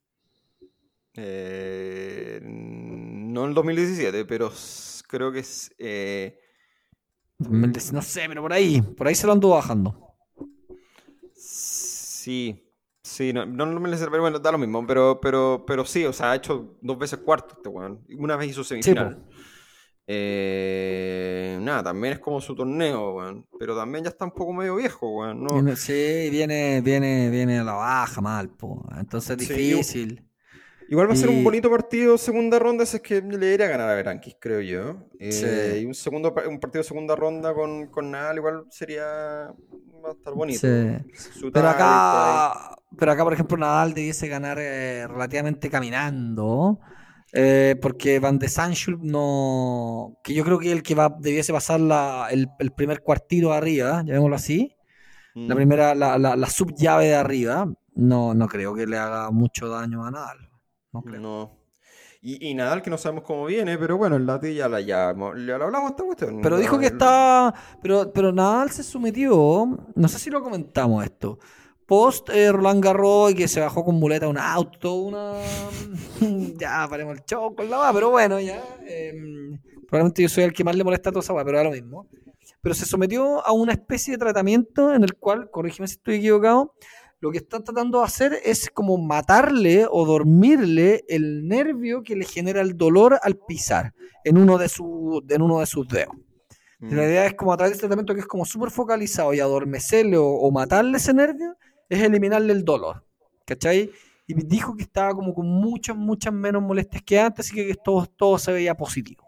Eh, 1.18 2.40
no 2.42 3.42
en 3.44 3.48
el 3.48 3.54
2017, 3.54 4.24
pero 4.24 4.50
creo 5.08 5.32
que 5.32 5.40
es. 5.40 5.70
eh, 5.78 6.38
2010 7.38 7.92
No 7.92 8.02
sé, 8.02 8.22
pero 8.28 8.40
por 8.42 8.52
ahí, 8.52 8.80
por 8.80 9.08
ahí 9.08 9.14
se 9.14 9.26
lo 9.26 9.32
anduvo 9.32 9.54
bajando. 9.56 10.05
Sí, 11.56 12.62
sí, 13.02 13.32
no, 13.32 13.46
no 13.46 13.64
el 13.64 13.70
2017, 13.72 14.10
pero 14.10 14.22
bueno, 14.22 14.38
da 14.38 14.52
lo 14.52 14.58
mismo. 14.58 14.86
Pero, 14.86 15.20
pero, 15.20 15.64
pero 15.66 15.84
sí, 15.84 16.04
o 16.04 16.12
sea, 16.12 16.32
ha 16.32 16.36
hecho 16.36 16.76
dos 16.80 16.98
veces 16.98 17.18
cuarto 17.20 17.54
este 17.56 17.68
weón. 17.68 18.04
Una 18.18 18.36
vez 18.36 18.50
hizo 18.50 18.62
semifinal. 18.64 19.24
Eh, 20.08 21.58
nada, 21.60 21.82
también 21.84 22.14
es 22.14 22.18
como 22.20 22.40
su 22.40 22.54
torneo, 22.54 23.14
weón. 23.16 23.46
Pero 23.58 23.76
también 23.76 24.04
ya 24.04 24.10
está 24.10 24.24
un 24.24 24.32
poco 24.32 24.52
medio 24.52 24.76
viejo, 24.76 25.08
weón. 25.18 25.42
¿no? 25.42 25.76
Sí, 25.76 26.28
viene, 26.30 26.80
viene, 26.80 27.30
viene 27.30 27.58
a 27.58 27.64
la 27.64 27.74
baja 27.74 28.20
mal, 28.20 28.50
po. 28.50 28.84
Entonces 28.98 29.38
es 29.40 29.46
Sí, 29.48 29.54
difícil. 29.54 30.22
Igual 30.88 31.08
va 31.08 31.14
a 31.14 31.16
ser 31.16 31.30
Y- 31.30 31.34
un 31.38 31.42
bonito 31.42 31.68
partido 31.68 32.16
segunda 32.16 32.60
ronda, 32.60 32.86
si 32.86 32.98
es 32.98 33.02
que 33.02 33.20
le 33.20 33.54
iría 33.54 33.66
a 33.66 33.70
ganar 33.70 33.90
a 33.90 33.94
Berankis, 33.96 34.36
creo 34.40 34.60
yo. 34.60 35.08
Eh, 35.18 35.32
Sí. 35.32 35.80
Y 35.80 35.84
un 35.84 35.94
segundo 35.94 36.32
un 36.48 36.60
partido 36.60 36.82
de 36.82 36.88
segunda 36.88 37.16
ronda 37.16 37.52
con, 37.54 37.88
con 37.88 38.08
Nadal 38.12 38.36
igual 38.36 38.64
sería 38.70 39.52
va 40.04 40.10
a 40.10 40.12
estar 40.12 40.34
bonito. 40.34 40.60
Sí. 40.60 41.50
Pero 41.52 41.68
acá, 41.68 42.76
pero 42.98 43.12
acá, 43.12 43.24
por 43.24 43.32
ejemplo, 43.32 43.56
Nadal 43.56 43.94
debiese 43.94 44.28
ganar 44.28 44.58
eh, 44.60 45.06
relativamente 45.08 45.68
caminando. 45.70 46.78
eh, 47.32 47.76
porque 47.82 48.18
Van 48.20 48.38
de 48.38 48.48
Sanschulp 48.48 49.02
no. 49.02 50.16
Que 50.22 50.32
yo 50.32 50.44
creo 50.44 50.58
que 50.58 50.72
el 50.72 50.82
que 50.82 50.94
va 50.94 51.14
debiese 51.18 51.52
pasar 51.52 51.80
la- 51.80 52.28
el, 52.30 52.48
el 52.60 52.70
primer 52.72 53.02
cuartito 53.02 53.52
arriba, 53.52 54.02
llamémoslo 54.04 54.36
así. 54.36 54.72
La 55.34 55.54
Mm. 55.54 55.58
primera, 55.58 55.94
la, 55.94 56.16
la, 56.18 56.34
la 56.36 56.46
subllave 56.48 57.06
de 57.08 57.14
arriba. 57.16 57.66
No, 57.94 58.32
no 58.34 58.46
creo 58.48 58.74
que 58.74 58.86
le 58.86 58.96
haga 58.96 59.30
mucho 59.30 59.68
daño 59.68 60.04
a 60.04 60.10
Nadal. 60.10 60.38
No 60.92 61.02
creo. 61.02 61.20
No. 61.20 61.55
Y, 62.20 62.48
y 62.50 62.54
Nadal 62.54 62.82
que 62.82 62.90
no 62.90 62.98
sabemos 62.98 63.24
cómo 63.24 63.46
viene, 63.46 63.78
pero 63.78 63.96
bueno, 63.96 64.16
el 64.16 64.26
Lati 64.26 64.54
ya 64.54 64.68
la 64.68 64.80
ya, 64.80 65.14
ya 65.14 65.54
hablamos 65.54 65.90
esta 65.90 66.04
cuestión. 66.04 66.40
Pero 66.42 66.58
dijo 66.58 66.78
que 66.78 66.86
está. 66.86 67.54
Pero, 67.82 68.12
pero 68.12 68.32
Nadal 68.32 68.70
se 68.70 68.82
sometió. 68.82 69.78
No 69.94 70.08
sé 70.08 70.18
si 70.18 70.30
lo 70.30 70.42
comentamos 70.42 71.04
esto. 71.04 71.38
Post 71.86 72.30
eh, 72.30 72.50
Roland 72.50 72.82
Garros 72.82 73.30
y 73.30 73.34
que 73.34 73.46
se 73.46 73.60
bajó 73.60 73.84
con 73.84 73.94
muleta 73.94 74.26
un 74.26 74.38
auto, 74.38 74.94
una. 74.94 75.34
ya, 76.58 76.86
paremos 76.90 77.16
el 77.16 77.24
show 77.24 77.54
con 77.54 77.70
la 77.70 77.76
va, 77.76 77.92
pero 77.92 78.10
bueno, 78.10 78.40
ya. 78.40 78.60
eh, 78.84 79.12
probablemente 79.86 80.22
yo 80.22 80.28
soy 80.28 80.44
el 80.44 80.52
que 80.52 80.64
más 80.64 80.74
le 80.74 80.84
molesta 80.84 81.10
a 81.10 81.12
toda 81.12 81.22
esa 81.22 81.32
weá, 81.32 81.44
pero 81.44 81.58
da 81.58 81.64
lo 81.64 81.70
mismo. 81.70 82.08
Pero 82.60 82.74
se 82.74 82.86
sometió 82.86 83.46
a 83.46 83.52
una 83.52 83.72
especie 83.72 84.14
de 84.14 84.18
tratamiento 84.18 84.92
en 84.92 85.04
el 85.04 85.14
cual, 85.14 85.48
corrígeme 85.50 85.86
si 85.86 85.94
estoy 85.94 86.16
equivocado, 86.16 86.74
lo 87.20 87.30
que 87.30 87.38
está 87.38 87.62
tratando 87.62 87.98
de 87.98 88.04
hacer 88.04 88.38
es 88.44 88.70
como 88.70 88.98
matarle 88.98 89.86
o 89.90 90.04
dormirle 90.04 91.04
el 91.08 91.48
nervio 91.48 92.02
que 92.02 92.16
le 92.16 92.24
genera 92.24 92.60
el 92.60 92.76
dolor 92.76 93.18
al 93.22 93.36
pisar 93.36 93.94
en 94.24 94.38
uno 94.38 94.58
de, 94.58 94.68
su, 94.68 95.24
en 95.28 95.42
uno 95.42 95.60
de 95.60 95.66
sus 95.66 95.88
dedos. 95.88 96.14
Mm. 96.78 96.94
La 96.94 97.04
idea 97.04 97.26
es 97.26 97.34
como 97.34 97.52
a 97.52 97.56
través 97.56 97.72
de 97.72 97.74
este 97.76 97.86
tratamiento 97.86 98.14
que 98.14 98.20
es 98.20 98.26
como 98.26 98.44
súper 98.44 98.70
focalizado 98.70 99.32
y 99.32 99.40
adormecerle 99.40 100.18
o, 100.18 100.26
o 100.26 100.50
matarle 100.50 100.98
ese 100.98 101.14
nervio, 101.14 101.56
es 101.88 102.02
eliminarle 102.02 102.52
el 102.52 102.64
dolor. 102.64 103.04
¿Cachai? 103.46 103.90
Y 104.26 104.34
dijo 104.34 104.76
que 104.76 104.82
estaba 104.82 105.14
como 105.14 105.32
con 105.32 105.46
muchas, 105.46 105.96
muchas 105.96 106.32
menos 106.32 106.60
molestias 106.60 107.02
que 107.02 107.18
antes, 107.18 107.46
así 107.46 107.54
que 107.54 107.74
todo, 107.82 108.06
todo 108.06 108.38
se 108.38 108.52
veía 108.52 108.74
positivo. 108.74 109.24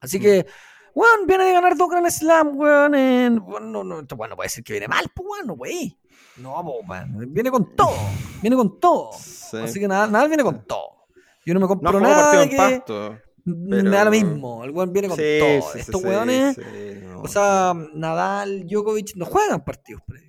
Así 0.00 0.18
que, 0.18 0.46
weón, 0.94 1.26
viene 1.26 1.44
de 1.44 1.52
ganar 1.52 1.76
dos 1.76 1.90
Grand 1.90 2.08
Slam, 2.08 2.56
weón. 2.58 2.94
En, 2.94 3.38
bueno, 3.38 3.84
no, 3.84 3.84
no, 3.84 4.06
bueno, 4.16 4.34
puede 4.34 4.46
decir 4.46 4.64
que 4.64 4.72
viene 4.72 4.88
mal, 4.88 5.10
pues, 5.14 5.28
weón, 5.28 5.46
no, 5.46 5.52
wey. 5.54 5.98
No, 6.40 6.62
po, 6.62 6.80
weón, 6.88 7.32
viene 7.32 7.50
con 7.50 7.74
todo, 7.74 7.94
viene 8.40 8.56
con 8.56 8.78
todo. 8.78 9.10
Sí. 9.18 9.56
Así 9.56 9.80
que 9.80 9.88
nada, 9.88 10.06
nada 10.06 10.26
viene 10.28 10.42
con 10.42 10.64
todo. 10.64 11.06
Yo 11.44 11.54
no 11.54 11.60
me 11.60 11.66
compro 11.66 12.00
nada 12.00 12.40
de 12.40 12.48
que 12.50 12.56
pasto. 12.56 13.16
me 13.44 13.76
pero- 13.78 13.90
da 13.90 14.04
lo 14.04 14.10
mismo. 14.10 14.64
El 14.64 14.70
weón 14.70 14.92
viene 14.92 15.08
con 15.08 15.16
Sí, 15.16 15.38
todo. 15.40 15.72
sí, 15.72 15.78
Estos 15.80 16.02
weones, 16.04 16.58
no. 17.02 17.22
o 17.22 17.28
sea, 17.28 17.74
Nadal, 17.94 18.66
Djokovic, 18.66 19.16
no 19.16 19.24
juegan 19.24 19.64
partidos 19.64 20.02
previos. 20.06 20.27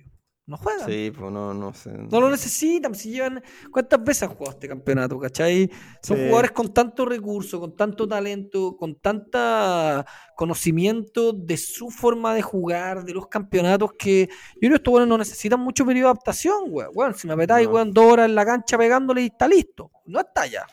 No 0.50 0.56
juegan. 0.56 0.84
Sí, 0.88 1.12
pues 1.16 1.30
no, 1.30 1.54
no 1.54 1.72
sé. 1.72 1.90
No 1.92 2.20
lo 2.20 2.28
necesitan, 2.28 2.92
si 2.96 3.12
llevan. 3.12 3.40
¿Cuántas 3.70 4.02
veces 4.02 4.24
han 4.24 4.30
jugado 4.30 4.50
este 4.56 4.66
campeonato, 4.66 5.16
cachai? 5.16 5.70
Son 6.02 6.16
Sí. 6.16 6.24
jugadores 6.24 6.50
con 6.50 6.74
tanto 6.74 7.04
recurso, 7.06 7.60
con 7.60 7.76
tanto 7.76 8.08
talento, 8.08 8.76
con 8.76 8.96
tanta 8.96 10.04
conocimiento 10.34 11.32
de 11.32 11.56
su 11.56 11.88
forma 11.90 12.34
de 12.34 12.42
jugar, 12.42 13.04
de 13.04 13.14
los 13.14 13.28
campeonatos, 13.28 13.92
que 13.96 14.28
yo 14.28 14.58
creo 14.58 14.70
que 14.70 14.76
estos 14.76 14.92
weones 14.92 15.08
no 15.08 15.18
necesitan 15.18 15.60
mucho 15.60 15.86
periodo 15.86 16.06
de 16.08 16.10
adaptación, 16.10 16.64
weón. 16.66 16.90
Weón, 16.94 17.14
si 17.14 17.28
me 17.28 17.34
apretáis, 17.34 17.68
No. 17.68 17.74
weón, 17.74 17.92
dos 17.92 18.12
horas 18.12 18.26
en 18.26 18.34
la 18.34 18.44
cancha 18.44 18.76
pegándole 18.76 19.22
y 19.22 19.26
está 19.26 19.46
listo. 19.46 19.92
No 20.06 20.18
está 20.18 20.46
ya. 20.48 20.66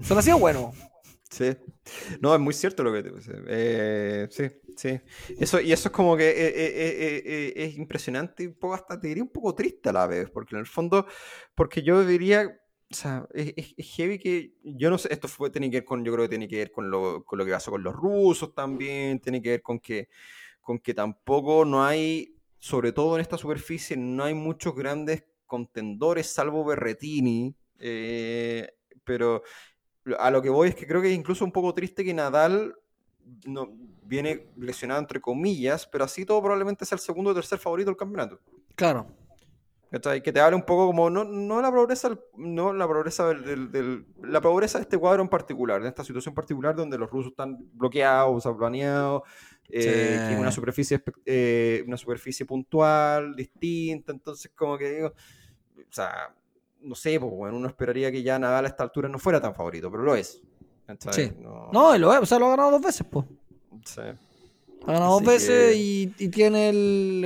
Son 0.00 0.18
así 0.18 0.30
de 0.30 0.36
buenos. 0.36 0.74
No, 2.20 2.34
es 2.34 2.40
muy 2.40 2.54
cierto 2.54 2.82
lo 2.82 2.92
que 2.92 3.02
te 3.02 3.10
dice. 3.10 3.32
Eh, 3.48 4.28
sí, 4.30 4.48
sí. 4.76 5.00
Eso, 5.38 5.60
y 5.60 5.72
eso 5.72 5.88
es 5.88 5.92
como 5.94 6.16
que 6.16 6.28
eh, 6.28 6.48
eh, 6.48 7.22
eh, 7.24 7.52
es 7.56 7.76
impresionante 7.76 8.44
y 8.44 8.46
un 8.46 8.54
poco 8.54 8.74
hasta 8.74 8.98
te 9.00 9.08
diría 9.08 9.22
un 9.22 9.30
poco 9.30 9.54
triste 9.54 9.88
a 9.88 9.92
la 9.92 10.06
vez, 10.06 10.30
porque 10.30 10.54
en 10.54 10.60
el 10.60 10.66
fondo, 10.66 11.06
porque 11.54 11.82
yo 11.82 12.04
diría, 12.04 12.46
o 12.90 12.94
sea, 12.94 13.26
es, 13.34 13.74
heavy 13.78 14.18
que, 14.18 14.54
yo 14.62 14.90
no 14.90 14.98
sé, 14.98 15.12
esto 15.12 15.28
fue, 15.28 15.50
tiene 15.50 15.70
que 15.70 15.78
ver 15.78 15.84
con, 15.84 16.04
yo 16.04 16.12
creo 16.12 16.24
que 16.24 16.30
tiene 16.30 16.48
que 16.48 16.56
ver 16.58 16.70
con 16.72 16.90
lo, 16.90 17.24
con 17.24 17.38
lo 17.38 17.44
que 17.44 17.52
pasó 17.52 17.70
con 17.70 17.82
los 17.82 17.94
rusos 17.94 18.54
también, 18.54 19.20
tiene 19.20 19.42
que 19.42 19.50
ver 19.50 19.62
con 19.62 19.78
que, 19.80 20.08
con 20.60 20.78
que 20.78 20.94
tampoco 20.94 21.64
no 21.64 21.84
hay, 21.84 22.36
sobre 22.58 22.92
todo 22.92 23.16
en 23.16 23.20
esta 23.22 23.38
superficie, 23.38 23.96
no 23.96 24.24
hay 24.24 24.34
muchos 24.34 24.74
grandes 24.74 25.24
contendores, 25.46 26.26
salvo 26.26 26.64
Berretini, 26.64 27.54
pero 29.04 29.42
a 30.18 30.30
lo 30.30 30.40
que 30.42 30.50
voy 30.50 30.68
es 30.68 30.74
que 30.74 30.86
creo 30.86 31.00
que 31.02 31.10
es 31.10 31.16
incluso 31.18 31.44
un 31.44 31.52
poco 31.52 31.74
triste 31.74 32.04
que 32.04 32.14
Nadal 32.14 32.74
no, 33.46 33.68
viene 34.02 34.48
lesionado 34.56 35.00
entre 35.00 35.20
comillas, 35.20 35.86
pero 35.86 36.04
así 36.04 36.24
todo 36.24 36.40
probablemente 36.42 36.84
sea 36.84 36.96
el 36.96 37.00
segundo 37.00 37.30
o 37.30 37.34
tercer 37.34 37.58
favorito 37.58 37.90
del 37.90 37.96
campeonato. 37.96 38.40
Claro. 38.74 39.06
¿Cachai? 39.90 40.22
Que 40.22 40.32
te 40.32 40.40
hable 40.40 40.54
un 40.54 40.64
poco 40.66 40.86
como, 40.86 41.08
no, 41.08 41.24
no 41.24 41.62
la 41.62 41.70
del- 42.10 42.20
no 42.36 42.74
la 42.74 42.86
progresa 42.86 43.28
del, 43.28 43.42
del- 43.44 43.72
del- 43.72 44.06
la 44.22 44.40
progresa 44.40 44.78
de 44.78 44.82
este 44.82 44.98
cuadro 44.98 45.22
en 45.22 45.28
particular, 45.30 45.82
de 45.82 45.88
esta 45.88 46.04
situación 46.04 46.34
particular 46.34 46.76
donde 46.76 46.98
los 46.98 47.10
rusos 47.10 47.30
están 47.30 47.56
bloqueados, 47.72 48.34
planeados, 48.58 49.22
eh, 49.70 49.80
Sí. 49.82 50.28
que 50.28 50.34
es 50.34 50.38
una 50.40 50.52
superficie, 50.52 51.02
eh, 51.24 51.84
una 51.86 51.96
superficie 51.96 52.44
puntual, 52.44 53.34
distinta, 53.34 54.12
entonces 54.12 54.50
como 54.54 54.76
que 54.76 54.90
digo, 54.90 55.08
o 55.08 55.80
sea, 55.92 56.34
no 56.80 56.94
sé, 56.94 57.18
pues 57.20 57.32
bueno, 57.32 57.56
uno 57.56 57.68
esperaría 57.68 58.10
que 58.12 58.22
ya 58.22 58.38
Nadal 58.38 58.64
a 58.64 58.68
esta 58.68 58.82
altura 58.84 59.08
no 59.08 59.18
fuera 59.18 59.40
tan 59.40 59.54
favorito, 59.54 59.90
pero 59.90 60.02
lo 60.02 60.14
es. 60.16 60.40
Sí. 61.10 61.32
No, 61.40 61.68
No, 61.72 61.98
lo 61.98 62.12
es, 62.14 62.20
o 62.20 62.26
sea, 62.26 62.38
lo 62.38 62.46
ha 62.46 62.50
ganado 62.50 62.70
dos 62.72 62.80
veces, 62.82 63.06
pues. 63.10 63.26
sí. 63.84 64.00
Ha 64.86 64.92
ganado 64.92 65.12
dos 65.14 65.24
veces 65.24 65.72
que- 65.72 65.76
y, 65.76 66.14
y 66.18 66.28
tiene 66.28 66.68
el, 66.70 67.24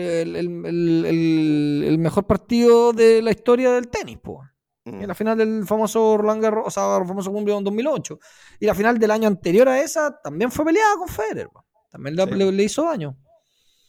el- 1.06 1.98
mejor 1.98 2.26
partido 2.26 2.92
de 2.92 3.22
la 3.22 3.30
historia 3.30 3.72
del 3.72 3.88
tenis, 3.88 4.18
pues. 4.22 4.48
Mm. 4.84 5.02
En 5.02 5.08
la 5.08 5.14
final 5.14 5.38
del 5.38 5.64
famoso 5.64 6.16
Roland 6.16 6.42
Garros, 6.42 6.64
o 6.66 6.70
sea, 6.70 6.96
el 6.96 7.06
famoso 7.06 7.30
Wimbledon 7.30 7.62
2008. 7.62 8.18
Y 8.58 8.66
la 8.66 8.74
final 8.74 8.98
del 8.98 9.12
año 9.12 9.28
anterior 9.28 9.68
a 9.68 9.80
esa 9.80 10.20
también 10.20 10.50
fue 10.50 10.64
peleada 10.64 10.96
con 10.96 11.06
Federer. 11.08 11.48
po. 11.50 11.64
También 11.90 12.16
le, 12.16 12.24
Sí. 12.24 12.30
le- 12.34 12.52
le 12.52 12.62
hizo 12.64 12.82
daño. 12.84 13.16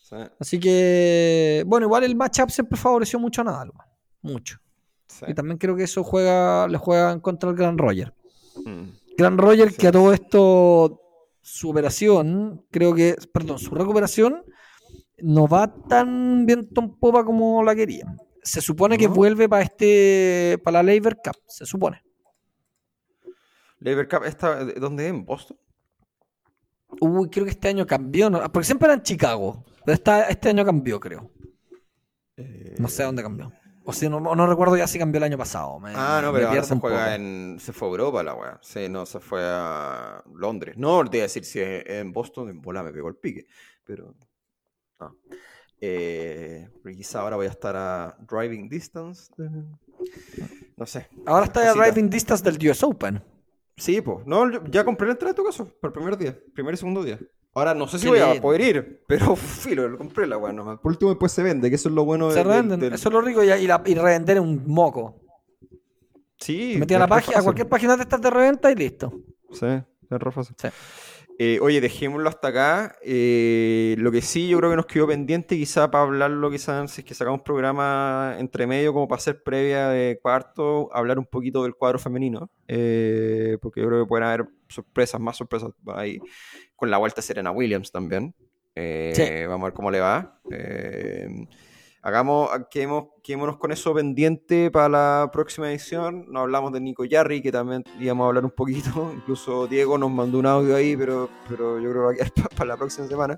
Sí, 0.03 0.15
Así 0.40 0.60
que, 0.60 1.64
bueno, 1.65 1.88
igual 1.88 2.03
el 2.03 2.15
matchup 2.15 2.52
siempre 2.52 2.77
favoreció 2.77 3.18
mucho 3.18 3.41
a 3.41 3.45
Nadal. 3.45 3.72
po. 3.72 3.84
Mucho. 4.22 4.57
Sí. 5.19 5.26
Y 5.27 5.34
también 5.34 5.57
creo 5.57 5.76
que 5.76 5.84
eso 5.84 6.03
juega, 6.03 6.68
le 6.68 6.77
juega 6.77 7.11
en 7.11 7.19
contra 7.19 7.49
al 7.49 7.56
Gran 7.56 7.77
Roger. 7.77 8.14
Mm. 8.65 8.84
Gran 9.18 9.38
Roger, 9.38 9.72
Sí. 9.72 9.77
que 9.77 9.88
a 9.88 9.91
todo 9.91 10.11
esto, 10.14 10.99
su 11.41 11.69
operación, 11.69 12.65
creo 12.72 12.94
que, 12.95 13.15
perdón, 13.34 13.60
su 13.60 13.73
recuperación 13.76 14.44
no 15.19 15.48
va 15.48 15.73
tan 15.88 16.45
bien 16.45 16.68
en 16.76 16.90
popa 16.95 17.23
como 17.23 17.64
la 17.64 17.76
quería. 17.76 18.06
Se 18.41 18.60
supone 18.61 18.98
que 18.98 19.07
¿No? 19.07 19.14
vuelve 19.14 19.48
para 19.48 19.64
este, 19.64 20.60
para 20.64 20.84
la 20.84 20.94
Labor 20.94 21.15
Cup, 21.23 21.38
se 21.48 21.65
supone. 21.65 22.02
Labor 23.80 24.07
Cup, 24.07 24.23
esta, 24.26 24.64
¿dónde 24.65 25.06
es? 25.06 25.10
¿En 25.11 25.26
Boston? 25.26 25.57
Uy, 27.02 27.30
creo 27.30 27.45
que 27.45 27.52
este 27.52 27.68
año 27.69 27.85
cambió, 27.88 28.30
¿no? 28.30 28.40
porque 28.52 28.65
siempre 28.65 28.85
era 28.88 28.94
en 28.95 29.02
Chicago. 29.03 29.65
Pero 29.85 29.94
esta- 29.95 30.27
este 30.30 30.49
año 30.49 30.64
cambió, 30.64 30.99
creo. 30.99 31.30
No 32.77 32.88
sé 32.88 33.03
dónde 33.03 33.22
cambió. 33.23 33.52
O 33.85 33.91
si 33.93 34.07
no, 34.07 34.19
no 34.19 34.47
recuerdo 34.47 34.77
ya 34.77 34.88
si 34.88 34.97
cambió 34.97 35.18
el 35.18 35.23
año 35.26 35.38
pasado. 35.38 35.80
me- 35.80 35.91
Ah, 35.95 36.22
no, 36.23 36.31
pero 36.31 36.47
ahora 36.49 36.64
se 36.64 36.76
juega 36.80 37.03
poco. 37.05 37.15
en. 37.15 37.57
Se 37.60 37.73
fue 37.73 37.88
a 37.88 37.91
Europa 37.91 38.23
la 38.23 38.34
weá. 38.35 38.60
Sí, 38.61 38.88
no, 38.89 39.05
se 39.05 39.19
fue 39.19 39.41
a 39.43 40.23
Londres. 40.34 40.76
No, 40.77 41.03
te 41.05 41.18
iba 41.18 41.23
a 41.23 41.27
decir 41.27 41.43
si 41.43 41.60
es 41.60 41.84
en 41.88 42.14
Boston, 42.14 42.49
en 42.49 42.61
bola 42.61 42.81
me 42.84 42.91
pegó 42.93 43.10
el 43.10 43.15
pique. 43.15 43.45
Pero. 43.84 44.15
No. 44.99 45.18
Eh, 45.81 46.69
porque 46.81 46.95
quizá 46.97 47.19
ahora 47.22 47.35
voy 47.35 47.47
a 47.47 47.49
estar 47.49 47.76
a 47.76 48.15
driving 48.22 48.69
distance. 48.69 49.31
de- 49.38 49.49
No 50.77 50.85
sé. 50.85 51.07
Ahora 51.26 51.45
está 51.45 51.61
Cosita. 51.68 51.84
driving 51.85 52.10
distance 52.10 52.43
del 52.43 52.69
US 52.69 52.84
Open. 52.84 53.22
Sí, 53.76 53.99
pues. 54.01 54.26
No, 54.26 54.49
ya 54.69 54.85
compré 54.85 55.07
la 55.07 55.14
entrada 55.14 55.31
en 55.31 55.35
tu 55.35 55.43
caso. 55.43 55.65
Por 55.81 55.89
el 55.89 55.93
primer 55.93 56.18
día. 56.18 56.38
Primer 56.53 56.73
y 56.73 56.77
segundo 56.77 57.03
día. 57.03 57.19
Ahora 57.55 57.73
no 57.75 57.88
sé 57.88 57.99
si 57.99 58.05
Qué 58.05 58.09
voy 58.09 58.19
a 58.19 58.41
poder 58.41 58.61
ir, 58.61 59.03
pero 59.07 59.35
filo, 59.35 59.88
lo 59.88 59.97
compré 59.97 60.25
la 60.25 60.38
weá 60.38 60.51
nomás. 60.53 60.80
Por 60.80 60.91
último, 60.91 61.11
después 61.11 61.31
se 61.31 61.43
vende, 61.43 61.69
que 61.69 61.75
eso 61.75 61.89
es 61.89 61.95
lo 61.95 62.03
bueno 62.05 62.31
Se 62.31 62.43
revenden. 62.43 62.80
del- 62.80 62.93
Eso 62.93 63.09
es 63.09 63.13
lo 63.13 63.21
rico 63.21 63.43
y, 63.43 63.51
y, 63.51 63.67
la- 63.67 63.84
y 63.85 63.93
revender 63.95 64.38
es 64.38 64.43
un 64.43 64.63
moco. 64.67 65.19
Sí, 66.38 66.71
Te 66.73 66.80
metí 66.80 66.93
a 66.93 66.99
la 66.99 67.05
es 67.05 67.09
re 67.09 67.15
página, 67.15 67.31
a 67.31 67.35
fácil. 67.35 67.43
cualquier 67.45 67.69
página 67.69 67.95
de 67.95 68.03
estas 68.03 68.21
de 68.21 68.30
reventa 68.30 68.71
y 68.71 68.75
listo. 68.75 69.13
Sí, 69.51 69.65
es 69.65 69.84
re 70.09 70.31
fácil. 70.31 70.55
Sí. 70.59 70.67
Eh, 71.39 71.57
oye, 71.61 71.81
dejémoslo 71.81 72.30
hasta 72.30 72.49
acá. 72.49 72.95
Eh, 73.01 73.95
lo 73.97 74.11
que 74.11 74.21
sí, 74.21 74.47
yo 74.49 74.57
creo 74.59 74.69
que 74.69 74.75
nos 74.75 74.85
quedó 74.85 75.07
pendiente, 75.07 75.55
quizá 75.57 75.89
para 75.89 76.03
hablarlo, 76.03 76.51
quizás 76.51 76.91
si 76.91 77.01
es 77.01 77.05
que 77.07 77.13
sacamos 77.15 77.41
programa 77.41 78.35
entre 78.39 78.67
medio, 78.67 78.93
como 78.93 79.07
para 79.07 79.19
hacer 79.19 79.41
previa 79.41 79.89
de 79.89 80.19
cuarto, 80.21 80.89
hablar 80.93 81.17
un 81.17 81.25
poquito 81.25 81.63
del 81.63 81.75
cuadro 81.75 81.97
femenino. 81.97 82.49
eh, 82.67 83.57
porque 83.61 83.81
yo 83.81 83.88
creo 83.88 84.03
que 84.03 84.07
pueden 84.09 84.27
haber 84.27 84.47
sorpresas, 84.74 85.20
más 85.22 85.38
sorpresas 85.38 85.72
ahí, 85.95 86.20
con 86.76 86.90
la 86.91 86.98
vuelta 86.98 87.18
de 87.18 87.22
Serena 87.28 87.52
Williams 87.52 87.91
también. 87.91 88.34
Eh, 88.76 89.14
Sí. 89.16 89.45
Vamos 89.48 89.66
a 89.66 89.70
ver 89.70 89.74
cómo 89.74 89.91
le 89.91 90.00
va. 90.00 90.40
Eh, 90.52 91.28
hagamos, 92.02 92.50
quedemos, 92.70 93.06
quedémonos 93.24 93.58
con 93.58 93.72
eso 93.72 93.94
pendiente 93.94 94.70
para 94.72 94.90
la 94.90 95.30
próxima 95.32 95.70
edición. 95.70 96.26
No 96.30 96.41
hablamos 96.41 96.74
de 96.74 96.82
Nico 96.82 97.06
Yarri, 97.06 97.41
que 97.41 97.52
también 97.52 97.84
íbamos 98.00 98.26
a 98.26 98.28
hablar 98.30 98.45
un 98.45 98.52
poquito. 98.52 99.12
Incluso 99.16 99.68
Diego 99.68 99.98
nos 99.98 100.12
mandó 100.12 100.40
un 100.40 100.45
audio 100.48 100.76
ahí, 100.76 100.98
pero, 100.98 101.30
pero 101.48 101.80
yo 101.80 101.90
creo 101.91 102.02
que 102.02 102.06
va 102.08 102.12
a 102.12 102.16
quedar 102.16 102.50
para 102.58 102.66
la 102.66 102.78
próxima 102.78 103.08
semana. 103.08 103.38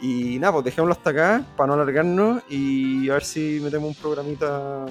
Y 0.00 0.38
nada, 0.38 0.52
pues 0.52 0.64
dejémoslo 0.66 0.92
hasta 0.92 1.10
acá 1.10 1.44
para 1.56 1.66
no 1.68 1.72
alargarnos 1.74 2.42
y 2.48 3.08
a 3.10 3.14
ver 3.14 3.24
si 3.24 3.58
metemos 3.62 3.88
un 3.96 4.00
programita. 4.00 4.86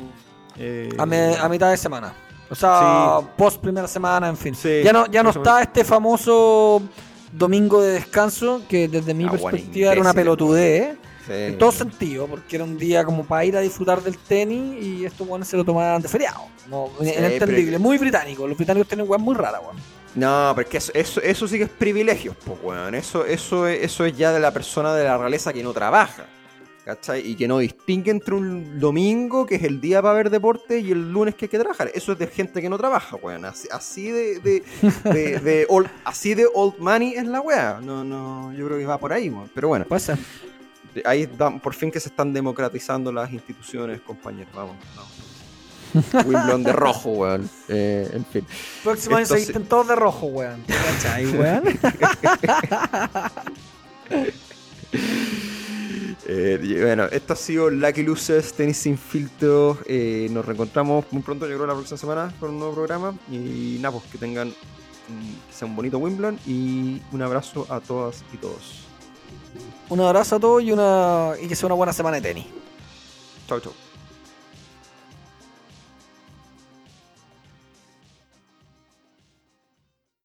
eh, 0.58 0.90
A, 0.98 1.06
me- 1.06 1.38
a 1.38 1.48
mitad 1.48 1.70
de 1.72 1.78
semana. 1.78 2.14
O 2.49 2.56
sea, 2.56 3.19
post 3.38 3.60
primera 3.61 3.88
semana, 3.88 4.28
en 4.30 4.38
fin. 4.38 4.56
Sí, 4.56 4.82
ya 4.84 4.94
no, 4.94 5.06
ya 5.07 5.22
no 5.24 5.30
está 5.32 5.61
este 5.61 5.84
famoso 5.84 6.82
domingo 7.32 7.82
de 7.82 7.91
descanso, 7.94 8.61
que 8.69 8.88
desde 8.88 9.14
mi 9.14 9.26
Ah, 9.26 9.28
bueno, 9.32 9.44
perspectiva 9.44 9.91
era 9.91 10.02
una 10.02 10.14
pelotudez, 10.14 10.94
¿eh? 10.94 10.98
sí. 11.26 11.34
en 11.34 11.57
todo 11.57 11.72
sentido, 11.72 12.26
porque 12.28 12.56
era 12.56 12.64
un 12.65 12.78
día 12.78 13.03
como 13.03 13.26
para 13.26 13.44
ir 13.45 13.57
a 13.57 13.60
disfrutar 13.60 14.02
del 14.02 14.18
tenis 14.18 14.82
y 14.84 15.06
estos 15.06 15.28
buenos 15.28 15.48
se 15.48 15.57
lo 15.57 15.65
tomaban 15.65 16.02
de 16.02 16.07
feriado. 16.07 16.41
No, 16.69 16.90
Sí, 16.99 17.10
inentendible, 17.18 17.65
pero- 17.74 17.80
muy 17.80 17.98
británico. 17.98 18.48
Los 18.48 18.57
británicos 18.57 18.88
tienen 18.88 19.07
weas 19.10 19.22
muy 19.22 19.36
raras, 19.36 19.61
weón. 19.64 19.76
No, 20.15 20.52
pero 20.56 20.65
es 20.68 20.72
que 20.72 20.78
eso, 20.78 20.91
eso, 20.95 21.22
eso 21.22 21.48
sí 21.48 21.57
que 21.57 21.65
es 21.65 21.69
privilegio, 21.69 22.34
pues, 22.45 22.57
weón. 22.64 22.95
Eso, 22.95 23.26
eso, 23.26 23.68
es, 23.68 23.84
eso 23.84 24.03
es 24.06 24.18
ya 24.18 24.32
de 24.32 24.40
la 24.40 24.52
persona 24.52 24.94
de 24.95 25.03
la 25.03 25.18
realeza 25.18 25.53
que 25.53 25.61
no 25.64 25.74
trabaja. 25.74 26.26
¿Cachai? 26.88 27.31
Y 27.31 27.35
que 27.35 27.49
no 27.49 27.57
distingue 27.59 28.11
entre 28.11 28.34
un 28.34 28.80
domingo, 28.80 29.45
que 29.45 29.55
es 29.55 29.64
el 29.64 29.81
día 29.81 30.01
para 30.01 30.14
ver 30.14 30.30
deporte, 30.30 30.80
y 30.80 30.91
el 30.91 31.11
lunes 31.11 31.35
que 31.35 31.43
hay 31.43 31.49
que 31.49 31.59
trabajar. 31.59 31.91
Eso 31.93 32.14
es 32.14 32.18
de 32.18 32.27
gente 32.27 32.61
que 32.61 32.69
no 32.69 32.77
trabaja, 32.77 33.18
weón. 33.18 33.43
Así, 33.43 33.68
así 33.69 34.09
de, 34.09 34.39
de, 34.39 34.64
de, 35.03 35.39
de 35.39 35.65
old, 35.69 35.89
así 36.05 36.34
de 36.34 36.47
old 36.53 36.80
money 36.80 37.15
es 37.15 37.26
la 37.27 37.41
weá. 37.41 37.81
No, 37.84 38.05
no, 38.05 38.53
yo 38.53 38.65
creo 38.68 38.77
que 38.77 38.85
va 38.85 38.97
por 38.97 39.11
ahí, 39.11 39.27
weón. 39.27 39.51
Pero 39.53 39.68
bueno, 39.68 39.84
Puede 39.84 39.99
ser. 39.99 40.18
ahí 41.03 41.27
por 41.61 41.73
fin 41.73 41.91
que 41.91 41.99
se 41.99 42.07
están 42.07 42.31
democratizando 42.31 43.11
las 43.11 43.34
instituciones, 43.34 43.99
compañeros. 43.99 44.53
Vamos, 44.55 44.77
vamos. 44.95 46.26
Wimbledon 46.26 46.64
de 46.64 46.72
rojo, 46.72 47.09
weón. 47.09 47.49
Eh, 47.68 48.09
en 48.14 48.26
fin. 48.27 48.45
Próximo 48.81 49.18
año 49.18 49.26
se 49.26 49.35
visten 49.35 49.65
todos 49.65 49.89
de 49.89 49.95
rojo, 49.97 50.27
weón. 50.27 50.64
¿Te 50.64 50.73
cachai, 50.73 51.26
weón? 51.35 51.64
Eh, 56.30 56.82
bueno, 56.84 57.06
esto 57.06 57.32
ha 57.32 57.36
sido 57.38 57.70
Lucky 57.70 58.04
Losers, 58.04 58.54
Tenis 58.54 58.78
Sin 58.78 58.98
Filtro. 58.98 59.78
Eh, 59.86 60.28
nos 60.30 60.45
reencontramos 60.45 61.06
muy 61.12 61.22
pronto, 61.22 61.48
yo 61.48 61.56
creo, 61.56 61.68
la 61.68 61.74
próxima 61.74 61.98
semana 61.98 62.34
con 62.38 62.49
un 62.49 62.60
nuevo 62.60 62.74
programa. 62.74 63.16
Y 63.32 63.78
nada, 63.80 63.94
pues 63.98 64.12
que 64.12 64.18
tengan 64.18 64.49
que 64.49 65.54
sea 65.54 65.68
un 65.68 65.76
bonito 65.76 65.98
Wimbledon 65.99 66.38
y 66.45 67.02
un 67.14 67.22
abrazo 67.22 67.66
a 67.70 67.80
todas 67.80 68.26
y 68.34 68.38
todos. 68.38 68.84
Un 69.88 70.02
abrazo 70.02 70.36
a 70.36 70.40
todos 70.40 70.62
y, 70.62 70.74
una, 70.74 71.32
y 71.41 71.48
que 71.48 71.56
sea 71.56 71.68
una 71.68 71.76
buena 71.76 71.94
semana 71.94 72.18
de 72.18 72.24
tenis. 72.24 72.45
Chau, 73.48 73.62
chau. 73.62 73.86